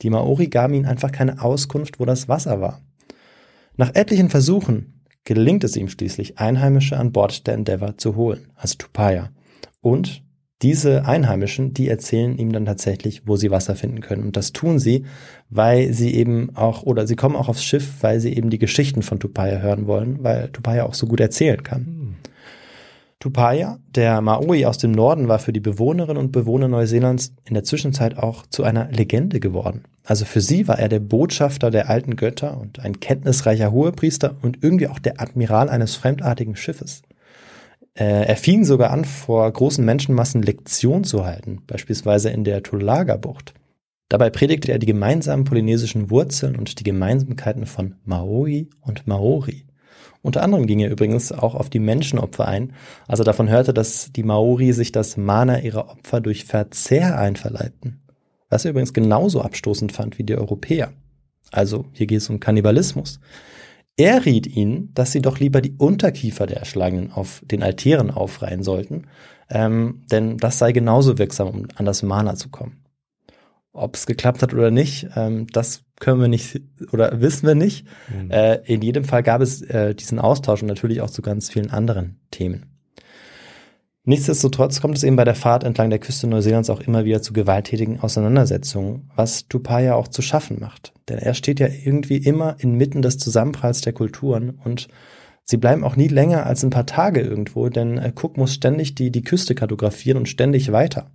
Die 0.03 0.11
Maori 0.11 0.49
gaben 0.49 0.75
ihnen 0.75 0.87
einfach 0.87 1.13
keine 1.13 1.43
Auskunft, 1.43 1.99
wo 1.99 2.05
das 2.05 2.29
Wasser 2.29 2.61
war. 2.61 2.83
Nach 3.77 3.95
etlichen 3.95 4.29
Versuchen 4.29 5.03
gelingt 5.25 5.63
es 5.65 5.77
ihm 5.77 5.89
schließlich, 5.89 6.39
Einheimische 6.39 6.97
an 6.97 7.13
Bord 7.13 7.47
der 7.47 7.55
Endeavour 7.55 7.97
zu 7.97 8.17
holen, 8.17 8.49
also 8.57 8.75
Tupaya, 8.77 9.31
und 9.81 10.23
diese 10.63 11.05
Einheimischen, 11.07 11.73
die 11.73 11.89
erzählen 11.89 12.37
ihm 12.37 12.53
dann 12.53 12.67
tatsächlich, 12.67 13.23
wo 13.27 13.37
sie 13.37 13.51
Wasser 13.51 13.77
finden 13.77 14.01
können. 14.01 14.25
Und 14.25 14.37
das 14.37 14.53
tun 14.53 14.79
sie, 14.79 15.05
weil 15.51 15.93
sie 15.93 16.15
eben 16.15 16.57
auch, 16.57 16.83
oder 16.83 17.07
sie 17.07 17.17
kommen 17.17 17.37
auch 17.37 17.49
aufs 17.49 17.65
Schiff, 17.65 17.95
weil 18.01 18.19
sie 18.21 18.35
eben 18.35 18.51
die 18.51 18.59
Geschichten 18.59 19.03
von 19.03 19.21
Tupaya 19.21 19.59
hören 19.59 19.87
wollen, 19.87 20.25
weil 20.25 20.49
Tupaya 20.49 20.85
auch 20.85 20.95
so 20.95 21.07
gut 21.07 21.21
erzählen 21.21 21.63
kann. 21.63 21.87
Hm. 21.87 22.15
Tupaya, 23.21 23.81
der 23.97 24.21
Maori 24.21 24.65
aus 24.65 24.79
dem 24.79 24.93
Norden, 24.93 25.27
war 25.27 25.41
für 25.41 25.53
die 25.53 25.59
Bewohnerinnen 25.59 26.23
und 26.23 26.31
Bewohner 26.31 26.69
Neuseelands 26.69 27.35
in 27.45 27.55
der 27.55 27.65
Zwischenzeit 27.65 28.17
auch 28.17 28.47
zu 28.47 28.63
einer 28.63 28.93
Legende 28.93 29.41
geworden. 29.41 29.83
Also 30.05 30.25
für 30.25 30.41
sie 30.41 30.69
war 30.69 30.79
er 30.79 30.89
der 30.89 31.01
Botschafter 31.01 31.73
der 31.73 31.91
alten 31.91 32.15
Götter 32.15 32.59
und 32.61 32.79
ein 32.79 33.01
kenntnisreicher 33.01 33.73
Hohepriester 33.73 34.37
und 34.43 34.63
irgendwie 34.63 34.87
auch 34.87 35.01
der 35.01 35.21
Admiral 35.21 35.69
eines 35.69 35.97
fremdartigen 35.97 36.55
Schiffes. 36.55 37.03
Äh, 37.95 38.27
er 38.27 38.37
fing 38.37 38.65
sogar 38.65 38.91
an, 38.91 39.05
vor 39.05 39.51
großen 39.51 39.85
Menschenmassen 39.85 40.43
Lektion 40.43 41.05
zu 41.05 41.25
halten, 41.25 41.63
beispielsweise 41.67 42.31
in 42.31 42.45
der 42.45 42.63
Tulaga-Bucht. 42.63 43.55
Dabei 44.09 44.31
predigte 44.31 44.73
er 44.73 44.79
die 44.79 44.87
gemeinsamen 44.87 45.45
polynesischen 45.45 46.11
Wurzeln 46.11 46.57
und 46.57 46.79
die 46.79 46.85
Gemeinsamkeiten 46.85 47.67
von 47.67 47.97
Maori 48.05 48.71
und 48.81 49.07
Maori. 49.07 49.67
Unter 50.23 50.43
anderem 50.43 50.67
ging 50.67 50.81
er 50.81 50.91
übrigens 50.91 51.31
auch 51.31 51.55
auf 51.55 51.71
die 51.71 51.79
Menschenopfer 51.79 52.49
ein, 52.49 52.73
als 53.07 53.21
er 53.21 53.25
davon 53.25 53.49
hörte, 53.49 53.73
dass 53.73 54.13
die 54.13 54.23
Maori 54.23 54.73
sich 54.73 54.93
das 54.93 55.17
Mana 55.17 55.61
ihrer 55.61 55.91
Opfer 55.91 56.21
durch 56.21 56.45
Verzehr 56.45 57.19
einverleibten. 57.19 58.01
Was 58.49 58.65
er 58.65 58.71
übrigens 58.71 58.95
genauso 58.95 59.43
abstoßend 59.43 59.93
fand 59.93 60.19
wie 60.19 60.25
die 60.25 60.37
Europäer. 60.37 60.93
Also 61.53 61.87
hier 61.93 62.07
geht 62.07 62.19
es 62.19 62.31
um 62.31 62.41
Kannibalismus. 62.41 63.21
Er 63.99 64.25
riet 64.25 64.47
ihnen, 64.47 64.95
dass 64.95 65.11
sie 65.11 65.21
doch 65.21 65.41
lieber 65.41 65.61
die 65.61 65.75
Unterkiefer 65.77 66.47
der 66.47 66.59
Erschlagenen 66.59 67.13
auf 67.13 67.43
den 67.45 67.65
Altären 67.65 68.13
aufreihen 68.13 68.63
sollten, 68.63 69.09
ähm, 69.51 70.05
denn 70.11 70.37
das 70.37 70.59
sei 70.59 70.71
genauso 70.71 71.19
wirksam, 71.19 71.49
um 71.49 71.67
an 71.75 71.85
das 71.85 72.05
Mana 72.05 72.37
zu 72.37 72.49
kommen. 72.49 72.85
Ob 73.73 73.97
es 73.97 74.07
geklappt 74.07 74.43
hat 74.43 74.55
oder 74.55 74.71
nicht, 74.71 75.09
ähm, 75.17 75.49
das 75.49 75.83
können 75.99 76.21
wir 76.21 76.29
nicht 76.29 76.61
oder 76.93 77.21
wissen 77.21 77.47
wir 77.47 77.57
nicht. 77.57 77.87
Mhm. 78.09 78.31
Äh, 78.31 78.55
in 78.65 78.83
jedem 78.83 79.03
Fall 79.03 79.25
gab 79.25 79.41
es 79.41 79.63
äh, 79.63 79.97
diesen 79.97 80.21
Austausch 80.21 80.63
und 80.63 80.69
natürlich 80.69 81.01
auch 81.01 81.11
zu 81.11 81.21
ganz 81.21 81.51
vielen 81.51 81.71
anderen 81.71 82.21
Themen. 82.31 82.78
Nichtsdestotrotz 84.09 84.81
kommt 84.81 84.97
es 84.97 85.05
eben 85.05 85.17
bei 85.17 85.27
der 85.27 85.35
Fahrt 85.35 85.65
entlang 85.65 85.91
der 85.91 85.99
Küste 85.99 86.27
Neuseelands 86.27 86.71
auch 86.71 86.81
immer 86.81 87.05
wieder 87.05 87.21
zu 87.21 87.35
gewalttätigen 87.35 88.01
Auseinandersetzungen, 88.01 89.11
was 89.15 89.49
Tupaya 89.49 89.97
auch 89.97 90.09
zu 90.09 90.23
schaffen 90.23 90.61
macht. 90.61 90.95
Denn 91.11 91.19
er 91.19 91.35
steht 91.35 91.61
ja 91.61 91.67
irgendwie 91.67 92.17
immer 92.17 92.57
inmitten 92.59 93.03
des 93.03 93.19
Zusammenpralls 93.19 93.83
der 93.83 93.93
Kulturen 93.93 94.59
und 94.65 94.89
sie 95.45 95.59
bleiben 95.59 95.85
auch 95.85 95.95
nie 95.95 96.09
länger 96.09 96.47
als 96.47 96.63
ein 96.63 96.71
paar 96.71 96.87
Tage 96.87 97.21
irgendwo, 97.21 97.69
denn 97.69 97.99
äh, 97.99 98.11
Cook 98.19 98.39
muss 98.39 98.55
ständig 98.55 98.95
die, 98.95 99.11
die 99.11 99.21
Küste 99.21 99.55
kartografieren 99.55 100.17
und 100.17 100.27
ständig 100.31 100.73
weiter. 100.73 101.11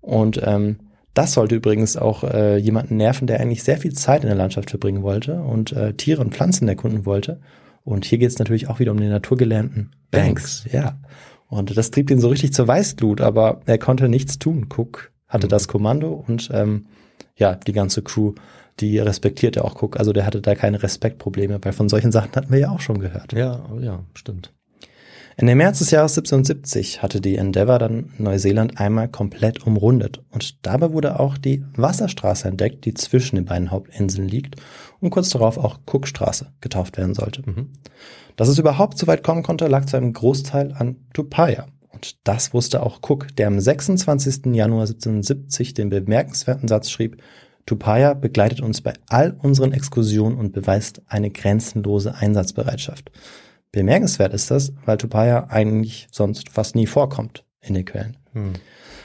Und 0.00 0.40
ähm, 0.44 0.78
das 1.14 1.34
sollte 1.34 1.54
übrigens 1.54 1.96
auch 1.96 2.24
äh, 2.24 2.56
jemanden 2.56 2.96
nerven, 2.96 3.28
der 3.28 3.38
eigentlich 3.38 3.62
sehr 3.62 3.78
viel 3.78 3.92
Zeit 3.92 4.22
in 4.22 4.28
der 4.30 4.36
Landschaft 4.36 4.70
verbringen 4.70 5.04
wollte 5.04 5.42
und 5.42 5.70
äh, 5.70 5.94
Tiere 5.94 6.22
und 6.22 6.34
Pflanzen 6.34 6.66
erkunden 6.66 7.06
wollte. 7.06 7.40
Und 7.84 8.04
hier 8.04 8.18
geht 8.18 8.30
es 8.30 8.38
natürlich 8.40 8.68
auch 8.68 8.80
wieder 8.80 8.90
um 8.90 8.98
den 8.98 9.10
naturgelernten 9.10 9.92
Banks. 10.10 10.64
Banks. 10.64 10.72
Ja. 10.72 10.98
Und 11.50 11.76
das 11.76 11.90
trieb 11.90 12.10
ihn 12.10 12.20
so 12.20 12.28
richtig 12.28 12.54
zur 12.54 12.68
Weißglut, 12.68 13.20
aber 13.20 13.60
er 13.66 13.78
konnte 13.78 14.08
nichts 14.08 14.38
tun. 14.38 14.68
Cook 14.74 15.10
hatte 15.28 15.48
mhm. 15.48 15.50
das 15.50 15.68
Kommando 15.68 16.24
und 16.26 16.48
ähm, 16.52 16.86
ja, 17.36 17.56
die 17.56 17.72
ganze 17.72 18.02
Crew, 18.02 18.34
die 18.78 18.98
respektierte 18.98 19.64
auch 19.64 19.80
Cook. 19.82 19.98
Also 19.98 20.12
der 20.12 20.24
hatte 20.24 20.40
da 20.40 20.54
keine 20.54 20.82
Respektprobleme, 20.82 21.58
weil 21.62 21.72
von 21.72 21.88
solchen 21.88 22.12
Sachen 22.12 22.32
hatten 22.34 22.52
wir 22.52 22.60
ja 22.60 22.70
auch 22.70 22.80
schon 22.80 23.00
gehört. 23.00 23.32
Ja, 23.32 23.68
ja, 23.80 24.04
stimmt. 24.14 24.52
Ende 25.36 25.54
März 25.54 25.78
des 25.78 25.90
Jahres 25.90 26.12
1770 26.18 27.02
hatte 27.02 27.20
die 27.20 27.36
Endeavour 27.36 27.78
dann 27.78 28.12
Neuseeland 28.18 28.78
einmal 28.78 29.08
komplett 29.08 29.66
umrundet 29.66 30.20
und 30.30 30.66
dabei 30.66 30.92
wurde 30.92 31.18
auch 31.18 31.38
die 31.38 31.64
Wasserstraße 31.76 32.46
entdeckt, 32.46 32.84
die 32.84 32.92
zwischen 32.94 33.36
den 33.36 33.46
beiden 33.46 33.70
Hauptinseln 33.70 34.28
liegt 34.28 34.56
und 35.00 35.10
kurz 35.10 35.30
darauf 35.30 35.56
auch 35.56 35.78
Cookstraße 35.86 36.52
getauft 36.60 36.98
werden 36.98 37.14
sollte. 37.14 37.42
Mhm. 37.46 37.70
Dass 38.40 38.48
es 38.48 38.58
überhaupt 38.58 38.96
so 38.96 39.06
weit 39.06 39.22
kommen 39.22 39.42
konnte, 39.42 39.66
lag 39.66 39.84
zu 39.84 39.98
einem 39.98 40.14
Großteil 40.14 40.72
an 40.72 40.96
Tupaya. 41.12 41.66
Und 41.90 42.26
das 42.26 42.54
wusste 42.54 42.82
auch 42.82 43.00
Cook, 43.06 43.36
der 43.36 43.48
am 43.48 43.60
26. 43.60 44.54
Januar 44.54 44.86
1770 44.86 45.74
den 45.74 45.90
bemerkenswerten 45.90 46.66
Satz 46.66 46.88
schrieb, 46.88 47.22
Tupaya 47.66 48.14
begleitet 48.14 48.62
uns 48.62 48.80
bei 48.80 48.94
all 49.10 49.36
unseren 49.42 49.74
Exkursionen 49.74 50.38
und 50.38 50.52
beweist 50.54 51.02
eine 51.06 51.30
grenzenlose 51.30 52.14
Einsatzbereitschaft. 52.14 53.12
Bemerkenswert 53.72 54.32
ist 54.32 54.50
das, 54.50 54.72
weil 54.86 54.96
Tupaya 54.96 55.48
eigentlich 55.50 56.08
sonst 56.10 56.48
fast 56.48 56.74
nie 56.76 56.86
vorkommt 56.86 57.44
in 57.60 57.74
den 57.74 57.84
Quellen. 57.84 58.16
Hm. 58.32 58.54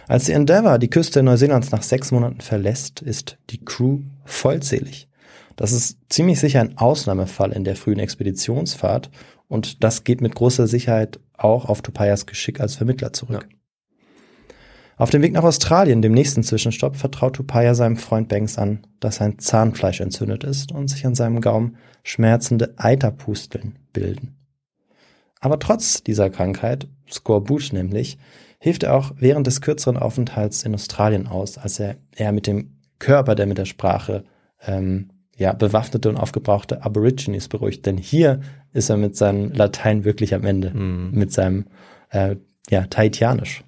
Als 0.07 0.23
die 0.23 0.31
Endeavour 0.31 0.79
die 0.79 0.89
Küste 0.89 1.21
Neuseelands 1.23 1.71
nach 1.71 1.83
sechs 1.83 2.13
Monaten 2.13 2.39
verlässt, 2.39 3.01
ist 3.01 3.37
die 3.49 3.65
Crew 3.65 3.99
vollzählig. 4.23 5.09
Das 5.55 5.71
ist 5.71 5.97
ziemlich 6.09 6.39
sicher 6.39 6.61
ein 6.61 6.77
Ausnahmefall 6.77 7.51
in 7.51 7.63
der 7.63 7.75
frühen 7.75 7.99
Expeditionsfahrt 7.99 9.09
und 9.47 9.83
das 9.83 10.03
geht 10.03 10.21
mit 10.21 10.35
großer 10.35 10.67
Sicherheit 10.67 11.19
auch 11.33 11.65
auf 11.65 11.81
Tupayas 11.81 12.25
Geschick 12.25 12.59
als 12.59 12.75
Vermittler 12.75 13.13
zurück. 13.13 13.47
Ja. 13.49 13.55
Auf 14.97 15.09
dem 15.09 15.21
Weg 15.21 15.33
nach 15.33 15.43
Australien, 15.43 16.01
dem 16.01 16.13
nächsten 16.13 16.41
Zwischenstopp, 16.41 16.95
vertraut 16.95 17.35
Tupaya 17.35 17.75
seinem 17.75 17.97
Freund 17.97 18.29
Banks 18.29 18.57
an, 18.57 18.87
dass 19.01 19.17
sein 19.17 19.39
Zahnfleisch 19.39 19.99
entzündet 19.99 20.45
ist 20.45 20.71
und 20.71 20.87
sich 20.87 21.05
an 21.05 21.15
seinem 21.15 21.41
Gaumen 21.41 21.75
schmerzende 22.03 22.75
Eiterpusteln 22.77 23.77
bilden. 23.91 24.37
Aber 25.41 25.59
trotz 25.59 26.01
dieser 26.01 26.29
Krankheit, 26.29 26.87
Skorbut 27.11 27.73
nämlich, 27.73 28.17
hilft 28.57 28.83
er 28.83 28.95
auch 28.95 29.11
während 29.17 29.47
des 29.47 29.59
kürzeren 29.59 29.97
Aufenthalts 29.97 30.63
in 30.63 30.73
Australien 30.73 31.27
aus, 31.27 31.57
als 31.57 31.77
er 31.79 31.97
eher 32.15 32.31
mit 32.31 32.47
dem 32.47 32.77
Körper, 32.97 33.35
der 33.35 33.47
mit 33.47 33.57
der 33.57 33.65
Sprache 33.65 34.23
ähm, 34.65 35.11
ja, 35.35 35.53
bewaffnete 35.53 36.09
und 36.09 36.17
aufgebrauchte 36.17 36.83
Aborigines 36.83 37.47
beruhigt. 37.47 37.85
Denn 37.85 37.97
hier 37.97 38.41
ist 38.73 38.89
er 38.89 38.97
mit 38.97 39.15
seinem 39.15 39.51
Latein 39.51 40.05
wirklich 40.05 40.33
am 40.33 40.45
Ende, 40.45 40.71
mm. 40.71 41.11
mit 41.11 41.31
seinem 41.33 41.65
äh, 42.09 42.37
ja, 42.69 42.85
Tahitianisch. 42.87 43.63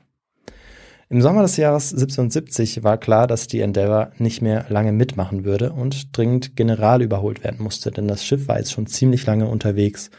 Im 1.09 1.21
Sommer 1.21 1.41
des 1.41 1.55
Jahres 1.55 1.93
1770 1.93 2.83
war 2.83 2.97
klar, 2.97 3.27
dass 3.27 3.47
die 3.47 3.61
Endeavour 3.61 4.11
nicht 4.17 4.41
mehr 4.41 4.65
lange 4.69 4.91
mitmachen 4.91 5.45
würde 5.45 5.71
und 5.71 6.17
dringend 6.17 6.55
general 6.57 7.01
überholt 7.01 7.43
werden 7.43 7.63
musste, 7.63 7.91
denn 7.91 8.07
das 8.07 8.25
Schiff 8.25 8.47
war 8.47 8.57
jetzt 8.57 8.73
schon 8.73 8.87
ziemlich 8.87 9.25
lange 9.25 9.47
unterwegs 9.47 10.09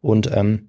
und 0.00 0.30
ähm, 0.32 0.68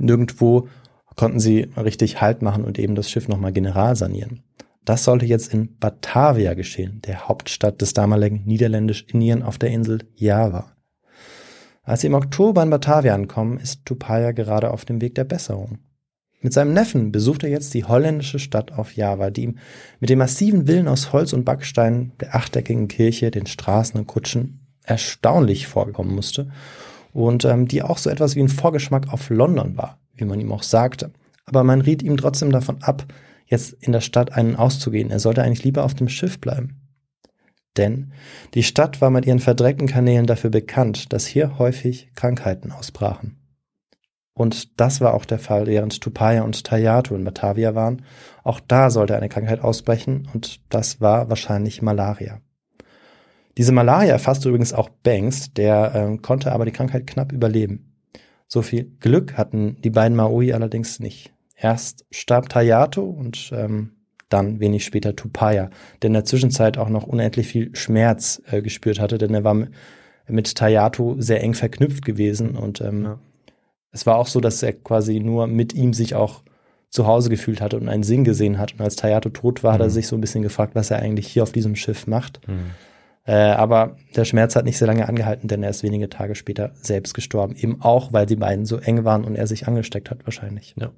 Nirgendwo 0.00 0.68
konnten 1.16 1.40
sie 1.40 1.68
richtig 1.76 2.20
Halt 2.20 2.42
machen 2.42 2.64
und 2.64 2.78
eben 2.78 2.94
das 2.94 3.10
Schiff 3.10 3.28
nochmal 3.28 3.52
general 3.52 3.96
sanieren. 3.96 4.42
Das 4.84 5.04
sollte 5.04 5.24
jetzt 5.24 5.52
in 5.52 5.78
Batavia 5.78 6.54
geschehen, 6.54 7.00
der 7.06 7.28
Hauptstadt 7.28 7.80
des 7.80 7.94
damaligen 7.94 8.44
Niederländisch-Indien 8.44 9.42
auf 9.42 9.58
der 9.58 9.70
Insel 9.70 10.00
Java. 10.14 10.72
Als 11.82 12.00
sie 12.00 12.06
im 12.06 12.14
Oktober 12.14 12.62
in 12.62 12.70
Batavia 12.70 13.14
ankommen, 13.14 13.58
ist 13.58 13.84
Tupaya 13.84 14.32
gerade 14.32 14.70
auf 14.70 14.84
dem 14.84 15.00
Weg 15.00 15.14
der 15.14 15.24
Besserung. 15.24 15.78
Mit 16.40 16.52
seinem 16.52 16.74
Neffen 16.74 17.12
besucht 17.12 17.42
er 17.42 17.48
jetzt 17.48 17.72
die 17.72 17.84
holländische 17.84 18.38
Stadt 18.38 18.72
auf 18.72 18.94
Java, 18.94 19.30
die 19.30 19.44
ihm 19.44 19.58
mit 20.00 20.10
den 20.10 20.18
massiven 20.18 20.66
Villen 20.66 20.88
aus 20.88 21.12
Holz 21.12 21.32
und 21.32 21.44
Backstein, 21.44 22.12
der 22.20 22.34
achteckigen 22.34 22.88
Kirche, 22.88 23.30
den 23.30 23.46
Straßen 23.46 23.98
und 23.98 24.06
Kutschen 24.06 24.60
erstaunlich 24.82 25.66
vorkommen 25.66 26.14
musste 26.14 26.50
und 27.14 27.46
ähm, 27.46 27.66
die 27.66 27.82
auch 27.82 27.96
so 27.96 28.10
etwas 28.10 28.36
wie 28.36 28.40
ein 28.40 28.50
Vorgeschmack 28.50 29.10
auf 29.10 29.30
London 29.30 29.78
war, 29.78 29.98
wie 30.14 30.26
man 30.26 30.38
ihm 30.40 30.52
auch 30.52 30.62
sagte. 30.62 31.12
Aber 31.46 31.64
man 31.64 31.80
riet 31.80 32.02
ihm 32.02 32.18
trotzdem 32.18 32.52
davon 32.52 32.82
ab, 32.82 33.06
jetzt 33.46 33.72
in 33.74 33.92
der 33.92 34.00
Stadt 34.00 34.32
einen 34.32 34.56
auszugehen. 34.56 35.10
Er 35.10 35.20
sollte 35.20 35.42
eigentlich 35.42 35.64
lieber 35.64 35.84
auf 35.84 35.94
dem 35.94 36.08
Schiff 36.08 36.40
bleiben. 36.40 36.80
Denn 37.76 38.12
die 38.54 38.62
Stadt 38.62 39.00
war 39.00 39.10
mit 39.10 39.26
ihren 39.26 39.40
verdreckten 39.40 39.88
Kanälen 39.88 40.26
dafür 40.26 40.50
bekannt, 40.50 41.12
dass 41.12 41.26
hier 41.26 41.58
häufig 41.58 42.10
Krankheiten 42.14 42.70
ausbrachen. 42.70 43.36
Und 44.32 44.80
das 44.80 45.00
war 45.00 45.14
auch 45.14 45.24
der 45.24 45.38
Fall, 45.38 45.66
während 45.66 46.00
Tupaya 46.00 46.42
und 46.42 46.64
Tayato 46.64 47.14
in 47.14 47.24
Batavia 47.24 47.74
waren. 47.74 48.02
Auch 48.42 48.60
da 48.60 48.90
sollte 48.90 49.16
eine 49.16 49.28
Krankheit 49.28 49.60
ausbrechen 49.60 50.28
und 50.32 50.60
das 50.70 51.00
war 51.00 51.28
wahrscheinlich 51.28 51.82
Malaria. 51.82 52.40
Diese 53.56 53.70
Malaria 53.70 54.12
erfasste 54.12 54.48
übrigens 54.48 54.72
auch 54.72 54.88
Banks, 54.88 55.52
der 55.52 55.94
äh, 55.94 56.16
konnte 56.18 56.50
aber 56.50 56.64
die 56.64 56.72
Krankheit 56.72 57.06
knapp 57.06 57.30
überleben. 57.30 57.94
So 58.48 58.62
viel 58.62 58.84
Glück 58.98 59.36
hatten 59.36 59.80
die 59.82 59.90
beiden 59.90 60.16
Maui 60.16 60.52
allerdings 60.52 60.98
nicht. 60.98 61.33
Erst 61.56 62.04
starb 62.10 62.48
Tayato 62.48 63.02
und 63.04 63.50
ähm, 63.54 63.92
dann 64.28 64.60
wenig 64.60 64.84
später 64.84 65.14
Tupaya, 65.14 65.70
der 66.02 66.08
in 66.08 66.14
der 66.14 66.24
Zwischenzeit 66.24 66.78
auch 66.78 66.88
noch 66.88 67.04
unendlich 67.06 67.46
viel 67.46 67.74
Schmerz 67.76 68.42
äh, 68.50 68.62
gespürt 68.62 68.98
hatte, 68.98 69.18
denn 69.18 69.34
er 69.34 69.44
war 69.44 69.66
mit 70.26 70.54
Tayato 70.54 71.16
sehr 71.18 71.42
eng 71.42 71.54
verknüpft 71.54 72.04
gewesen 72.04 72.56
und 72.56 72.80
ähm, 72.80 73.04
ja. 73.04 73.18
es 73.92 74.06
war 74.06 74.16
auch 74.16 74.26
so, 74.26 74.40
dass 74.40 74.62
er 74.62 74.72
quasi 74.72 75.20
nur 75.20 75.46
mit 75.46 75.74
ihm 75.74 75.92
sich 75.92 76.14
auch 76.14 76.42
zu 76.94 77.08
Hause 77.08 77.28
gefühlt 77.28 77.60
hatte 77.60 77.76
und 77.76 77.88
einen 77.88 78.04
Sinn 78.04 78.22
gesehen 78.22 78.56
hat. 78.56 78.74
Und 78.74 78.80
als 78.80 78.94
Tayato 78.94 79.28
tot 79.28 79.64
war, 79.64 79.72
mhm. 79.72 79.74
hat 79.74 79.80
er 79.80 79.88
mhm. 79.88 79.92
sich 79.92 80.06
so 80.06 80.16
ein 80.16 80.20
bisschen 80.20 80.42
gefragt, 80.42 80.76
was 80.76 80.92
er 80.92 81.00
eigentlich 81.00 81.26
hier 81.26 81.42
auf 81.42 81.50
diesem 81.50 81.74
Schiff 81.74 82.06
macht. 82.06 82.46
Mhm. 82.46 82.70
Äh, 83.26 83.32
aber 83.32 83.96
der 84.14 84.24
Schmerz 84.24 84.54
hat 84.54 84.64
nicht 84.64 84.78
sehr 84.78 84.86
lange 84.86 85.08
angehalten, 85.08 85.48
denn 85.48 85.64
er 85.64 85.70
ist 85.70 85.82
wenige 85.82 86.08
Tage 86.08 86.36
später 86.36 86.70
selbst 86.74 87.14
gestorben. 87.14 87.56
Eben 87.56 87.82
auch, 87.82 88.12
weil 88.12 88.26
die 88.26 88.36
beiden 88.36 88.64
so 88.64 88.76
eng 88.76 89.04
waren 89.04 89.24
und 89.24 89.34
er 89.34 89.48
sich 89.48 89.66
angesteckt 89.66 90.08
hat, 90.10 90.24
wahrscheinlich. 90.24 90.76
Ja. 90.78 90.92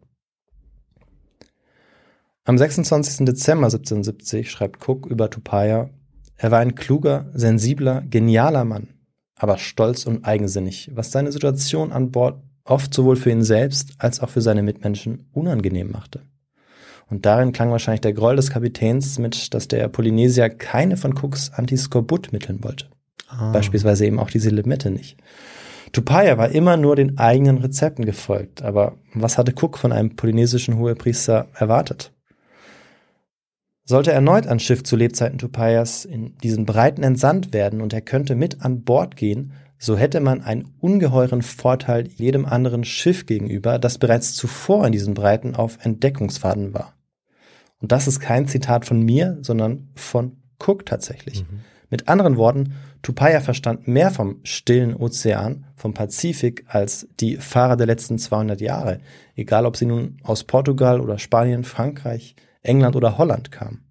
Am 2.49 2.57
26. 2.57 3.27
Dezember 3.27 3.67
1770 3.67 4.53
schreibt 4.53 4.89
Cook 4.89 5.07
über 5.07 5.31
Tupaya, 5.31 5.91
er 6.37 6.51
war 6.53 6.61
ein 6.61 6.77
kluger, 6.77 7.27
sensibler, 7.35 8.05
genialer 8.09 8.65
Mann, 8.65 8.91
aber 9.35 9.59
stolz 9.59 10.07
und 10.07 10.25
eigensinnig, 10.25 10.93
was 10.95 11.11
seine 11.11 11.33
Situation 11.33 11.91
an 11.91 12.13
Bord 12.13 12.41
oft 12.63 12.95
sowohl 12.95 13.17
für 13.17 13.31
ihn 13.31 13.43
selbst 13.43 13.95
als 13.99 14.21
auch 14.21 14.31
für 14.31 14.43
seine 14.43 14.63
Mitmenschen 14.63 15.29
unangenehm 15.33 15.91
machte. 15.91 16.23
Und 17.11 17.27
darin 17.27 17.51
klang 17.51 17.73
wahrscheinlich 17.73 18.03
der 18.03 18.13
Groll 18.13 18.37
des 18.37 18.51
Kapitäns 18.51 19.19
mit, 19.19 19.53
dass 19.53 19.67
der 19.67 19.89
Polynesier 19.89 20.49
keine 20.49 20.97
von 20.97 21.19
Cooks 21.19 21.51
Antiskorbut-Mitteln 21.53 22.63
wollte. 22.63 22.87
Ah. 23.27 23.51
Beispielsweise 23.51 24.07
eben 24.07 24.21
auch 24.21 24.31
diese 24.31 24.51
Limette 24.51 24.93
nicht. 24.93 25.17
Tupaya 25.91 26.39
war 26.39 26.51
immer 26.51 26.77
nur 26.77 26.95
den 26.95 27.19
eigenen 27.19 27.59
Rezepten 27.59 28.05
gefolgt, 28.05 28.63
aber 28.63 28.99
was 29.15 29.37
hatte 29.37 29.53
Cook 29.53 29.79
von 29.79 29.91
einem 29.91 30.15
polynesischen 30.15 30.79
Hohepriester 30.79 31.49
erwartet? 31.53 32.13
Sollte 33.89 34.11
erneut 34.11 34.49
ein 34.49 34.59
Schiff 34.59 34.83
zu 34.83 34.97
Lebzeiten 34.97 35.39
Tupayas 35.39 36.05
in 36.05 36.37
diesen 36.39 36.67
Breiten 36.67 37.05
entsandt 37.05 37.55
werden 37.55 37.81
und 37.81 37.93
er 37.93 38.01
könnte 38.01 38.35
mit 38.35 38.63
an 38.63 38.83
Bord 38.83 39.15
gehen, 39.15 39.53
so 39.79 39.97
hätte 39.97 40.19
man 40.19 40.43
einen 40.43 40.75
ungeheuren 40.81 41.41
Vorteil 41.41 42.09
jedem 42.09 42.47
anderen 42.47 42.83
Schiff 42.83 43.27
gegenüber, 43.27 43.79
das 43.79 43.99
bereits 43.99 44.35
zuvor 44.35 44.85
in 44.87 44.93
diesen 44.93 45.15
Breiten 45.15 45.55
auf 45.55 45.79
Entdeckungsfaden 45.85 46.75
war. 46.75 46.95
Und 47.81 47.93
das 47.93 48.09
ist 48.09 48.19
kein 48.19 48.49
Zitat 48.49 48.85
von 48.87 49.01
mir, 49.01 49.39
sondern 49.43 49.91
von 49.95 50.39
Cook 50.59 50.85
tatsächlich. 50.85 51.43
Mhm. 51.43 51.61
Mit 51.89 52.09
anderen 52.09 52.37
Worten, 52.37 52.75
Tupaya 53.03 53.41
verstand 53.41 53.87
mehr 53.87 54.11
vom 54.11 54.41
stillen 54.43 54.97
Ozean, 54.97 55.67
vom 55.77 55.95
Pazifik, 55.95 56.65
als 56.67 57.07
die 57.21 57.37
Fahrer 57.37 57.77
der 57.77 57.87
letzten 57.87 58.19
200 58.19 58.61
Jahre, 58.61 58.99
egal 59.37 59.65
ob 59.65 59.77
sie 59.77 59.87
nun 59.87 60.17
aus 60.25 60.43
Portugal 60.43 61.01
oder 61.01 61.19
Spanien, 61.19 61.63
Frankreich, 61.63 62.35
England 62.67 62.97
oder 62.97 63.19
Holland 63.19 63.51
kamen. 63.51 63.85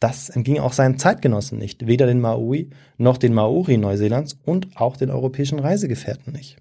Das 0.00 0.28
entging 0.28 0.58
auch 0.58 0.72
seinen 0.72 0.98
Zeitgenossen 0.98 1.58
nicht, 1.58 1.86
weder 1.86 2.06
den 2.06 2.20
Maui 2.20 2.70
noch 2.98 3.16
den 3.16 3.32
Maori 3.32 3.78
Neuseelands 3.78 4.38
und 4.44 4.76
auch 4.76 4.96
den 4.96 5.10
europäischen 5.10 5.58
Reisegefährten 5.58 6.32
nicht. 6.32 6.58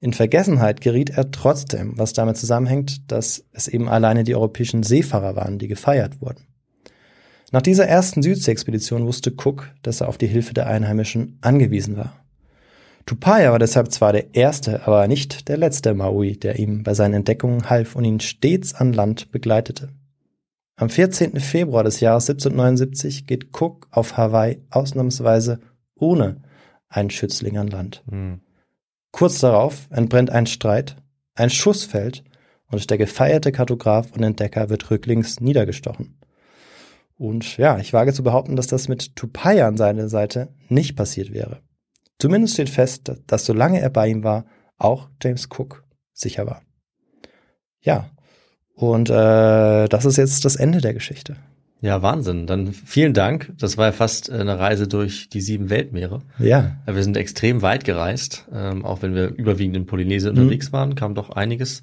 In 0.00 0.12
Vergessenheit 0.12 0.82
geriet 0.82 1.08
er 1.08 1.30
trotzdem, 1.30 1.96
was 1.96 2.12
damit 2.12 2.36
zusammenhängt, 2.36 3.10
dass 3.10 3.46
es 3.52 3.68
eben 3.68 3.88
alleine 3.88 4.24
die 4.24 4.34
europäischen 4.34 4.82
Seefahrer 4.82 5.36
waren, 5.36 5.58
die 5.58 5.68
gefeiert 5.68 6.20
wurden. 6.20 6.46
Nach 7.52 7.62
dieser 7.62 7.86
ersten 7.86 8.22
Südseeexpedition 8.22 9.06
wusste 9.06 9.30
Cook, 9.30 9.70
dass 9.80 10.02
er 10.02 10.08
auf 10.08 10.18
die 10.18 10.26
Hilfe 10.26 10.52
der 10.52 10.66
Einheimischen 10.66 11.38
angewiesen 11.40 11.96
war. 11.96 12.24
Tupaya 13.06 13.52
war 13.52 13.58
deshalb 13.58 13.92
zwar 13.92 14.12
der 14.12 14.34
erste, 14.34 14.86
aber 14.86 15.08
nicht 15.08 15.48
der 15.48 15.56
letzte 15.56 15.94
Maui, 15.94 16.36
der 16.36 16.58
ihm 16.58 16.82
bei 16.82 16.94
seinen 16.94 17.14
Entdeckungen 17.14 17.70
half 17.70 17.96
und 17.96 18.04
ihn 18.04 18.20
stets 18.20 18.74
an 18.74 18.92
Land 18.92 19.30
begleitete. 19.30 19.90
Am 20.76 20.90
14. 20.90 21.38
Februar 21.38 21.84
des 21.84 22.00
Jahres 22.00 22.28
1779 22.28 23.26
geht 23.26 23.48
Cook 23.58 23.86
auf 23.90 24.16
Hawaii 24.16 24.60
ausnahmsweise 24.70 25.60
ohne 25.94 26.42
einen 26.88 27.10
Schützling 27.10 27.58
an 27.58 27.68
Land. 27.68 28.02
Mhm. 28.10 28.40
Kurz 29.12 29.38
darauf 29.38 29.86
entbrennt 29.90 30.30
ein 30.30 30.46
Streit, 30.46 30.96
ein 31.34 31.50
Schuss 31.50 31.84
fällt 31.84 32.24
und 32.66 32.90
der 32.90 32.98
gefeierte 32.98 33.52
Kartograf 33.52 34.10
und 34.12 34.24
Entdecker 34.24 34.68
wird 34.68 34.90
rücklings 34.90 35.40
niedergestochen. 35.40 36.18
Und 37.16 37.56
ja, 37.56 37.78
ich 37.78 37.92
wage 37.92 38.12
zu 38.12 38.24
behaupten, 38.24 38.56
dass 38.56 38.66
das 38.66 38.88
mit 38.88 39.14
Tupaya 39.14 39.68
an 39.68 39.76
seiner 39.76 40.08
Seite 40.08 40.52
nicht 40.68 40.96
passiert 40.96 41.32
wäre. 41.32 41.60
Zumindest 42.18 42.54
steht 42.54 42.70
fest, 42.70 43.12
dass 43.28 43.44
solange 43.44 43.80
er 43.80 43.90
bei 43.90 44.08
ihm 44.08 44.24
war, 44.24 44.46
auch 44.78 45.08
James 45.22 45.48
Cook 45.48 45.84
sicher 46.12 46.46
war. 46.46 46.62
Ja, 47.80 48.10
und 48.74 49.10
äh, 49.10 49.88
das 49.88 50.04
ist 50.04 50.16
jetzt 50.16 50.44
das 50.44 50.56
Ende 50.56 50.80
der 50.80 50.94
Geschichte. 50.94 51.36
Ja, 51.80 52.00
Wahnsinn. 52.00 52.46
Dann 52.46 52.72
vielen 52.72 53.12
Dank. 53.12 53.52
Das 53.58 53.76
war 53.76 53.86
ja 53.86 53.92
fast 53.92 54.30
eine 54.30 54.58
Reise 54.58 54.88
durch 54.88 55.28
die 55.28 55.42
sieben 55.42 55.68
Weltmeere. 55.68 56.22
Ja. 56.38 56.76
Wir 56.86 57.02
sind 57.02 57.14
extrem 57.16 57.60
weit 57.60 57.84
gereist. 57.84 58.46
Ähm, 58.54 58.86
auch 58.86 59.02
wenn 59.02 59.14
wir 59.14 59.28
überwiegend 59.34 59.76
in 59.76 59.84
Polynesien 59.84 60.32
mhm. 60.32 60.40
unterwegs 60.40 60.72
waren, 60.72 60.94
kam 60.94 61.14
doch 61.14 61.28
einiges 61.28 61.82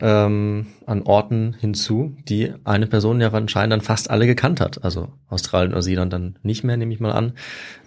ähm, 0.00 0.66
an 0.86 1.02
Orten 1.02 1.54
hinzu, 1.58 2.16
die 2.28 2.52
eine 2.64 2.86
Person 2.86 3.20
ja 3.20 3.32
anscheinend 3.32 3.72
dann 3.72 3.80
fast 3.80 4.10
alle 4.10 4.26
gekannt 4.26 4.60
hat. 4.60 4.84
Also 4.84 5.08
Australien, 5.28 5.72
Neuseeland 5.72 6.12
dann 6.12 6.38
nicht 6.42 6.64
mehr, 6.64 6.76
nehme 6.76 6.92
ich 6.92 7.00
mal 7.00 7.12
an. 7.12 7.32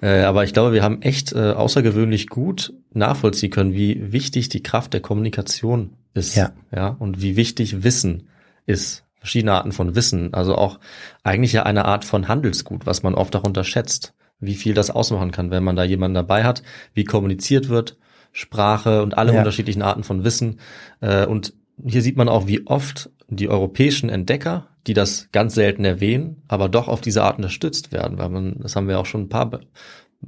Äh, 0.01 0.21
aber 0.21 0.43
ich 0.43 0.53
glaube, 0.53 0.73
wir 0.73 0.83
haben 0.83 1.01
echt 1.01 1.33
äh, 1.33 1.51
außergewöhnlich 1.51 2.27
gut 2.27 2.73
nachvollziehen 2.93 3.51
können, 3.51 3.73
wie 3.73 4.11
wichtig 4.13 4.49
die 4.49 4.63
Kraft 4.63 4.93
der 4.93 5.01
Kommunikation 5.01 5.93
ist. 6.13 6.35
Ja. 6.35 6.53
ja. 6.73 6.87
Und 6.87 7.21
wie 7.21 7.35
wichtig 7.35 7.83
Wissen 7.83 8.29
ist. 8.65 9.03
Verschiedene 9.19 9.53
Arten 9.53 9.73
von 9.73 9.95
Wissen. 9.95 10.33
Also 10.33 10.55
auch 10.55 10.79
eigentlich 11.23 11.51
ja 11.51 11.63
eine 11.63 11.85
Art 11.85 12.05
von 12.05 12.27
Handelsgut, 12.27 12.85
was 12.85 13.03
man 13.03 13.15
oft 13.15 13.35
auch 13.35 13.43
unterschätzt. 13.43 14.13
Wie 14.39 14.55
viel 14.55 14.73
das 14.73 14.91
ausmachen 14.91 15.31
kann, 15.31 15.51
wenn 15.51 15.63
man 15.63 15.75
da 15.75 15.83
jemanden 15.83 16.15
dabei 16.15 16.43
hat, 16.43 16.61
wie 16.93 17.03
kommuniziert 17.03 17.69
wird, 17.69 17.97
Sprache 18.31 19.01
und 19.01 19.17
alle 19.17 19.33
ja. 19.33 19.39
unterschiedlichen 19.39 19.81
Arten 19.81 20.03
von 20.03 20.23
Wissen. 20.23 20.59
Äh, 21.01 21.25
und 21.25 21.53
hier 21.85 22.01
sieht 22.01 22.17
man 22.17 22.29
auch, 22.29 22.47
wie 22.47 22.65
oft 22.65 23.09
die 23.29 23.49
europäischen 23.49 24.09
Entdecker, 24.09 24.69
die 24.87 24.93
das 24.93 25.29
ganz 25.31 25.53
selten 25.53 25.85
erwähnen, 25.85 26.43
aber 26.47 26.69
doch 26.69 26.87
auf 26.87 27.01
diese 27.01 27.23
Art 27.23 27.37
unterstützt 27.37 27.91
werden, 27.91 28.17
weil 28.17 28.29
man, 28.29 28.57
das 28.59 28.75
haben 28.75 28.87
wir 28.87 28.99
auch 28.99 29.05
schon 29.05 29.23
ein 29.23 29.29
paar 29.29 29.59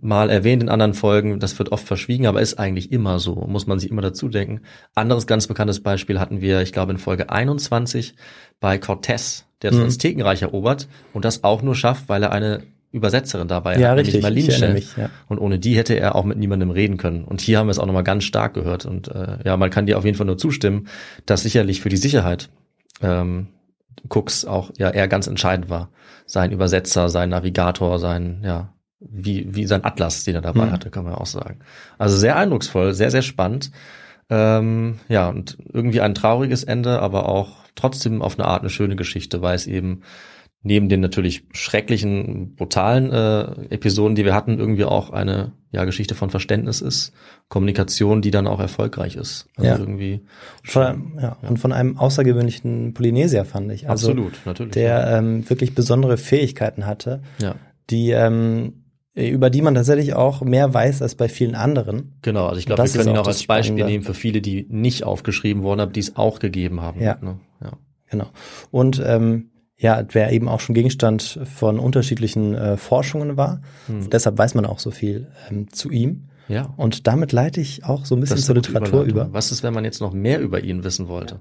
Mal 0.01 0.30
erwähnt 0.30 0.61
in 0.61 0.69
anderen 0.69 0.93
Folgen, 0.93 1.39
das 1.39 1.57
wird 1.57 1.71
oft 1.71 1.85
verschwiegen, 1.88 2.27
aber 2.27 2.41
ist 2.41 2.59
eigentlich 2.59 2.91
immer 2.91 3.17
so, 3.17 3.35
muss 3.47 3.65
man 3.65 3.80
sich 3.80 3.89
immer 3.89 4.03
dazu 4.03 4.30
denken. 4.30 4.61
Anderes 4.93 5.26
ganz 5.26 5.47
bekanntes 5.47 5.81
Beispiel 5.81 6.19
hatten 6.19 6.41
wir, 6.41 6.61
ich 6.61 6.73
glaube, 6.73 6.91
in 6.91 6.99
Folge 6.99 7.31
21 7.31 8.13
bei 8.59 8.77
Cortez, 8.77 9.45
der 9.61 9.71
das 9.71 9.80
mhm. 9.80 9.88
Aztekenreich 9.88 10.43
erobert 10.43 10.88
und 11.11 11.26
das 11.26 11.43
auch 11.43 11.63
nur 11.63 11.73
schafft, 11.73 12.07
weil 12.07 12.21
er 12.21 12.31
eine 12.31 12.63
Übersetzerin 12.91 13.47
dabei 13.47 13.77
ja, 13.77 13.91
hat, 13.91 13.99
richtig, 13.99 14.23
nämlich 14.23 14.47
Mich, 14.73 14.97
ja. 14.97 15.09
Und 15.27 15.37
ohne 15.37 15.59
die 15.59 15.77
hätte 15.77 15.99
er 15.99 16.15
auch 16.15 16.23
mit 16.23 16.37
niemandem 16.37 16.71
reden 16.71 16.97
können. 16.97 17.23
Und 17.23 17.39
hier 17.39 17.59
haben 17.59 17.67
wir 17.67 17.71
es 17.71 17.79
auch 17.79 17.85
nochmal 17.85 18.03
ganz 18.03 18.23
stark 18.23 18.55
gehört. 18.55 18.85
Und 18.85 19.09
äh, 19.09 19.37
ja, 19.45 19.57
man 19.57 19.69
kann 19.69 19.85
dir 19.85 19.97
auf 19.97 20.05
jeden 20.05 20.17
Fall 20.17 20.25
nur 20.25 20.37
zustimmen, 20.37 20.87
dass 21.25 21.43
sicherlich 21.43 21.81
für 21.81 21.89
die 21.89 21.97
Sicherheit 21.97 22.49
ähm, 23.01 23.47
Cooks 24.09 24.45
auch 24.45 24.71
ja 24.77 24.89
eher 24.89 25.07
ganz 25.07 25.27
entscheidend 25.27 25.69
war. 25.69 25.89
Sein 26.25 26.51
Übersetzer, 26.51 27.09
sein 27.09 27.29
Navigator, 27.29 27.99
sein 27.99 28.41
ja 28.43 28.73
wie, 28.99 29.55
wie 29.55 29.65
sein 29.65 29.85
Atlas, 29.85 30.23
den 30.23 30.35
er 30.35 30.41
dabei 30.41 30.65
mhm. 30.65 30.71
hatte, 30.71 30.89
kann 30.89 31.05
man 31.05 31.13
auch 31.13 31.25
sagen. 31.25 31.59
Also 31.97 32.17
sehr 32.17 32.35
eindrucksvoll, 32.35 32.93
sehr, 32.93 33.11
sehr 33.11 33.21
spannend. 33.21 33.71
Ähm, 34.29 34.99
ja, 35.07 35.29
und 35.29 35.57
irgendwie 35.71 36.01
ein 36.01 36.13
trauriges 36.13 36.63
Ende, 36.63 37.01
aber 37.01 37.29
auch 37.29 37.63
trotzdem 37.75 38.21
auf 38.21 38.37
eine 38.37 38.47
Art 38.47 38.61
eine 38.61 38.69
schöne 38.69 38.95
Geschichte, 38.95 39.41
weil 39.41 39.55
es 39.55 39.67
eben 39.67 40.01
neben 40.61 40.90
den 40.90 40.99
natürlich 40.99 41.44
schrecklichen, 41.53 42.56
brutalen 42.56 43.11
äh, 43.11 43.73
Episoden, 43.73 44.15
die 44.15 44.26
wir 44.26 44.34
hatten, 44.34 44.60
irgendwie 44.60 44.84
auch 44.84 45.10
eine 45.10 45.53
ja, 45.72 45.86
Geschichte 45.86 46.15
von 46.15 46.30
Verständnis 46.30 46.81
ist, 46.81 47.14
Kommunikation, 47.48 48.22
die 48.22 48.31
dann 48.31 48.48
auch 48.48 48.60
erfolgreich 48.60 49.15
ist. 49.15 49.48
Also 49.56 49.69
ja. 49.69 49.77
irgendwie. 49.77 50.22
Von 50.64 51.14
ja, 51.15 51.38
ja. 51.41 51.49
Und 51.49 51.57
von 51.57 51.72
einem 51.72 51.98
außergewöhnlichen 51.98 52.94
Polynesier 52.94 53.45
fand 53.45 53.72
ich. 53.72 53.90
Also, 53.90 54.10
Absolut, 54.10 54.34
natürlich. 54.45 54.73
Der 54.73 55.07
ähm, 55.18 55.49
wirklich 55.49 55.76
besondere 55.76 56.18
Fähigkeiten 56.18 56.86
hatte, 56.86 57.22
ja. 57.41 57.56
die 57.90 58.11
ähm, 58.11 58.73
über 59.15 59.49
die 59.49 59.61
man 59.61 59.76
tatsächlich 59.76 60.14
auch 60.14 60.41
mehr 60.41 60.73
weiß 60.73 61.02
als 61.02 61.15
bei 61.15 61.27
vielen 61.27 61.56
anderen. 61.56 62.15
Genau, 62.22 62.48
also 62.48 62.60
ich 62.60 62.65
glaube, 62.65 62.84
wir 62.84 62.90
können 62.90 63.10
ihn 63.10 63.18
auch 63.18 63.27
als 63.27 63.45
Beispiel 63.45 63.77
Spannende. 63.77 63.91
nehmen 63.91 64.03
für 64.03 64.14
viele, 64.14 64.41
die 64.41 64.65
nicht 64.69 65.03
aufgeschrieben 65.03 65.64
wurden, 65.64 65.81
aber 65.81 65.91
die 65.91 65.99
es 65.99 66.15
auch 66.15 66.40
gegeben 66.40 66.81
haben. 66.81 67.02
Ja, 67.02 67.18
ne? 67.22 67.40
ja. 67.61 67.73
genau. 68.10 68.27
Und 68.72 69.02
ähm, 69.06 69.49
ja, 69.80 70.03
wer 70.11 70.31
eben 70.34 70.49
auch 70.49 70.60
schon 70.60 70.76
Gegenstand 70.76 71.39
von 71.56 71.80
unterschiedlichen 71.80 72.53
äh, 72.53 72.77
Forschungen 72.77 73.38
war. 73.38 73.61
Hm. 73.88 74.10
Deshalb 74.10 74.38
weiß 74.38 74.53
man 74.53 74.65
auch 74.65 74.80
so 74.80 74.91
viel 74.91 75.27
ähm, 75.49 75.72
zu 75.72 75.89
ihm. 75.89 76.26
Ja. 76.49 76.73
Und 76.76 77.07
damit 77.07 77.31
leite 77.31 77.61
ich 77.61 77.85
auch 77.85 78.06
so 78.06 78.15
ein 78.15 78.19
bisschen 78.19 78.38
zur 78.38 78.56
Literatur 78.56 79.03
über. 79.03 79.31
Was 79.31 79.51
ist, 79.51 79.64
wenn 79.64 79.73
man 79.73 79.85
jetzt 79.85 80.01
noch 80.01 80.14
mehr 80.14 80.41
über 80.41 80.61
ihn 80.64 80.84
wissen 80.84 81.07
wollte? 81.07 81.39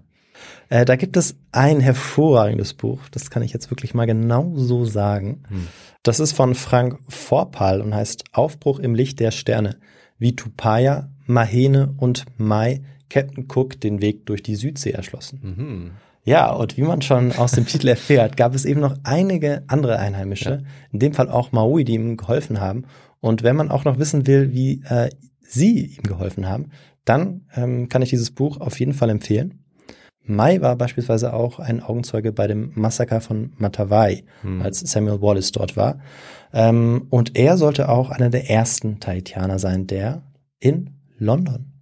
Äh, 0.69 0.85
da 0.85 0.95
gibt 0.95 1.17
es 1.17 1.35
ein 1.51 1.81
hervorragendes 1.81 2.75
Buch, 2.75 3.01
das 3.11 3.31
kann 3.31 3.43
ich 3.43 3.53
jetzt 3.53 3.71
wirklich 3.71 3.95
mal 3.95 4.07
genau 4.07 4.53
so 4.55 4.85
sagen. 4.85 5.43
Hm. 5.49 5.67
Das 6.05 6.21
ist 6.21 6.33
von 6.33 6.55
Frank 6.55 6.99
Vorpal 7.09 7.81
und 7.81 7.93
heißt 7.93 8.25
Aufbruch 8.33 8.79
im 8.79 8.95
Licht 8.95 9.19
der 9.19 9.33
Sterne, 9.33 9.79
wie 10.19 10.37
Tupaya, 10.37 11.11
Mahene 11.27 11.95
und 11.97 12.25
Mai 12.37 12.83
Captain 13.11 13.49
Cook 13.53 13.81
den 13.81 14.01
Weg 14.01 14.27
durch 14.27 14.43
die 14.43 14.55
Südsee 14.55 14.91
erschlossen. 14.91 15.41
Mhm. 15.43 15.91
Ja, 16.29 16.53
und 16.53 16.77
wie 16.77 16.83
man 16.83 17.01
schon 17.01 17.33
aus 17.33 17.53
dem 17.53 17.65
Titel 17.65 17.89
erfährt, 17.89 18.37
gab 18.37 18.55
es 18.55 18.67
eben 18.67 18.81
noch 18.81 18.95
einige 19.03 19.63
andere 19.67 19.99
Einheimische, 19.99 20.51
ja. 20.51 20.69
in 20.93 20.99
dem 20.99 21.15
Fall 21.15 21.31
auch 21.31 21.53
Maui, 21.53 21.85
die 21.85 21.95
ihm 21.95 22.19
geholfen 22.19 22.61
haben. 22.61 22.85
Und 23.21 23.43
wenn 23.43 23.57
man 23.57 23.71
auch 23.71 23.87
noch 23.87 23.99
wissen 23.99 24.27
will, 24.27 24.53
wie 24.53 24.83
äh, 24.91 25.09
sie 25.41 25.87
ihm 25.97 26.03
geholfen 26.03 26.47
haben, 26.47 26.71
dann 27.07 27.47
ähm, 27.57 27.89
kann 27.89 28.03
ich 28.03 28.11
dieses 28.11 28.31
Buch 28.31 28.61
auf 28.61 28.79
jeden 28.79 28.93
Fall 28.93 29.09
empfehlen. 29.09 29.65
Mai 30.23 30.61
war 30.61 30.77
beispielsweise 30.77 31.33
auch 31.33 31.61
ein 31.61 31.83
Augenzeuge 31.83 32.31
bei 32.33 32.47
dem 32.47 32.73
Massaker 32.75 33.23
von 33.23 33.55
Matavai, 33.57 34.25
hm. 34.43 34.61
als 34.61 34.81
Samuel 34.81 35.23
Wallace 35.23 35.53
dort 35.53 35.79
war. 35.79 35.99
Ähm, 36.53 37.07
und 37.09 37.39
er 37.39 37.57
sollte 37.57 37.89
auch 37.89 38.11
einer 38.11 38.29
der 38.29 38.51
ersten 38.51 39.01
Tahitianer 39.01 39.59
sein, 39.59 39.87
der 39.87 40.21
in 40.61 40.91
London 41.17 41.73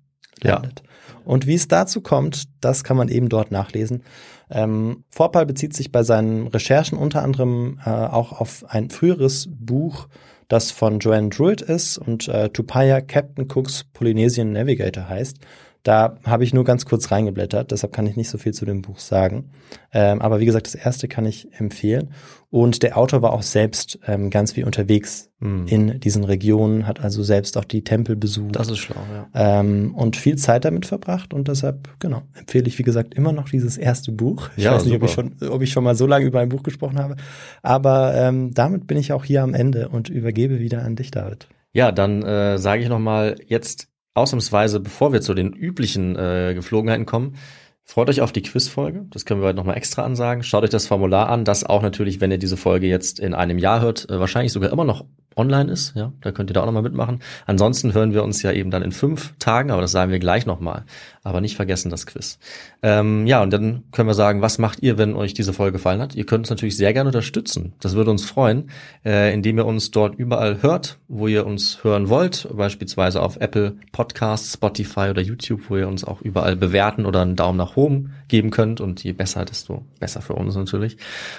landet. 0.41 0.83
Ja. 0.85 0.87
Und 1.25 1.49
wie 1.49 1.55
es 1.55 1.67
dazu 1.67 2.01
kommt, 2.01 2.45
das 2.61 2.85
kann 2.85 2.97
man 2.97 3.09
eben 3.09 3.29
dort 3.29 3.51
nachlesen. 3.51 4.03
Ähm, 4.51 5.05
Vorpal 5.11 5.47
bezieht 5.47 5.75
sich 5.75 5.91
bei 5.91 6.03
seinen 6.03 6.47
Recherchen 6.47 6.99
unter 6.99 7.23
anderem 7.23 7.81
äh, 7.85 7.91
auch 7.91 8.33
auf 8.33 8.65
ein 8.69 8.91
früheres 8.91 9.49
Buch, 9.51 10.09
das 10.49 10.71
von 10.71 11.01
Joanne 11.01 11.31
Druitt 11.31 11.61
ist 11.61 11.99
und 11.99 12.29
äh, 12.29 12.51
Tupaya 12.51 13.01
Captain 13.01 13.49
Cooks 13.51 13.85
Polynesian 13.93 14.53
Navigator 14.53 15.09
heißt 15.09 15.39
Da 15.87 16.17
habe 16.25 16.43
ich 16.43 16.53
nur 16.53 16.65
ganz 16.65 16.85
kurz 16.85 17.13
reingeblättert, 17.13 17.71
deshalb 17.71 17.93
kann 17.93 18.07
ich 18.07 18.17
nicht 18.17 18.29
so 18.29 18.39
viel 18.39 18.53
zu 18.53 18.65
dem 18.65 18.83
Buch 18.83 18.99
sagen. 18.99 19.51
Ähm, 19.93 20.21
aber 20.21 20.41
wie 20.41 20.47
gesagt, 20.47 20.67
das 20.67 20.75
erste 20.75 21.07
kann 21.07 21.27
ich 21.27 21.49
empfehlen. 21.61 22.11
Und 22.51 22.83
der 22.83 22.99
Autor 22.99 23.23
war 23.23 23.33
auch 23.33 23.43
selbst 23.43 23.99
ähm, 24.07 24.31
ganz 24.31 24.53
viel 24.53 24.65
unterwegs 24.65 25.31
Mhm. 25.39 25.67
in 25.67 26.01
diesen 26.01 26.25
Regionen, 26.25 26.87
hat 26.87 27.01
also 27.01 27.23
selbst 27.23 27.59
auch 27.59 27.65
die 27.65 27.85
Tempel 27.85 28.17
besucht. 28.17 28.57
Das 28.57 28.71
ist 28.71 28.79
schlau, 28.79 28.97
ja. 29.13 29.61
ähm, 29.61 29.95
und 29.95 30.17
viel 30.17 30.37
Zeit 30.37 30.65
damit 30.65 30.87
verbracht 30.87 31.35
und 31.35 31.47
deshalb, 31.49 31.91
genau, 31.99 32.23
empfehle 32.33 32.67
ich, 32.67 32.79
wie 32.79 32.85
gesagt, 32.85 33.13
immer 33.15 33.33
noch 33.33 33.51
dieses 33.51 33.77
erste 33.77 34.13
Buch. 34.13 34.49
Ich 34.57 34.65
Ja, 34.65 34.73
weiß 34.73 34.87
nicht, 34.87 34.95
ob 34.95 35.03
ich, 35.03 35.11
schon, 35.11 35.37
ob 35.51 35.61
ich 35.61 35.71
schon 35.71 35.85
mal 35.85 35.95
so 35.95 36.07
lange 36.07 36.25
über 36.25 36.41
ein 36.41 36.49
Buch 36.49 36.63
gesprochen 36.63 36.99
habe, 36.99 37.17
aber 37.63 38.15
ähm, 38.15 38.55
damit 38.55 38.87
bin 38.87 38.97
ich 38.97 39.13
auch 39.13 39.27
hier 39.27 39.43
am 39.43 39.53
Ende 39.53 39.91
und 39.91 40.09
übergebe 40.09 40.59
wieder 40.59 40.83
an 40.83 40.97
dich, 40.97 41.11
David. 41.11 41.49
Ja, 41.75 41.93
dann 41.93 42.23
äh, 42.23 42.57
sage 42.57 42.83
ich 42.83 42.89
nochmal 42.89 43.37
jetzt 43.47 43.89
ausnahmsweise, 44.17 44.81
bevor 44.81 45.13
wir 45.13 45.21
zu 45.21 45.35
den 45.35 45.53
üblichen 45.53 46.17
äh, 46.17 46.53
Geflogenheiten 46.55 47.07
kommen, 47.07 47.37
freut 47.85 48.09
euch 48.09 48.21
auf 48.21 48.33
die 48.33 48.43
Quizfolge. 48.43 49.07
Das 49.11 49.25
können 49.25 49.41
wir 49.41 49.49
heute 49.49 49.57
nochmal 49.57 49.77
extra 49.77 50.05
ansagen. 50.05 50.43
Schaut 50.43 50.65
euch 50.65 50.71
das 50.71 50.87
Formular 50.87 51.29
an, 51.29 51.45
das 51.45 51.65
auch 51.65 51.83
natürlich, 51.83 52.21
wenn 52.21 52.31
ihr 52.31 52.39
diese 52.39 52.57
Folge 52.57 52.87
jetzt 52.87 53.21
in 53.21 53.35
einem 53.35 53.59
Jahr 53.59 53.81
hört, 53.81 54.09
äh, 54.11 54.19
wahrscheinlich 54.19 54.53
sogar 54.53 54.73
immer 54.73 54.85
noch 54.85 55.05
online 55.37 55.71
ist. 55.71 55.95
Ja, 55.95 56.13
da 56.23 56.33
könnt 56.33 56.51
ihr 56.51 56.55
da 56.55 56.63
auch 56.63 56.67
nochmal 56.67 56.83
mitmachen. 56.83 57.21
Ansonsten 57.45 57.93
hören 57.93 58.15
wir 58.15 58.25
uns 58.25 58.43
ja 58.43 58.53
eben 58.53 58.71
dann 58.71 58.83
in 58.83 58.91
fünf 58.91 59.35
Tagen, 59.39 59.71
aber 59.71 59.83
das 59.83 59.93
sagen 59.93 60.11
wir 60.11 60.19
gleich 60.19 60.47
nochmal. 60.47 60.85
Aber 61.23 61.41
nicht 61.41 61.57
vergessen 61.57 61.91
das 61.91 62.07
Quiz. 62.07 62.39
Ähm, 62.83 63.27
ja, 63.27 63.43
und 63.43 63.53
dann 63.53 63.83
können 63.93 64.09
wir 64.09 64.15
sagen, 64.15 64.41
was 64.41 64.59
macht 64.59 64.83
ihr, 64.83 64.97
wenn 64.97 65.15
euch 65.15 65.35
diese 65.35 65.53
Folge 65.53 65.73
gefallen 65.73 66.01
hat? 66.01 66.15
Ihr 66.15 66.25
könnt 66.25 66.43
uns 66.43 66.51
natürlich 66.51 66.77
sehr 66.77 66.93
gerne 66.93 67.09
unterstützen. 67.09 67.75
Das 67.81 67.95
würde 67.95 68.11
uns 68.13 68.25
freuen, 68.25 68.71
äh, 69.05 69.35
indem 69.35 69.59
ihr 69.59 69.67
uns 69.67 69.91
dort 69.91 70.15
überall 70.15 70.63
hört, 70.63 70.99
wo 71.09 71.27
ihr 71.27 71.47
uns 71.47 71.85
hören 71.85 72.09
wollt, 72.09 72.49
beispielsweise 72.53 73.21
auf 73.21 73.37
Apple 73.37 73.77
Podcasts, 73.93 74.55
Spotify 74.55 75.09
oder 75.11 75.21
YouTube, 75.21 75.69
wo 75.69 75.77
ihr 75.77 75.89
uns 75.89 76.05
auch 76.05 76.23
überall 76.23 76.57
bewerten 76.57 77.05
oder 77.05 77.23
einen 77.23 77.37
Daumen 77.37 77.59
nach 77.59 77.77
oben 77.77 78.15
geben 78.29 78.51
könnt. 78.51 78.81
Und 78.81 79.05
je 79.05 79.13
besser, 79.13 79.45
desto 79.45 79.85
besser 80.01 80.23
für 80.23 80.35
uns 80.35 80.55
natürlich. 80.55 80.97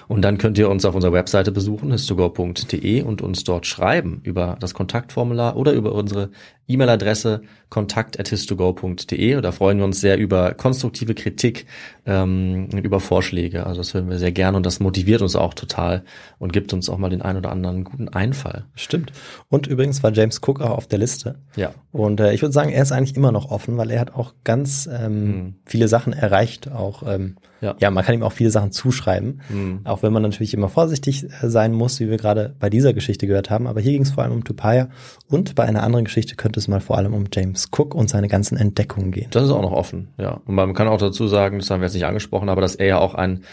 Und 0.07 0.22
dann 0.22 0.38
könnt 0.38 0.57
ihr 0.57 0.69
uns 0.69 0.86
auf 0.86 0.94
unserer 0.94 1.14
Webseite 1.14 1.52
besuchen, 1.52 1.91
histogo.de 1.91 3.02
und 3.02 3.22
uns 3.22 3.44
dort 3.44 3.65
schreiben 3.65 3.86
über 4.23 4.57
das 4.59 4.73
Kontaktformular 4.73 5.55
oder 5.55 5.73
über 5.73 5.93
unsere 5.93 6.31
E-Mail-Adresse 6.68 7.41
kontakt.histogo.de. 7.69 9.41
Da 9.41 9.52
freuen 9.52 9.77
wir 9.77 9.85
uns 9.85 9.99
sehr 9.99 10.18
über 10.18 10.53
konstruktive 10.53 11.15
Kritik 11.15 11.65
ähm, 12.06 12.69
und 12.72 12.85
über 12.85 12.99
Vorschläge. 12.99 13.65
Also 13.65 13.81
das 13.81 13.94
hören 13.94 14.10
wir 14.10 14.18
sehr 14.18 14.31
gerne 14.31 14.57
und 14.57 14.65
das 14.65 14.80
motiviert 14.80 15.22
uns 15.22 15.35
auch 15.35 15.53
total 15.53 16.03
und 16.39 16.53
gibt 16.53 16.73
uns 16.73 16.89
auch 16.89 16.98
mal 16.98 17.10
den 17.10 17.22
ein 17.22 17.38
oder 17.38 17.52
anderen 17.52 17.84
guten 17.84 18.10
Einfall. 18.10 18.65
Stimmt. 18.76 19.11
Und 19.49 19.68
übrigens 19.68 20.03
war 20.03 20.11
James 20.14 20.39
Cook 20.45 20.61
auch 20.61 20.72
auf 20.72 20.88
der 20.88 20.99
Liste. 20.99 21.35
Ja. 21.56 21.72
Und 21.91 22.19
äh, 22.19 22.34
ich 22.34 22.41
würde 22.41 22.53
sagen, 22.53 22.69
er 22.72 22.84
ist 22.84 22.91
eigentlich 22.91 23.15
immer 23.18 23.31
noch 23.31 23.52
offen, 23.52 23.77
weil 23.77 23.91
er 23.91 23.99
hat 23.99 24.14
auch 24.14 24.34
ganz 24.44 24.88
ähm, 24.91 25.18
Mhm. 25.18 25.56
viele 25.65 25.88
Sachen 25.88 26.14
erreicht. 26.14 26.72
Auch 26.72 27.03
ähm, 27.07 27.38
Ja. 27.61 27.76
ja. 27.80 27.89
man 27.91 28.06
kann 28.06 28.14
ihm 28.15 28.23
auch 28.23 28.31
viele 28.34 28.52
Sachen 28.52 28.72
zuschreiben. 28.72 29.41
Mhm. 29.49 29.81
Auch 29.84 30.03
wenn 30.03 30.14
man 30.14 30.22
natürlich 30.22 30.53
immer 30.53 30.69
vorsichtig 30.69 31.23
äh, 31.26 31.49
sein 31.49 31.73
muss, 31.73 31.99
wie 31.99 32.10
wir 32.10 32.18
gerade 32.18 32.56
bei 32.60 32.69
dieser 32.69 32.94
Geschichte 32.94 33.26
gehört 33.27 33.49
haben. 33.49 33.68
Aber 33.68 33.81
hier 33.81 33.91
ging 33.94 34.03
es 34.03 34.11
vor 34.11 34.23
allem 34.23 34.34
um 34.34 34.44
Tupaya 34.44 34.89
und 35.27 35.56
bei 35.56 35.64
einer 35.64 35.84
anderen 35.84 36.06
Geschichte 36.06 36.35
könnte 36.35 36.56
es 36.57 36.67
mal 36.67 36.81
vor 36.81 36.97
allem 36.97 37.13
um 37.13 37.25
James 37.34 37.67
Cook 37.71 37.95
und 37.95 38.09
seine 38.09 38.27
ganzen 38.27 38.57
Entdeckungen 38.57 39.11
gehen. 39.11 39.27
Das 39.31 39.43
ist 39.43 39.51
auch 39.51 39.61
noch 39.61 39.71
offen, 39.71 40.09
ja. 40.17 40.41
Und 40.45 40.55
man 40.55 40.73
kann 40.73 40.88
auch 40.88 40.97
dazu 40.97 41.27
sagen, 41.27 41.59
das 41.59 41.69
haben 41.69 41.79
wir 41.81 41.85
jetzt 41.85 41.93
nicht 41.93 42.05
angesprochen, 42.05 42.49
aber 42.49 42.61
dass 42.61 42.75
er 42.75 42.88
ja 42.88 42.97
auch 42.99 43.13
ein, 43.13 43.43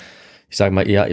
ich 0.48 0.56
sage 0.56 0.74
mal, 0.74 0.88
eher 0.88 1.08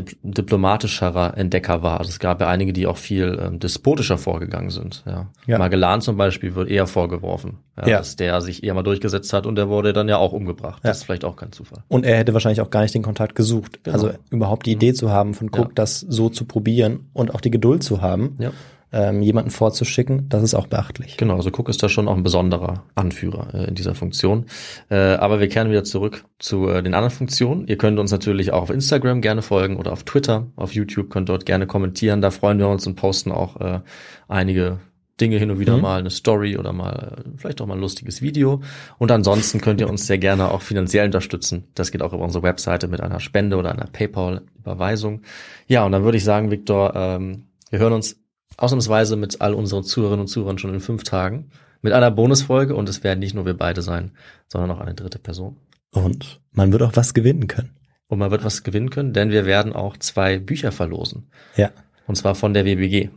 diplomatischerer 0.51 1.37
Entdecker 1.37 1.81
war. 1.83 1.99
Also 1.99 2.09
es 2.09 2.19
gab 2.19 2.41
ja 2.41 2.47
einige, 2.47 2.73
die 2.73 2.85
auch 2.87 2.97
viel 2.97 3.39
ähm, 3.41 3.59
despotischer 3.59 4.17
vorgegangen 4.17 4.69
sind. 4.69 5.03
Ja. 5.07 5.27
Ja. 5.47 5.57
Magellan 5.57 6.01
zum 6.01 6.17
Beispiel 6.17 6.55
wird 6.55 6.69
eher 6.69 6.87
vorgeworfen, 6.87 7.57
ja, 7.77 7.87
Ja. 7.87 7.97
dass 7.99 8.15
der 8.15 8.41
sich 8.41 8.63
eher 8.63 8.73
mal 8.73 8.83
durchgesetzt 8.83 9.31
hat 9.33 9.45
und 9.45 9.55
der 9.55 9.69
wurde 9.69 9.93
dann 9.93 10.09
ja 10.09 10.17
auch 10.17 10.33
umgebracht. 10.33 10.81
Das 10.83 10.97
ist 10.97 11.03
vielleicht 11.05 11.25
auch 11.25 11.35
kein 11.35 11.51
Zufall. 11.51 11.83
Und 11.87 12.05
er 12.05 12.17
hätte 12.17 12.33
wahrscheinlich 12.33 12.61
auch 12.61 12.69
gar 12.69 12.81
nicht 12.81 12.93
den 12.93 13.03
Kontakt 13.03 13.35
gesucht. 13.35 13.83
Genau. 13.83 13.93
Also 13.95 14.11
überhaupt 14.29 14.65
die 14.65 14.71
Idee 14.73 14.93
zu 14.93 15.09
haben 15.11 15.33
von 15.33 15.49
Cook, 15.49 15.75
das 15.75 15.99
so 16.01 16.29
zu 16.29 16.45
probieren 16.45 17.09
und 17.13 17.33
auch 17.33 17.41
die 17.41 17.51
Geduld 17.51 17.83
zu 17.83 18.01
haben, 18.01 18.35
Ja. 18.39 18.51
Ähm, 18.93 19.21
jemanden 19.21 19.51
vorzuschicken, 19.51 20.27
das 20.29 20.43
ist 20.43 20.53
auch 20.53 20.67
beachtlich. 20.67 21.17
Genau, 21.17 21.35
also 21.35 21.49
Cook 21.49 21.69
ist 21.69 21.81
da 21.81 21.89
schon 21.89 22.07
auch 22.07 22.15
ein 22.15 22.23
besonderer 22.23 22.83
Anführer 22.95 23.53
äh, 23.53 23.67
in 23.67 23.75
dieser 23.75 23.95
Funktion. 23.95 24.45
Äh, 24.89 24.95
aber 24.95 25.39
wir 25.39 25.47
kehren 25.47 25.69
wieder 25.69 25.83
zurück 25.83 26.25
zu 26.39 26.67
äh, 26.67 26.83
den 26.83 26.93
anderen 26.93 27.15
Funktionen. 27.15 27.67
Ihr 27.67 27.77
könnt 27.77 27.99
uns 27.99 28.11
natürlich 28.11 28.51
auch 28.51 28.63
auf 28.63 28.69
Instagram 28.69 29.21
gerne 29.21 29.41
folgen 29.41 29.77
oder 29.77 29.93
auf 29.93 30.03
Twitter, 30.03 30.47
auf 30.55 30.73
YouTube 30.73 31.09
könnt 31.09 31.29
dort 31.29 31.45
gerne 31.45 31.67
kommentieren. 31.67 32.21
Da 32.21 32.31
freuen 32.31 32.59
wir 32.59 32.67
uns 32.67 32.85
und 32.85 32.95
posten 32.95 33.31
auch 33.31 33.59
äh, 33.61 33.79
einige 34.27 34.79
Dinge 35.21 35.37
hin 35.37 35.51
und 35.51 35.59
wieder 35.59 35.75
Mhm. 35.75 35.81
mal, 35.81 35.99
eine 35.99 36.09
Story 36.09 36.57
oder 36.57 36.73
mal 36.73 37.23
äh, 37.25 37.29
vielleicht 37.37 37.61
auch 37.61 37.67
mal 37.67 37.75
ein 37.75 37.79
lustiges 37.79 38.21
Video. 38.21 38.61
Und 38.97 39.11
ansonsten 39.11 39.61
könnt 39.61 39.79
ihr 39.79 39.89
uns 39.89 40.07
sehr 40.07 40.17
gerne 40.17 40.51
auch 40.51 40.61
finanziell 40.61 41.05
unterstützen. 41.05 41.67
Das 41.75 41.91
geht 41.91 42.01
auch 42.01 42.11
über 42.11 42.23
unsere 42.23 42.43
Webseite 42.43 42.87
mit 42.87 43.01
einer 43.01 43.19
Spende 43.19 43.55
oder 43.55 43.71
einer 43.71 43.85
PayPal-Überweisung. 43.85 45.21
Ja, 45.67 45.85
und 45.85 45.91
dann 45.91 46.03
würde 46.03 46.17
ich 46.17 46.23
sagen, 46.23 46.51
Victor, 46.51 46.93
ähm, 46.95 47.43
wir 47.69 47.79
hören 47.79 47.93
uns 47.93 48.20
ausnahmsweise 48.61 49.15
mit 49.15 49.41
all 49.41 49.53
unseren 49.53 49.83
Zuhörerinnen 49.83 50.21
und 50.21 50.27
Zuhörern 50.27 50.57
schon 50.57 50.73
in 50.73 50.79
fünf 50.79 51.03
Tagen 51.03 51.51
mit 51.81 51.93
einer 51.93 52.11
Bonusfolge 52.11 52.75
und 52.75 52.87
es 52.89 53.03
werden 53.03 53.19
nicht 53.19 53.33
nur 53.33 53.45
wir 53.45 53.55
beide 53.55 53.81
sein, 53.81 54.11
sondern 54.47 54.71
auch 54.71 54.79
eine 54.79 54.93
dritte 54.93 55.19
Person. 55.19 55.57
Und 55.91 56.39
man 56.51 56.71
wird 56.71 56.83
auch 56.83 56.95
was 56.95 57.13
gewinnen 57.13 57.47
können. 57.47 57.75
Und 58.07 58.19
man 58.19 58.29
wird 58.29 58.43
was 58.43 58.63
gewinnen 58.63 58.89
können, 58.89 59.13
denn 59.13 59.31
wir 59.31 59.45
werden 59.45 59.73
auch 59.73 59.97
zwei 59.97 60.37
Bücher 60.37 60.71
verlosen. 60.71 61.31
Ja. 61.55 61.71
Und 62.07 62.15
zwar 62.15 62.35
von 62.35 62.53
der 62.53 62.65
WBG. 62.65 63.09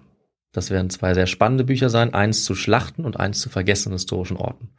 Das 0.52 0.70
werden 0.70 0.88
zwei 0.88 1.14
sehr 1.14 1.26
spannende 1.26 1.64
Bücher 1.64 1.90
sein. 1.90 2.14
Eins 2.14 2.44
zu 2.44 2.54
Schlachten 2.54 3.04
und 3.04 3.18
eins 3.18 3.40
zu 3.40 3.48
vergessenen 3.48 3.96
historischen 3.96 4.36
Orten. 4.36 4.70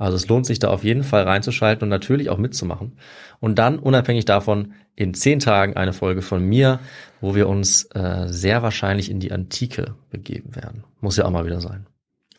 Also 0.00 0.16
es 0.16 0.26
lohnt 0.28 0.46
sich 0.46 0.58
da 0.58 0.68
auf 0.68 0.82
jeden 0.82 1.04
Fall 1.04 1.24
reinzuschalten 1.24 1.84
und 1.84 1.90
natürlich 1.90 2.30
auch 2.30 2.38
mitzumachen. 2.38 2.92
Und 3.38 3.58
dann, 3.58 3.78
unabhängig 3.78 4.24
davon, 4.24 4.72
in 4.96 5.12
zehn 5.12 5.40
Tagen 5.40 5.76
eine 5.76 5.92
Folge 5.92 6.22
von 6.22 6.42
mir, 6.42 6.80
wo 7.20 7.34
wir 7.34 7.48
uns 7.48 7.84
äh, 7.94 8.24
sehr 8.26 8.62
wahrscheinlich 8.62 9.10
in 9.10 9.20
die 9.20 9.30
Antike 9.30 9.94
begeben 10.08 10.56
werden. 10.56 10.84
Muss 11.00 11.18
ja 11.18 11.26
auch 11.26 11.30
mal 11.30 11.44
wieder 11.44 11.60
sein. 11.60 11.86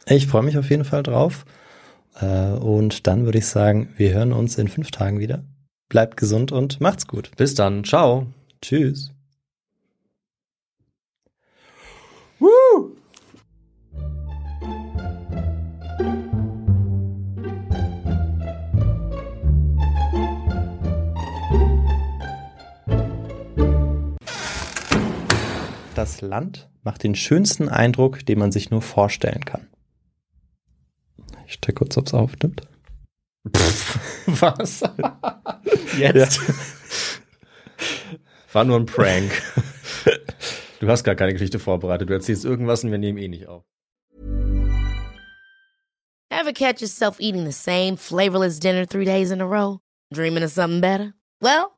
Ich 0.07 0.25
freue 0.25 0.41
mich 0.41 0.57
auf 0.57 0.71
jeden 0.71 0.85
Fall 0.85 1.03
drauf. 1.03 1.45
Äh, 2.19 2.53
und 2.53 3.05
dann 3.05 3.25
würde 3.25 3.37
ich 3.37 3.45
sagen, 3.45 3.89
wir 3.95 4.11
hören 4.11 4.33
uns 4.33 4.57
in 4.57 4.67
fünf 4.67 4.89
Tagen 4.89 5.19
wieder. 5.19 5.43
Bleibt 5.87 6.17
gesund 6.17 6.51
und 6.51 6.81
macht's 6.81 7.05
gut. 7.05 7.29
Bis 7.37 7.53
dann. 7.53 7.83
Ciao. 7.83 8.25
Tschüss. 8.61 9.11
Das 26.01 26.21
Land 26.21 26.67
macht 26.81 27.03
den 27.03 27.13
schönsten 27.13 27.69
Eindruck, 27.69 28.25
den 28.25 28.39
man 28.39 28.51
sich 28.51 28.71
nur 28.71 28.81
vorstellen 28.81 29.45
kann. 29.45 29.69
Ich 31.45 31.61
check 31.61 31.75
kurz, 31.75 31.95
ob's 31.95 32.15
aufnimmt. 32.15 32.63
Was? 34.25 34.81
Jetzt? 35.99 36.41
War 38.51 38.63
nur 38.63 38.79
ein 38.79 38.87
Prank. 38.87 39.31
Du 40.79 40.87
hast 40.87 41.03
gar 41.03 41.13
keine 41.13 41.33
Geschichte 41.33 41.59
vorbereitet. 41.59 42.09
Du 42.09 42.13
erzählst 42.15 42.45
irgendwas 42.45 42.83
und 42.83 42.89
wir 42.89 42.97
nehmen 42.97 43.19
eh 43.19 43.27
nicht 43.27 43.47
auf. 43.47 43.63
Ever 46.31 46.51
catch 46.51 46.81
yourself 46.81 47.19
eating 47.19 47.45
the 47.45 47.51
same 47.51 47.95
flavorless 47.97 48.59
dinner 48.59 48.87
three 48.87 49.05
days 49.05 49.29
in 49.29 49.41
a 49.41 49.45
row? 49.45 49.77
Dreaming 50.11 50.43
of 50.43 50.49
something 50.49 50.81
better? 50.81 51.13
Well, 51.39 51.77